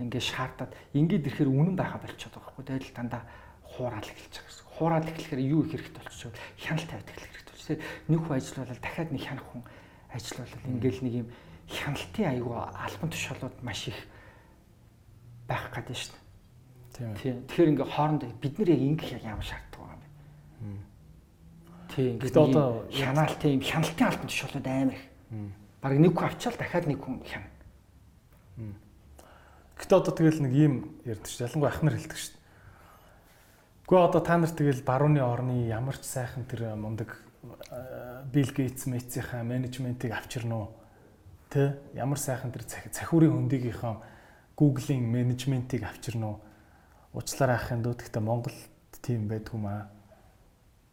ингээд 0.00 0.24
шаардаад 0.24 0.72
ингээд 0.96 1.26
ирэхээр 1.28 1.50
үнэн 1.52 1.76
байха 1.76 2.00
болчиход 2.00 2.34
байгаа 2.34 2.50
байхгүй. 2.50 2.64
Тэгэл 2.64 2.96
дандаа 2.96 3.22
хуурал 3.62 4.00
эхэлж 4.00 4.34
байгаа 4.34 4.48
гэсэн. 4.48 4.66
Хуурал 4.74 5.06
эхлэхээр 5.06 5.42
юу 5.44 5.60
их 5.62 5.70
хэрэгтэй 5.70 6.02
болчихвол 6.02 6.40
хяналт 6.58 6.88
тавьдаг 6.90 7.16
хэрэгтэй 7.20 7.52
болчих. 7.52 7.78
Нэг 8.10 8.20
хүн 8.24 8.36
ажиллавал 8.38 8.80
дахиад 8.80 9.10
нэг 9.12 9.22
хянах 9.22 9.46
хүн 9.52 9.62
ажиллавал 10.10 10.66
ингээд 10.66 10.98
нэг 11.04 11.14
юм 11.14 11.28
хяналтын 11.68 12.26
аюу 12.32 12.52
албан 12.58 13.10
тушаалууд 13.10 13.56
маш 13.62 13.88
их 13.88 13.98
байх 15.46 15.70
гэдэг 15.70 16.24
дээ. 16.94 17.14
Тийм. 17.18 17.42
Тэгэхээр 17.50 17.70
ингээ 17.74 17.88
хоорондоо 17.90 18.30
бид 18.38 18.54
нэр 18.58 18.70
яг 18.70 18.82
ингэх 18.82 19.10
яг 19.18 19.24
ямар 19.26 19.42
бэ? 19.42 19.73
Тийм. 21.92 22.16
Ингээд 22.16 22.36
одоо 22.36 22.86
хянаалт 22.88 23.42
юм 23.44 23.60
хяналтын 23.60 24.06
албан 24.08 24.28
тушаалууд 24.28 24.66
амар 24.66 24.94
их. 24.94 25.04
Бараг 25.82 25.98
нэг 25.98 26.12
хүн 26.16 26.26
авчаал 26.28 26.56
дахиад 26.56 26.86
нэг 26.88 27.00
хүн 27.02 27.20
хяна. 27.26 27.48
Гэтэ 29.76 29.94
одоо 29.98 30.14
тэгэл 30.14 30.40
нэг 30.46 30.52
ийм 30.54 30.74
ярьдаг 31.04 31.28
шүү. 31.28 31.44
Ялангуяа 31.50 31.74
ахнар 31.74 31.94
хэлдэг 31.98 32.18
шүү. 32.18 32.34
Гэхдээ 33.84 34.06
одоо 34.08 34.22
та 34.22 34.38
нар 34.38 34.48
тэгэл 34.48 34.86
барууны 34.86 35.20
орны 35.20 35.68
ямар 35.68 35.98
ч 35.98 36.08
сайхан 36.08 36.48
тэр 36.48 36.72
мундаг 36.78 37.20
Билл 38.32 38.52
Гейтс 38.54 38.86
мэйцийнхаа 38.86 39.42
менежментийг 39.44 40.12
авчирнаа 40.16 40.70
уу? 40.70 40.72
Тэ 41.50 41.76
ямар 41.92 42.16
сайхан 42.16 42.54
тэр 42.54 42.64
цахиурын 42.64 43.34
хөндөгийнхөө 43.34 43.94
Google-ийн 44.56 45.04
менежментийг 45.04 45.84
авчирнаа 45.84 46.38
уу? 46.38 46.40
Уучлаарай 47.12 47.58
ахын 47.60 47.84
дүү 47.84 48.00
гэхдээ 48.00 48.22
Монголд 48.24 48.56
тийм 49.04 49.28
байдгүй 49.28 49.60
маа. 49.60 49.92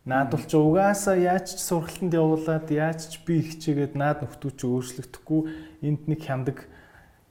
Наад 0.02 0.34
бол 0.34 0.42
ч 0.42 0.58
угаасаа 0.58 1.14
яаж 1.14 1.54
ч 1.54 1.62
сургалтанд 1.62 2.18
явуулаад 2.18 2.66
яаж 2.74 3.06
ч 3.06 3.22
би 3.22 3.46
хичээгээд 3.46 3.94
наад 3.94 4.26
нөхдөө 4.26 4.52
ч 4.58 4.62
өөрчлөгдөхгүй 4.66 5.42
энд 5.86 6.10
нэг 6.10 6.20
хямдаг 6.26 6.66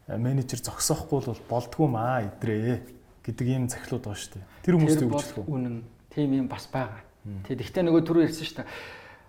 менежер 0.06 0.62
зогсоохгүй 0.62 1.18
бол 1.34 1.42
болдгүй 1.50 1.88
маа 1.90 2.22
идрээ 2.30 2.86
гэдэг 3.26 3.46
ийм 3.50 3.66
захилууд 3.66 4.06
байгаа 4.06 4.22
шүү 4.22 4.32
дээ. 4.38 4.46
Тэр 4.62 4.74
хүмүүст 4.78 5.02
юу 5.02 5.10
гэж 5.10 5.22
хэлэх 5.26 5.38
вэ? 5.42 5.50
Үнэн 5.50 5.76
тийм 6.14 6.30
юм 6.30 6.46
бас 6.46 6.70
байгаа. 6.70 7.02
Тэгээд 7.50 7.64
ихтэй 7.66 7.82
нөгөө 7.90 8.02
түрүү 8.06 8.22
ярьсан 8.30 8.46
шүү 8.46 8.58
дээ. 8.62 8.68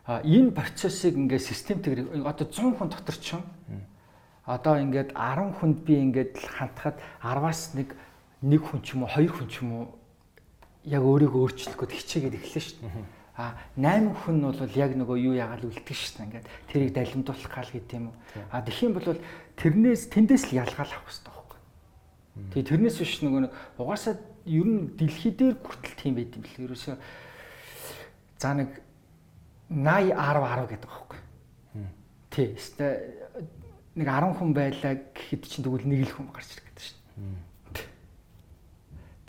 А 0.06 0.22
энэ 0.22 0.54
процессыг 0.54 1.14
ингээд 1.18 1.42
системтэйгээр 1.42 2.22
одоо 2.22 2.46
100 2.46 2.78
хүн 2.78 2.90
дотор 2.94 3.18
ч 3.18 3.42
одоо 4.46 4.74
ингээд 4.78 5.18
10 5.18 5.58
хүнд 5.58 5.78
би 5.82 5.98
ингээд 5.98 6.34
хандхад 6.38 6.98
10-аас 7.26 7.74
нэг 7.74 7.98
нэг 8.42 8.62
хүн 8.66 8.82
ч 8.86 8.94
юм 8.94 9.06
уу 9.06 9.10
хоёр 9.10 9.34
хүн 9.34 9.50
ч 9.50 9.66
юм 9.66 9.70
уу 9.74 9.86
яг 10.86 11.02
өөрийгөө 11.06 11.42
өөрчлөх 11.46 11.78
гээд 11.78 11.94
хичээгээд 11.94 12.38
эхлэв 12.38 12.66
шүү 12.66 12.78
дээ. 12.82 13.21
А 13.42 13.58
8 13.74 14.14
хүн 14.22 14.38
нь 14.38 14.46
бол 14.46 14.78
яг 14.78 14.94
нөгөө 14.94 15.18
юу 15.18 15.34
ягаал 15.34 15.66
үлддэг 15.66 15.98
шүү 15.98 16.14
дээ. 16.14 16.26
Ингээд 16.30 16.48
тэрийг 16.70 16.94
далимдуулах 16.94 17.50
гал 17.50 17.74
гэдэг 17.74 17.98
юм 17.98 18.14
уу. 18.14 18.18
А 18.54 18.62
юм 18.62 18.94
бол 18.94 19.18
тэрнээс 19.58 20.14
тэндээс 20.14 20.54
л 20.54 20.62
ялгаал 20.62 20.94
авах 20.94 21.10
хэрэгтэй 21.10 21.34
байхгүй. 21.34 21.60
Тэгээ 22.54 22.70
тэрнээс 22.70 22.98
биш 23.02 23.18
нөгөө 23.26 23.42
нэг 23.42 23.54
угаасаа 23.82 24.14
ер 24.46 24.68
нь 24.70 24.94
дэлхий 24.94 25.34
дээр 25.34 25.58
хүртэл 25.58 25.98
тийм 25.98 26.14
байт 26.22 26.38
юм 26.38 26.46
бэл. 26.46 26.70
Ерөөсөө 26.70 26.96
за 28.38 28.50
нэг 28.54 28.70
80 29.74 30.14
10 30.14 30.38
10 30.38 30.70
гэдэг 30.70 30.86
байхгүй. 30.86 31.20
Тий. 32.30 32.48
Нэг 33.98 34.06
10 34.06 34.38
хүн 34.38 34.52
байлаа 34.54 34.94
гэхэд 35.18 35.44
чинь 35.50 35.66
тэгвэл 35.66 35.90
нэг 35.90 36.06
л 36.06 36.14
хүн 36.14 36.30
гарч 36.30 36.54
ирэх 36.54 36.66
гэдэг 36.70 36.86
шүү 36.86 36.98
дээ. 37.02 37.50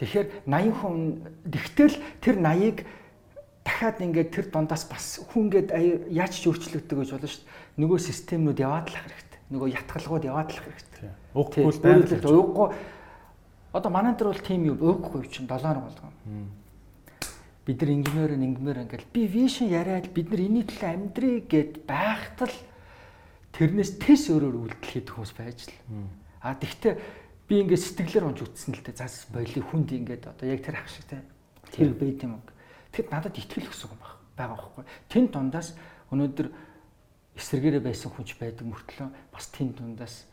Тэгэхээр 0.04 0.28
80 0.44 0.80
хүн 0.84 0.98
тэгтэл 1.48 1.96
тэр 2.20 2.36
80-ыг 2.42 2.78
дахиад 3.62 3.98
ингээд 4.02 4.30
тэр 4.34 4.46
дундаас 4.50 4.84
бас 4.90 5.22
хүн 5.30 5.50
ингээд 5.50 5.68
яаж 6.10 6.34
ч 6.34 6.50
өөрчлөгдөг 6.50 6.98
гэж 6.98 7.10
болно 7.14 7.30
шүү 7.30 7.42
дээ. 7.46 7.78
Нөгөө 7.78 7.98
системнүүд 8.02 8.58
яваад 8.58 8.88
л 8.90 8.98
хэрэгтэй. 8.98 9.40
Нөгөө 9.54 9.68
ятгалгууд 9.78 10.24
яваад 10.26 10.50
л 10.50 10.62
хэрэгтэй. 10.62 11.10
Уухгүй 11.34 11.70
л 11.70 11.82
байгаад 11.82 12.26
уухгүй. 12.26 12.68
Одоо 13.72 13.90
манай 13.90 14.12
дээр 14.18 14.30
бол 14.34 14.42
тийм 14.42 14.62
юм 14.66 14.78
уухгүй 14.82 15.30
чинь 15.30 15.46
7 15.46 15.62
хоног 15.62 15.86
болгоно. 15.88 16.12
Бид 17.62 17.78
нар 17.78 17.90
инженеэр 17.94 18.32
инженеэр 18.34 18.82
ингээд 18.84 19.06
би 19.14 19.22
вишн 19.30 19.70
яриад 19.70 20.10
бид 20.10 20.28
нар 20.34 20.42
энийг 20.42 20.66
төлөө 20.66 20.90
амьдрий 20.90 21.38
гэд 21.46 21.86
байхтал 21.86 22.56
тэрнээс 23.54 24.02
тэс 24.02 24.34
өөрөөр 24.34 24.56
үйлдэл 24.66 24.90
хийх 24.90 25.14
хүмүүс 25.14 25.32
байж 25.38 25.70
л. 25.70 25.76
А 26.42 26.58
тэгвэл 26.58 26.98
би 27.46 27.54
ингээд 27.62 27.86
сэтгэлээр 27.86 28.26
унж 28.26 28.42
үтсэн 28.42 28.74
л 28.74 28.82
дээ. 28.82 28.98
Зас 28.98 29.30
боли 29.30 29.62
хүнд 29.62 29.94
ингээд 29.94 30.26
одоо 30.26 30.46
яг 30.50 30.60
тэр 30.66 30.82
ах 30.82 30.90
шиг 30.90 31.06
те. 31.06 31.22
Тэр 31.70 31.94
байт 31.94 32.18
юм. 32.26 32.42
Тэгэд 32.93 33.09
надад 33.11 33.36
итгэл 33.36 33.68
өгсөн 33.68 33.90
юм 33.90 34.01
баг. 34.01 34.20
байгаа 34.36 34.57
байхгүй. 34.57 34.84
Тэн 35.09 35.24
дундаас 35.28 35.74
өнөөдөр 36.12 36.49
эсрэгээрээ 37.36 37.82
байсан 37.84 38.12
хүнч 38.12 38.36
байдаг 38.36 38.64
мөртлөө 38.68 39.09
бас 39.32 39.47
тэн 39.53 39.72
дундаас 39.72 40.28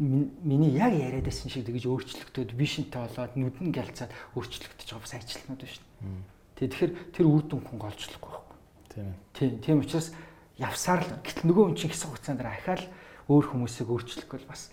миний 0.00 0.72
яг 0.72 0.94
яриад 0.94 1.26
байсан 1.26 1.50
шиг 1.50 1.66
тэгж 1.66 1.84
өөрчлөгдөд 1.86 2.56
вишнтэй 2.56 3.00
болоод 3.04 3.36
нүдэн 3.36 3.68
гэлцаад 3.68 4.10
өөрчлөгдөж 4.38 4.88
байгаа 4.88 5.04
бас 5.04 5.14
ажилтнууд 5.14 5.60
байна 5.60 6.24
дээ. 6.56 6.68
Тэгэхээр 6.70 6.92
тэр 7.12 7.26
үр 7.28 7.44
дүн 7.44 7.60
хүн 7.60 7.78
голжлохгүй 7.78 8.30
байхгүй. 8.32 8.58
Тийм. 8.94 9.12
Тийм. 9.36 9.52
Тийм 9.60 9.78
учраас 9.84 10.14
явсаар 10.56 11.04
л 11.04 11.20
гэтэл 11.20 11.48
нөгөө 11.52 11.64
хүн 11.68 11.76
чинь 11.76 11.92
хэсэг 11.92 12.08
хугацаанд 12.16 12.40
ахаал 12.40 12.84
өөр 13.28 13.44
хүмүүсийг 13.52 13.88
өөрчлөх 13.92 14.28
бол 14.28 14.46
бас 14.48 14.72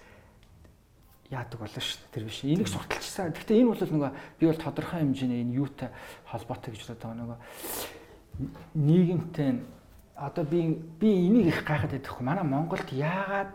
яадаг 1.30 1.59
болно 1.59 1.82
шүү 1.82 1.99
дээ. 1.99 2.13
Тэр 2.13 2.23
биш. 2.23 2.39
Энийг 2.43 2.67
сурталчсан. 2.71 3.32
Гэхдээ 3.36 3.59
энэ 3.61 3.71
бол 3.71 3.84
нөгөө 3.84 4.11
би 4.39 4.45
бол 4.47 4.61
тодорхой 4.61 4.99
хэмжээний 5.03 5.43
энэ 5.43 5.57
юутай 5.59 5.89
холбоотой 6.25 6.71
гэж 6.71 6.88
боддог 6.88 7.11
нөгөө 7.17 7.38
нийгэмтэй 8.75 9.49
одоо 10.15 10.43
би 10.45 10.80
би 10.99 11.07
энийг 11.28 11.47
их 11.47 11.63
гайхаад 11.65 11.91
байдаг. 11.91 12.21
Манай 12.21 12.43
Монголд 12.43 12.89
яагаад 12.91 13.53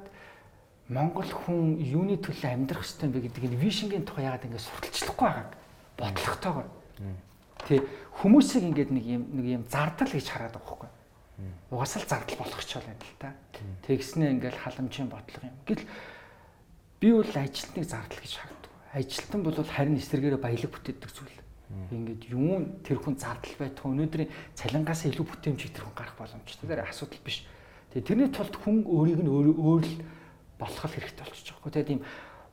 Монгол 0.88 1.24
хүн 1.24 1.78
юуны 1.80 2.18
төлөө 2.18 2.52
амьдрах 2.52 2.84
ёстой 2.84 3.08
гэдэг 3.08 3.48
энэ 3.48 3.56
вишингийн 3.56 4.04
тухай 4.04 4.28
яагаад 4.28 4.44
ингэ 4.44 4.58
сурталчлахгүй 4.60 5.28
байгааг 5.28 5.50
бодлоготойгоор. 5.96 6.68
Тэ 7.64 7.86
хүмүүсийг 8.20 8.62
ингээд 8.68 8.90
нэг 8.90 9.04
юм 9.06 9.22
нэг 9.32 9.46
юм 9.46 9.64
зардал 9.70 10.10
гэж 10.10 10.26
хараад 10.28 10.52
байгаа 10.58 10.68
хөөхгүй. 10.68 10.90
Угасаал 11.70 12.06
зардал 12.10 12.36
юм 12.36 12.44
байна 12.84 13.00
л 13.00 13.16
та. 13.18 13.32
Тэгснээ 13.86 14.30
ингээд 14.36 14.56
халамжийн 14.58 15.08
бодлого 15.08 15.46
юм. 15.46 15.56
Гэтэл 15.64 15.86
Би 17.02 17.10
бол 17.10 17.26
ажилтныг 17.26 17.82
зардал 17.82 18.22
гэж 18.22 18.38
хардаг. 18.38 18.70
Ажилтан 18.94 19.42
бол 19.42 19.58
харин 19.58 19.98
эсрэгээрээ 19.98 20.38
баялаг 20.38 20.70
бүтээдэг 20.70 21.10
зүйл. 21.10 21.34
Ингээд 21.90 22.30
юу 22.30 22.62
тэр 22.86 23.02
хүн 23.02 23.18
зардал 23.18 23.58
байтугай 23.58 23.90
өнөөдрийн 23.90 24.30
цалингаас 24.54 25.02
илүү 25.10 25.26
бүтээмжийг 25.26 25.74
тэр 25.74 25.90
хүн 25.90 25.98
гарах 25.98 26.14
боломжтой. 26.14 26.62
Тэр 26.62 26.86
асуудал 26.86 27.18
биш. 27.26 27.42
Тэгээ 27.90 28.06
тэрний 28.06 28.30
тулд 28.30 28.54
хүн 28.54 28.86
өөрийг 28.86 29.18
нь 29.18 29.32
өөр 29.34 29.82
л 29.82 29.94
болгох 30.62 30.94
хэрэгтэй 30.94 31.26
болчихж 31.26 31.48
байгаа 31.50 31.58
хгүй. 31.58 31.72
Тэгээ 31.74 31.90
тийм 31.90 32.02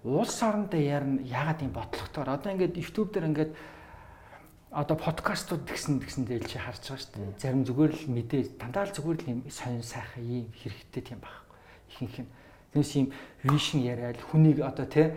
улс 0.02 0.38
орондоо 0.42 0.82
ярина 0.82 1.22
ягаад 1.30 1.62
юм 1.62 1.74
бодлоготоор 1.78 2.30
одоо 2.34 2.50
ингээд 2.50 2.74
YouTube 2.74 3.14
дээр 3.14 3.30
ингээд 3.30 3.54
одоо 4.74 4.98
подкастууд 4.98 5.62
гэсэн 5.62 6.02
гэсэн 6.02 6.26
дээр 6.26 6.50
чи 6.50 6.58
харж 6.58 6.90
байгаа 6.90 6.98
шүү 7.06 7.14
дээ. 7.22 7.38
Зарим 7.38 7.64
зүгээр 7.70 7.94
л 7.94 8.06
мэдээ 8.18 8.42
дандаа 8.58 8.90
л 8.90 8.98
зүгээр 8.98 9.20
л 9.22 9.30
юм 9.30 9.40
сонин 9.54 9.86
сайхан 9.86 10.26
юм 10.26 10.50
хэрэгтэй 10.58 11.02
тийм 11.06 11.22
байхгүй. 11.22 11.58
Ихэнх 11.94 12.18
нь 12.26 12.30
Тэрс 12.74 12.92
юм 12.96 13.12
вишн 13.44 13.82
яриад 13.82 14.22
хүнийг 14.22 14.62
одоо 14.62 14.86
тий 14.86 15.14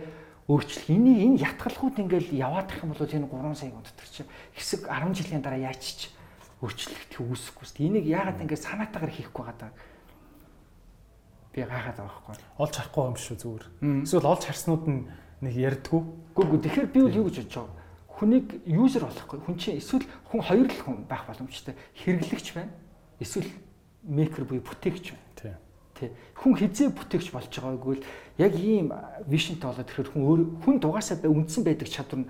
өөрчлөх 0.49 0.89
энийг 0.91 1.19
энэ 1.23 1.41
ятгалхууд 1.45 2.01
ингээл 2.03 2.35
яваад 2.35 2.67
их 2.73 2.83
юм 2.83 2.91
бол 2.91 3.05
энэ 3.05 3.27
3 3.29 3.55
сая 3.55 3.71
дотор 3.71 4.07
чи 4.11 4.23
хэсэг 4.57 4.91
10 4.91 5.15
жилийн 5.15 5.41
дараа 5.41 5.71
яач 5.71 5.83
ч 5.83 6.11
өөрчлөлт 6.59 7.11
үүсэхгүй 7.19 7.63
шүү 7.63 7.75
дээ. 7.79 7.87
Энийг 7.91 8.05
яагаад 8.07 8.41
ингээд 8.43 8.65
санаатаагаар 8.67 9.13
хийхгүй 9.15 9.43
даа. 9.55 9.71
Би 11.51 11.63
гайхаад 11.63 11.97
байгаа 11.99 12.11
байхгүй. 12.11 12.35
Олж 12.59 12.73
харахгүй 12.75 13.03
юм 13.07 13.17
шүү 13.19 13.37
зүгээр. 13.39 13.65
Эсвэл 14.03 14.31
олж 14.31 14.43
харснууд 14.47 14.83
нь 14.87 15.01
нэг 15.43 15.53
ярьдгүү. 15.59 16.01
Үгүй 16.39 16.57
ээ 16.59 16.63
тэгэхээр 16.63 16.87
би 16.91 16.99
бол 17.03 17.19
юу 17.19 17.25
гэж 17.27 17.37
бодож 17.43 17.55
байгаа. 17.55 17.75
Хүнийг 18.13 18.47
юузер 18.63 19.03
болохгүй. 19.03 19.37
Хүн 19.43 19.57
чинь 19.59 19.79
эсвэл 19.79 20.07
хүн 20.31 20.41
хоёр 20.43 20.67
л 20.71 20.81
хүн 20.81 20.97
байх 21.07 21.23
боломжтой. 21.27 21.75
Хэрэглэгч 21.99 22.47
байна. 22.55 22.71
Эсвэл 23.19 23.51
мейкер 24.07 24.47
буюу 24.47 24.63
бүтээгч 24.63 25.13
байна. 25.13 25.22
Тийм 26.03 26.11
Тэ. 26.11 26.11
Хүн 26.35 26.53
хизээ 26.59 26.89
бүтээгч 26.91 27.31
болж 27.31 27.47
байгаагүй 27.47 27.95
л 27.95 28.05
яг 28.35 28.53
ийм 28.59 28.91
вишнтэй 29.31 29.63
болоод 29.63 29.87
тэгэхээр 29.87 30.11
хүн 30.11 30.23
өөр 30.27 30.41
хүн 30.67 30.75
дугаасаа 30.83 31.23
үндсэн 31.23 31.63
байдаг 31.63 31.87
чадвар 31.87 32.27
нь 32.27 32.29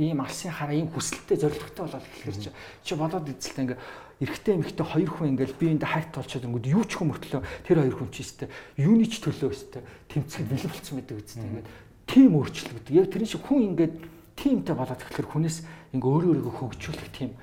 ийм 0.00 0.24
алсын 0.24 0.48
хараа 0.48 0.72
ийм 0.72 0.88
хүсэлттэй 0.88 1.36
зоригтой 1.36 1.84
болоод 1.84 2.00
эхлэхэр 2.00 2.38
чи 2.40 2.50
чи 2.80 2.94
бодоод 2.96 3.28
эзэлтэй 3.28 3.64
ингээ 3.68 3.80
эрэгтэй 4.24 4.54
эмэгтэй 4.56 4.86
хоёр 4.88 5.10
хүн 5.12 5.28
ингээл 5.36 5.60
би 5.60 5.66
энд 5.76 5.84
хайрт 5.84 6.12
толчоод 6.16 6.48
өнгөд 6.48 6.72
юу 6.72 6.84
ч 6.88 6.96
юм 6.96 7.12
мөртлөө 7.12 7.42
тэр 7.68 7.78
хоёр 7.84 7.96
хүн 8.00 8.08
чи 8.08 8.24
өстэй 8.24 8.48
юуны 8.80 9.04
ч 9.04 9.20
төлөө 9.20 9.50
өстэй 9.52 9.82
тэмцэхэд 10.08 10.48
бэлэн 10.48 10.72
болцсон 10.72 10.96
байдаг 10.96 11.16
үстэй 11.20 11.44
ингээд 11.44 11.68
тийм 12.08 12.30
өөрчлөгдөв. 12.40 12.96
Яг 12.96 13.06
тэрэн 13.12 13.28
шиг 13.28 13.42
хүн 13.44 13.60
ингээд 13.76 13.94
тиймтэй 14.40 14.74
болоод 14.76 15.00
тэгэхээр 15.04 15.28
хүнээс 15.28 15.58
ингээ 15.92 16.08
өөрөө 16.08 16.30
өөрийгөө 16.40 16.54
хөгжүүлэх 16.56 17.12
тийм 17.12 17.36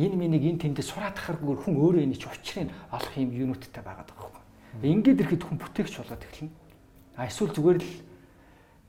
энэ 0.00 0.16
минийг 0.16 0.44
энэ 0.48 0.62
тэндээ 0.64 0.86
сураад 0.86 1.16
тахаргүй 1.20 1.56
хүн 1.60 1.76
өөрөө 1.76 2.02
энийг 2.08 2.24
учрыг 2.24 2.72
олох 2.88 3.14
юм 3.20 3.30
юунуудтай 3.36 3.84
байгаад 3.84 4.08
байгаа 4.08 4.32
юм. 4.32 4.39
Ингээд 4.78 5.20
ирэхэд 5.26 5.42
хүн 5.42 5.58
бүтээгч 5.58 5.94
болоод 5.98 6.22
эхэлнэ. 6.22 6.54
А 7.18 7.26
эсвэл 7.26 7.50
зүгээр 7.50 7.78
л 7.82 7.90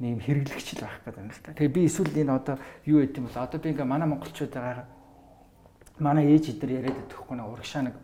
нэм 0.01 0.21
хэрэглэгч 0.21 0.67
л 0.77 0.86
байх 0.86 1.01
гэдэг 1.01 1.21
юм 1.21 1.32
л 1.34 1.41
та. 1.41 1.53
Тэгээ 1.57 1.73
би 1.73 1.82
эсвэл 1.89 2.13
энэ 2.13 2.34
одоо 2.38 2.55
юу 2.86 3.01
яд 3.01 3.17
юм 3.17 3.25
бол 3.25 3.38
одоо 3.41 3.59
би 3.61 3.69
ингээ 3.73 3.86
манай 3.89 4.07
монголчууд 4.09 4.53
байгаа 4.53 4.86
манай 6.01 6.25
ээж 6.34 6.57
эдэр 6.57 6.82
яриад 6.82 7.05
өгөхгүй 7.05 7.38
нэг 7.38 7.49
урагшаа 7.49 7.82
нэг 7.86 7.95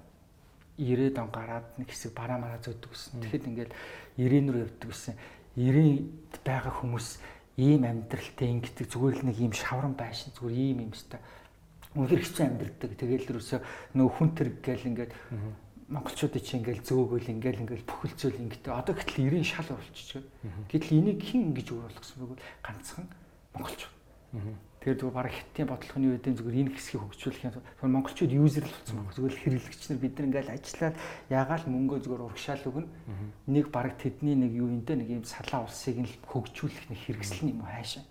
90 0.78 1.18
он 1.18 1.32
гараад 1.34 1.66
нэг 1.82 1.90
хэсэг 1.90 2.14
бараа 2.14 2.38
мараа 2.38 2.62
зөөдөг 2.62 2.94
гэсэн. 2.94 3.18
Тэгэхэд 3.18 3.50
ингээл 3.50 3.74
90 4.22 4.54
рүү 4.54 4.62
явдаг 4.62 4.90
гэсэн. 4.94 5.16
90-д 5.58 6.36
байгаа 6.46 6.74
хүмүүс 6.78 7.08
ийм 7.58 7.82
амьдралтай 7.82 8.48
ингэдэг 8.54 8.86
зүгээр 8.86 9.16
л 9.18 9.26
нэг 9.26 9.38
ийм 9.42 9.54
шавран 9.58 9.98
байшин 9.98 10.30
зүгээр 10.38 10.54
ийм 10.54 10.80
юм 10.86 10.94
өстой. 10.94 11.18
Үнэхэр 11.98 12.22
хэцүү 12.22 12.46
амьдрдаг. 12.46 12.92
Тэгээл 12.94 13.30
ерөөсөө 13.34 13.60
нөө 13.98 14.10
хүн 14.14 14.30
тэр 14.38 14.50
гээл 14.62 14.90
ингээд 14.94 15.12
монголчуудын 15.88 16.44
чинь 16.44 16.60
ингээл 16.60 16.84
зөөгөл 16.84 17.32
ингээл 17.32 17.64
ингээл 17.64 17.88
бүхэлцэл 17.88 18.42
ингээд 18.44 18.68
одоо 18.68 18.92
гэтэл 18.92 19.24
90 19.40 19.48
шал 19.48 19.72
болчихж 19.72 20.20
байна. 20.20 20.68
Гэтэл 20.68 21.00
энийг 21.00 21.20
хэн 21.24 21.56
ингэж 21.56 21.68
өөр 21.72 21.88
болгосон 21.88 22.18
бэ 22.20 22.26
гэвэл 22.28 22.48
ганцхан 22.60 23.06
монголчууд. 23.56 23.96
Тэгэхээр 24.78 25.00
зүгээр 25.00 25.16
бараг 25.16 25.34
хиттийн 25.34 25.68
бодлогын 25.68 26.08
үедэм 26.12 26.36
зүгээр 26.38 26.60
энэ 26.68 26.74
хэсгийг 26.76 27.02
хөгжүүлэх 27.08 27.44
юм. 27.48 27.54
Тэгэхээр 27.56 27.96
монголчууд 27.96 28.32
юузер 28.36 28.66
л 28.68 28.76
болсон 28.76 28.96
байна. 29.00 29.16
Зүгээр 29.16 29.36
хэрэглэгч 29.40 29.82
нар 29.88 30.00
бид 30.00 30.14
нар 30.16 30.28
ингээл 30.28 30.56
ажиллаад 30.56 30.96
ягаал 31.32 31.66
мөнгөө 31.68 32.00
зүгээр 32.04 32.26
урагшаал 32.28 32.68
өгнө. 32.68 32.90
Нэг 33.48 33.66
бараг 33.72 33.96
тэдний 33.96 34.36
нэг 34.36 34.52
юу 34.60 34.70
те 34.84 34.96
нэг 34.96 35.10
юм 35.12 35.24
салаа 35.24 35.64
улсыг 35.68 35.98
нь 36.04 36.12
хөгжүүлэх 36.28 36.88
нэг 36.92 37.00
хэрэгсэл 37.04 37.52
юм 37.52 37.64
хаашаа. 37.64 38.06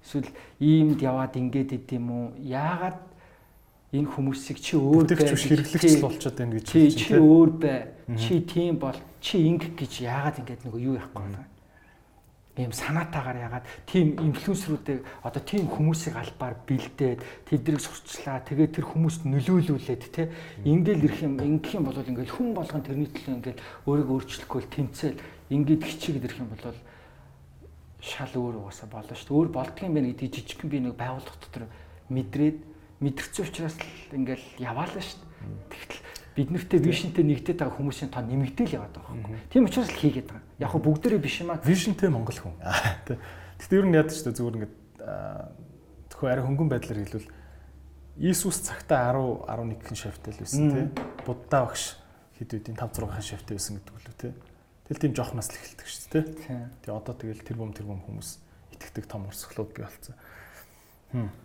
Эсвэл 0.00 0.30
иймд 0.60 1.00
яваад 1.00 1.36
ингээд 1.36 1.70
идэм 1.76 2.06
үү? 2.08 2.26
Яагаад 2.40 2.98
энэ 3.92 4.08
хүмүүсийг 4.08 4.58
чи 4.58 4.74
өөр 4.80 5.04
бай 5.04 5.16
гэж 5.20 5.36
хэрэглэгч 5.36 6.00
болчиход 6.00 6.36
байна 6.40 6.56
гэж 6.56 6.66
чи 6.68 6.80
чи 6.90 7.14
өөр 7.20 7.50
бай 7.60 7.78
чи 8.16 8.40
тийм 8.40 8.80
бол 8.80 8.96
чи 9.20 9.36
инг 9.44 9.76
гэж 9.76 9.92
яагаад 10.08 10.40
ингэж 10.40 10.60
нөгөө 10.64 10.80
юу 10.80 10.96
яахгүй 10.96 11.20
байна 11.20 11.52
ийм 12.56 12.72
санаатаагаар 12.72 13.38
ягаад 13.48 13.64
тийм 13.88 14.12
инфлюенсерүүдийг 14.20 15.00
одоо 15.24 15.40
тийм 15.40 15.72
хүмүүсийг 15.72 16.20
албаар 16.20 16.60
бэлдээд 16.68 17.24
тэднийг 17.48 17.80
сурчлаа. 17.80 18.44
Тэгээд 18.44 18.76
тэр 18.76 18.92
хүмүүст 18.92 19.24
нөлөөлүүлээд 19.24 20.02
те 20.12 20.28
ингээл 20.60 21.08
ирэх 21.08 21.24
юм 21.24 21.40
ингэх 21.40 21.80
юм 21.80 21.88
бол 21.88 21.96
ингээл 21.96 22.28
хүн 22.28 22.52
болгон 22.52 22.84
тэрний 22.84 23.08
төлөө 23.08 23.36
ингээл 23.40 23.64
өөрийгөө 23.88 24.16
өөрчлөхгүй 24.20 24.62
тэмцээл 24.68 25.22
ингээд 25.48 25.80
хичээгээд 25.80 26.26
ирэх 26.28 26.40
юм 26.44 26.52
бол 26.52 26.76
шал 28.04 28.32
өөр 28.36 28.68
угаасаа 28.68 28.88
болно 28.92 29.16
шүү 29.16 29.32
дээ. 29.32 29.38
Өөр 29.40 29.48
болдгийм 29.48 29.94
байх 29.96 30.06
гэдэг 30.12 30.28
жижигхэн 30.36 30.68
би 30.68 30.78
нэг 30.84 30.94
байгууллага 31.00 31.40
дотор 31.40 31.64
мэдрээд 32.12 32.56
мэдэрсэн 33.02 33.44
учраас 33.44 33.76
л 33.76 34.16
ингээл 34.16 34.46
яваалаа 34.62 35.02
шүү 35.02 35.18
дээ. 35.18 35.30
Тэгтэл 35.68 36.02
бид 36.32 36.48
нартэй 36.54 36.80
вишнтэй 36.80 37.24
нэгдээд 37.26 37.58
байгаа 37.60 37.76
хүмүүсийн 37.76 38.10
тоо 38.14 38.22
нэмэгдээл 38.22 38.76
яваад 38.78 38.94
байгаа 38.96 39.12
байхгүй. 39.12 39.50
Тийм 39.52 39.66
учраас 39.66 39.90
л 39.90 40.00
хийгээд 40.00 40.28
байгаа. 40.30 40.46
Яг 40.62 40.70
хөө 40.70 40.82
бүгдээрээ 40.86 41.20
биш 41.20 41.36
юм 41.42 41.50
аа. 41.52 41.60
Вишнтэй 41.60 42.08
Монгол 42.08 42.38
хүн. 42.38 42.56
Тэгтээ 43.60 43.78
ер 43.82 43.86
нь 43.90 43.98
яд 43.98 44.08
ч 44.08 44.24
зүгээр 44.24 44.56
ингээд 44.62 44.74
зөвхөн 46.08 46.30
арай 46.30 46.44
хөнгөн 46.46 46.70
байдлаар 46.70 47.00
хэлвэл 47.02 47.28
Иесус 48.22 48.60
цагтаа 48.60 49.08
10 49.16 49.48
11-хэн 49.48 49.96
шавьтай 49.96 50.32
л 50.36 50.40
байсан 50.44 50.68
тий. 50.68 50.86
Будда 51.24 51.64
багш 51.64 51.96
хэд 52.36 52.60
үдийн 52.60 52.76
5 52.76 53.00
6-хэн 53.00 53.24
шавьтай 53.24 53.56
байсан 53.56 53.74
гэдэг 53.80 53.94
үлээ 53.96 54.16
тий. 54.20 54.32
Тэгэл 54.86 55.02
тийм 55.02 55.14
жоох 55.16 55.32
нас 55.32 55.48
л 55.48 55.56
эхэлдэг 55.56 55.88
шүү 55.88 56.10
дээ 56.12 56.24
тий. 56.36 56.60
Тэгээ 56.84 56.92
одоо 56.92 57.14
тэгэл 57.16 57.40
тэр 57.40 57.56
бом 57.56 57.72
тэр 57.72 57.88
бом 57.88 58.04
хүмүүс 58.04 58.28
итгэдэг 58.76 59.08
том 59.08 59.24
урсгалууд 59.32 59.72
бий 59.72 59.84
болсон. 59.88 60.14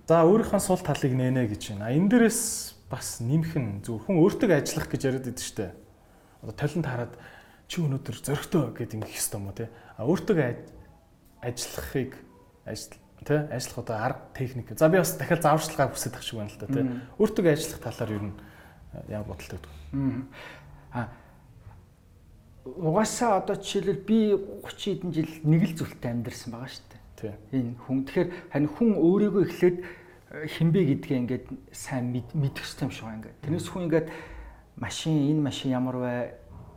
За 0.08 0.24
өөрийнхөө 0.24 0.62
сул 0.64 0.80
талыг 0.80 1.12
нэнэ 1.12 1.48
гэж 1.52 1.76
байна. 1.76 1.92
Энэ 1.92 2.08
дээрээс 2.08 2.42
бас 2.88 3.20
нэмэх 3.20 3.54
нь 3.60 3.84
зөв 3.84 4.08
хүн 4.08 4.24
өөртөө 4.24 4.56
ажиллах 4.56 4.88
гэж 4.88 5.02
яриад 5.04 5.28
байдаг 5.28 5.44
шүү 5.44 5.58
дээ. 5.60 5.74
Одоо 6.48 6.56
талент 6.56 6.88
хараад 6.88 7.14
чи 7.68 7.84
өнөөдөр 7.84 8.16
зөрөгтэй 8.16 8.64
гэдэг 8.80 8.98
ингэх 9.04 9.20
юм 9.36 9.52
уу 9.52 9.56
те. 9.60 9.68
А 10.00 10.08
өөртөө 10.08 10.40
ажиллахыг 11.44 12.16
ажил 12.64 12.96
те 13.28 13.36
ажиллах 13.52 13.78
одоо 13.84 13.96
арга 14.00 14.24
техник. 14.32 14.72
За 14.80 14.88
би 14.88 15.04
бас 15.04 15.18
дахиад 15.20 15.44
зааварчилгаа 15.44 15.92
хүсэж 15.92 16.12
тах 16.16 16.24
шиг 16.24 16.40
байна 16.40 16.52
л 16.56 16.60
да 16.64 16.68
те. 16.72 16.82
Өөртөө 17.20 17.52
ажиллах 17.52 17.82
талаар 17.84 18.12
нь 18.24 18.34
ямар 19.12 19.28
бодолтой 19.28 19.60
гэдэг. 19.60 19.74
А 20.96 21.12
угаасаа 22.64 23.44
одоо 23.44 23.56
жишээлбэл 23.60 24.08
би 24.08 24.20
30 24.64 25.04
хэдэн 25.04 25.12
жил 25.12 25.32
нэг 25.44 25.62
л 25.68 25.76
зүйлтэй 25.76 26.12
амьдэрсэн 26.12 26.52
байгаа 26.56 26.72
шүү 26.72 26.88
дээ. 26.88 27.02
Энэ 27.26 27.74
хүн 27.82 28.06
тэгэхээр 28.06 28.30
харин 28.54 28.70
хүн 28.70 28.90
өөрийгөө 28.94 29.44
эхлээд 29.50 29.78
хинбэ 30.28 30.82
гэдгээ 31.02 31.18
ингээд 31.18 31.46
сайн 31.74 32.14
мэдэх 32.14 32.62
хэрэгтэй 32.62 32.86
юм 32.86 32.94
шиг 32.94 33.06
байна 33.10 33.18
ингээд. 33.26 33.42
Тэрнээс 33.42 33.68
хүн 33.74 33.84
ингээд 33.90 34.08
машин 34.78 35.16
энэ 35.34 35.42
машин 35.42 35.72
ямар 35.74 35.98
вэ? 35.98 36.14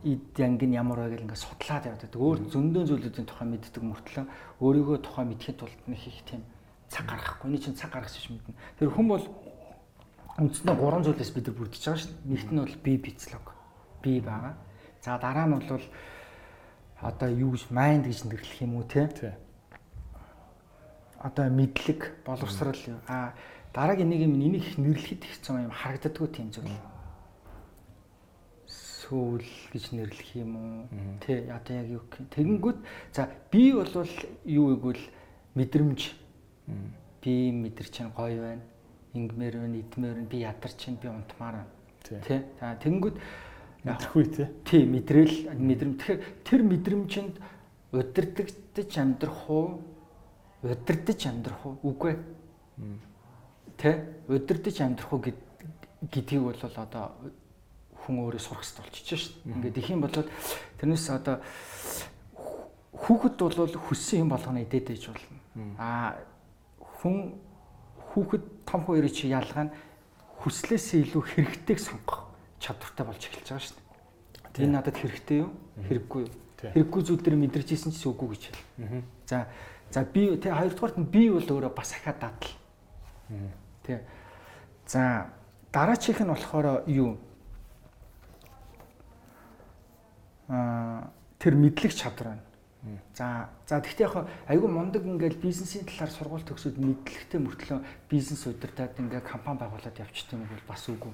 Эд 0.01 0.33
янг 0.41 0.61
нь 0.65 0.73
ямар 0.73 1.05
вэ 1.05 1.13
гэл 1.13 1.25
ингээд 1.29 1.45
судлаад 1.45 1.85
явдаг. 1.85 2.17
Өөр 2.17 2.49
зөндөө 2.49 2.83
зүйлүүдийн 2.89 3.27
тухай 3.29 3.47
мэддэг 3.53 3.83
мөртлөө 3.85 4.25
өөрийгөө 4.65 4.97
тухай 5.05 5.25
мэдхийн 5.29 5.57
тулд 5.61 5.77
нэг 5.85 6.01
их 6.09 6.25
тийм 6.25 6.41
цаг 6.89 7.05
гаргахгүй. 7.05 7.45
Эний 7.45 7.61
чинь 7.61 7.77
цаг 7.77 7.93
гаргах 7.93 8.09
шиг 8.09 8.33
мэднэ. 8.33 8.57
Тэр 8.81 8.89
хүн 8.89 9.07
бол 9.13 9.25
үндсэндээ 10.41 10.73
гурван 10.73 11.05
зүйлээс 11.05 11.31
бид 11.37 11.45
нар 11.53 11.57
бүрдэж 11.61 11.81
байгаа 11.85 12.01
шүү 12.01 12.09
дээ. 12.17 12.29
Нэгт 12.33 12.49
нь 12.49 12.61
бол 12.65 12.77
би 12.81 12.91
физиолог. 12.97 13.45
Би 14.01 14.11
байгаа. 14.25 14.57
За 15.05 15.21
дараа 15.21 15.45
нь 15.45 15.53
бол 15.53 15.85
одоо 16.97 17.29
юу 17.29 17.53
гэж 17.53 17.69
майнд 17.69 18.09
гэж 18.09 18.25
нэрлэх 18.25 18.57
юм 18.65 18.81
уу 18.81 18.89
те? 18.89 19.05
Тий 19.05 19.37
одоо 21.21 21.49
мэдлэг 21.49 22.25
боловсрал 22.25 22.77
а 23.07 23.33
дараагийн 23.73 24.09
нэг 24.09 24.21
юм 24.25 24.35
энийг 24.41 24.65
их 24.65 24.77
нэрлэхэд 24.77 25.23
хэцүү 25.23 25.69
юм 25.69 25.71
харагддаггүй 25.71 26.27
тийм 26.33 26.49
зүйл. 26.49 26.73
Сүүл 28.65 29.45
гэж 29.71 29.85
нэрлэх 29.93 30.29
юм 30.35 30.51
уу? 30.57 30.77
Тэ 31.21 31.45
одоо 31.53 31.73
яг 31.77 31.87
юу 31.87 32.03
гэх 32.09 32.25
тэгэнгүүт 32.33 32.79
за 33.13 33.29
би 33.53 33.71
бол 33.71 33.87
юу 34.45 34.67
игвэл 34.73 35.03
мэдрэмж 35.53 36.01
би 37.21 37.33
мэдэр 37.51 37.87
чинь 37.93 38.09
гоё 38.11 38.41
байна. 38.41 38.65
Ингмээр 39.13 39.55
байна, 39.59 39.77
идмээр 39.77 40.15
байна, 40.15 40.31
би 40.31 40.37
ядарч 40.41 40.75
чинь 40.79 40.97
би 40.97 41.07
унтмаар 41.07 41.61
байна. 41.61 41.71
Тэ. 42.01 42.43
За 42.59 42.75
тэгэнгүүт 42.81 43.17
мэдрэхгүй 43.85 44.25
тий. 44.25 44.47
Тий, 44.65 44.83
мэдрэл 44.87 45.53
мэдрэмж. 45.53 45.95
Тэгэхээр 46.01 46.21
тэр 46.47 46.61
мэдрэмжинд 46.63 47.35
удирдахж 47.91 48.93
амьдрах 48.97 49.49
уу 49.51 49.90
удирдах 50.63 51.21
амьдрах 51.25 51.65
уу? 51.65 51.77
Үгүй. 51.83 52.15
Тэ? 53.77 54.23
Удирдах 54.27 54.77
амьдрах 54.81 55.13
уу 55.13 55.21
гэдгийг 55.21 56.41
бол 56.41 56.61
одоо 56.61 57.13
хүн 58.05 58.17
өөрөө 58.25 58.41
сурах 58.41 58.65
хэрэгтэй 58.65 58.85
болчихж 58.85 59.09
шээ. 59.09 59.33
Ингээд 59.45 59.77
их 59.77 59.89
юм 59.89 60.01
бол 60.01 60.17
тэрнээс 60.81 61.07
одоо 61.13 61.41
хүүхэд 62.97 63.37
бол 63.37 63.75
хүссэн 63.89 64.25
юм 64.25 64.29
болгоно 64.33 64.61
идээд 64.65 64.93
ээж 64.93 65.03
болно. 65.09 65.37
Аа 65.77 66.17
хүн 67.01 67.37
хүүхэд 68.13 68.43
том 68.65 68.81
хоёрын 68.85 69.13
чи 69.13 69.29
ялгаа 69.29 69.69
нь 69.69 69.73
хүслээсээ 70.41 71.05
илүү 71.05 71.21
хэрэгтэйг 71.21 71.79
сонгох 71.79 72.29
чадвартай 72.57 73.05
болж 73.05 73.21
эхэлж 73.21 73.47
байгаа 73.49 73.65
шүү 73.65 73.77
дээ. 74.53 74.65
Энэ 74.65 74.73
надад 74.73 74.97
хэрэгтэй 74.97 75.37
юу? 75.45 75.51
Хэрэггүй 75.85 76.21
юу? 76.25 76.31
Хэрэггүй 76.61 77.01
зүйл 77.05 77.21
дээр 77.21 77.37
мэдэрч 77.37 77.69
исэн 77.73 77.93
ч 77.93 78.05
үгүй 78.05 78.37
гэж 78.37 78.43
хэл. 78.49 79.05
За 79.25 79.49
За 79.91 80.03
би 80.03 80.37
тэг 80.37 80.55
хоёрдугаарт 80.55 80.97
нь 80.97 81.11
би 81.11 81.29
бол 81.29 81.43
өөрөө 81.43 81.75
бас 81.75 81.91
ахаад 81.91 82.19
дадал. 82.19 82.55
Тэг. 83.83 84.07
За 84.87 85.27
дараачих 85.71 86.19
нь 86.23 86.31
болохоор 86.31 86.87
юу? 86.87 87.19
Аа 90.47 91.11
тэр 91.39 91.55
мэдлэг 91.55 91.91
чадвар 91.91 92.37
байна. 92.37 92.45
За 93.13 93.49
за 93.67 93.81
тэгтээ 93.81 94.07
яг 94.07 94.27
айгүй 94.47 94.69
мундаг 94.69 95.03
ингээл 95.05 95.41
бизнесийн 95.41 95.85
талаар 95.85 96.09
сургууль 96.09 96.45
төгсөөд 96.47 96.77
мэдлэгтэй 96.79 97.39
мөртлөө 97.41 97.79
бизнес 98.09 98.47
удирдаад 98.47 98.95
ингээ 98.95 99.21
компани 99.21 99.59
байгуулад 99.59 99.97
явчихдаг 99.99 100.39
юм 100.39 100.47
бол 100.47 100.65
бас 100.69 100.87
үгүй. 100.89 101.13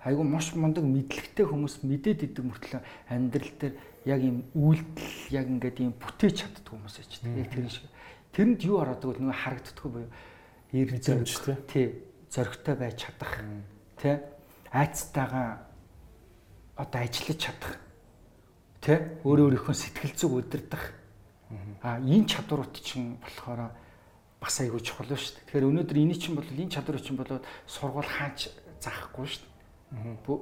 Айгүй 0.00 0.24
маш 0.24 0.56
мундаг 0.56 0.84
мэдлэгтэй 0.84 1.44
хүмүүс 1.44 1.84
мэдээд 1.84 2.24
идэг 2.32 2.44
мөртлөө 2.44 2.80
амьдрал 3.12 3.52
дээр 3.60 3.74
яг 4.08 4.20
ийм 4.24 4.48
үйлдэл 4.56 5.12
яг 5.28 5.46
ингээд 5.52 5.78
ийм 5.84 5.92
бүтээж 5.92 6.34
чаддаг 6.40 6.72
хүмүүс 6.72 6.96
байж 6.96 7.12
тээ. 7.20 7.36
Яг 7.36 7.50
тэр 7.52 7.68
шиг. 7.68 7.84
Тэрэнд 8.32 8.60
юу 8.64 8.80
ороод 8.80 9.04
байгаа 9.04 9.20
нөгөө 9.20 9.42
харагддаггүй 9.44 10.04
эрг 10.72 10.94
зориг 11.04 11.68
тий 11.68 11.86
зоригтой 12.32 12.74
байж 12.80 12.96
чадах 12.96 13.32
тий 14.00 14.16
айцтайгаа 14.72 15.68
одоо 16.80 17.00
ажиллаж 17.04 17.38
чадах 17.42 17.76
тий 18.80 18.98
өөрөө 19.26 19.52
өөрийнхөө 19.52 19.76
сэтгэл 19.76 20.16
зүг 20.16 20.32
удирдах 20.32 20.96
а 21.82 21.98
энэ 21.98 22.30
чадварууд 22.30 22.72
чинь 22.78 23.18
болохоор 23.18 23.74
бас 24.40 24.56
айгүй 24.62 24.80
чухал 24.80 25.10
шүү 25.10 25.36
дээ. 25.36 25.44
Тэгэхээр 25.50 25.68
өнөөдөр 25.68 25.98
эний 25.98 26.16
чинь 26.16 26.38
бол 26.38 26.46
энэ 26.46 26.70
чадвар 26.70 27.02
чинь 27.02 27.18
бол 27.18 27.42
сургууль 27.66 28.06
хаач 28.06 28.48
заахгүй 28.80 29.26
шүү 29.26 29.42
дээ. 29.42 29.49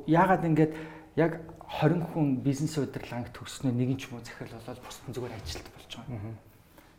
Яагаад 0.06 0.44
ингэж 0.44 0.70
яг 1.16 1.40
20 1.80 2.04
хүн 2.12 2.40
бизнес 2.44 2.76
удирдлагыг 2.78 3.32
төгснөө 3.32 3.72
нэгэн 3.72 3.96
ч 3.96 4.12
муу 4.12 4.20
захирал 4.20 4.60
болоод 4.60 4.80
бусдын 4.84 5.14
зүгээр 5.14 5.36
ажилт 5.36 5.68
болж 5.72 5.92
байгаа. 5.96 6.34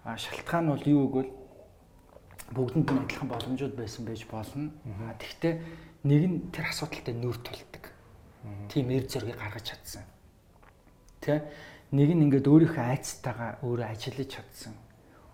А 0.04 0.18
шалтгаан 0.18 0.64
нь 0.66 0.72
бол 0.74 0.86
юу 0.90 1.06
гэвэл 1.10 1.32
бүгдэнд 2.54 2.90
нь 2.90 3.02
адилхан 3.06 3.30
боломжууд 3.30 3.76
байсан 3.78 4.06
байж 4.06 4.26
болно. 4.26 4.72
А 5.06 5.14
тэгвэл 5.18 5.62
нэг 6.04 6.22
нь 6.26 6.38
тэр 6.50 6.66
асуудалтай 6.70 7.14
нүүр 7.14 7.38
тулдаг. 7.42 7.84
Тийм 8.70 8.90
эр 8.90 9.06
зөргийг 9.06 9.38
гаргаж 9.38 9.66
чадсан. 9.70 10.06
Тэ? 11.22 11.46
Нэг 11.94 12.10
нь 12.14 12.24
ингээд 12.30 12.50
өөрийнхөө 12.50 12.86
айцтайгаа 12.94 13.62
өөрөө 13.62 13.88
ажиллаж 13.94 14.30
чадсан 14.30 14.74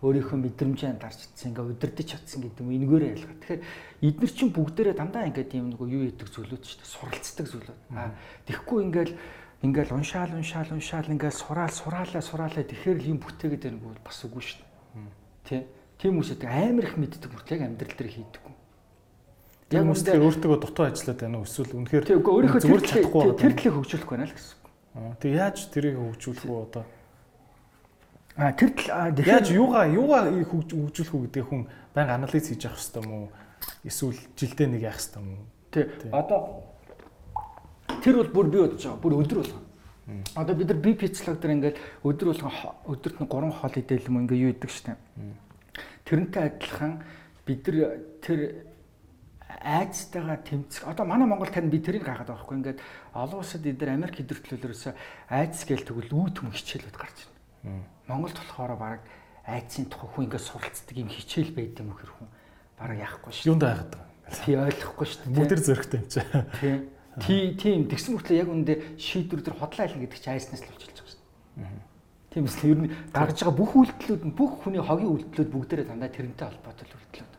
өөрийнхөө 0.06 0.38
мэдрэмжээ 0.45 1.02
дарж 1.02 1.18
чадсан, 1.26 1.49
ингээ 1.52 1.65
удирдах 1.65 2.06
чадсан 2.06 2.40
гэдэг 2.45 2.61
юм 2.61 2.72
энэгээр 2.77 3.03
ялгаа. 3.11 3.36
Тэгэхээр 3.41 3.61
эдгээр 4.06 4.34
чинь 4.38 4.53
бүгдээрээ 4.53 4.95
дандаа 4.95 5.26
ингээ 5.26 5.45
тийм 5.49 5.73
нэг 5.73 5.82
юу 5.82 6.03
яадаг 6.06 6.30
зүйлүүд 6.30 6.64
шүү 6.64 6.80
дээ. 6.80 6.94
Суралцдаг 6.94 7.45
зүйлүүд. 7.49 7.80
Аа 7.98 8.14
тэгэхгүй 8.45 8.80
ингээл 8.86 9.14
ингээл 9.65 9.95
уншаал 9.98 10.32
уншаал 10.38 10.69
уншаал 10.69 11.10
ингээл 11.10 11.41
сураал 11.41 11.73
сураалаа 11.73 12.22
сураалаа 12.22 12.64
тэгэхээр 12.64 13.02
л 13.02 13.11
юм 13.18 13.19
бүтээгээд 13.19 13.64
байна 13.65 13.82
бол 13.82 14.02
бас 14.06 14.19
үгүй 14.22 14.44
шүү 14.45 14.61
дээ. 14.61 15.65
Тэ? 15.65 15.65
Тийм 15.98 16.19
үсэд 16.22 16.45
амар 16.45 16.86
их 16.86 16.95
мэддэг 17.02 17.32
мөртлөг 17.34 17.61
амьдрал 17.65 17.95
дээр 17.98 18.11
хийдэггүй. 18.14 18.53
Яг 19.73 19.90
үстэй 19.90 20.22
өөртөө 20.22 20.60
дутуу 20.61 20.86
ажиллаад 20.86 21.19
байна 21.23 21.38
уу 21.41 21.48
эсвэл 21.49 21.73
үнэхээр 21.73 22.06
зүгээр 22.06 22.84
чадахгүй 22.86 23.23
тэр 23.34 23.53
төлөв 23.57 23.76
хөгжүүлэх 23.82 24.10
байна 24.11 24.27
л 24.30 24.36
гэсэн. 24.36 24.57
Тэг 25.18 25.32
яаж 25.34 25.57
тэрийг 25.73 25.98
хөгжүүлэх 25.98 26.45
вэ 26.45 26.56
одоо? 26.69 26.84
А 28.36 28.52
тэр 28.52 28.76
яаж 29.24 29.48
юугаа 29.56 29.88
юугаа 29.88 30.28
хөгжүүлэх 30.28 31.16
үү 31.16 31.24
гэдэг 31.32 31.44
хүн 31.48 31.72
байнга 31.95 32.20
анализ 32.20 32.52
хийж 32.52 32.68
явах 32.68 32.84
хэрэгтэй 32.84 33.03
юм 33.07 33.12
уу? 33.16 33.28
Эсвэл 33.88 34.20
жилдээ 34.36 34.68
нэг 34.76 34.82
яах 34.84 34.99
хэрэгтэй 34.99 35.24
юм 35.24 35.30
уу? 35.40 35.45
Тий. 35.72 35.86
Одоо 36.12 36.40
тэр 38.03 38.16
бол 38.20 38.32
бүр 38.36 38.48
би 38.52 38.60
бодож 38.60 38.84
байгаа. 38.84 38.99
Бүр 38.99 39.14
өдөр 39.24 39.40
болгоо. 39.40 39.64
Одоо 40.36 40.56
бид 40.56 40.68
нар 40.68 40.80
би 40.84 40.91
пиццлог 40.99 41.40
дээр 41.40 41.56
ингээд 41.56 41.78
өдөр 42.03 42.28
болгон 42.36 42.52
өдөрт 42.91 43.18
нь 43.24 43.32
3 43.32 43.56
хоол 43.56 43.80
идээл 43.80 44.10
юм 44.12 44.20
ингээд 44.28 44.44
юу 44.44 44.52
идэг 44.52 44.72
штэ. 44.72 44.99
Тэрнтэй 46.03 46.44
адилхан 46.44 47.07
бид 47.48 47.64
нар 47.72 48.03
тэр 48.20 48.68
айцтайгаа 49.64 50.44
тэмцэх. 50.44 50.84
Одоо 50.84 51.07
манай 51.07 51.24
Монгол 51.24 51.48
тань 51.48 51.72
би 51.72 51.80
тэрийг 51.80 52.03
гайхаад 52.03 52.28
байгаа 52.28 52.44
хгүй 52.44 52.57
ингээд 52.60 52.80
олон 53.16 53.40
улсад 53.40 53.64
эдгээр 53.64 53.95
Америк 53.95 54.20
хэдэртлүүлээрээс 54.20 54.91
айц 55.32 55.64
гээл 55.64 55.88
тэгвэл 55.88 56.12
үүд 56.12 56.36
хүм 56.44 56.52
хичээлүүд 56.52 56.98
гарч 56.99 57.18
байна. 57.64 57.95
Монголд 58.07 58.38
болохоор 58.38 58.76
баг 58.77 59.02
айцын 59.45 59.86
тухай 59.90 60.10
хүн 60.10 60.26
ингээд 60.30 60.45
суралцдаг 60.45 60.95
юм 60.98 61.10
хичээл 61.10 61.53
байд 61.53 61.77
юм 61.77 61.94
хэр 61.94 62.11
хүн 62.14 62.30
бараг 62.77 62.98
яахгүй 63.02 63.32
шүү. 63.34 63.49
Юунд 63.53 63.64
байгаад 63.65 63.90
байгаа. 63.94 64.10
Тий 64.45 64.56
ойлгохгүй 64.57 65.06
шүү. 65.06 65.30
Бүгд 65.34 65.49
төр 65.53 65.61
зөрөгтэй 65.65 65.99
юм 66.02 66.10
чи. 66.10 66.22
Тий. 66.60 66.76
Тий, 67.15 67.44
тийм 67.56 67.88
тэгсэн 67.88 68.18
мөртлөө 68.18 68.41
яг 68.41 68.49
үндэ 68.52 68.73
шийдвэр 68.99 69.41
төр 69.45 69.56
хотлоо 69.56 69.88
айлна 69.88 70.03
гэдэг 70.03 70.19
чинь 70.19 70.36
айснаас 70.36 70.61
л 70.65 70.72
болчихж 70.73 70.99
байгаа 70.99 71.14
шүү. 71.15 71.23
Тийм 72.36 72.44
үстэй 72.44 72.72
ер 72.76 72.80
нь 72.84 72.91
гаргаж 73.15 73.40
байгаа 73.40 73.56
бүх 73.56 73.72
үйлдэлүүд 73.72 74.23
нь 74.27 74.36
бүх 74.36 74.52
хүний 74.68 74.84
хогийн 74.84 75.14
үйлдэлүүд 75.15 75.49
бүгдээрээ 75.56 75.88
дандаа 75.88 76.11
тэрнтэй 76.11 76.44
холбоотой 76.52 76.91
үйлдэлүүд. 76.91 77.34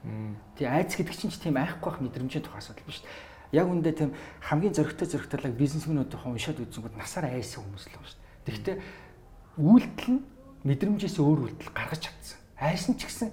Тий, 0.57 0.65
айц 0.65 0.97
гэдэг 0.97 1.13
чинь 1.13 1.29
ч 1.29 1.37
тийм 1.37 1.61
айхгүй 1.61 1.93
бах 1.93 2.01
мэдрэмжийн 2.01 2.41
тухай 2.41 2.65
асуудал 2.65 2.89
биш 2.89 3.05
шүү. 3.05 3.13
Яг 3.53 3.69
үндэ 3.69 3.93
тийм 3.93 4.11
хамгийн 4.49 4.73
зөрөгтэй 4.73 5.09
зөрөгтэйг 5.13 5.53
бизнесмэнүүдийн 5.61 6.25
уншаад 6.25 6.65
үзэнгүүд 6.65 6.97
насаар 6.97 7.29
айсан 7.37 7.61
хүмүүс 7.69 7.85
л 7.85 7.93
байна 8.01 8.09
шүү. 8.09 8.25
Тэгэхдээ 8.49 8.77
үйлдэл 9.61 10.09
нь 10.17 10.21
мэдрэмжээс 10.67 11.17
өөр 11.23 11.39
үйлдэл 11.47 11.71
гаргаж 11.71 12.11
чадсан. 12.11 12.39
Айсан 12.59 12.99
ч 12.99 13.07
гэсэн 13.07 13.31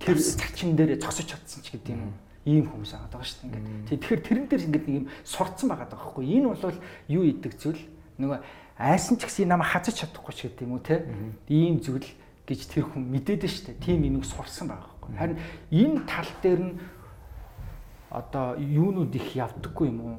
тэр 0.00 0.16
цагчин 0.20 0.76
дээр 0.76 1.00
зогсож 1.00 1.24
чадсан 1.24 1.64
ч 1.64 1.72
гэдэг 1.72 1.96
юм 1.96 2.12
ийм 2.44 2.68
хүмүүс 2.68 2.92
байгаа 2.92 3.10
даа 3.10 3.24
шүү 3.24 3.48
дээ. 3.48 3.60
Ингээд 3.60 4.00
тэгэхээр 4.04 4.20
тэрэн 4.24 4.46
дээр 4.48 4.62
ингээд 4.68 4.86
нэг 4.88 4.96
юм 5.00 5.06
сурцсан 5.24 5.68
байгаа 5.72 5.88
байхгүй. 5.92 6.24
Энэ 6.24 6.46
бол 6.52 6.78
юу 7.08 7.24
идэг 7.24 7.52
зүйл 7.56 7.82
нөгөө 8.20 8.38
айсан 8.80 9.16
ч 9.16 9.28
гэсэн 9.28 9.48
намайг 9.48 9.72
хазаж 9.72 9.96
чадахгүй 10.00 10.34
ч 10.36 10.40
гэдэг 10.48 10.64
юм 10.64 10.72
уу 10.76 10.84
те. 10.84 11.04
Ийм 11.48 11.80
зүйл 11.84 12.08
гэж 12.48 12.60
тэр 12.68 12.84
хүн 12.88 13.04
мэдээд 13.12 13.44
шүү 13.44 13.64
дээ. 13.76 13.84
Тим 13.84 14.04
юм 14.04 14.24
сурсан 14.24 14.72
байгаа 14.72 14.88
байхгүй. 14.88 15.12
Харин 15.20 15.38
энэ 15.68 16.00
тал 16.08 16.30
дээр 16.40 16.60
нь 16.64 16.74
одоо 18.10 18.58
юунууд 18.58 19.14
их 19.14 19.36
явдаггүй 19.36 19.86
юм 19.92 20.00
уу? 20.00 20.16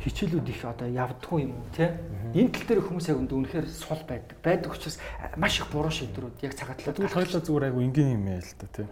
Хичээлүүд 0.00 0.48
их 0.48 0.64
одоо 0.64 0.88
явдггүй 0.88 1.44
юм 1.44 1.52
уу 1.60 1.68
те 1.76 2.00
энэ 2.32 2.48
тал 2.48 2.66
дээр 2.66 2.80
хүмүүс 2.88 3.06
яг 3.12 3.20
үнэхээр 3.20 3.66
сул 3.68 4.00
байдаг. 4.08 4.36
Байдаг 4.40 4.72
учраас 4.72 4.96
маш 5.36 5.60
их 5.60 5.68
буруу 5.68 5.92
шийдвэрүүд 5.92 6.40
яг 6.40 6.56
цагаатлаад 6.56 6.96
тэгвэл 6.96 7.18
хоёлоо 7.20 7.40
зүгээр 7.44 7.66
айгу 7.68 7.84
энгийн 7.84 8.16
юм 8.16 8.24
яа 8.32 8.40
л 8.40 8.54
да 8.56 8.66
те 8.72 8.84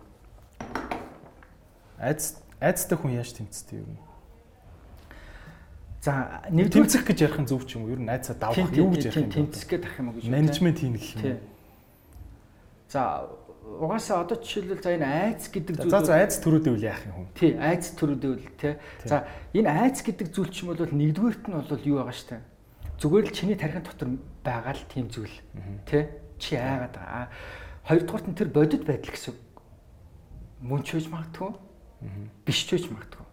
айц 1.97 2.37
айцтай 2.61 2.99
хүн 2.99 3.17
яаж 3.17 3.33
тэмцдэг 3.33 3.81
юм? 3.81 3.97
За 6.05 6.45
нэг 6.53 6.71
тэмцэх 6.71 7.03
гэж 7.09 7.19
ярих 7.25 7.41
нь 7.41 7.49
зөв 7.49 7.65
ч 7.65 7.81
юм 7.81 7.89
уу? 7.89 7.97
Ер 7.97 8.01
нь 8.05 8.11
айцаа 8.13 8.37
давах 8.37 8.71
юу 8.77 8.93
гэж 8.93 9.09
ярих 9.09 9.33
юм 9.33 9.49
тэмцэх 9.49 9.81
ах 9.81 9.97
юм 9.99 10.09
уу 10.13 10.15
гэж 10.21 10.25
менежмент 10.29 10.79
хийн 10.79 10.95
гэх 10.95 11.25
юм. 11.25 11.41
За 12.93 13.27
угаасаа 13.63 14.25
одоо 14.25 14.39
жишээлбэл 14.43 14.83
за 14.83 14.95
энэ 14.97 15.07
айц 15.07 15.49
гэдэг 15.53 15.75
зүйл 15.79 15.93
За 15.93 16.01
за 16.03 16.15
айц 16.19 16.41
төрөөдөө 16.43 16.73
үл 16.75 16.87
яах 16.89 17.03
юм 17.07 17.15
хүн. 17.15 17.27
Тий, 17.37 17.53
айц 17.55 17.85
төрөөдөө 17.95 18.31
үл 18.35 18.47
тий. 18.59 18.75
За 19.05 19.29
энэ 19.55 19.71
айц 19.71 20.03
гэдэг 20.03 20.29
зүйл 20.35 20.51
ч 20.51 20.65
юм 20.65 20.75
бол 20.75 20.83
нэгдүгээрт 20.83 21.45
нь 21.47 21.55
бол 21.55 21.87
юу 21.87 21.97
байгаа 22.03 22.17
штэ. 22.17 22.43
Зүгээр 22.99 23.27
л 23.31 23.37
чиний 23.37 23.55
тархин 23.55 23.85
дотор 23.87 24.09
байгаа 24.43 24.75
л 24.75 24.91
тийм 24.91 25.07
зүйл. 25.13 25.37
Тий? 25.87 26.11
Чи 26.43 26.59
айгаад 26.59 26.95
байгаа. 26.99 27.27
Хоёрдугаарт 27.87 28.27
нь 28.27 28.39
тэр 28.39 28.49
бодит 28.51 28.83
байдал 28.83 29.13
гэсэн. 29.15 29.35
Мөн 30.67 30.83
ч 30.83 30.99
үж 30.99 31.07
магтгүй. 31.07 31.55
Биш 32.43 32.67
ч 32.67 32.75
үж 32.75 32.91
магтгүй. 32.91 33.27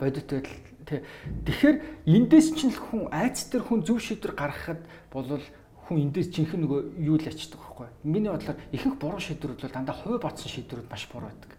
Бодит 0.00 0.24
байдал 0.32 0.56
тий. 0.88 1.00
Тэгэхээр 1.44 1.76
эндээс 2.08 2.48
ч 2.56 2.72
л 2.72 2.80
хүн 2.80 3.12
айц 3.12 3.52
дээр 3.52 3.68
хүн 3.68 3.84
зөв 3.84 4.00
шийдвэр 4.00 4.32
гаргахад 4.32 4.80
болвол 5.12 5.44
хүн 5.84 6.08
эндээс 6.08 6.28
жинхэнэ 6.32 6.64
нөгөө 6.64 6.80
юу 7.04 7.16
л 7.20 7.28
ячдаг 7.28 7.60
байхгүй. 7.60 7.88
Миний 8.04 8.32
бодлоор 8.32 8.56
ихэнх 8.72 8.96
буруу 8.96 9.20
шийдвэрүүд 9.20 9.60
бол 9.60 9.76
дандаа 9.76 9.94
хувь 9.94 10.20
бодсон 10.20 10.48
шийдвэрүүд 10.48 10.88
маш 10.88 11.04
буруу 11.12 11.28
байдаг. 11.28 11.52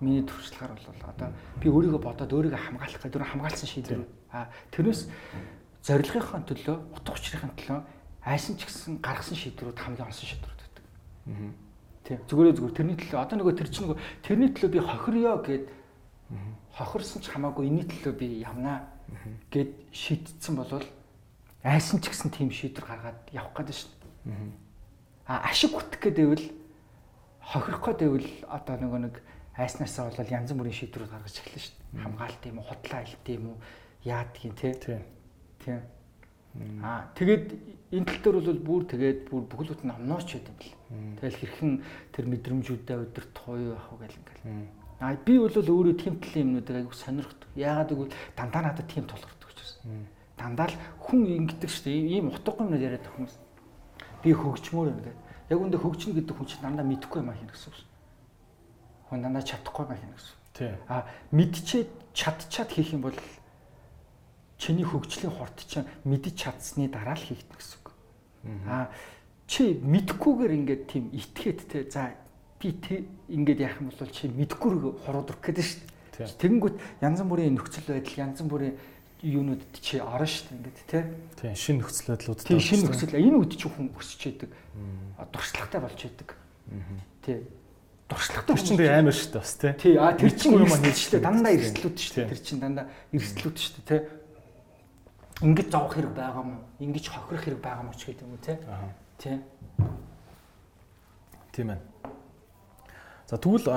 Миний 0.00 0.24
төрслөөр 0.26 0.72
бол 0.74 0.86
одоо 1.06 1.28
би 1.60 1.68
өөрийгөө 1.70 2.02
бодоод 2.02 2.32
өөрийгөө 2.32 2.58
хамгаалах 2.58 3.02
гэдэг 3.04 3.22
хамгаалсан 3.22 3.68
шийдвэр. 3.68 4.02
А 4.32 4.48
тэрнээс 4.72 5.06
зорилгынхаа 5.84 6.40
төлөө, 6.48 6.76
утга 6.96 7.12
учирын 7.14 7.52
төлөө 7.54 7.80
айсан 8.24 8.56
ч 8.56 8.64
гэсэн 8.64 9.00
гаргасан 9.00 9.36
шийдвэрүүд 9.36 9.78
хамгийн 9.78 10.08
онсон 10.08 10.26
шийдвэрүүд 10.28 10.60
байдаг. 10.60 10.84
Тийм. 12.04 12.18
Зүгээрээ 12.28 12.56
зүгээр 12.56 12.76
тэрний 12.76 12.96
төлөө 12.96 13.20
одоо 13.20 13.36
нөгөө 13.40 13.54
тэр 13.60 13.68
чинь 13.68 13.84
нөгөө 13.88 13.98
тэрний 14.24 14.50
төлөө 14.56 14.70
би 14.72 14.80
хохирё 14.80 15.32
гэд 15.44 15.64
хохирсон 16.76 17.20
ч 17.20 17.26
хамаагүй 17.32 17.68
энэний 17.68 17.86
төлөө 17.88 18.14
би 18.16 18.26
явнаа 18.40 18.88
гэд 19.52 19.70
шийдтсэн 19.92 20.54
болвол 20.56 20.84
айсан 21.62 22.00
ч 22.00 22.08
гэсэн 22.08 22.30
тийм 22.32 22.50
шийдвэр 22.50 22.86
гаргаад 22.88 23.20
явах 23.32 23.52
гэдэг 23.52 23.76
шин. 23.76 23.92
Аа 25.28 25.50
ашиг 25.50 25.76
гүтэх 25.76 26.00
гэдэвэл 26.00 26.46
хохирох 27.44 27.84
гэдэвэл 27.84 28.28
одоо 28.48 28.76
нөгөө 28.80 29.00
нэг 29.04 29.14
айснаасаа 29.60 30.08
бол 30.08 30.32
янз 30.32 30.52
бүрийн 30.56 30.76
шийдвэрүүд 30.76 31.12
гаргаж 31.12 31.36
эхэлнэ 31.36 31.60
шин. 31.60 31.76
Хамгаалт 32.00 32.42
юм 32.48 32.58
уу, 32.58 32.68
худлаа 32.70 33.02
илт 33.04 33.26
юм 33.28 33.44
уу, 33.52 33.56
яадгийн 34.04 34.54
тий. 34.56 34.72
Тийм. 35.60 35.84
Аа 36.82 37.12
тэгээд 37.14 37.46
энэ 37.92 38.06
тал 38.08 38.20
дээр 38.24 38.36
бол 38.40 38.62
бүр 38.64 38.82
тэгээд 38.88 39.20
бүр 39.30 39.44
бүхэл 39.46 39.70
бүтэн 39.76 39.90
номнооч 39.92 40.28
байт 40.32 40.48
юм 40.48 40.56
бэл. 40.58 40.74
Тэгэл 41.20 41.40
хэрхэн 41.44 41.72
тэр 42.10 42.24
мэдрэмжүүдээ 42.26 42.98
өдөрт 43.04 43.34
гоё 43.36 43.76
явах 43.76 43.88
уу 43.92 44.00
гэл 44.00 44.18
ингээл. 44.18 44.44
Аа 44.98 45.14
би 45.14 45.34
бол 45.38 45.54
өөрөө 45.54 45.94
тийм 45.94 46.18
талын 46.18 46.58
юмнуудыг 46.58 46.76
айгүй 46.80 46.96
сонирхдаг. 46.96 47.48
Яагаад 47.54 47.90
гэвэл 47.94 48.16
дандаа 48.34 48.62
надад 48.66 48.88
тийм 48.90 49.06
тулгардаг 49.06 49.46
учраас 49.46 49.78
дандаа 50.40 50.72
л 50.72 50.76
хүн 51.04 51.28
ингэдэг 51.44 51.68
шүү 51.68 51.84
дээ. 51.84 52.24
Ийм 52.24 52.32
утгагүй 52.32 52.64
юм 52.64 52.72
яриад 52.80 53.04
байгаа 53.04 53.14
хүмүүс. 53.20 53.36
Би 54.24 54.30
хөгжмөр 54.32 54.88
юм 54.88 54.98
гэдэг. 55.04 55.16
Яг 55.52 55.58
үндэ 55.60 55.76
хөгжинө 55.76 56.16
гэдэг 56.16 56.34
хүн 56.40 56.48
чинь 56.48 56.64
дандаа 56.64 56.86
мэдхгүй 56.88 57.20
юм 57.20 57.28
аа 57.28 57.36
хин 57.36 57.52
гэсэн 57.52 57.68
үг. 57.68 57.78
Хүн 59.12 59.20
дандаа 59.20 59.44
чадахгүй 59.44 59.84
юм 59.84 59.92
аа 59.92 60.00
хин 60.00 60.12
гэсэн. 60.16 60.34
Тий. 60.56 60.72
А 60.88 61.04
мэдчихэд 61.30 61.90
чадчаад 62.16 62.70
хийх 62.72 62.90
юм 62.96 63.04
бол 63.04 63.18
чиний 64.56 64.84
хөгжлийн 64.84 65.32
хорт 65.32 65.58
чинь 65.64 65.88
мэдж 66.04 66.36
чадсны 66.36 66.88
дараа 66.88 67.16
л 67.16 67.24
хийх 67.24 67.44
гэсэн 67.48 67.76
үг. 67.80 67.86
А 68.68 68.88
чи 69.50 69.74
мэдхгүйгээр 69.80 70.52
ингээд 70.56 70.82
тийм 70.86 71.10
итгээд 71.10 71.60
те 71.68 71.84
за 71.90 72.14
би 72.60 72.76
ингээд 73.28 73.60
яах 73.60 73.80
юм 73.80 73.90
бол 73.90 74.10
чи 74.12 74.28
мэдхгүйг 74.28 75.04
хурууд 75.04 75.32
өрөх 75.32 75.40
гэдэг 75.40 75.64
шүү 75.64 75.80
дээ. 75.80 76.28
Тэгэнгүүт 76.38 76.76
янз 77.00 77.20
бүрийн 77.24 77.56
нөхцөл 77.56 77.88
байдал 77.88 78.20
янз 78.20 78.44
бүрийн 78.44 78.76
юунууд 79.22 79.62
чи 79.80 80.00
орно 80.00 80.26
шүү 80.26 80.48
дээ 80.48 80.56
ингээд 80.56 80.78
тий. 80.88 81.04
Тийм 81.36 81.54
шинэ 81.54 81.78
нөхцөл 81.84 82.08
байдлууд 82.16 82.40
тийм 82.40 82.60
шинэ 82.60 82.82
нөхцөл 82.88 83.16
энэ 83.20 83.36
үед 83.36 83.52
чи 83.56 83.68
хүн 83.68 83.92
өсөж 83.92 84.20
яадаг. 84.26 84.50
Дуршлагтай 85.32 85.80
болж 85.80 86.00
яадаг. 86.00 86.28
Тий. 87.20 87.38
Дуршлагтай 88.08 88.56
чинь 88.56 88.78
тэгээ 88.80 88.98
амар 89.04 89.14
шүү 89.14 89.30
дээ 89.30 89.42
бас 89.44 89.54
тий. 89.60 89.72
Тий 89.76 89.94
а 90.00 90.12
тэр 90.16 90.32
чинь 90.32 90.56
юм 90.56 90.72
хийж 90.72 90.98
шүү 90.98 91.12
дээ 91.14 91.26
дандаа 91.28 91.52
эрсдлүүд 91.52 91.96
шүү 92.00 92.14
дээ. 92.16 92.30
Тэр 92.32 92.40
чинь 92.40 92.60
дандаа 92.64 92.86
эрсдлүүд 93.12 93.56
шүү 93.60 93.72
дээ 93.76 93.86
тий. 93.86 94.00
Ингээд 95.40 95.70
зовох 95.72 95.94
хэрэг 95.94 96.12
байгаа 96.16 96.40
юм? 96.40 96.52
Ингээд 96.80 97.06
хохирох 97.12 97.44
хэрэг 97.44 97.60
байгаа 97.60 97.84
юм 97.84 97.92
ч 97.92 98.00
гэдэг 98.08 98.24
юм 98.24 98.40
тий. 98.40 98.56
Тий. 99.20 99.36
Тийм 101.52 101.68
ээ. 101.76 101.80
За 103.28 103.36
тэгвэл 103.36 103.68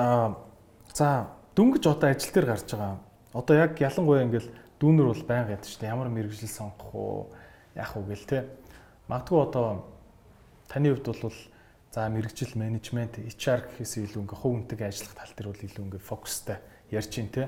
за 0.94 1.08
дөнгөж 1.56 1.84
одоо 1.88 2.10
ажил 2.10 2.34
дээр 2.34 2.48
гарч 2.48 2.68
байгаа. 2.74 2.98
Одоо 3.34 3.56
яг 3.56 3.78
ялангуяа 3.80 4.26
ингээл 4.26 4.50
дүүнер 4.84 5.08
бол 5.08 5.24
байнга 5.24 5.56
яддаг 5.56 5.70
шүү 5.72 5.80
дээ. 5.80 5.94
Ямар 5.96 6.12
мэрэгжил 6.12 6.52
сонгох 6.52 6.92
уу, 6.92 7.32
яах 7.72 7.96
уу 7.96 8.04
гэл 8.04 8.28
те. 8.28 8.52
Магадгүй 9.08 9.40
одоо 9.40 9.88
таны 10.68 10.92
хувьд 10.92 11.08
бол 11.08 11.32
за 11.96 12.10
мэрэгжил 12.12 12.60
менежмент, 12.60 13.16
HR 13.16 13.64
гэхээс 13.80 14.04
илүү 14.04 14.28
ингээ 14.28 14.40
хувь 14.44 14.68
хүнтэйг 14.68 14.82
ажиллах 14.84 15.16
тал 15.16 15.32
дээр 15.40 15.48
бол 15.56 15.64
илүү 15.64 15.84
ингээ 15.88 16.04
фокустай 16.04 16.60
ярьж 16.92 17.16
байна 17.16 17.32
те. 17.32 17.44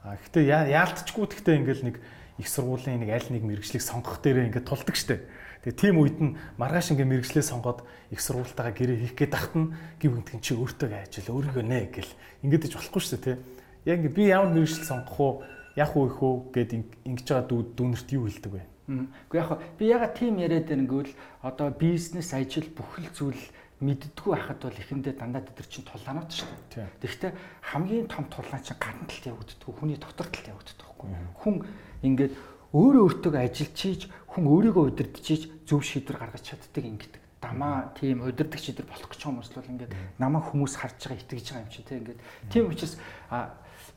А 0.00 0.16
гэхдээ 0.16 0.44
яалтчгүй 0.72 1.26
гэхдээ 1.28 1.56
ингээл 1.60 1.84
нэг 1.92 1.96
их 2.40 2.48
сургуулийн 2.48 3.04
нэг 3.04 3.10
аль 3.12 3.28
нэг 3.28 3.42
мэрэгжлийг 3.44 3.84
сонгох 3.84 4.24
дээрээ 4.24 4.48
ингээ 4.48 4.64
тулдаг 4.64 4.96
штэ. 4.96 5.28
Тэгээ 5.66 5.76
тийм 5.76 5.96
үед 6.00 6.18
нь 6.24 6.40
маргааш 6.56 6.96
ингээ 6.96 7.20
мэрэгжлээ 7.20 7.44
сонгоод 7.44 7.84
их 8.10 8.20
сургуультайгаа 8.24 8.72
гэрээ 8.72 8.98
хийх 9.12 9.14
гээд 9.14 9.34
тахт 9.36 9.54
нь 9.54 9.76
гів 10.00 10.16
гэнтэн 10.16 10.40
чи 10.40 10.56
өөртөө 10.56 10.88
ажил 10.96 11.28
өөрийгөө 11.36 11.64
нэ 11.68 11.92
гэл 11.92 12.12
ингээд 12.42 12.66
иж 12.66 12.74
болохгүй 12.80 13.02
штэ 13.04 13.18
тий. 13.20 13.36
Яг 13.84 14.00
ингээ 14.02 14.16
би 14.16 14.22
ямар 14.32 14.50
мэрэгжил 14.50 14.86
сонгох 14.88 15.18
уу 15.20 15.32
уу 15.96 16.06
их 16.06 16.18
үү 16.20 16.34
гэд 16.52 16.70
ингэж 17.08 17.26
байгаа 17.32 17.46
дүүнерт 17.48 18.08
юу 18.12 18.28
хэлдэг 18.28 18.52
вэ? 18.52 18.62
Уу 19.32 19.36
яг 19.36 19.50
би 19.78 19.88
ягаад 19.88 20.14
тийм 20.18 20.36
яриад 20.38 20.68
байна 20.68 20.84
гэвэл 20.84 21.14
одоо 21.40 21.70
бизнес 21.70 22.34
ажил 22.34 22.68
бүхэл 22.76 23.08
зүйл 23.14 23.42
мэддгүү 23.82 24.32
хахад 24.36 24.62
бол 24.62 24.78
эхэндээ 24.78 25.14
дандаа 25.18 25.42
тэр 25.42 25.66
чинь 25.66 25.86
тулаанууд 25.86 26.30
шүү 26.30 26.50
дээ. 26.70 26.86
Тэгэхдээ 27.02 27.32
хамгийн 27.74 28.06
том 28.06 28.30
тулаан 28.30 28.62
чинь 28.62 28.78
гадна 28.78 29.10
талд 29.10 29.26
явагддаг, 29.26 29.74
хүний 29.74 29.98
дотор 29.98 30.28
талд 30.30 30.46
явагддаг 30.54 30.86
байхгүй. 30.86 31.08
Хүн 31.42 31.54
ингээд 32.06 32.32
өөрөө 32.72 33.02
өөртөө 33.02 33.32
ажиллаж 33.42 33.72
чийж, 33.74 34.00
хүн 34.30 34.44
өөрийгөө 34.46 34.84
удирдчиж 34.86 35.42
зөв 35.66 35.82
шийдвэр 35.82 36.18
гаргаж 36.22 36.46
чаддаг 36.46 36.84
ингэдэг. 36.86 37.22
Дамаа 37.42 37.90
тийм 37.98 38.22
удирдаг 38.22 38.60
шийдвэр 38.62 38.86
болох 38.86 39.10
гэж 39.10 39.18
байгаа 39.18 39.34
хүмүүс 39.34 39.50
бол 39.50 39.72
ингээд 39.74 39.92
намаа 40.22 40.42
хүмүүс 40.46 40.74
харж 40.78 40.98
байгаа 41.10 41.20
итгэж 41.26 41.46
байгаа 41.50 41.64
юм 41.66 41.74
чи 41.74 41.82
тийм 41.82 41.98
ингээд. 42.06 42.20
Тийм 42.54 42.64
учраас 42.70 42.94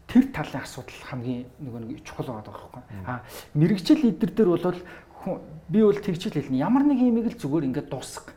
тэр 0.07 0.29
талын 0.31 0.61
асуудал 0.61 1.01
хамгийн 1.09 1.45
нөгөө 1.59 1.81
нэг 1.85 1.99
чухал 2.05 2.29
байгаа 2.29 2.51
байхгүй. 2.51 2.83
А 3.05 3.23
мэрэгжил 3.53 4.01
лидер 4.01 4.31
дээр 4.31 4.49
бол 4.53 4.77
би 5.69 5.79
бол 5.81 5.99
тэгжил 5.99 6.33
хэлнэ. 6.33 6.61
Ямар 6.61 6.83
нэг 6.85 7.01
юмыг 7.01 7.33
л 7.33 7.39
зүгээр 7.39 7.67
ингээд 7.69 7.89
дуусгах. 7.89 8.35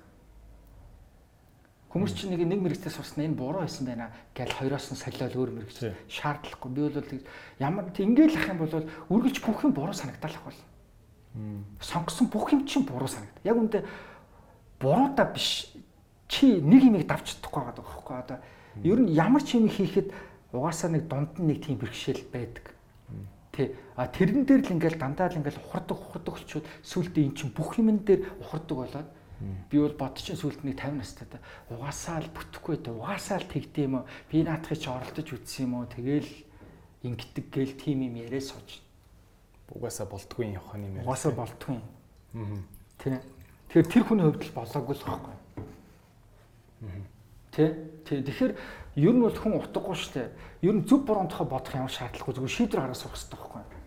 Хүмүүс 1.89 2.13
чинь 2.13 2.37
нэг 2.37 2.45
нэг 2.45 2.61
мэрэгчтэй 2.61 2.93
сурсан 2.93 3.25
энэ 3.25 3.37
буруу 3.37 3.65
байсан 3.65 3.89
байна 3.89 4.13
гэж 4.37 4.53
хоёроос 4.61 4.93
нь 4.93 5.01
солиол 5.01 5.41
өөр 5.41 5.51
мэрэгч 5.57 5.79
шаардлагагүй. 6.13 6.71
Би 6.73 6.81
бол 6.85 7.01
ямар 7.61 7.89
ингээл 7.97 8.37
ах 8.37 8.49
юм 8.53 8.59
бол 8.61 8.85
үргэлж 9.09 9.41
бүх 9.41 9.65
юм 9.65 9.73
буруу 9.73 9.97
санагдалах 9.97 10.45
бол. 10.45 10.61
Сонгосон 11.81 12.29
бүх 12.29 12.53
юм 12.53 12.69
чинь 12.69 12.85
буруу 12.85 13.09
санагдав. 13.09 13.41
Яг 13.41 13.57
үүндээ 13.57 13.83
буруудаа 14.81 15.33
биш 15.33 15.73
чи 16.29 16.61
нэг 16.61 16.85
юмыг 16.85 17.09
давж 17.09 17.41
чадахгүй 17.41 17.63
байгаа 17.65 17.81
байхгүй 17.81 18.17
одоо 18.21 18.39
ер 18.85 18.99
нь 19.01 19.17
ямар 19.17 19.43
ч 19.43 19.57
юм 19.57 19.73
хийхэд 19.73 20.13
угаасаа 20.53 20.91
нэг 20.93 21.09
дунд 21.09 21.39
нь 21.39 21.47
нэг 21.49 21.59
тийм 21.65 21.79
бэрхшээл 21.79 22.25
байдаг. 22.33 22.75
Тэ 23.53 23.75
а 23.97 24.07
тэрэн 24.07 24.45
дээр 24.47 24.63
л 24.65 24.75
ингээл 24.77 24.99
дандаа 24.99 25.29
л 25.29 25.39
ингээл 25.41 25.63
ухардаг 25.63 25.97
ухардаг 25.99 26.35
болчихвол 26.35 26.69
сүултээ 26.85 27.25
эн 27.27 27.35
чинь 27.35 27.53
бүх 27.53 27.77
юмн 27.79 28.01
дээр 28.05 28.23
ухардаг 28.41 28.77
болоод 28.77 29.09
би 29.71 29.77
бол 29.79 29.97
бодчих 29.99 30.39
сүулт 30.39 30.63
нэг 30.63 30.79
50 30.79 30.99
настай 30.99 31.27
та 31.27 31.39
угаасаа 31.71 32.23
л 32.23 32.31
бүтэхгүй 32.33 32.77
та 32.83 32.91
угаасаа 32.95 33.39
л 33.43 33.51
тэгдэм 33.51 33.85
юм 33.85 33.95
уу? 34.03 34.09
Би 34.31 34.43
наадахыг 34.43 34.79
чи 34.79 34.89
оролдож 34.91 35.29
үтсэн 35.31 35.65
юм 35.67 35.73
уу? 35.79 35.87
Тэгэл 35.87 36.33
ингэдэг 37.03 37.47
гээл 37.51 37.75
тим 37.79 38.03
юм 38.07 38.15
яриа 38.19 38.43
сууж. 38.43 38.83
Угаасаа 39.71 40.07
болдгүй 40.11 40.51
юм 40.51 40.59
явах 40.59 40.75
юм 40.75 40.85
яриа 40.91 41.07
угаасаа 41.07 41.33
болдгүй 41.35 41.75
юм. 41.79 41.87
Аа 42.35 42.63
тий 42.99 43.19
Тэгэхээр 43.69 43.93
тэр 43.93 44.05
хүний 44.09 44.25
хувьд 44.25 44.43
л 44.49 44.57
болоогүй 44.57 44.97
л 44.97 45.05
байхгүй 45.05 45.37
тий 47.53 47.69
тий 48.09 48.19
тэгэхээр 48.25 48.53
ер 48.99 49.15
нь 49.15 49.23
бол 49.23 49.39
хүн 49.39 49.63
утгагүй 49.63 49.95
шүү 49.95 50.13
дээ 50.19 50.29
ер 50.67 50.75
нь 50.75 50.87
зөв 50.91 51.07
буруу 51.07 51.31
тухай 51.31 51.47
бодох 51.47 51.75
ямар 51.79 51.95
шаардлагагүй. 51.95 52.35
Зүгээр 52.35 52.57
шийдвэр 52.59 52.83
гаргаж 52.83 52.99
сурах 52.99 53.15
хэрэгтэй 53.15 53.39
байхгүй 53.39 53.79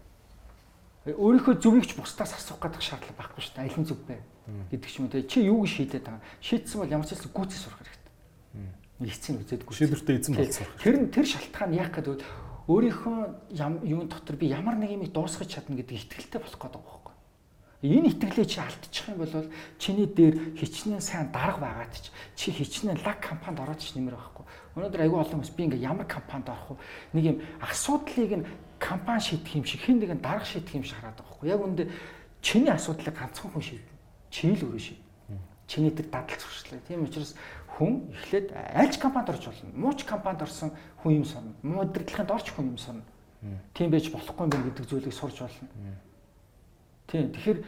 өөрийнхөө 1.02 1.56
зөвийг 1.58 1.86
ч 1.90 1.98
бусдаас 1.98 2.38
асуух 2.38 2.62
гэдэг 2.62 2.82
шаардлага 2.86 3.18
байхгүй 3.18 3.42
шүү 3.42 3.54
дээ 3.58 3.66
аль 3.66 3.80
нь 3.82 3.90
зөв 3.90 4.00
бэ 4.06 4.18
гэдэг 4.70 4.90
ч 4.90 4.96
юм 5.02 5.06
уу 5.10 5.14
тий 5.18 5.24
чи 5.26 5.40
юуг 5.50 5.66
шийдээд 5.66 6.06
байгаа? 6.06 6.22
Шийдсэн 6.46 6.78
бол 6.78 6.94
ямар 6.94 7.08
ч 7.10 7.18
зүйл 7.18 7.34
гүйцээ 7.34 7.58
сурах 7.58 7.82
хэрэгтэй. 7.82 9.10
Эцсийн 9.10 9.42
үзээдгүй 9.42 9.76
шийдвэртэй 9.82 10.16
эзэн 10.22 10.36
болсон 10.38 10.68
тэр 10.78 10.96
нь 11.02 11.10
тэр 11.10 11.26
шалтгаан 11.26 11.74
яах 11.74 11.90
гэдэг 11.90 12.22
өөрийнхөө 12.70 13.18
юун 13.82 14.08
дотор 14.14 14.38
би 14.38 14.54
ямар 14.54 14.78
нэг 14.78 14.94
юм 14.94 15.10
дуусгаж 15.10 15.50
чадна 15.50 15.74
гэдэг 15.82 16.06
итгэлтэй 16.06 16.38
болох 16.38 16.62
гэдэг 16.62 16.86
байхгүй 16.86 17.02
Энэ 17.82 18.14
итгэлээ 18.14 18.46
чи 18.46 18.62
алдчих 18.62 19.10
юм 19.10 19.26
бол 19.26 19.50
чиний 19.82 20.06
дээр 20.06 20.54
хичнээн 20.54 21.02
сайн 21.02 21.34
дарга 21.34 21.66
байгаад 21.66 21.98
чи 22.38 22.54
хичнээн 22.54 23.02
лаг 23.02 23.18
компанид 23.18 23.58
ороод 23.58 23.82
ч 23.82 23.98
нэмэр 23.98 24.14
байхгүй. 24.14 24.41
Өнөөдөр 24.76 25.04
айгүй 25.04 25.20
олон 25.20 25.36
хүмүүс 25.40 25.54
би 25.56 25.64
ингээ 25.68 25.84
ямар 25.84 26.08
компанид 26.08 26.48
орох 26.48 26.80
вэ? 26.80 27.20
Нэг 27.20 27.24
юм 27.26 27.38
асуудлыг 27.60 28.32
нь 28.40 28.48
компани 28.80 29.22
шийдэх 29.22 29.56
юм 29.56 29.66
шиг 29.66 29.82
хэн 29.84 30.00
нэгэн 30.00 30.22
дарга 30.24 30.46
шийдэх 30.46 30.76
юм 30.76 30.84
шиг 30.88 30.96
хараад 31.00 31.20
байгаа 31.20 31.28
байхгүй. 31.28 31.50
Яг 31.52 31.62
үндэ 31.62 31.84
чиний 32.40 32.72
асуудлыг 32.72 33.16
ганцхан 33.16 33.52
хүн 33.52 33.64
шийднэ. 33.68 33.92
Чи 34.32 34.48
л 34.56 34.64
өөрөө 34.64 34.80
шийднэ. 34.80 35.38
Чиний 35.68 35.92
дээр 35.92 36.08
дадал 36.08 36.40
зуршлаа. 36.40 36.80
Тийм 36.88 37.04
учраас 37.04 37.36
хүн 37.76 38.12
эхлээд 38.16 38.48
альч 38.56 38.96
компанид 38.96 39.30
орж 39.36 39.44
болно. 39.52 39.72
Мууч 39.76 40.00
компанид 40.08 40.42
орсон 40.42 40.72
хүн 41.04 41.20
юм 41.20 41.26
сонно. 41.26 41.52
Муу 41.64 41.84
удирдлагын 41.84 42.28
дорч 42.32 42.48
хүн 42.56 42.72
юм 42.72 42.80
сонно. 42.80 43.04
Тийм 43.76 43.92
байж 43.92 44.08
болохгүй 44.08 44.48
юм 44.48 44.72
гэдэг 44.72 44.88
зүйлийг 44.88 45.14
сурч 45.14 45.44
болно 45.44 45.68
Тийм. 47.12 47.28
Тэгэхээр 47.36 47.60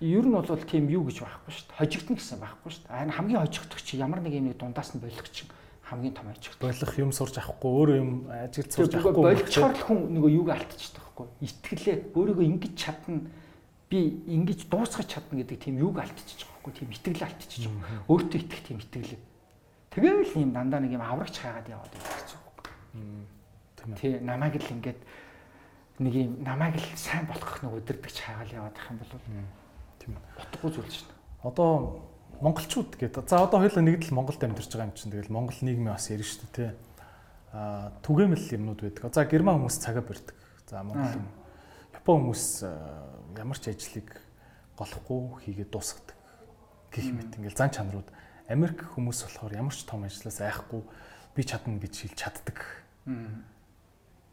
ер 0.00 0.24
нь 0.26 0.34
бол 0.34 0.42
тийм 0.66 0.90
юу 0.90 1.06
гэж 1.06 1.22
байхгүй 1.22 1.52
шүү 1.54 1.66
дээ. 1.70 1.78
Хожигдно 1.78 2.14
гэсэн 2.18 2.38
байхгүй 2.42 2.70
шүү 2.74 2.82
дээ. 2.82 2.94
Аа 2.98 3.14
хамгийн 3.14 3.42
хожигдох 3.46 3.82
чи 3.82 3.94
ямар 3.94 4.18
нэг 4.18 4.34
юмны 4.34 4.54
дундаас 4.58 4.90
нь 4.94 4.98
болох 4.98 5.30
чинь 5.30 5.46
хамгийн 5.88 6.14
том 6.14 6.26
хожигдох. 6.28 6.60
Болох 6.60 6.92
юм 7.00 7.10
сурч 7.12 7.34
авахгүй, 7.40 7.70
өөр 7.72 7.90
юм 7.96 8.10
ажил 8.28 8.68
сурч 8.68 8.94
авахгүй. 8.94 9.24
Болчихоор 9.24 9.72
л 9.72 9.84
хүн 9.88 9.98
нөгөө 10.12 10.30
юуг 10.36 10.48
алдчихдаг 10.52 11.04
байхгүй. 11.08 11.26
Итгэлээ 11.48 11.96
өөрийгөө 12.12 12.44
ингэж 12.44 12.74
чадна 12.76 13.24
би 13.88 13.98
ингэж 14.28 14.68
дуусгаж 14.68 15.08
чадна 15.08 15.40
гэдэг 15.40 15.58
тийм 15.64 15.80
юуг 15.80 15.96
алдчихж 15.96 16.44
байгаа 16.44 16.60
байхгүй. 16.60 16.72
Тийм 16.76 16.92
итгэл 16.92 17.24
алдчихж 17.24 17.64
байгаа. 17.72 18.04
Өөртөө 18.04 18.40
итгэх 18.44 18.62
тийм 18.68 18.78
итгэлээ. 18.84 19.20
Тэгээл 19.96 20.44
юм 20.44 20.52
дандаа 20.52 20.80
нэг 20.84 20.92
юм 20.92 21.02
аврагч 21.02 21.40
хаагаад 21.40 21.72
яваад 21.72 21.92
үг. 21.96 22.68
Тийм. 22.92 23.96
Тий, 23.96 24.20
намайг 24.20 24.60
л 24.60 24.72
ингэж 24.76 24.98
нэг 26.04 26.14
юм 26.14 26.44
намайг 26.44 26.76
л 26.76 26.84
сайн 27.00 27.24
болгох 27.24 27.64
нэг 27.64 27.72
өдөрдөгч 27.80 28.18
хайгаал 28.20 28.68
яваад 28.68 28.76
байх 28.76 28.88
юм 28.92 28.98
бол 29.00 29.12
тийм 29.98 30.12
утгагүй 30.36 30.70
зүйл 30.76 30.92
шин. 30.92 31.08
Одоо 31.42 32.04
монголчууд 32.40 32.96
гэдэг. 32.96 33.28
За 33.28 33.42
одоо 33.44 33.60
хоёулаа 33.60 33.84
нэгдэл 33.84 34.14
Монголд 34.14 34.42
амьдарч 34.42 34.70
байгаа 34.70 34.88
юм 34.88 34.96
чинь 34.96 35.12
тэгэл 35.12 35.34
монгол 35.34 35.58
нийгмийн 35.62 35.94
бас 35.94 36.10
ярина 36.10 36.26
шүү 36.26 36.40
дээ 36.42 36.54
тий. 36.54 36.70
Аа 37.52 37.92
түгээмэл 38.02 38.54
юмнууд 38.54 38.80
байдаг. 38.82 39.14
За 39.14 39.24
герман 39.24 39.58
хүмүүс 39.58 39.78
цагаа 39.82 40.02
барьдаг. 40.02 40.36
За 40.70 40.82
монгол 40.82 41.22
Япон 41.94 42.24
хүмүүс 42.24 42.44
ямар 43.36 43.58
ч 43.58 43.64
ажлыг 43.68 44.08
голохгүй 44.78 45.44
хийгээд 45.44 45.68
дуусгадаг 45.68 46.16
гэх 46.88 47.12
мэт 47.12 47.36
ингээл 47.36 47.58
зан 47.58 47.68
чанарууд 47.68 48.08
Америк 48.48 48.86
хүмүүс 48.96 49.28
болохоор 49.28 49.52
ямар 49.52 49.76
ч 49.76 49.84
том 49.84 50.08
ажлаас 50.08 50.40
айхгүй 50.40 50.82
би 51.36 51.42
чадна 51.44 51.76
гэж 51.76 51.94
хэлж 52.08 52.16
чаддаг 52.16 52.58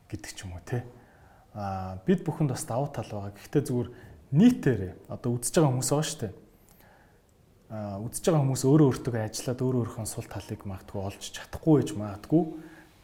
гэдэг 0.07 0.31
ч 0.31 0.39
юм 0.47 0.55
уу 0.55 0.63
тий 0.63 0.87
а 1.55 1.99
бид 2.05 2.23
бүхэнд 2.23 2.51
бас 2.51 2.67
давуу 2.67 2.91
тал 2.91 3.07
байгаа. 3.07 3.31
Гэхдээ 3.31 3.63
зүгээр 3.63 3.89
нийтээрээ 4.35 4.93
одоо 5.07 5.39
үзэж 5.39 5.55
байгаа 5.55 5.71
хүмүүс 5.71 5.89
байгаа 5.91 6.07
шүү 6.07 6.19
дээ. 6.19 6.33
Үзэж 7.65 8.29
байгаа 8.29 8.41
хүмүүс 8.45 8.63
өөрөө 8.69 8.87
өөртөө 8.93 9.21
ажиллаад 9.25 9.61
өөрөө 9.65 9.81
өөрийнхөө 9.81 10.05
сул 10.05 10.27
талыг 10.29 10.61
магадгүй 10.69 11.01
олж 11.01 11.23
чадахгүй 11.33 11.73
байж 11.81 11.91
магадгүй. 11.97 12.43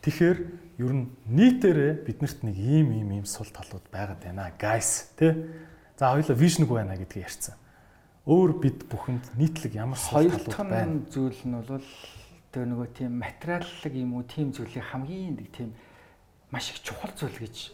Тэгэхээр 0.06 0.38
ер 0.86 0.94
нь 0.94 1.06
нийтээрээ 1.26 1.94
биднэрт 2.06 2.40
нэг 2.46 2.58
ийм 2.62 2.94
ийм 2.94 3.10
ийм 3.22 3.26
сул 3.26 3.50
талууд 3.50 3.86
байгаад 3.90 4.22
байна 4.22 4.54
guys 4.62 5.18
тий. 5.18 5.34
За 5.98 6.14
хоёулаа 6.14 6.38
вижнг 6.38 6.70
байна 6.70 6.94
гэдгийг 6.94 7.26
ярьсан. 7.26 7.58
Өөр 8.30 8.52
бид 8.62 8.86
бүхэнд 8.86 9.34
нийтлэг 9.34 9.74
ямар 9.82 9.98
сул 9.98 10.30
талууд 10.30 10.54
байна? 10.70 11.02
Хоёр 11.02 11.10
зүйл 11.10 11.42
нь 11.42 11.58
бол 11.58 11.90
тэр 12.54 12.66
нөгөө 12.70 12.88
тийм 13.02 13.12
материаллык 13.18 13.94
юм 13.98 14.14
уу 14.14 14.26
тийм 14.30 14.54
зүйлийг 14.54 14.86
хамгийн 14.94 15.42
нэг 15.42 15.50
тийм 15.58 15.74
маш 16.54 16.70
их 16.70 16.86
чухал 16.86 17.14
зүйл 17.18 17.34
гэж 17.34 17.74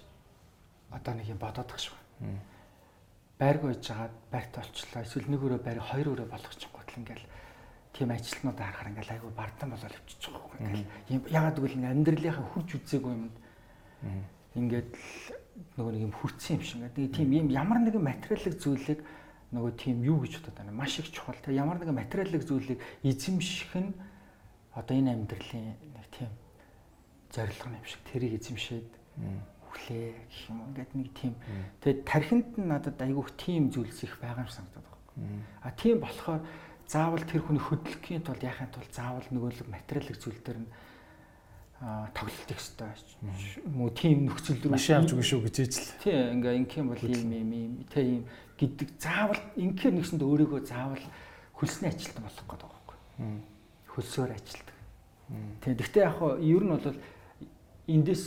одоо 0.95 1.13
нэг 1.19 1.27
юм 1.35 1.39
бодоод 1.39 1.67
тах 1.67 1.83
шиг 1.83 1.95
байна. 2.23 2.39
Байрг 3.39 3.63
ойж 3.75 3.83
жагаад 3.83 4.15
барьт 4.31 4.55
олчлоо. 4.55 5.03
Эсвэл 5.03 5.27
нэг 5.27 5.41
өрөө 5.43 5.59
байрыг 5.63 5.83
хоёр 5.83 6.07
өрөө 6.15 6.27
болгочихгоо 6.31 6.76
л 6.97 7.01
ингээл 7.05 7.25
тийм 7.93 8.09
ажилтнууд 8.11 8.57
харахаар 8.57 8.91
ингээл 8.91 9.13
айгүй 9.13 9.31
бардам 9.37 9.69
болоод 9.73 9.93
явчихж 9.93 10.23
байгаа 10.33 10.57
юм. 10.57 10.85
Ингээл 11.13 11.37
ягаад 11.37 11.57
гэвэл 11.61 11.77
ингээ 11.77 11.93
амьдралынхаа 11.93 12.45
хүч 12.57 12.69
үзээгүй 12.81 13.13
юмд 13.13 13.35
ингээд 14.57 14.91
нөгөө 15.77 15.91
нэг 15.93 16.03
юм 16.09 16.13
хүрцэн 16.17 16.57
юм 16.57 16.63
шиг. 16.65 16.81
Тэгээ 16.93 17.13
тийм 17.13 17.29
юм 17.33 17.47
ямар 17.53 17.79
нэгэн 17.81 18.01
материалын 18.01 18.57
зүйлийг 18.57 18.99
нөгөө 19.53 19.71
тийм 19.77 19.97
юу 20.03 20.21
гэж 20.21 20.41
бодод 20.41 20.57
байна. 20.57 20.73
Маш 20.73 20.99
их 20.99 21.09
чухал. 21.13 21.37
Тэгээ 21.41 21.61
ямар 21.61 21.77
нэгэн 21.81 21.97
материалын 21.97 22.43
зүйлийг 22.43 22.79
эзэмших 23.01 23.73
нь 23.77 23.93
одоо 24.77 24.93
энэ 24.97 25.13
амьдралын 25.13 25.73
нэг 25.77 26.07
тийм 26.13 26.31
зорилго 27.33 27.69
юм 27.73 27.85
шиг 27.85 28.01
тэрийг 28.11 28.33
эзэмшээд 28.37 28.89
өглөө 29.65 30.03
гэх 30.13 30.41
юм 30.49 30.57
ингээд 30.69 30.91
нэг 30.93 31.09
тийм 31.17 31.33
тэгээд 31.81 31.99
тархинд 32.05 32.49
надад 32.57 32.97
айгүйх 33.01 33.33
тийм 33.37 33.71
зүйлс 33.73 34.03
их 34.03 34.19
байгаа 34.21 34.45
юм 34.45 34.51
санагдаад 34.53 34.85
байна. 34.85 35.41
А 35.61 35.71
тийм 35.71 35.97
болохоор 36.01 36.41
заавал 36.87 37.23
тэр 37.27 37.43
хүний 37.43 37.61
хөдөлгөхийн 37.61 38.23
тулд 38.23 38.43
яхахын 38.43 38.71
тулд 38.71 38.91
заавал 38.95 39.27
нөгөө 39.31 39.67
материалын 39.67 40.17
зүйл 40.17 40.41
дээр 40.41 40.59
нь 40.63 40.69
а 41.79 42.09
тоглолт 42.15 42.49
их 42.49 42.57
хэвээр 42.57 43.69
муу 43.69 43.93
тийм 43.93 44.25
нөхцөл 44.25 44.57
рүү 44.57 44.73
машин 44.73 44.97
авч 44.97 45.13
үгүй 45.13 45.27
шүү 45.29 45.41
гэж 45.45 45.55
ижил. 45.61 45.93
Тий 46.01 46.17
ингээ 46.33 46.57
ингээм 46.65 46.89
бол 46.89 47.03
ийм 47.05 47.29
ийм 47.29 47.51
ийм 47.53 47.73
тэ 47.85 48.01
ийм 48.01 48.23
гэдэг 48.57 48.97
заавал 48.97 49.37
ингээр 49.53 49.93
нэгсэнд 49.93 50.25
өөрийгөө 50.25 50.65
заавал 50.65 51.05
хөлсний 51.53 51.93
ажилтан 51.93 52.25
болох 52.25 52.45
гэдэг 52.49 52.65
байхгүй. 52.65 52.97
Хөлсөөр 53.93 54.31
ажилтдаг. 54.33 54.77
Тий 55.61 55.73
гэхдээ 55.77 56.01
яг 56.01 56.17
хоо 56.17 56.41
ер 56.41 56.63
нь 56.65 56.73
бол 56.73 56.97
эндээс 57.85 58.23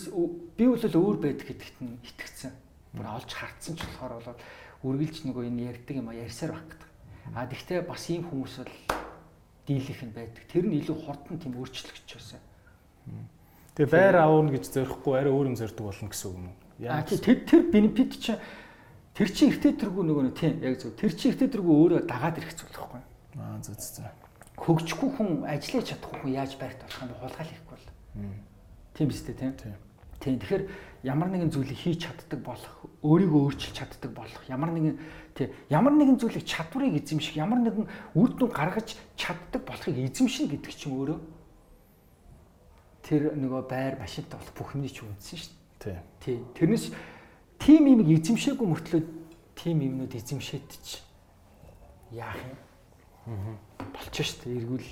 би 0.55 0.65
бол 0.70 0.85
өөр 0.87 1.16
байдаг 1.19 1.47
гэдэгт 1.51 1.78
нь 1.82 1.99
итгэцэн. 2.07 2.55
Бүр 2.95 3.07
олж 3.19 3.35
хартсан 3.35 3.74
ч 3.74 3.82
болохоор 3.82 4.23
бол 4.23 4.39
үргэлж 4.87 5.27
нөгөө 5.27 5.51
энэ 5.51 5.74
ярьдаг 5.74 5.97
юм 5.99 6.07
а 6.07 6.15
ярьсаар 6.15 6.55
байх 6.55 6.70
гэдэг. 6.70 6.89
А 7.35 7.47
тэгвэл 7.47 7.86
бас 7.86 8.05
ийм 8.11 8.27
хүмүүс 8.27 8.55
бол 8.61 8.74
дийлэх 9.66 10.02
нь 10.02 10.15
байдаг. 10.15 10.43
Тэр 10.51 10.66
нь 10.66 10.78
илүү 10.82 10.97
хурдан 11.07 11.39
тийм 11.39 11.55
өөрчлөгч 11.55 12.09
байсан. 12.11 12.40
Тэгээ 13.78 13.90
байр 13.90 14.16
аавна 14.19 14.51
гэж 14.51 14.65
зорихгүй 14.66 15.15
арай 15.15 15.32
өөр 15.32 15.51
юм 15.55 15.57
зорддог 15.57 15.86
болно 15.86 16.11
гэсэн 16.11 16.27
үг 16.27 16.36
юм 16.36 16.47
уу? 16.51 16.59
Яа 16.82 17.02
тэр 17.07 17.39
тэр 17.47 17.62
бенефит 17.70 18.12
чинь 18.19 18.40
тэр 19.15 19.28
чинь 19.31 19.51
эртээ 19.55 19.78
тэргүй 19.78 20.05
нөгөө 20.05 20.24
нь 20.27 20.35
тийм 20.35 20.59
яг 20.59 20.74
зөв. 20.82 20.98
Тэр 20.98 21.15
чинь 21.15 21.32
эртээ 21.32 21.55
тэргүй 21.55 21.74
өөрөө 21.77 22.01
дагаад 22.11 22.39
ирэх 22.43 22.55
зүйл 22.59 22.74
байхгүй. 22.74 23.02
Аа 23.39 23.62
зөв 23.62 23.78
зөв. 23.78 24.11
Хөгжихгүй 24.59 25.11
хүн 25.15 25.31
ажиллаж 25.47 25.86
чадахгүй 25.86 26.19
хүн 26.19 26.35
яаж 26.35 26.52
байрт 26.59 26.82
болох 26.82 27.01
юм? 27.01 27.15
Хулгаал 27.15 27.48
хийхгүй 27.48 27.74
бол. 27.78 27.89
Тийм 28.93 29.07
биз 29.09 29.23
дээ 29.23 29.39
тийм. 29.39 29.55
Тийм. 30.20 30.36
Тэгэхээр 30.36 30.65
ямар 31.09 31.32
нэгэн 31.32 31.48
зүйлийг 31.48 31.81
хийж 31.81 32.05
чаддаг 32.05 32.44
болох, 32.44 32.74
өөрийгөө 33.01 33.40
өөрчилж 33.40 33.73
чаддаг 33.73 34.12
болох, 34.12 34.43
ямар 34.52 34.69
нэгэн 34.77 35.01
тий 35.40 35.48
ямар 35.72 35.96
нэгэн 35.96 36.20
зүйлийг 36.20 36.44
чадварыг 36.44 37.00
эзэмших, 37.00 37.40
ямар 37.40 37.64
нэгэн 37.64 37.88
үр 38.12 38.30
дүн 38.36 38.52
гаргаж 38.52 39.00
чаддаг 39.16 39.64
болохыг 39.64 39.96
эзэмшнэ 39.96 40.52
гэдэг 40.52 40.72
чинь 40.76 40.92
өөрөө 40.92 41.18
тэр 43.00 43.32
нөгөө 43.40 43.62
байр 43.64 43.96
машинтай 43.96 44.36
болох 44.36 44.54
бүх 44.54 44.76
юмний 44.76 44.92
ч 44.92 45.00
үнсэн 45.00 45.40
шүү 45.40 45.56
дээ. 45.80 45.98
Тий. 46.20 46.38
Тэрнээс 46.60 46.92
тим 47.56 47.82
юм 47.88 48.04
эзэмшээгүй 48.04 48.66
мөртлөө 48.68 49.02
тим 49.56 49.80
юмнууд 49.80 50.12
эзэмшээд 50.12 50.68
чи 50.84 51.00
яах 52.12 52.36
юм? 52.36 53.56
Болчих 53.96 54.28
шүү 54.28 54.44
дээ. 54.44 54.56
Эргүүл 54.60 54.88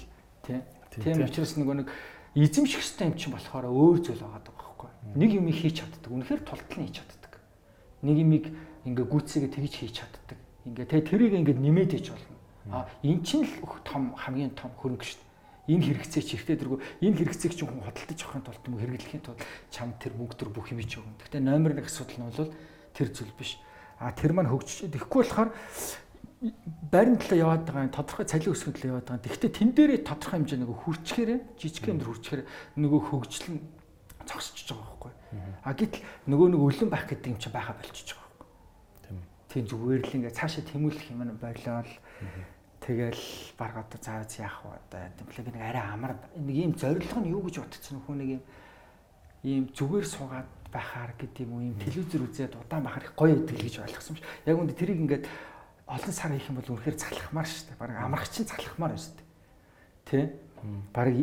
тий. 0.49 0.59
Тийм 0.97 1.29
учраас 1.29 1.55
нөгөө 1.61 1.77
нэг 1.85 1.89
эзэмших 2.33 2.81
хэрэгтэй 2.81 3.07
юм 3.13 3.17
чинь 3.21 3.35
болохоор 3.37 3.69
өөр 3.69 3.97
зүйл 4.01 4.25
байгаа 4.25 4.43
байхгүй. 4.49 4.91
Нэг 5.15 5.31
юм 5.37 5.47
хийж 5.53 5.85
чаддаг. 5.85 6.09
Үнэхээр 6.09 6.43
тултал 6.43 6.79
нь 6.81 6.87
хийж 6.89 7.05
чаддаг. 7.05 7.18
Нэг 8.03 8.17
юмыг 8.19 8.45
ингээ 8.87 9.07
гүцээгээ 9.07 9.53
тэгж 9.55 9.75
хийж 9.79 9.93
чаддаг. 10.03 10.39
Ингээ 10.67 10.87
тэ 10.87 11.07
тэрийг 11.07 11.35
ингээ 11.35 11.57
нэмээд 11.59 11.99
ич 11.99 12.13
болно. 12.13 12.37
А 12.71 12.89
эн 13.03 13.25
чинь 13.25 13.47
л 13.47 13.53
том 13.85 14.13
хамгийн 14.15 14.53
том 14.55 14.71
хөрөнгө 14.77 15.05
шүү 15.05 15.19
дээ. 15.19 15.27
Энэ 15.69 15.85
хэрэгцээ 15.85 16.23
чи 16.25 16.35
ихтэй 16.41 16.57
дэргүү 16.57 16.81
энэ 17.05 17.17
хэрэгцээг 17.21 17.53
чи 17.53 17.65
хүн 17.69 17.85
хөдөлтөж 17.85 18.19
авахын 18.25 18.45
тулд 18.45 18.65
юм 18.65 18.77
хэрэглэхийн 18.81 19.25
тулд 19.25 19.41
чам 19.69 19.93
тэр 20.01 20.17
мөнгө 20.17 20.37
төр 20.37 20.49
бүх 20.49 20.73
юм 20.73 20.81
хийж 20.81 20.97
өгнө. 20.97 21.21
Гэхдээ 21.21 21.45
номер 21.45 21.77
1 21.77 21.85
асуудал 21.85 22.17
нь 22.17 22.29
бол 22.29 22.53
тэр 22.97 23.09
зүйл 23.13 23.35
биш. 23.37 23.61
А 24.01 24.13
тэр 24.17 24.33
маань 24.33 24.49
хөгжиж 24.49 24.89
тэгэхгүй 24.89 25.21
болохоор 25.29 25.51
байрны 26.89 27.19
талаа 27.21 27.39
яваад 27.39 27.63
байгаа 27.67 27.91
тодорхой 27.93 28.25
цалин 28.25 28.55
өсгөн 28.55 28.75
талаа 28.79 28.91
яваад 28.97 29.09
байгаа. 29.13 29.25
Тэгэхдээ 29.27 29.53
тэн 29.59 29.71
дээрээ 29.75 30.01
тодорхой 30.07 30.39
хэмжээ 30.39 30.59
нөгөө 30.63 30.77
хүрчгээр 30.87 31.31
жижиг 31.59 31.85
юм 31.91 31.99
хүрчгээр 32.01 32.43
нөгөө 32.79 33.01
хөгжил 33.11 33.47
нь 33.59 33.61
зогсчихж 34.23 34.71
байгаа 34.71 34.87
байхгүй. 34.87 35.13
А 35.63 35.75
гэтэл 35.77 36.03
нөгөө 36.27 36.49
нэг 36.57 36.61
өлөн 36.63 36.89
байх 36.89 37.05
гэдэг 37.09 37.33
юм 37.33 37.39
чи 37.39 37.51
байха 37.53 37.77
болчихж 37.77 38.17
байгаа 38.17 38.33
байхгүй. 38.39 38.49
Тийм 39.53 39.65
зүгээр 39.69 40.03
л 40.09 40.17
ингээ 40.17 40.37
цаашаа 40.37 40.65
тэмүүлэх 40.65 41.07
юм 41.13 41.21
болоод 41.37 41.91
тэгэл 42.81 43.25
баг 43.61 43.75
одоо 43.77 44.01
зааж 44.01 44.33
яах 44.41 44.65
вэ 44.65 44.81
одоо 44.89 45.03
темплег 45.21 45.47
нэг 45.53 45.61
арай 45.61 45.85
амар 45.93 46.13
нэг 46.37 46.57
ийм 46.57 46.73
зорилго 46.73 47.21
нь 47.21 47.33
юу 47.33 47.45
гэж 47.45 47.61
утцсан 47.61 48.01
нөхөө 48.01 48.17
нэг 48.17 48.31
ийм 48.33 48.43
ийм 49.45 49.65
зүгээр 49.71 50.07
суугаад 50.09 50.49
байхаар 50.73 51.13
гэдэг 51.17 51.45
юм 51.45 51.53
уу 51.53 51.63
ийм 51.63 51.77
телевизэр 51.77 52.25
үзээд 52.25 52.57
удаан 52.57 52.85
байхаар 52.85 53.05
их 53.05 53.15
гоё 53.15 53.37
идэг 53.37 53.57
гэж 53.57 53.75
ойлгосон 53.85 54.17
юм 54.17 54.19
шиг. 54.19 54.29
Яг 54.49 54.57
үндэ 54.59 54.75
тэрийг 54.75 54.99
ингээд 55.05 55.25
олон 55.87 56.13
сар 56.13 56.33
хийх 56.33 56.49
юм 56.51 56.57
бол 56.59 56.73
үнэхээр 56.75 56.97
цахлахмаар 56.99 57.49
шүү 57.49 57.65
дээ. 57.71 57.81
Бараг 57.81 57.97
амрах 58.03 58.29
чинь 58.29 58.49
цахлахмаар 58.51 58.93
байна 58.93 59.05
шүү 59.05 59.15
дээ. 59.17 59.27
Тэ? 60.09 60.21
Бараг 60.93 61.15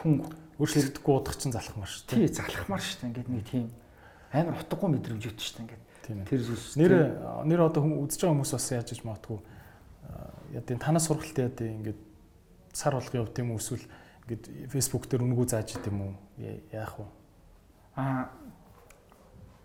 хүн 0.00 0.14
өөрчлөгдөхгүй 0.56 1.14
удах 1.16 1.36
чинь 1.36 1.52
залхмаар 1.52 1.90
шүү 1.90 2.04
дээ. 2.08 2.18
Тий, 2.26 2.34
залхмаар 2.36 2.80
шүү 2.80 2.98
дээ. 3.00 3.08
Ингээд 3.12 3.28
нэг 3.28 3.44
тийм 3.44 3.66
амар 4.32 4.60
утгагүй 4.60 4.88
мэдрэмж 4.96 5.24
өгдөг 5.28 5.44
шүү 5.44 5.56
дээ. 5.56 5.64
Ингээд 5.66 6.28
тэр 6.32 6.42
зүйлс. 6.46 6.76
Нэр 6.80 6.92
нэр 7.44 7.60
одоо 7.66 7.80
хүн 7.84 8.00
үзэж 8.06 8.20
байгаа 8.24 8.34
хүмүүс 8.36 8.52
бас 8.56 8.68
яаж 8.72 8.88
иж 8.94 9.00
магадгүй 9.04 9.38
ядын 10.54 10.78
танаас 10.78 11.06
сургалт 11.08 11.38
яа 11.38 11.50
дээ 11.50 11.76
ингээд 11.76 12.00
сар 12.72 12.94
болгоо 12.94 13.20
явт 13.26 13.38
юм 13.38 13.52
уу 13.52 13.60
эсвэл 13.60 13.84
ингээд 14.24 14.72
Facebook 14.72 15.04
дээр 15.10 15.26
үнгүү 15.26 15.46
зааж 15.50 15.76
идэм 15.76 15.96
үү 16.00 16.12
яах 16.72 16.94
вэ? 16.96 17.06
Аа 17.96 18.30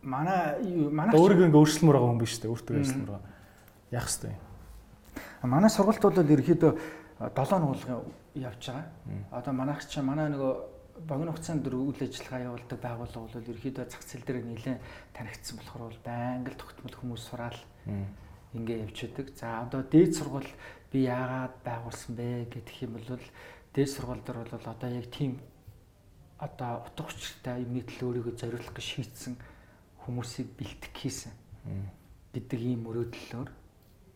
манай 0.01 0.59
манай 0.89 1.13
өөрийгөө 1.15 1.47
ингээд 1.47 1.61
өөрчлөмөр 1.61 1.95
байгаа 1.95 2.11
хүн 2.11 2.22
биш 2.22 2.35
үү? 2.41 2.51
Өөртөө 2.51 2.76
өөрчлөмөр 2.81 3.11
байгаа. 3.15 3.31
Яах 3.93 4.09
вэ? 4.09 4.35
Манай 5.45 5.69
сургалт 5.69 6.01
бол 6.01 6.18
ерөөхдөө 6.18 6.73
7 7.22 7.59
нуулгын 7.61 8.01
явж 8.35 8.61
байгаа. 8.65 8.85
Одоо 9.31 9.53
манайх 9.53 9.85
чинь 9.85 10.05
манай 10.05 10.30
нөгөө 10.34 10.70
богино 11.07 11.32
хугацаанд 11.32 11.65
үйл 11.68 12.02
ажиллагаа 12.02 12.45
явуулдаг 12.48 12.80
байгууллага 12.82 13.26
бол 13.30 13.49
ерөөхдөө 13.52 13.86
зах 13.90 14.03
зээл 14.06 14.26
дээр 14.26 14.45
нэлээд 14.45 14.82
танигдсан 15.14 15.56
болохоор 15.57 15.84
бол 15.90 16.02
байнга 16.06 16.49
л 16.52 16.61
тогтмол 16.61 16.95
хүмүүс 16.98 17.23
сураал 17.28 17.60
ингээ 18.53 18.84
явж 18.84 18.98
идэг. 19.07 19.28
За 19.36 19.64
одоо 19.64 19.82
дээд 19.84 20.15
сургууль 20.15 20.52
би 20.91 21.07
яагаад 21.07 21.56
байгуулсан 21.64 22.15
бэ 22.15 22.52
гэх 22.52 22.84
юм 22.84 22.99
бол 22.99 23.19
дээд 23.73 23.90
сургууль 23.90 24.23
дээр 24.26 24.48
бол 24.52 24.68
одоо 24.68 24.90
яг 24.91 25.07
тийм 25.07 25.40
одоо 26.41 26.84
утга 26.84 27.07
учиртай 27.07 27.64
юмны 27.64 27.86
төлөө 27.86 28.07
өөрийгөө 28.10 28.36
зориулах 28.36 28.73
гэж 28.76 28.86
шийдсэн 28.86 29.34
хүмүүсийг 30.03 30.48
бэлтгэх 30.57 30.95
хийсэн 30.98 31.32
гэдэг 32.34 32.60
ийм 32.60 32.84
мөрөөдлөөр 32.90 33.49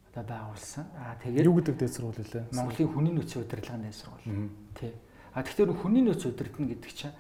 одоо 0.10 0.24
байгуулсан. 0.26 0.86
Аа 1.00 1.16
тэгээд 1.22 1.46
юу 1.48 1.56
гэдэг 1.62 1.76
дээд 1.80 1.94
сургууль 1.96 2.18
вэ? 2.18 2.50
Монголын 2.52 2.92
хүний 2.92 3.14
нөөцийн 3.14 3.44
удирдлагын 3.46 3.86
дээд 3.86 4.00
сургууль. 4.00 4.50
Тий. 4.74 4.92
А 5.36 5.44
тэгэхээр 5.44 5.76
хүний 5.76 6.04
нөөц 6.08 6.32
удирдна 6.32 6.72
гэдэг 6.72 6.94
чинь 6.96 7.12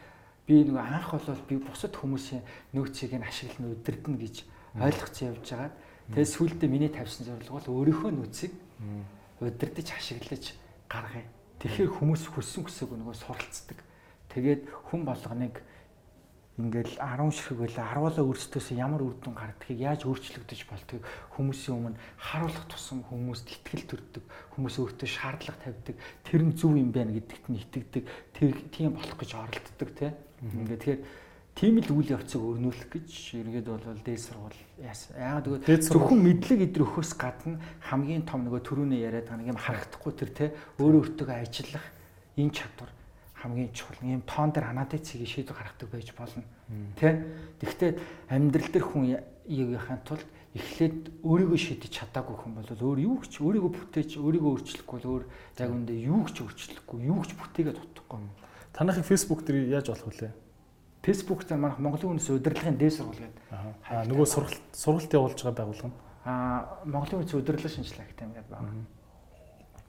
би 0.47 0.63
нөгөө 0.63 0.79
анх 0.79 1.11
болол 1.11 1.41
би 1.51 1.59
бусад 1.59 1.93
хүмүүсийн 1.99 2.41
нөөцийг 2.71 3.11
нь 3.11 3.27
ашиглан 3.27 3.75
удирдна 3.75 4.15
гэж 4.15 4.35
ойлгоцсон 4.79 5.35
явж 5.35 5.43
байгаа. 5.51 5.71
Тэгээд 6.15 6.33
сүүлдээ 6.39 6.69
миний 6.71 6.91
тавьсан 6.95 7.27
зорилго 7.27 7.59
бол 7.59 7.83
өөрийнхөө 7.83 8.11
нөөцийг 8.15 8.53
удирдах 9.43 9.91
ашиглаж 9.99 10.55
гаргая. 10.87 11.27
Тэгэхээр 11.59 11.91
хүмүүс 11.91 12.23
хүссэн 12.31 12.63
хүсээг 12.63 12.95
нөгөө 12.95 13.15
суралцдаг. 13.19 13.79
Тэгээд 14.31 14.63
хүн 14.91 15.01
болгоныг 15.03 15.59
ингээл 16.55 16.95
10 17.03 17.35
ширхэг 17.35 17.59
байлаа 17.59 17.85
10-aalаа 17.91 18.23
өөрсдөөсөө 18.31 18.79
ямар 18.79 19.03
үр 19.03 19.15
дүн 19.19 19.35
гардгийг 19.35 19.79
яаж 19.83 20.07
өөрчлөгдөж 20.07 20.61
болтгийг 20.71 21.03
хүмүүсийн 21.35 21.75
өмнө 21.75 21.99
харуулах 22.15 22.65
тусам 22.71 23.03
хүмүүст 23.11 23.51
итгэл 23.51 23.83
төрдөг 23.91 24.23
хүмүүс 24.55 24.75
өөртөө 24.79 25.09
шаардлага 25.11 25.59
тавьдаг 25.59 25.95
тэр 26.23 26.41
нь 26.47 26.55
зөв 26.55 26.79
юм 26.79 26.95
байна 26.95 27.11
гэдэгт 27.11 27.51
нь 27.51 27.59
итгэдэг 27.59 28.03
тэр 28.31 28.55
тийм 28.71 28.95
болох 28.95 29.19
гэж 29.19 29.31
оролддог 29.35 29.89
тийм 29.99 30.15
ингээд 30.47 30.79
тэгэхээр 30.79 31.01
тийм 31.59 31.75
л 31.83 31.91
үйл 31.91 32.15
явцыг 32.15 32.39
өрнүүлэх 32.39 32.87
гэж 32.87 33.09
ергээд 33.35 33.67
бол 33.67 33.99
дээд 34.03 34.23
сургууль 34.23 34.59
яагаад 34.79 35.47
гэвэл 35.59 35.87
зөвхөн 35.87 36.19
мэдлэг 36.23 36.59
идэр 36.71 36.83
өхөөс 36.83 37.11
гадна 37.19 37.59
хамгийн 37.83 38.23
том 38.23 38.47
нөгөө 38.47 38.63
төрөөнөө 38.63 38.99
яриад 38.99 39.27
байгаа 39.27 39.39
нэг 39.39 39.51
юм 39.55 39.59
харагдахгүй 39.59 40.13
тэр 40.19 40.31
тийм 40.35 40.51
өөрөө 40.83 40.99
өөртөө 41.03 41.27
ажиллах 41.31 41.85
энэ 42.35 42.55
чадвар 42.55 42.91
хамгийн 43.45 43.69
чухал 43.77 44.01
юм 44.01 44.25
тоон 44.25 44.49
дээр 44.49 44.73
анализыг 44.73 45.21
шийдвэр 45.21 45.53
гаргадаг 45.53 45.89
байж 45.93 46.09
болно. 46.17 46.43
Тэ? 46.97 47.21
Тэгэхдээ 47.61 47.91
амьдрал 48.33 48.69
дээр 48.73 48.85
хүн 48.89 49.03
юугийнхаа 49.45 50.01
тулд 50.01 50.25
эхлээд 50.57 51.21
өөрийгөө 51.21 51.59
шийдэж 51.61 51.91
чадаагүй 51.93 52.35
хүн 52.41 52.53
бол 52.57 52.65
өөр 52.65 52.99
юу 53.05 53.21
ч 53.21 53.37
өөрийгөө 53.45 53.71
бүтээж 53.75 54.17
өөрийгөө 54.17 54.51
өөрчлөхгүй 54.55 54.97
бол 54.97 55.11
өөр 55.13 55.23
яг 55.61 55.69
үндэ 55.69 55.93
юу 56.09 56.25
ч 56.25 56.41
өөрчлөхгүй 56.41 56.99
юу 57.05 57.21
ч 57.21 57.37
бүтээгээд 57.37 57.77
утахгүй. 57.77 58.23
Танахыг 58.73 59.05
Facebook 59.05 59.45
дээр 59.45 59.69
яаж 59.69 59.93
олох 59.93 60.09
вүлээ? 60.09 60.33
Facebook 61.05 61.45
дээр 61.45 61.59
манайх 61.59 61.77
Монголын 61.83 62.17
үндэс 62.17 62.33
удирдлагын 62.33 62.79
дээд 62.79 62.97
сургууль 62.97 63.19
гэдэг. 63.19 63.43
Аа 63.51 64.07
нөгөө 64.09 64.25
сургалт 64.25 64.63
сургалт 64.73 65.11
явуулж 65.11 65.39
байгаа 65.43 65.59
байгууллага. 65.59 65.93
Аа 66.23 66.81
Монголын 66.87 67.19
үндэс 67.21 67.35
удирдлага 67.35 67.75
шинжилгээ 67.75 68.07
гэдэг 68.09 68.25
юм 68.25 68.33
гээд 68.33 68.49
байна 68.49 68.94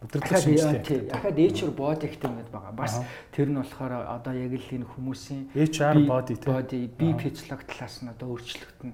удирдлага 0.02 0.40
шинжилгээ. 0.44 1.00
Дахиад 1.08 1.38
HR 1.40 1.72
body 1.72 2.06
гэдэг 2.12 2.28
юм 2.28 2.36
байгаа. 2.52 2.72
Бас 2.76 3.00
тэр 3.32 3.48
нь 3.48 3.56
болохоор 3.56 3.92
одоо 4.12 4.34
яг 4.36 4.52
л 4.52 4.68
энэ 4.76 4.86
хүмүүсийн 4.92 5.42
HR 5.56 6.04
body 6.04 6.34
body 6.36 6.80
би 6.92 7.16
физиолог 7.16 7.64
талаас 7.64 8.04
нь 8.04 8.10
одоо 8.12 8.36
өөрчлөгдөн. 8.36 8.92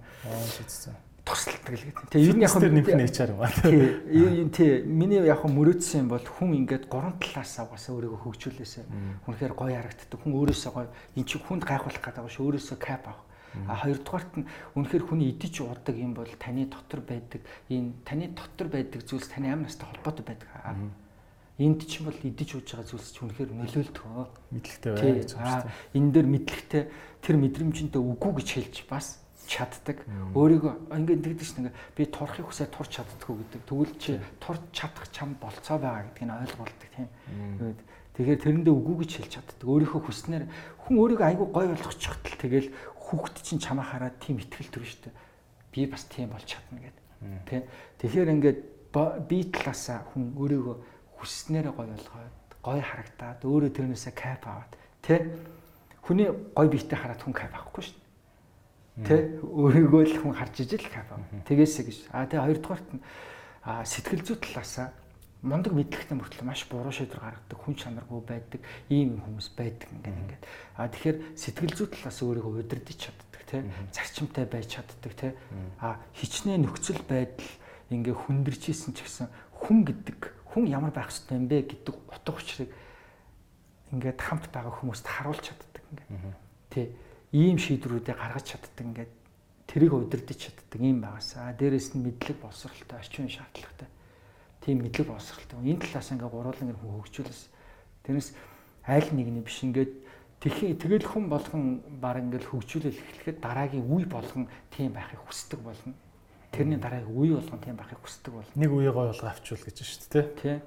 Тусалдаг 1.27 1.75
л 1.75 1.87
гэдэг. 1.91 2.07
Тэгээ 2.11 2.31
ер 2.31 2.37
нь 2.39 2.45
яг 2.47 2.55
нэмэх 2.55 2.87
HR 3.11 3.31
юм 3.35 3.39
байна. 3.43 3.59
Тий. 3.67 4.47
Тий. 4.55 4.73
Миний 4.87 5.23
яг 5.27 5.43
мөрөөдсөн 5.43 6.07
бол 6.07 6.23
хүн 6.23 6.55
ингээд 6.63 6.87
гурван 6.87 7.19
талаас 7.19 7.59
аваасаа 7.59 7.99
өөрийгөө 7.99 8.23
хөгжүүлээсэ. 8.23 8.87
Хүнхээр 9.27 9.55
гоё 9.59 9.75
харагддаг. 9.75 10.19
Хүн 10.23 10.35
өөрөөсөө 10.39 10.71
гоё 10.71 10.87
эн 11.19 11.27
чинь 11.27 11.43
хүнд 11.43 11.63
гайхуулах 11.67 12.03
гэдэг 12.03 12.31
шүү. 12.31 12.47
Өөрөөсөө 12.47 12.79
кап 12.79 13.07
авах. 13.11 13.27
А 13.69 13.77
хоёрдугаарт 13.85 14.33
нь 14.41 14.49
үнэхээр 14.77 15.05
хүний 15.05 15.29
идэж 15.37 15.61
удаг 15.63 15.97
юм 15.97 16.15
бол 16.17 16.31
таны 16.41 16.67
дотор 16.67 17.01
байдаг 17.05 17.41
энэ 17.69 17.93
таны 18.05 18.33
дотор 18.33 18.69
байдаг 18.73 19.05
зүйлс 19.05 19.29
таны 19.29 19.53
амь 19.53 19.69
настай 19.69 19.89
холбоотой 19.89 20.25
байдаг. 20.25 20.49
Энд 21.61 21.85
ч 21.85 22.01
юм 22.01 22.09
бол 22.09 22.17
идэж 22.17 22.49
ууж 22.57 22.69
байгаа 22.73 22.89
зүйлс 22.89 23.13
ч 23.13 23.17
үнэхээр 23.21 23.51
нөлөөлдөг. 23.53 24.03
Мэдлэгтэй 24.57 24.93
дээ. 24.97 25.73
Энэ 25.93 26.11
дээр 26.17 26.29
мэдлэгтэй 26.33 26.83
тэр 27.21 27.37
мэдрэмжинтэй 27.37 28.01
үгүй 28.01 28.33
гэж 28.41 28.49
хэлж 28.57 28.77
бас 28.89 29.23
чаддаг. 29.47 30.01
Өөрийгөө 30.33 30.97
ингээд 30.97 31.23
тэгдэг 31.29 31.47
шин 31.47 31.59
ингээ 31.69 31.77
би 31.97 32.03
турахыг 32.09 32.47
хүсээ 32.49 32.69
турч 32.73 32.97
чаддаггүй 32.97 33.37
гэдэг. 33.37 33.63
Тэгвэл 33.69 33.95
чи 34.01 34.17
турч 34.41 34.63
чадах 34.73 35.07
чам 35.13 35.37
болцоо 35.37 35.77
байгаа 35.77 36.09
гэдгийг 36.09 36.25
нь 36.25 36.37
ойлгуулдаг 36.41 36.89
тийм. 36.97 37.09
Тэгэхээр 38.17 38.43
тэрэндээ 38.45 38.75
үгүй 38.77 38.97
гэж 39.05 39.11
хэлж 39.19 39.33
чаддаг. 39.37 39.67
Өөрийнхөө 39.69 40.01
хүснээр 40.05 40.45
хүн 40.85 40.97
өөрийгөө 41.01 41.27
айгүй 41.33 41.47
гой 41.49 41.67
болгочихтол 41.69 42.37
тэгэл 42.41 42.69
хүүхэд 43.13 43.37
чинь 43.45 43.61
чамаа 43.61 43.85
хараад 43.85 44.17
тийм 44.19 44.41
ихтгэл 44.41 44.73
төрн 44.73 44.89
штэ. 44.89 45.13
Би 45.71 45.85
бас 45.85 46.09
тийм 46.09 46.33
болж 46.33 46.49
чадна 46.49 46.81
гэдэг. 46.81 47.05
Тэ. 47.45 47.69
Тэгэхээр 48.01 48.33
ингээд 48.33 48.59
би 49.29 49.39
талаасаа 49.53 50.09
хүн 50.13 50.33
өөрийгөө 50.41 50.77
хүснээрээ 51.21 51.73
гой 51.77 51.87
болгоод 51.93 52.49
гой 52.65 52.81
харагдаад 52.81 53.41
өөрөө 53.45 53.71
тэрнээсээ 53.77 54.15
кайф 54.17 54.43
аваад 54.49 54.73
тэ. 55.05 55.29
Хүний 56.03 56.29
гой 56.33 56.69
биетэй 56.73 56.99
хараад 56.99 57.21
хүн 57.21 57.37
кайф 57.37 57.53
авахгүй 57.53 57.85
штэ. 57.93 58.01
Тэ. 59.07 59.17
Өөрийгөө 59.45 60.03
л 60.09 60.17
хүн 60.25 60.35
харж 60.35 60.65
ижил 60.65 60.89
кайф 60.89 61.09
аваа. 61.13 61.29
Тэгээсэ 61.47 61.83
гэж. 61.85 61.99
А 62.11 62.27
тэ 62.27 62.41
хоёрдугаарт 62.41 62.89
нь 62.97 63.01
сэтгэл 63.63 64.25
зүй 64.25 64.37
талаасаа 64.41 64.91
мундаг 65.43 65.75
мэдлэгтэй 65.75 66.15
мөртлөө 66.15 66.47
маш 66.47 66.71
буруу 66.71 66.95
шийдвэр 66.95 67.19
гаргадаг 67.19 67.59
хүн 67.59 67.75
чанаргүй 67.75 68.21
байдаг 68.23 68.63
ийм 68.87 69.19
хүмүүс 69.19 69.51
байдаг 69.59 69.91
ингээд 69.91 70.19
ингээд. 70.23 70.43
А 70.79 70.87
тэгэхээр 70.87 71.19
сэтгэл 71.35 71.75
зүй 71.75 71.89
талаас 71.91 72.19
өөрийгөө 72.23 72.63
удирдах 72.63 72.95
чаддаг 72.95 73.43
тий 73.51 73.63
зарчимтай 73.91 74.47
байж 74.47 74.67
чаддаг 74.71 75.13
тий 75.19 75.35
а 75.83 75.99
хичнээн 76.15 76.63
нөхцөл 76.63 77.03
байдал 77.11 77.51
ингээ 77.91 78.15
хүндэрч 78.15 78.71
исэн 78.71 78.95
ч 78.95 79.03
гэсэн 79.03 79.27
хүн 79.59 79.83
гэдэг 79.83 80.19
хүн 80.55 80.71
ямар 80.71 80.95
байх 80.95 81.11
ёстой 81.11 81.43
юм 81.43 81.51
бэ 81.51 81.67
гэдэг 81.75 81.91
утга 81.91 82.39
учирыг 82.39 82.71
ингээд 83.91 84.23
хамт 84.23 84.47
байгаа 84.55 84.79
хүмүүст 84.79 85.07
харуулж 85.11 85.43
чаддаг 85.43 85.83
ингээд. 85.91 86.39
Тий 86.71 86.87
ийм 87.35 87.59
шийдвэрүүдээ 87.59 88.15
гаргаж 88.15 88.47
чаддаг 88.47 88.79
ингээд 88.79 89.13
тэрийг 89.67 89.91
удирдах 89.91 90.39
чаддаг 90.39 90.79
юм 90.79 91.03
багасаа 91.03 91.51
дээрэс 91.59 91.99
нь 91.99 92.05
мэдлэг 92.07 92.39
боловсралтай 92.39 93.03
орчин 93.03 93.27
шаардлагатай 93.27 93.91
тийм 94.65 94.87
мэдлэг 94.87 95.11
боловсралтай. 95.11 95.59
Энэ 95.59 95.83
талаас 95.83 96.09
ингээ 96.15 96.31
гуруулан 96.31 96.71
ингээ 96.71 96.87
хөгжүүлээс 96.87 97.43
тэрнээс 98.07 98.29
аль 98.87 99.11
нэг 99.11 99.29
нь 99.31 99.43
биш 99.43 99.63
ингээд 99.67 99.93
тэхий 100.43 100.75
тэгэл 100.75 101.07
хүн 101.07 101.31
болгон 101.31 101.83
баг 102.03 102.19
ингээл 102.23 102.51
хөгжүүлэл 102.51 102.95
эхлэхэд 102.95 103.39
дараагийн 103.43 103.87
үе 103.87 104.07
болгон 104.07 104.47
тийм 104.71 104.95
байхыг 104.95 105.23
хүсдэг 105.27 105.61
болно. 105.63 105.95
Тэрний 106.51 106.79
дараагийн 106.79 107.15
үе 107.15 107.35
болгон 107.39 107.61
тийм 107.63 107.77
байхыг 107.79 107.99
хүсдэг 108.03 108.35
болно. 108.35 108.51
Нэг 108.55 108.71
үе 108.71 108.91
гой 108.91 109.07
болго 109.11 109.27
авчвал 109.27 109.63
гэж 109.63 109.83
шүү 109.83 110.11
дээ 110.11 110.27
тий. 110.39 110.59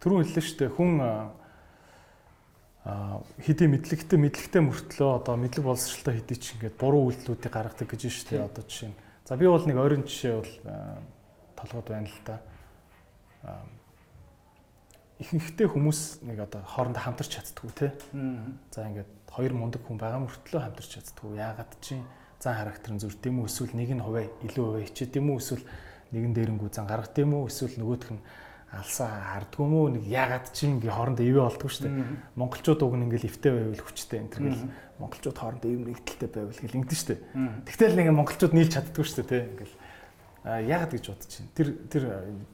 Түрүүн 0.00 0.24
хэллээ 0.24 0.44
шүү 0.44 0.58
дээ 0.64 0.76
хүн 0.76 0.92
а 1.00 1.32
хэдий 3.44 3.68
мэдлэгтэй 3.68 4.16
мэдлэгтэй 4.16 4.64
мөртлөө 4.64 5.20
одоо 5.20 5.36
мэдлэг 5.36 5.68
боловсралтай 5.68 6.24
хэдий 6.24 6.40
ч 6.40 6.56
ингээд 6.56 6.80
буруу 6.80 7.12
үйлдэлүүдийг 7.12 7.52
гаргадаг 7.52 7.84
гэж 7.84 8.08
шүү 8.08 8.40
дээ 8.40 8.48
одоо 8.48 8.64
жишээ 8.64 8.88
нь. 8.88 8.96
За 9.28 9.36
би 9.36 9.44
бол 9.44 9.60
нэг 9.60 9.76
ойрын 9.76 10.08
жишээ 10.08 10.40
бол 10.40 10.48
толгойд 11.60 11.88
байна 11.88 12.08
л 12.08 12.20
да. 12.24 12.36
Ихэнхдээ 15.20 15.68
хүмүүс 15.68 16.24
нэг 16.24 16.38
одоо 16.40 16.64
хоорондоо 16.64 17.02
хамтарч 17.04 17.36
чаддгүй 17.36 17.70
те. 17.76 17.92
За 18.72 18.88
ингээд 18.88 19.10
хоёр 19.28 19.52
мундаг 19.52 19.84
хүн 19.84 20.00
байгаа 20.00 20.24
мөртлөө 20.24 20.60
хамтарч 20.64 20.96
чаддгүй. 20.96 21.36
Яагаад 21.36 21.76
чинь 21.84 22.04
зан 22.40 22.56
характер 22.56 22.96
нь 22.96 23.02
зүрт 23.04 23.20
юм 23.28 23.44
уу 23.44 23.48
эсвэл 23.52 23.76
нэг 23.76 23.92
нь 23.92 24.00
хуваа 24.00 24.24
илүү 24.24 24.64
хуваа 24.64 24.84
хичээд 24.88 25.20
юм 25.20 25.36
уу 25.36 25.44
эсвэл 25.44 25.64
нэгэн 26.16 26.32
дээрэнгүү 26.32 26.68
зан 26.72 26.88
гаргад 26.88 27.16
юм 27.20 27.36
уу 27.36 27.52
эсвэл 27.52 27.76
нөгөөх 27.76 28.16
нь 28.16 28.24
алсаа 28.70 29.10
хардггүй 29.34 29.66
мүү 29.66 29.86
нэг 29.98 30.04
ягаад 30.06 30.46
чи 30.54 30.70
ингээ 30.70 30.94
хоорондоо 30.94 31.26
ивэ 31.26 31.42
болдгоо 31.42 31.68
дээ. 31.68 31.94
Монголчууд 32.38 32.80
уг 32.86 32.94
нь 32.94 33.04
ингээл 33.10 33.28
эвтэй 33.28 33.50
байвал 33.50 33.82
хүчтэй 33.82 34.18
энэ 34.22 34.30
төр 34.30 34.42
гэл 34.46 34.70
монголчууд 35.02 35.38
хоорондоо 35.42 35.70
ив 35.74 35.80
нэгдэлтэй 35.90 36.28
байвал 36.30 36.60
гэл 36.64 36.78
ингэдэж 36.78 37.00
дээ. 37.02 37.18
Тэгтэл 37.66 37.98
нэг 37.98 38.08
монголчууд 38.14 38.54
нийлж 38.54 38.72
чаддгүй 38.78 39.04
дээ 39.10 39.26
тий 39.26 39.42
ингээл 39.42 39.74
ягаад 40.44 40.92
гэж 40.96 41.04
бодож 41.12 41.28
чинь. 41.28 41.48
Тэр 41.52 41.68
тэр 41.92 42.04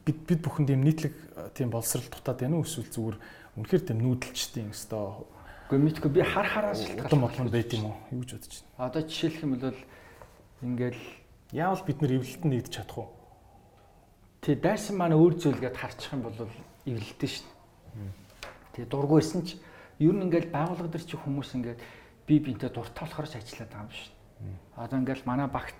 бид 0.03 0.19
бид 0.27 0.41
бүхэнд 0.43 0.75
юм 0.75 0.83
нийтлэг 0.83 1.13
тийм 1.55 1.71
боловсрал 1.71 2.03
дутаад 2.11 2.39
байна 2.43 2.59
уу 2.59 2.67
эсвэл 2.67 2.91
зүгээр 2.91 3.17
үнэхээр 3.55 3.83
тийм 3.87 3.99
нүүдэлчтэй 4.03 4.63
юм 4.67 4.75
өстой. 4.75 5.23
Гэхдээ 5.71 5.85
мэдгүй 5.87 6.11
би 6.11 6.21
хар 6.23 6.47
хараас 6.47 6.83
шалтгаалсан 6.83 7.47
нь 7.47 7.53
байт 7.55 7.71
юм 7.71 7.91
уу? 7.91 7.95
Юу 8.11 8.21
гэж 8.27 8.31
бодож 8.35 8.51
чинь. 8.51 8.67
Одоо 8.75 9.01
жишээлх 9.07 9.39
юм 9.43 9.51
бол 9.55 9.79
ингээл 10.63 11.03
яавал 11.55 11.83
бид 11.87 11.99
нар 12.03 12.11
эвлэлтэнд 12.11 12.51
нэгдэж 12.51 12.73
чадах 12.75 12.97
уу? 12.99 13.09
Тэгээ 14.43 14.63
дайсан 14.63 14.95
маань 14.99 15.15
өөр 15.15 15.33
зүйлгээд 15.39 15.79
харчих 15.79 16.11
юм 16.11 16.21
бол 16.27 16.35
эвлэлтэй 16.87 17.29
шүү 17.31 17.47
дээ. 17.47 18.11
Тэгээ 18.75 18.91
дургүйсэн 18.91 19.41
ч 19.47 19.59
ер 20.03 20.15
нь 20.15 20.23
ингээл 20.27 20.51
байгууллага 20.51 20.91
дээр 20.91 21.05
чи 21.07 21.15
хүмүүс 21.15 21.49
ингээд 21.55 21.79
би 22.27 22.35
бинтээ 22.39 22.71
дуртай 22.71 23.03
болохоор 23.07 23.27
ч 23.27 23.39
ажиллаад 23.39 23.71
байгаа 23.71 23.87
юм 23.87 23.91
дээ. 23.91 24.55
Одоо 24.75 24.97
ингээл 25.03 25.27
манай 25.27 25.47
багт 25.47 25.75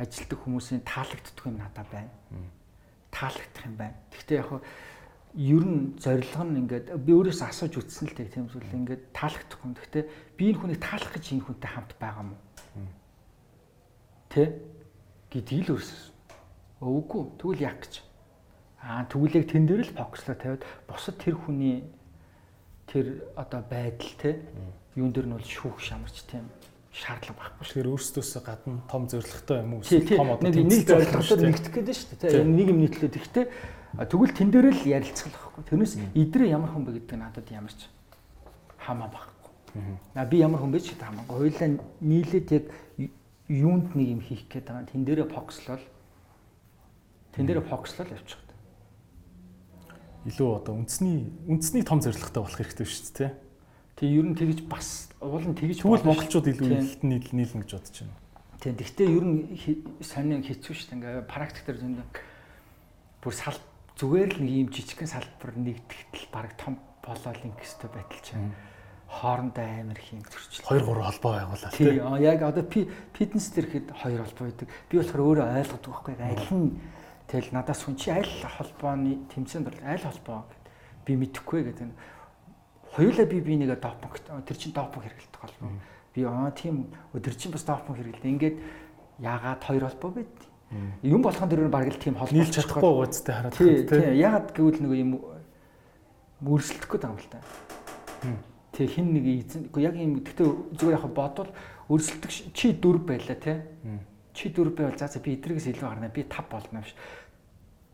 ажилтдаг 0.00 0.38
хүмүүсийн 0.40 0.82
таалагддаг 0.82 1.44
юм 1.44 1.56
надад 1.60 1.88
байна. 1.92 2.10
Таалагдах 3.12 3.64
юм 3.68 3.76
байна. 3.76 3.96
Гэхдээ 4.10 4.40
яг 4.40 4.50
ер 5.36 5.64
нь 5.64 5.94
зорилго 6.00 6.42
нь 6.48 6.58
ингээд 6.64 6.86
би 7.04 7.12
өөрөөсөө 7.12 7.46
асууж 7.52 7.74
үзсэн 7.78 8.08
л 8.08 8.16
тийм 8.16 8.48
зүйл 8.48 8.72
ингээд 8.74 9.12
таалагдах 9.12 9.60
юм. 9.62 9.76
Гэхдээ 9.76 10.04
би 10.34 10.44
энэ 10.50 10.58
хүнийг 10.58 10.80
таалах 10.80 11.12
гэж 11.14 11.24
энэ 11.36 11.44
хүнтэй 11.46 11.70
хамт 11.70 11.92
байгаа 12.00 12.24
юм 12.24 12.32
уу? 12.34 12.40
Тэ? 14.32 14.44
гэдгийг 15.30 15.70
л 15.70 15.78
өөрөөсөө. 15.78 16.10
Өвгүй. 16.82 17.22
Тэгвэл 17.38 17.62
яг 17.62 17.78
гэж. 17.86 17.94
Аа 18.82 19.04
тэгвэл 19.06 19.38
яг 19.38 19.46
тэн 19.46 19.64
дээр 19.68 19.84
л 19.86 19.94
фокуслоо 19.94 20.34
тавиад 20.34 20.64
бусад 20.88 21.16
тэр 21.22 21.36
хүний 21.38 21.86
тэр 22.90 23.22
одоо 23.36 23.62
байдал 23.62 24.14
те 24.18 24.42
юун 24.98 25.12
дээр 25.14 25.30
нь 25.30 25.36
бол 25.36 25.46
шүүх 25.46 25.78
шамарч 25.78 26.26
тийм 26.26 26.48
шаардлага 26.90 27.38
байхгүй 27.38 27.64
шүү. 27.64 27.70
Тэгэхээр 27.70 27.92
өөрсдөөсөө 27.94 28.42
гадна 28.42 28.82
том 28.90 29.02
зоригтой 29.06 29.58
юм 29.62 29.72
уу? 29.78 29.82
Том 29.86 30.30
одоо 30.34 30.50
нэг 30.50 30.82
зоригтой 30.86 31.38
нэгдэх 31.38 31.72
гэдэг 31.74 31.94
шүү 31.94 32.18
дээ. 32.18 32.30
Тийм 32.34 32.50
нэг 32.58 32.66
юм 32.70 32.78
нийтлээ. 32.82 33.14
Тэгэхдээ 33.14 33.46
тэгвэл 34.10 34.34
тэн 34.34 34.50
дээр 34.50 34.66
л 34.74 34.82
ярилцах 34.84 35.30
байхгүй. 35.30 35.62
Тэрнээс 35.70 35.94
идрээ 36.18 36.50
ямар 36.50 36.70
хүн 36.74 36.84
бэ 36.86 36.98
гэдэг 36.98 37.14
нь 37.14 37.22
надад 37.22 37.46
ямар 37.50 37.74
ч 37.74 37.86
хамаа 38.82 39.08
байхгүй. 39.10 39.50
Аа 40.18 40.26
би 40.26 40.36
ямар 40.42 40.60
хүн 40.60 40.74
бэ 40.74 40.80
ч 40.82 40.98
хамаагүй. 40.98 41.30
Хоёулаа 41.30 41.70
нийлээд 42.02 42.48
яг 42.50 42.64
юунд 43.46 43.94
нэг 43.94 44.08
юм 44.18 44.20
хийх 44.26 44.50
гээд 44.50 44.66
байгаа. 44.66 44.90
Тэн 44.90 45.06
дээрээ 45.06 45.30
фокуслол 45.30 45.84
тэн 47.34 47.46
дээрээ 47.46 47.70
фокуслол 47.70 48.10
явчих 48.10 48.42
илүү 50.28 50.60
одоо 50.60 50.76
үндэсний 50.76 51.32
үндэсний 51.48 51.80
том 51.80 52.04
зорилготой 52.04 52.44
болох 52.44 52.60
хэрэгтэй 52.60 52.84
шүү 52.84 53.12
дээ. 53.16 53.32
Тэгээ 54.00 54.16
ер 54.16 54.26
нь 54.32 54.38
тэгж 54.40 54.58
бас 54.64 55.12
уул 55.20 55.44
нь 55.44 55.52
тэгж 55.52 55.84
тэгвэл 55.84 56.08
монголчууд 56.08 56.48
илүү 56.48 56.68
илэлт 56.72 57.02
нийл 57.04 57.28
нийлнэ 57.36 57.60
гэж 57.68 57.70
бодож 57.76 57.96
байна. 58.00 58.16
Тийм. 58.64 58.74
Гэхдээ 58.80 59.08
ер 59.12 59.24
нь 59.28 59.40
сонин 60.00 60.40
хэцүү 60.40 60.72
шүү 60.72 60.88
дээ. 60.88 60.96
Ингээ 60.96 61.28
практик 61.28 61.64
дээр 61.68 61.78
зөндөө 61.84 62.06
бүр 63.20 63.34
сал 63.36 63.60
зүгээр 64.00 64.30
л 64.36 64.40
нэг 64.40 64.54
юм 64.64 64.68
жижигхэн 64.72 65.12
салбар 65.12 65.52
нэгтгэл 65.52 66.32
баг 66.32 66.56
том 66.56 66.80
болоод 67.04 67.44
ингэстэй 67.44 67.92
байтал 67.92 68.24
чинь 68.24 68.56
хоорондоо 69.20 69.60
амар 69.68 70.00
хийм 70.00 70.24
төрчлээ. 70.24 70.64
2 70.64 70.80
3 70.80 71.04
холбоо 71.04 71.32
байгуулаад 71.36 71.76
тийм. 71.76 72.00
Яг 72.24 72.40
одоо 72.40 72.64
фитнес 72.64 73.52
дээр 73.52 73.68
хэд 73.68 73.86
хоёр 74.00 74.24
холбоо 74.24 74.44
байдаг. 74.48 74.68
Би 74.88 74.94
болохоор 74.96 75.44
өөрөө 75.44 75.46
ойлгодог 75.60 75.92
байхгүй. 75.92 76.14
Аль 76.16 76.48
нь 76.56 76.80
Тэгэл 77.30 77.54
надаас 77.54 77.86
хүн 77.86 77.94
чи 77.94 78.10
аль 78.10 78.26
холбооны 78.26 79.22
тэмцээнд 79.30 79.70
бол 79.70 79.78
аль 79.86 80.02
холбоо 80.02 80.50
гэд 80.50 80.66
би 81.06 81.12
мэдэхгүй 81.14 81.62
гэдэг. 81.62 81.94
Хоёулаа 82.94 83.26
би 83.26 83.40
би 83.40 83.56
нэгэ 83.56 83.78
допинг 83.78 84.18
тэр 84.44 84.56
чин 84.56 84.72
допинг 84.72 85.06
хэрэгэлдэг 85.06 85.40
холбоо. 85.40 85.70
Би 86.14 86.24
аа 86.26 86.50
тийм 86.50 86.90
тэр 87.14 87.34
чин 87.34 87.52
бас 87.52 87.64
допинг 87.64 87.96
хэрэгэлдэг. 87.98 88.26
Ингээд 88.26 88.56
яагаад 89.22 89.62
хоёр 89.62 89.84
холбоо 89.86 90.10
байд? 90.10 90.34
Юм 91.02 91.22
болгон 91.22 91.48
дөрөөр 91.50 91.70
бараг 91.70 91.94
л 91.94 92.02
тийм 92.02 92.14
холбоо 92.18 92.34
нийлж 92.34 92.54
чадахгүй 92.54 92.94
гоцтой 92.94 93.34
хараад 93.34 93.54
тийм. 93.54 94.14
Яагаад 94.14 94.48
гэвэл 94.54 94.82
нөгөө 94.86 94.98
юм 95.02 95.12
мөрсөлдөхгүй 96.42 96.98
байгаа 96.98 97.14
юм 97.14 97.20
л 97.20 97.30
та. 97.30 97.40
Тэг 98.74 98.86
хин 98.90 99.06
нэг 99.14 99.24
эзэн 99.26 99.62
яг 99.82 99.94
юм 99.98 100.22
гэхдээ 100.22 100.46
зүгээр 100.78 100.98
яг 100.98 101.06
бодвол 101.10 101.50
өрсөлдөх 101.90 102.54
чи 102.54 102.72
дөрв 102.74 103.02
байла 103.02 103.34
те 103.34 103.66
чи 104.32 104.48
4 104.48 104.70
байвал 104.70 104.98
за 104.98 105.08
за 105.08 105.18
би 105.18 105.34
эдрэгээс 105.34 105.74
илүү 105.74 105.88
гарна 105.90 106.08
би 106.08 106.22
5 106.22 106.48
болно 106.50 106.80
биш. 106.80 106.94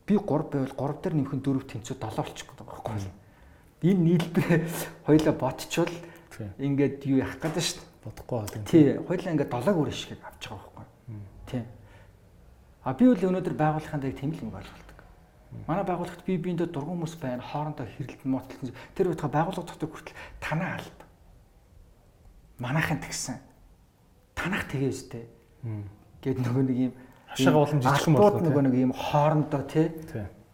Би 0.05 0.15
3 0.15 0.49
байвал 0.53 0.73
3 0.77 1.01
дээр 1.01 1.15
нэмэх 1.17 1.33
нь 1.33 1.43
4 1.43 1.65
тэнцүү 1.65 1.95
7 1.97 2.13
болчих 2.13 2.45
гэдэг 2.45 2.67
байхгүй. 2.67 2.93
Энэ 3.81 4.01
нийлбэр 4.17 4.65
хоёлаа 5.05 5.33
ботчвол 5.33 5.93
ингээд 6.57 7.05
юу 7.05 7.21
яах 7.21 7.37
гэдэг 7.37 7.63
шүү 7.63 7.77
дээ. 7.81 7.87
Бодохгүй 8.07 8.37
байна. 8.41 8.65
Тий, 8.65 8.85
хоёлаа 8.97 9.33
ингээд 9.33 9.51
7 9.53 9.73
гүр 9.73 9.91
шиг 9.93 10.19
авч 10.21 10.43
байгаа 10.49 10.71
байхгүй. 10.77 10.85
Тий. 11.45 11.63
А 12.83 12.93
би 12.93 13.03
үл 13.05 13.21
өнөөдөр 13.21 13.55
байгууллагын 13.57 14.01
дээр 14.01 14.17
тийм 14.17 14.31
л 14.33 14.43
юм 14.47 14.51
болголдог. 14.53 14.97
Манай 15.67 15.85
байгууллагт 15.85 16.25
би 16.25 16.37
биендээ 16.37 16.69
дургуун 16.73 17.03
хүмүүс 17.05 17.15
байна, 17.21 17.41
хоорондоо 17.41 17.85
хэрэлдэн 17.85 18.31
мотолсон. 18.31 18.75
Тэр 18.95 19.13
байтугай 19.13 19.31
байгууллага 19.33 19.69
дотор 19.73 19.89
хүртэл 19.89 20.17
танаа 20.41 20.77
алба. 20.77 21.05
Манайхан 22.57 23.01
тэгсэн. 23.01 23.37
Танах 24.35 24.69
тэгээ 24.69 24.91
өстэй 24.93 25.25
гээд 26.21 26.39
нөгөө 26.43 26.63
нэг 26.65 26.77
юм 26.89 26.93
хашаага 27.29 27.59
болон 27.61 27.81
жижигхэн 27.81 28.15
болох 28.17 28.41
нөгөө 28.43 28.63
нэг 28.67 28.75
юм 28.75 28.93
хоорондоо 28.93 29.63
тий 29.67 29.87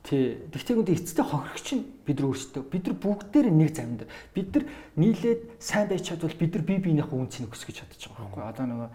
Тий. 0.03 0.43
Тэгтээ 0.51 0.75
үндэ 0.83 0.93
эцэстээ 0.99 1.23
хохирогч 1.23 1.67
нь 1.79 1.83
бид 2.05 2.19
нар 2.19 2.29
өөрсдөө 2.29 2.63
бид 2.67 2.85
нар 2.87 2.97
бүгдээр 2.99 3.47
нэг 3.51 3.71
замд. 3.75 4.07
Бид 4.35 4.49
нар 4.55 4.65
нийлээд 4.95 5.41
сайн 5.59 5.87
байж 5.87 6.07
чадвал 6.07 6.35
бид 6.35 6.53
нар 6.55 6.63
бие 6.63 6.79
биенийхээ 6.83 7.19
үнцнийг 7.19 7.55
өсгөж 7.55 7.75
чадчих 7.79 8.11
байгаа 8.11 8.27
байхгүй. 8.27 8.43
Одоо 8.51 8.65
нөгөө 8.67 8.89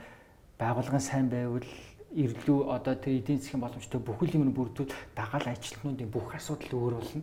байгуулгын 0.61 1.05
сайн 1.05 1.29
байвал 1.33 1.69
ирлүү 2.13 2.59
одоо 2.73 2.95
тэр 2.97 3.21
эдийн 3.21 3.41
засгийн 3.41 3.65
боломжтой 3.65 4.01
бүхэл 4.01 4.37
юм 4.37 4.53
бүрдүүл 4.53 4.93
дагаал 5.17 5.49
ажилтнуудын 5.53 6.09
бүх 6.09 6.35
асуудал 6.35 6.73
өөр 6.73 6.95
болно 7.01 7.23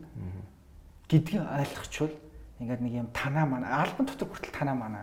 гэдгийг 1.10 1.42
ойлгочвол 1.42 2.14
ингээд 2.60 2.82
нэг 2.82 2.94
юм 2.94 3.10
танаа 3.14 3.46
мана. 3.46 3.82
Альбан 3.82 4.06
дотор 4.06 4.30
хүртэл 4.30 4.54
танаа 4.54 4.76
мана. 4.78 5.02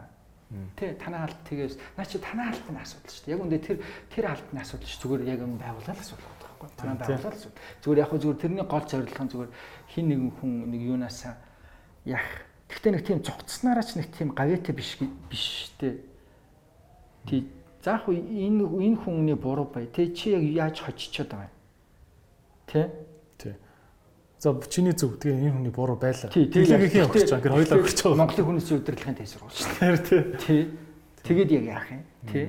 Тэ 0.77 0.95
танаа 0.99 1.27
алт 1.27 1.39
тэгээс. 1.49 1.79
Наа 1.97 2.07
чи 2.07 2.19
танаа 2.19 2.51
алтны 2.51 2.79
асуудал 2.79 3.11
шүү 3.11 3.25
дээ. 3.27 3.35
Яг 3.35 3.43
үндэ 3.43 3.59
тэр 3.59 3.79
тэр 4.11 4.25
алтны 4.31 4.59
асуудал 4.61 4.89
ш 4.89 4.97
зүгээр 5.03 5.23
яг 5.29 5.41
юм 5.43 5.59
байгуулалт 5.59 6.01
асуудал 6.01 6.42
байхгүй. 6.63 6.79
Танаа 6.79 6.97
байгуулалт 7.03 7.35
асуудал. 7.35 7.61
Зүгээр 7.83 8.03
яг 8.03 8.11
зүгээр 8.15 8.41
тэрний 8.41 8.67
гол 8.67 8.87
зорилго 8.87 9.23
нь 9.23 9.33
зүгээр 9.35 9.51
хин 9.91 10.07
нэгэн 10.09 10.31
хүн 10.39 10.53
нэг 10.71 10.81
юунаасаа 10.87 11.35
яг 12.07 12.27
гэхдээ 12.71 12.93
нэг 12.95 13.03
тийм 13.03 13.21
цугцснараа 13.27 13.85
ч 13.85 13.91
нэг 13.99 14.09
тийм 14.15 14.29
гавьяатай 14.33 14.75
биш 14.75 14.91
биш 15.27 15.75
дээ. 15.83 15.99
Тий 17.27 17.41
заах 17.83 18.07
энэ 18.07 18.63
энэ 18.63 18.97
хүмүүний 19.03 19.35
буруу 19.35 19.67
бай. 19.67 19.91
Тэ 19.91 20.15
чи 20.15 20.33
яг 20.33 20.47
яаж 20.47 20.81
хоччиход 20.81 21.35
байгаа 21.35 21.51
юм. 21.51 21.59
Тэ 22.71 22.91
За 24.43 24.59
чиний 24.67 24.91
зөв 24.91 25.23
тэгээ 25.23 25.39
энэ 25.39 25.55
хүний 25.55 25.71
буруу 25.71 25.95
байлаа. 25.95 26.27
Тэглэгийн 26.27 27.07
өгч 27.07 27.31
байгаа. 27.31 27.47
Ингээд 27.47 27.55
хоёлаа 27.63 27.79
өгч 27.79 27.99
байгаа. 28.03 28.19
Монголын 28.27 28.47
хүнээс 28.51 28.71
удирдлагын 28.75 29.19
тайсруулж 29.23 29.55
шүү 29.55 30.03
дээ. 30.03 30.23
Тий. 30.43 30.63
Тэгээд 31.23 31.51
яг 31.63 31.65
яах 31.71 31.87
юм? 31.95 32.03
Тий. 32.27 32.47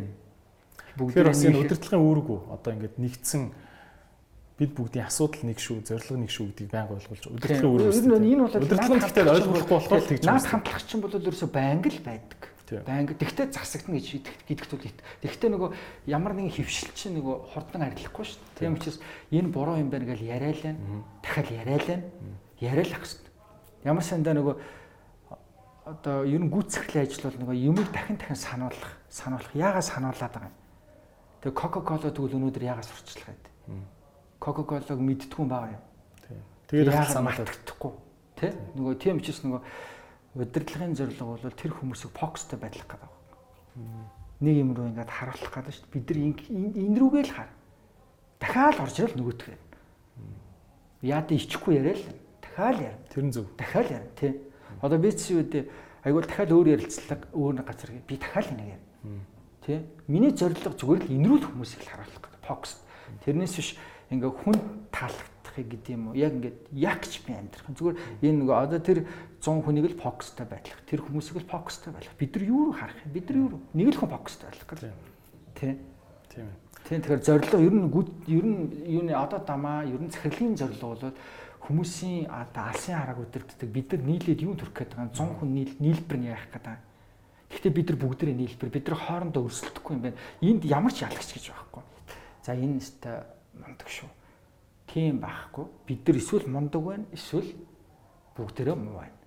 Бас 0.97 1.45
энэ 1.45 1.61
удирдлагын 1.61 2.01
үүрэг 2.01 2.27
үү? 2.33 2.39
Одоо 2.49 2.71
ингээд 2.73 2.97
нэгдсэн 2.97 3.41
бид 4.63 4.71
бүгдийн 4.79 5.05
асуудал 5.11 5.43
нэг 5.43 5.59
шүү, 5.59 5.83
зорилго 5.83 6.15
нэг 6.23 6.31
шүү 6.31 6.45
гэдгийг 6.55 6.71
байнга 6.71 6.95
ойлгуулж 6.95 7.23
үүрэг. 7.27 7.51
Ер 7.51 8.07
нь 8.07 8.31
энэ 8.31 8.43
бол 8.47 8.55
удирдлагын 8.63 9.03
гэхдээ 9.03 9.27
ойлгохгүй 9.27 9.75
болохоор 9.75 10.03
тэгж 10.07 10.23
байна. 10.23 10.39
Наад 10.39 10.47
хамтлах 10.47 10.83
чинь 10.87 11.03
бол 11.03 11.13
ерөөсөө 11.19 11.49
байнга 11.51 11.89
л 11.91 12.01
байдаг. 12.07 12.41
Байнга 12.73 13.13
тэгтээ 13.13 13.51
засагдана 13.51 13.99
гэж 13.99 14.07
гэдэгт 14.47 14.71
бол 14.71 14.87
тэгтээ 15.21 15.49
нөгөө 15.51 15.69
ямар 16.09 16.33
нэгэн 16.33 16.55
хөвшил 16.57 16.89
чинь 16.95 17.19
нөгөө 17.19 17.35
хурдан 17.53 17.85
арилахгүй 17.85 18.25
шүү. 18.25 18.39
Тийм 18.57 18.79
учраас 18.79 18.97
энэ 19.29 19.51
буруу 19.51 19.77
юм 19.77 19.91
байна 19.91 20.07
гэж 20.09 20.23
яриалаа. 20.23 20.73
Дахиад 21.21 21.49
яриалаа. 21.53 21.99
Яриалах 22.63 23.03
хэрэгтэй. 23.03 23.31
Ямар 23.83 24.01
сандаа 24.07 24.33
нөгөө 24.33 24.55
одоо 25.85 26.23
ер 26.23 26.39
нь 26.39 26.49
гүйцэтгэлийн 26.49 27.03
ажил 27.03 27.27
бол 27.27 27.39
нөгөө 27.43 27.57
юмыг 27.67 27.91
дахин 27.91 28.15
дахин 28.15 28.39
сануулах, 28.39 28.97
сануулах. 29.11 29.51
Яагаад 29.53 29.83
сануулад 29.83 30.31
байгаа 30.31 30.47
юм? 30.47 30.55
Тэгээ 31.43 31.59
Coca-Cola 31.59 32.07
тэгвэл 32.07 32.39
өнөөдөр 32.39 32.63
яагаад 32.63 32.87
сурчлах 32.87 33.27
гэдэг. 33.27 33.52
Coca-Cola-г 34.43 34.99
мэдтгүн 34.99 35.47
байгаа 35.47 35.71
юм. 35.79 35.83
Тэгээд 36.67 36.91
яагаад 36.91 37.23
мартагдахгүй 37.23 37.91
тий? 38.35 38.51
Нөгөө 38.75 38.95
тийм 38.99 39.23
учраас 39.23 39.39
нөгөө 39.47 39.61
удирдлагын 40.43 40.95
зорилго 40.97 41.37
бол 41.37 41.55
тэр 41.55 41.71
хүмүүсийг 41.71 42.11
фокустай 42.11 42.59
байдлах 42.59 42.87
гэдэг 42.91 43.07
байна. 43.07 44.09
Нэг 44.43 44.55
юм 44.59 44.73
руу 44.75 44.89
ингээд 44.91 45.11
харуулах 45.11 45.53
гэдэг 45.53 45.73
шүү 45.73 45.85
дээ. 45.87 45.93
Бид 45.95 46.05
нар 46.09 46.19
энэ 46.83 46.97
рүүгээ 46.99 47.23
л 47.23 47.35
хар. 47.37 47.51
Дахиад 48.41 48.77
орж 48.83 48.95
ирэл 48.99 49.17
нөгөөтгөө. 49.21 49.57
Яад 51.07 51.31
ичхгүй 51.31 51.73
яриа 51.79 51.95
л. 51.95 52.05
Дахиад 52.43 52.77
ярина. 52.83 53.07
Тэр 53.13 53.23
нь 53.23 53.31
зөв. 53.31 53.47
Дахиад 53.55 53.87
ярина 53.87 54.11
тий. 54.19 54.33
Одоо 54.81 54.97
би 54.99 55.11
чи 55.15 55.39
үдэ 55.39 55.69
айгуул 56.03 56.27
дахиад 56.27 56.51
өөр 56.51 56.67
ярилцлага 56.75 57.29
өөр 57.31 57.53
нэг 57.61 57.65
газар 57.69 57.89
би 58.03 58.15
дахиад 58.17 58.51
энийг 58.51 58.75
ярина. 58.75 59.23
Тий. 59.63 59.79
Миний 60.11 60.35
зорилго 60.35 60.75
зүгээр 60.75 61.07
л 61.07 61.13
энэ 61.15 61.27
рүү 61.31 61.37
л 61.39 61.47
хүмүүсийг 61.47 61.87
л 61.87 61.91
харуулах 61.93 62.19
гэдэг. 62.19 62.43
Фокус. 62.43 62.71
Тэрнээс 63.23 63.55
биш 63.55 63.69
ингээ 64.09 64.31
хүн 64.31 64.57
таалагдахыг 64.91 65.67
гэдэг 65.71 65.91
юм 65.93 66.11
уу? 66.11 66.17
Яг 66.17 66.33
ингээд 66.35 66.59
ягч 66.73 67.23
би 67.23 67.31
амьдрах. 67.37 67.69
Зүгээр 67.71 67.97
энэ 68.25 68.37
нөгөө 68.43 68.57
одоо 68.57 68.79
тэр 68.81 68.99
100 69.39 69.63
хүнийг 69.63 69.85
л 69.93 70.01
фокустай 70.01 70.45
байлгах. 70.47 70.81
Тэр 70.89 70.99
хүмүүсийг 71.05 71.43
л 71.43 71.51
фокустай 71.51 71.91
байлгах. 71.93 72.17
Бид 72.19 72.35
нар 72.35 72.43
юу 72.43 72.61
руу 72.71 72.75
харах 72.75 72.99
юм? 73.05 73.11
Бид 73.13 73.25
нар 73.29 73.37
юу 73.37 73.49
руу? 73.55 73.61
Нэг 73.71 73.87
л 73.93 73.99
хүн 73.99 74.11
фокустай 74.11 74.47
байлгах 74.49 74.69
гэдэг. 74.71 74.93
Тэ. 75.55 75.77
Тийм 76.33 76.47
ээ. 76.49 76.63
Тийм 76.83 76.99
тэгэхээр 76.99 77.23
зорилго 77.23 77.57
ер 77.63 77.73
нь 77.73 77.87
ер 78.27 78.43
нь 78.43 78.59
юуны 78.91 79.13
одоо 79.15 79.39
дамаа 79.39 79.87
ер 79.87 80.03
нь 80.03 80.11
захирлын 80.11 80.59
зорилго 80.59 80.87
бол 80.91 81.15
хүмүүсийн 81.63 82.27
одоо 82.27 82.63
алсын 82.75 82.99
харааг 82.99 83.23
өдөртдөг 83.23 83.69
бид 83.71 83.87
нар 83.95 84.03
нийлээд 84.03 84.43
юу 84.43 84.55
төрөх 84.59 84.75
гээд 84.83 84.91
байгаа 84.99 85.15
100 85.15 85.39
хүн 85.39 85.49
нийл 85.55 85.73
нийлбэр 85.79 86.19
нь 86.19 86.27
яах 86.27 86.43
гээд 86.51 86.65
байгаа. 86.67 86.83
Гэхдээ 87.55 87.71
бид 87.71 87.87
нар 87.87 87.99
бүгдээ 88.03 88.35
нийлбэр 88.35 88.71
бид 88.73 88.85
нар 88.91 88.99
хоорондоо 88.99 89.47
өрсөлдөхгүй 89.47 89.93
юм 89.95 90.03
байна. 90.03 90.19
Энд 90.43 90.63
ямар 90.67 90.91
ч 90.91 91.07
ялагч 91.07 91.29
гэж 91.31 91.45
байхгүй. 91.55 91.83
За 92.43 92.51
энэ 92.51 92.83
өстой 92.83 93.15
мундаг 93.57 93.89
шүү 93.89 94.09
тийм 94.93 95.19
байхгүй. 95.19 95.65
Бид 95.87 96.07
нар 96.07 96.17
эсвэл 96.17 96.47
мундаг 96.47 96.81
байна, 96.83 97.05
эсвэл 97.11 97.49
бүгдээрээ 98.37 98.75
муу 98.77 99.01
байна. 99.01 99.17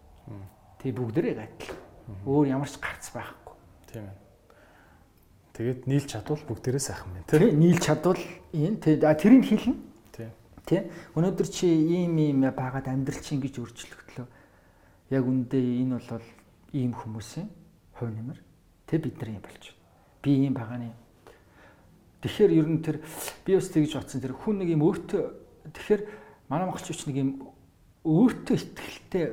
Тэг 0.78 0.94
бүгдээрээ 0.94 1.34
адилхан. 1.42 1.80
Өөр 2.22 2.46
ямар 2.54 2.70
ч 2.70 2.78
гарц 2.78 3.10
байхгүй. 3.10 3.54
Тийм 3.90 4.06
ээ. 4.06 4.16
Тэгээд 5.58 5.80
нийлж 5.90 6.06
чадвал 6.06 6.42
бүгдээрээ 6.46 6.82
сайхан 6.86 7.10
байна. 7.10 7.26
Тийм 7.26 7.58
нийлж 7.58 7.82
чадвал 7.82 8.22
энэ 8.54 8.78
тэрийг 8.78 9.44
хэлнэ. 9.50 9.74
Тийм. 10.14 10.30
Тийм. 10.62 10.84
Өнөөдөр 11.18 11.48
чи 11.50 11.66
ийм 11.66 12.14
ийм 12.14 12.46
байгаад 12.46 12.86
амьдрал 12.86 13.18
чи 13.18 13.34
ингэж 13.34 13.58
өөрчлөгдлөө. 13.58 14.26
Яг 15.10 15.24
үндэ 15.26 15.58
энэ 15.58 15.98
бол 15.98 16.26
ийм 16.70 16.94
хүмүүсийн 16.94 17.50
хувь 17.98 18.14
нэмэр. 18.14 18.38
Тэг 18.86 19.02
бид 19.02 19.18
нар 19.18 19.30
юм 19.34 19.42
болж 19.42 19.64
байна. 19.74 19.82
Би 20.22 20.30
ийм 20.46 20.54
байгааны 20.54 20.94
Тэгэхээр 22.26 22.52
ер 22.58 22.66
нь 22.66 22.82
тэр 22.82 22.98
би 23.46 23.54
бас 23.54 23.70
тэгж 23.70 23.94
бодсон 23.94 24.18
тэр 24.18 24.34
хүн 24.34 24.58
нэг 24.66 24.74
юм 24.74 24.82
өөртөө 24.82 25.46
Тэгэхээр 25.72 26.02
манай 26.48 26.66
монголчууд 26.66 27.06
нэг 27.10 27.16
юм 27.18 27.30
өөртөө 28.06 28.54
ихтгэлтэй 28.54 29.26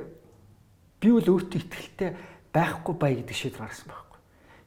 би 0.98 1.08
бол 1.14 1.28
өөртөө 1.30 1.58
ихтгэлтэй 1.62 2.10
байхгүй 2.50 2.94
бай 2.98 3.12
гэдэг 3.22 3.36
шийдвэр 3.38 3.62
гаргасан 3.62 3.88
байхгүй. 3.90 4.20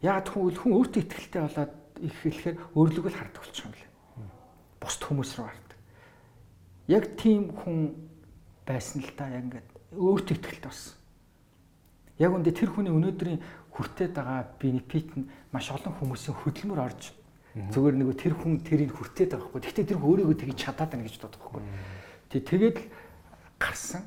Яг 0.07 0.27
хүн 0.31 0.55
хүн 0.55 0.73
өөртөө 0.79 1.01
ихтгэлтэй 1.03 1.41
болоод 1.43 1.73
их 1.99 2.15
хэлэхээр 2.23 2.57
өөрлөгөө 2.77 3.11
л 3.11 3.19
хардаг 3.19 3.41
болчих 3.43 3.65
юм 3.67 3.73
лээ. 3.75 3.89
Бусд 4.79 5.01
хүмүүс 5.03 5.31
рүү 5.35 5.47
хардаг. 5.47 5.77
Яг 6.87 7.03
тийм 7.19 7.41
хүн 7.51 7.77
байсан 8.63 9.03
л 9.03 9.11
та 9.17 9.27
яг 9.27 9.43
ингээд 9.43 9.67
өөртөө 9.91 10.35
ихтгэлтэй 10.39 10.71
болсон. 10.71 10.95
Яг 12.17 12.31
үндэ 12.31 12.55
тэр 12.55 12.71
хүний 12.71 12.93
өнөөдрийн 12.95 13.41
хүртээд 13.75 14.13
байгаа 14.15 14.55
бенефит 14.55 15.09
нь 15.19 15.29
маш 15.51 15.69
олон 15.69 15.93
хүмүүсийн 15.99 16.33
хөдөлмөр 16.33 16.81
орж 16.81 17.16
Зүгээр 17.73 17.95
нэг 17.97 18.09
тэр 18.17 18.33
хүн 18.37 18.61
тэрийг 18.61 18.91
хүртээд 18.93 19.33
байгаа 19.33 19.47
хгүй. 19.49 19.61
Гэхдээ 19.65 19.85
тэр 19.89 19.99
хүн 19.99 20.09
өөрийгөө 20.13 20.37
тэгж 20.37 20.57
чадаад 20.61 20.89
байна 20.93 21.05
гэж 21.07 21.15
боддог 21.17 21.41
хгүй. 21.41 21.63
Тэг 22.29 22.41
тэгээд 22.45 22.77
гарсан. 23.57 24.03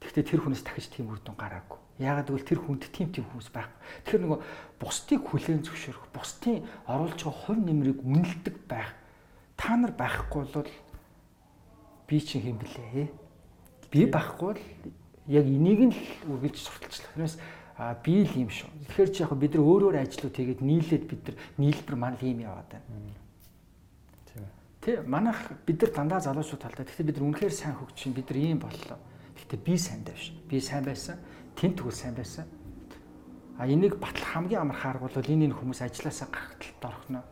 Гэхдээ 0.00 0.24
тэр 0.24 0.40
хүнээс 0.46 0.64
дахиж 0.64 0.86
тийм 0.88 1.10
үр 1.10 1.20
дүн 1.20 1.36
гараагүй. 1.36 1.78
Яагаад 2.00 2.32
гэвэл 2.32 2.48
тэр 2.48 2.60
хүнд 2.64 2.82
тийм 2.88 3.12
тийм 3.12 3.28
хүмүүс 3.28 3.52
байхгүй. 3.52 3.76
Тэгэхээр 4.08 4.24
нөгөө 4.24 4.40
бусдыг 4.80 5.20
хүлээн 5.20 5.60
зөвшөөрөх, 5.68 6.08
бусдын 6.16 6.64
оруулж 6.88 7.20
байгаа 7.20 7.44
хувь 7.44 7.60
нэмрийг 7.60 8.00
үнэлдэг 8.00 8.56
байх. 8.64 8.96
Та 9.60 9.76
нар 9.76 9.92
байхгүй 9.92 10.48
бол 10.48 10.72
би 12.08 12.16
чинь 12.24 12.40
хэм 12.40 12.56
блэ? 12.56 13.12
Би 13.92 14.08
байхгүй 14.08 14.48
бол 14.48 14.62
яг 15.28 15.44
энийг 15.44 15.80
нь 15.84 15.92
л 15.92 16.32
үргэлж 16.32 16.56
сурталчлах. 16.56 17.12
Тэрнээс 17.12 17.36
а 17.80 17.96
би 17.96 18.28
л 18.28 18.36
юм 18.36 18.52
шүү. 18.52 18.68
Тэгэхээр 18.92 19.08
чи 19.08 19.24
яг 19.24 19.32
бид 19.40 19.56
нар 19.56 19.64
өөр 19.64 19.88
өөр 19.88 20.04
ажлууд 20.04 20.36
хийгээд 20.36 20.60
нийлээд 20.60 21.04
бид 21.08 21.22
нар 21.24 21.36
нийлбэр 21.56 21.96
маань 21.96 22.20
ийм 22.20 22.44
яваад 22.44 22.68
байна. 22.76 22.84
Тийм. 24.28 24.44
Тэ 24.84 25.00
манайх 25.08 25.40
бид 25.64 25.80
нар 25.80 25.88
дандаа 25.96 26.20
залуучууд 26.20 26.60
талдаа. 26.60 26.84
Гэхдээ 26.84 27.08
бид 27.08 27.16
нар 27.16 27.26
үнэхээр 27.32 27.54
сайн 27.56 27.80
хөгжин 27.80 28.12
бид 28.12 28.28
нар 28.28 28.36
ийм 28.36 28.60
боллоо. 28.60 29.00
Гэхдээ 29.32 29.60
би 29.64 29.74
сайн 29.80 30.04
дэвш. 30.04 30.28
Би 30.44 30.60
сайн 30.60 30.84
байсан. 30.84 31.16
Тэнт 31.56 31.80
тэгвэл 31.80 31.96
сайн 31.96 32.14
байсан. 32.20 32.44
А 33.56 33.64
энийг 33.64 33.96
батлах 33.96 34.28
хамгийн 34.28 34.60
амар 34.60 34.76
хаарга 34.76 35.08
бол 35.08 35.16
энэ 35.16 35.48
энэ 35.48 35.56
хүмүүс 35.56 35.80
ажилласаа 35.80 36.28
гахталд 36.28 36.84
орохно. 36.84 37.24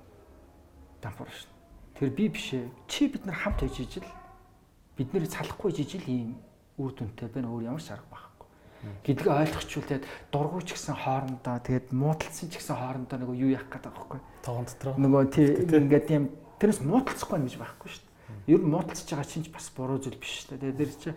Дампуур 1.05 1.29
шин. 1.29 1.53
Тэр 1.93 2.09
би 2.09 2.33
биш 2.33 2.57
ээ. 2.57 2.73
Чи 2.89 3.13
бид 3.13 3.29
нар 3.29 3.37
хамт 3.37 3.61
хийж 3.69 3.85
ижил 3.85 4.09
бид 4.97 5.13
нэр 5.13 5.29
салахгүй 5.29 5.77
жижил 5.77 6.09
ийм 6.09 6.41
үр 6.81 6.97
дүнтэй 6.97 7.29
байна. 7.29 7.53
Өөр 7.53 7.69
ямар 7.69 7.85
ч 7.85 7.93
арга 7.93 8.09
баг 8.09 8.28
гэдгээ 9.03 9.35
ойлгочвол 9.43 9.87
тэгээд 9.91 10.07
дургуй 10.31 10.63
ч 10.63 10.79
гэсэн 10.79 10.95
хоорондоо 10.95 11.57
тэгээд 11.67 11.87
муудалцсан 11.91 12.47
ч 12.47 12.63
гэсэн 12.63 12.79
хоорондоо 12.79 13.19
нөгөө 13.19 13.37
юу 13.43 13.51
яах 13.59 13.67
гэдэг 13.67 13.91
байхгүй. 13.91 14.21
Тоон 14.47 14.65
дотор. 14.71 14.95
Нөгөө 14.95 15.23
тий 15.35 15.47
ингээд 15.67 16.07
тийм 16.07 16.23
тэрнээс 16.63 16.81
муудалцахгүй 16.87 17.39
гэж 17.43 17.57
байхгүй 17.59 17.89
шүү 17.91 18.03
дээ. 18.07 18.55
Ер 18.55 18.61
нь 18.63 18.71
муудалцж 18.71 19.09
байгаа 19.11 19.27
чинь 19.27 19.51
бас 19.51 19.67
буруу 19.75 19.99
зүйл 19.99 20.23
биш 20.23 20.47
шүү 20.47 20.63
дээ. 20.63 20.79
Тэгээд 20.79 20.79
тэр 20.79 20.93
чи 20.95 21.11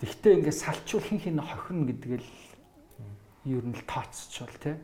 тэгтээ 0.00 0.32
ингээд 0.40 0.60
салчвал 0.64 1.04
хин 1.04 1.20
хин 1.20 1.38
хохирно 1.44 1.84
гэдгээл 1.92 2.28
ер 3.52 3.64
нь 3.68 3.76
л 3.76 3.84
тооцчвал 3.84 4.56
тий. 4.64 4.76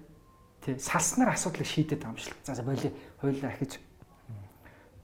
Тий 0.60 0.74
салснаар 0.76 1.32
асуудлыг 1.32 1.64
шийдэт 1.64 2.04
байгаа 2.04 2.12
юм 2.12 2.20
шиг. 2.20 2.36
За 2.44 2.52
за 2.52 2.62
боли 2.62 2.92
хойлоо 3.20 3.48
ахиж 3.48 3.80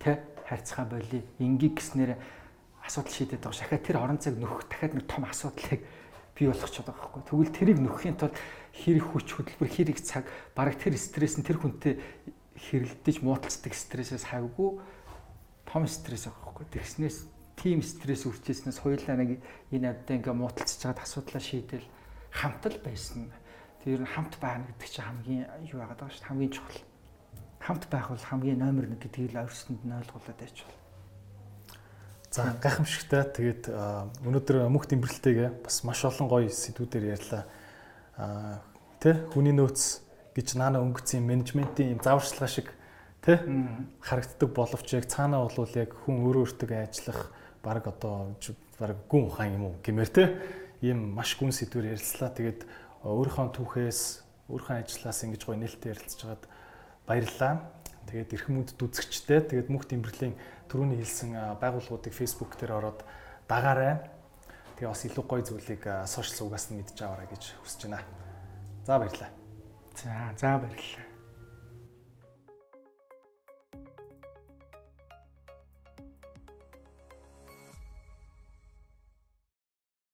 тий 0.05 0.17
харьцаа 0.45 0.85
боли 0.85 1.25
ингийг 1.41 1.81
гэснээр 1.81 2.21
асуудал 2.85 3.13
шийдэт 3.13 3.41
байгаа. 3.41 3.57
Шахаа 3.57 3.81
тэр 3.81 3.97
орон 3.97 4.21
цаг 4.21 4.37
нөхөх 4.37 4.69
дахиад 4.69 4.95
нэг 5.01 5.07
том 5.09 5.25
асуудлыг 5.25 5.81
бий 6.43 6.51
болгочиход 6.51 6.91
байгаа 6.91 7.07
байхгүй. 7.07 7.23
Тэгвэл 7.31 7.55
тэрийг 7.55 7.79
нөхөхийн 7.79 8.19
тулд 8.19 8.35
хэрэг 8.75 9.07
хүч 9.07 9.29
хөдөлбөр 9.39 9.71
хэрэг 9.71 9.99
цаг 10.03 10.27
бараг 10.59 10.75
тэр 10.75 10.99
стресс 10.99 11.39
нь 11.39 11.47
тэр 11.47 11.63
хүнтэй 11.63 12.03
хэрэлдэж 12.59 13.23
муудалцдаг 13.23 13.71
стрессээс 13.71 14.27
хавьгүй 14.35 14.83
том 15.71 15.87
стресс 15.87 16.27
байгаа 16.27 16.43
байхгүй. 16.43 16.67
Тэгснээс 16.75 17.17
тийм 17.55 17.79
стресс 17.87 18.27
үрчээснээс 18.27 18.83
хоёулаа 18.83 19.17
нэг 19.23 19.39
энэ 19.71 19.95
авдаа 19.95 20.15
ингээ 20.19 20.35
муудалцж 20.35 20.83
байгаад 20.83 21.07
асуудлаа 21.07 21.43
шийдэл 21.43 21.87
хамтал 22.35 22.79
байсан. 22.83 23.31
Тэр 23.87 24.03
хамт 24.03 24.35
байна 24.43 24.67
гэдэг 24.67 24.89
чинь 24.91 25.07
хамгийн 25.07 25.47
юу 25.71 25.79
яагаад 25.79 26.01
байгаа 26.03 26.11
шүү 26.11 26.23
дээ 26.23 26.31
хамгийн 26.35 26.53
чухал. 26.55 26.81
Хамт 27.63 27.85
байх 27.87 28.09
бол 28.11 28.27
хамгийн 28.31 28.59
номер 28.59 28.85
1 28.91 28.99
гэдгийг 28.99 29.31
л 29.35 29.43
өөрсөнд 29.47 29.81
нь 29.87 29.95
ойлгуулад 29.95 30.39
байж 30.39 30.57
байна. 30.67 30.82
За 32.33 32.49
гайхамшигтай. 32.57 33.29
Тэгээд 33.29 33.69
өнөөдөр 34.25 34.65
мөнх 34.73 34.89
тэмбэрэлтэйгээ 34.89 35.69
бас 35.69 35.85
маш 35.85 36.01
олон 36.09 36.33
гоё 36.33 36.49
сэдвүүдээр 36.49 37.13
ярьлаа. 37.13 37.45
Аа 38.17 38.65
тэ 39.05 39.29
хүний 39.37 39.53
нөөц 39.53 40.01
гэж 40.33 40.57
наана 40.57 40.81
өнгөцсөн 40.81 41.29
менежментийн 41.29 41.93
юм 41.93 42.01
зааварчилгаа 42.01 42.49
шиг 42.49 42.73
тэ 43.21 43.37
харагддаг 44.01 44.49
боловч 44.49 44.97
яг 44.97 45.13
цаанаа 45.13 45.45
бол 45.45 45.77
яг 45.77 45.93
хүн 45.93 46.25
өөрөө 46.25 46.57
өөртөө 46.57 46.73
ажиллах 46.81 47.21
баг 47.61 47.85
одоо 47.93 48.33
баг 48.81 48.97
гүн 49.13 49.29
ухаан 49.29 49.53
юм 49.53 49.65
уу 49.69 49.75
гэмээр 49.85 50.09
тэ 50.09 50.25
ийм 50.81 51.13
маш 51.13 51.37
гүн 51.37 51.53
сэдвэр 51.53 51.93
ярилцлаа. 51.93 52.33
Тэгээд 52.33 52.65
өөрийнхөө 53.05 53.53
түүхээс 53.61 54.01
өөрийнхөө 54.49 54.77
ажлаас 54.81 55.21
ингэж 55.21 55.43
гоё 55.45 55.61
нээлттэй 55.61 55.93
ярилцж 55.93 56.21
байгаад 56.25 56.45
баярлалаа. 57.05 57.53
Тэгээд 58.09 58.35
эрхэм 58.35 58.57
үнд 58.57 58.71
дүзгчтэй 58.81 59.41
тэгээд 59.53 59.69
мөнх 59.69 59.87
тэмбэрлийн 59.87 60.35
түрүүний 60.73 61.05
хэлсэн 61.05 61.61
байгууллагуудыг 61.61 62.17
Facebook 62.17 62.57
дээр 62.57 62.81
ороод 62.81 63.05
дагаарай. 63.45 64.01
Тэгээ 64.81 64.89
бас 64.89 65.05
илүү 65.05 65.25
гоё 65.29 65.45
зүйлийг 65.45 65.85
сошиал 66.09 66.49
суугаас 66.49 66.73
нь 66.73 66.81
мэдж 66.81 66.97
аваарай 67.05 67.29
гэж 67.29 67.61
хүсэж 67.61 67.93
байна. 67.93 68.01
За 68.89 68.97
баярлалаа. 68.97 69.31
За 70.01 70.33
за 70.41 70.57
баярлалаа. 70.57 71.02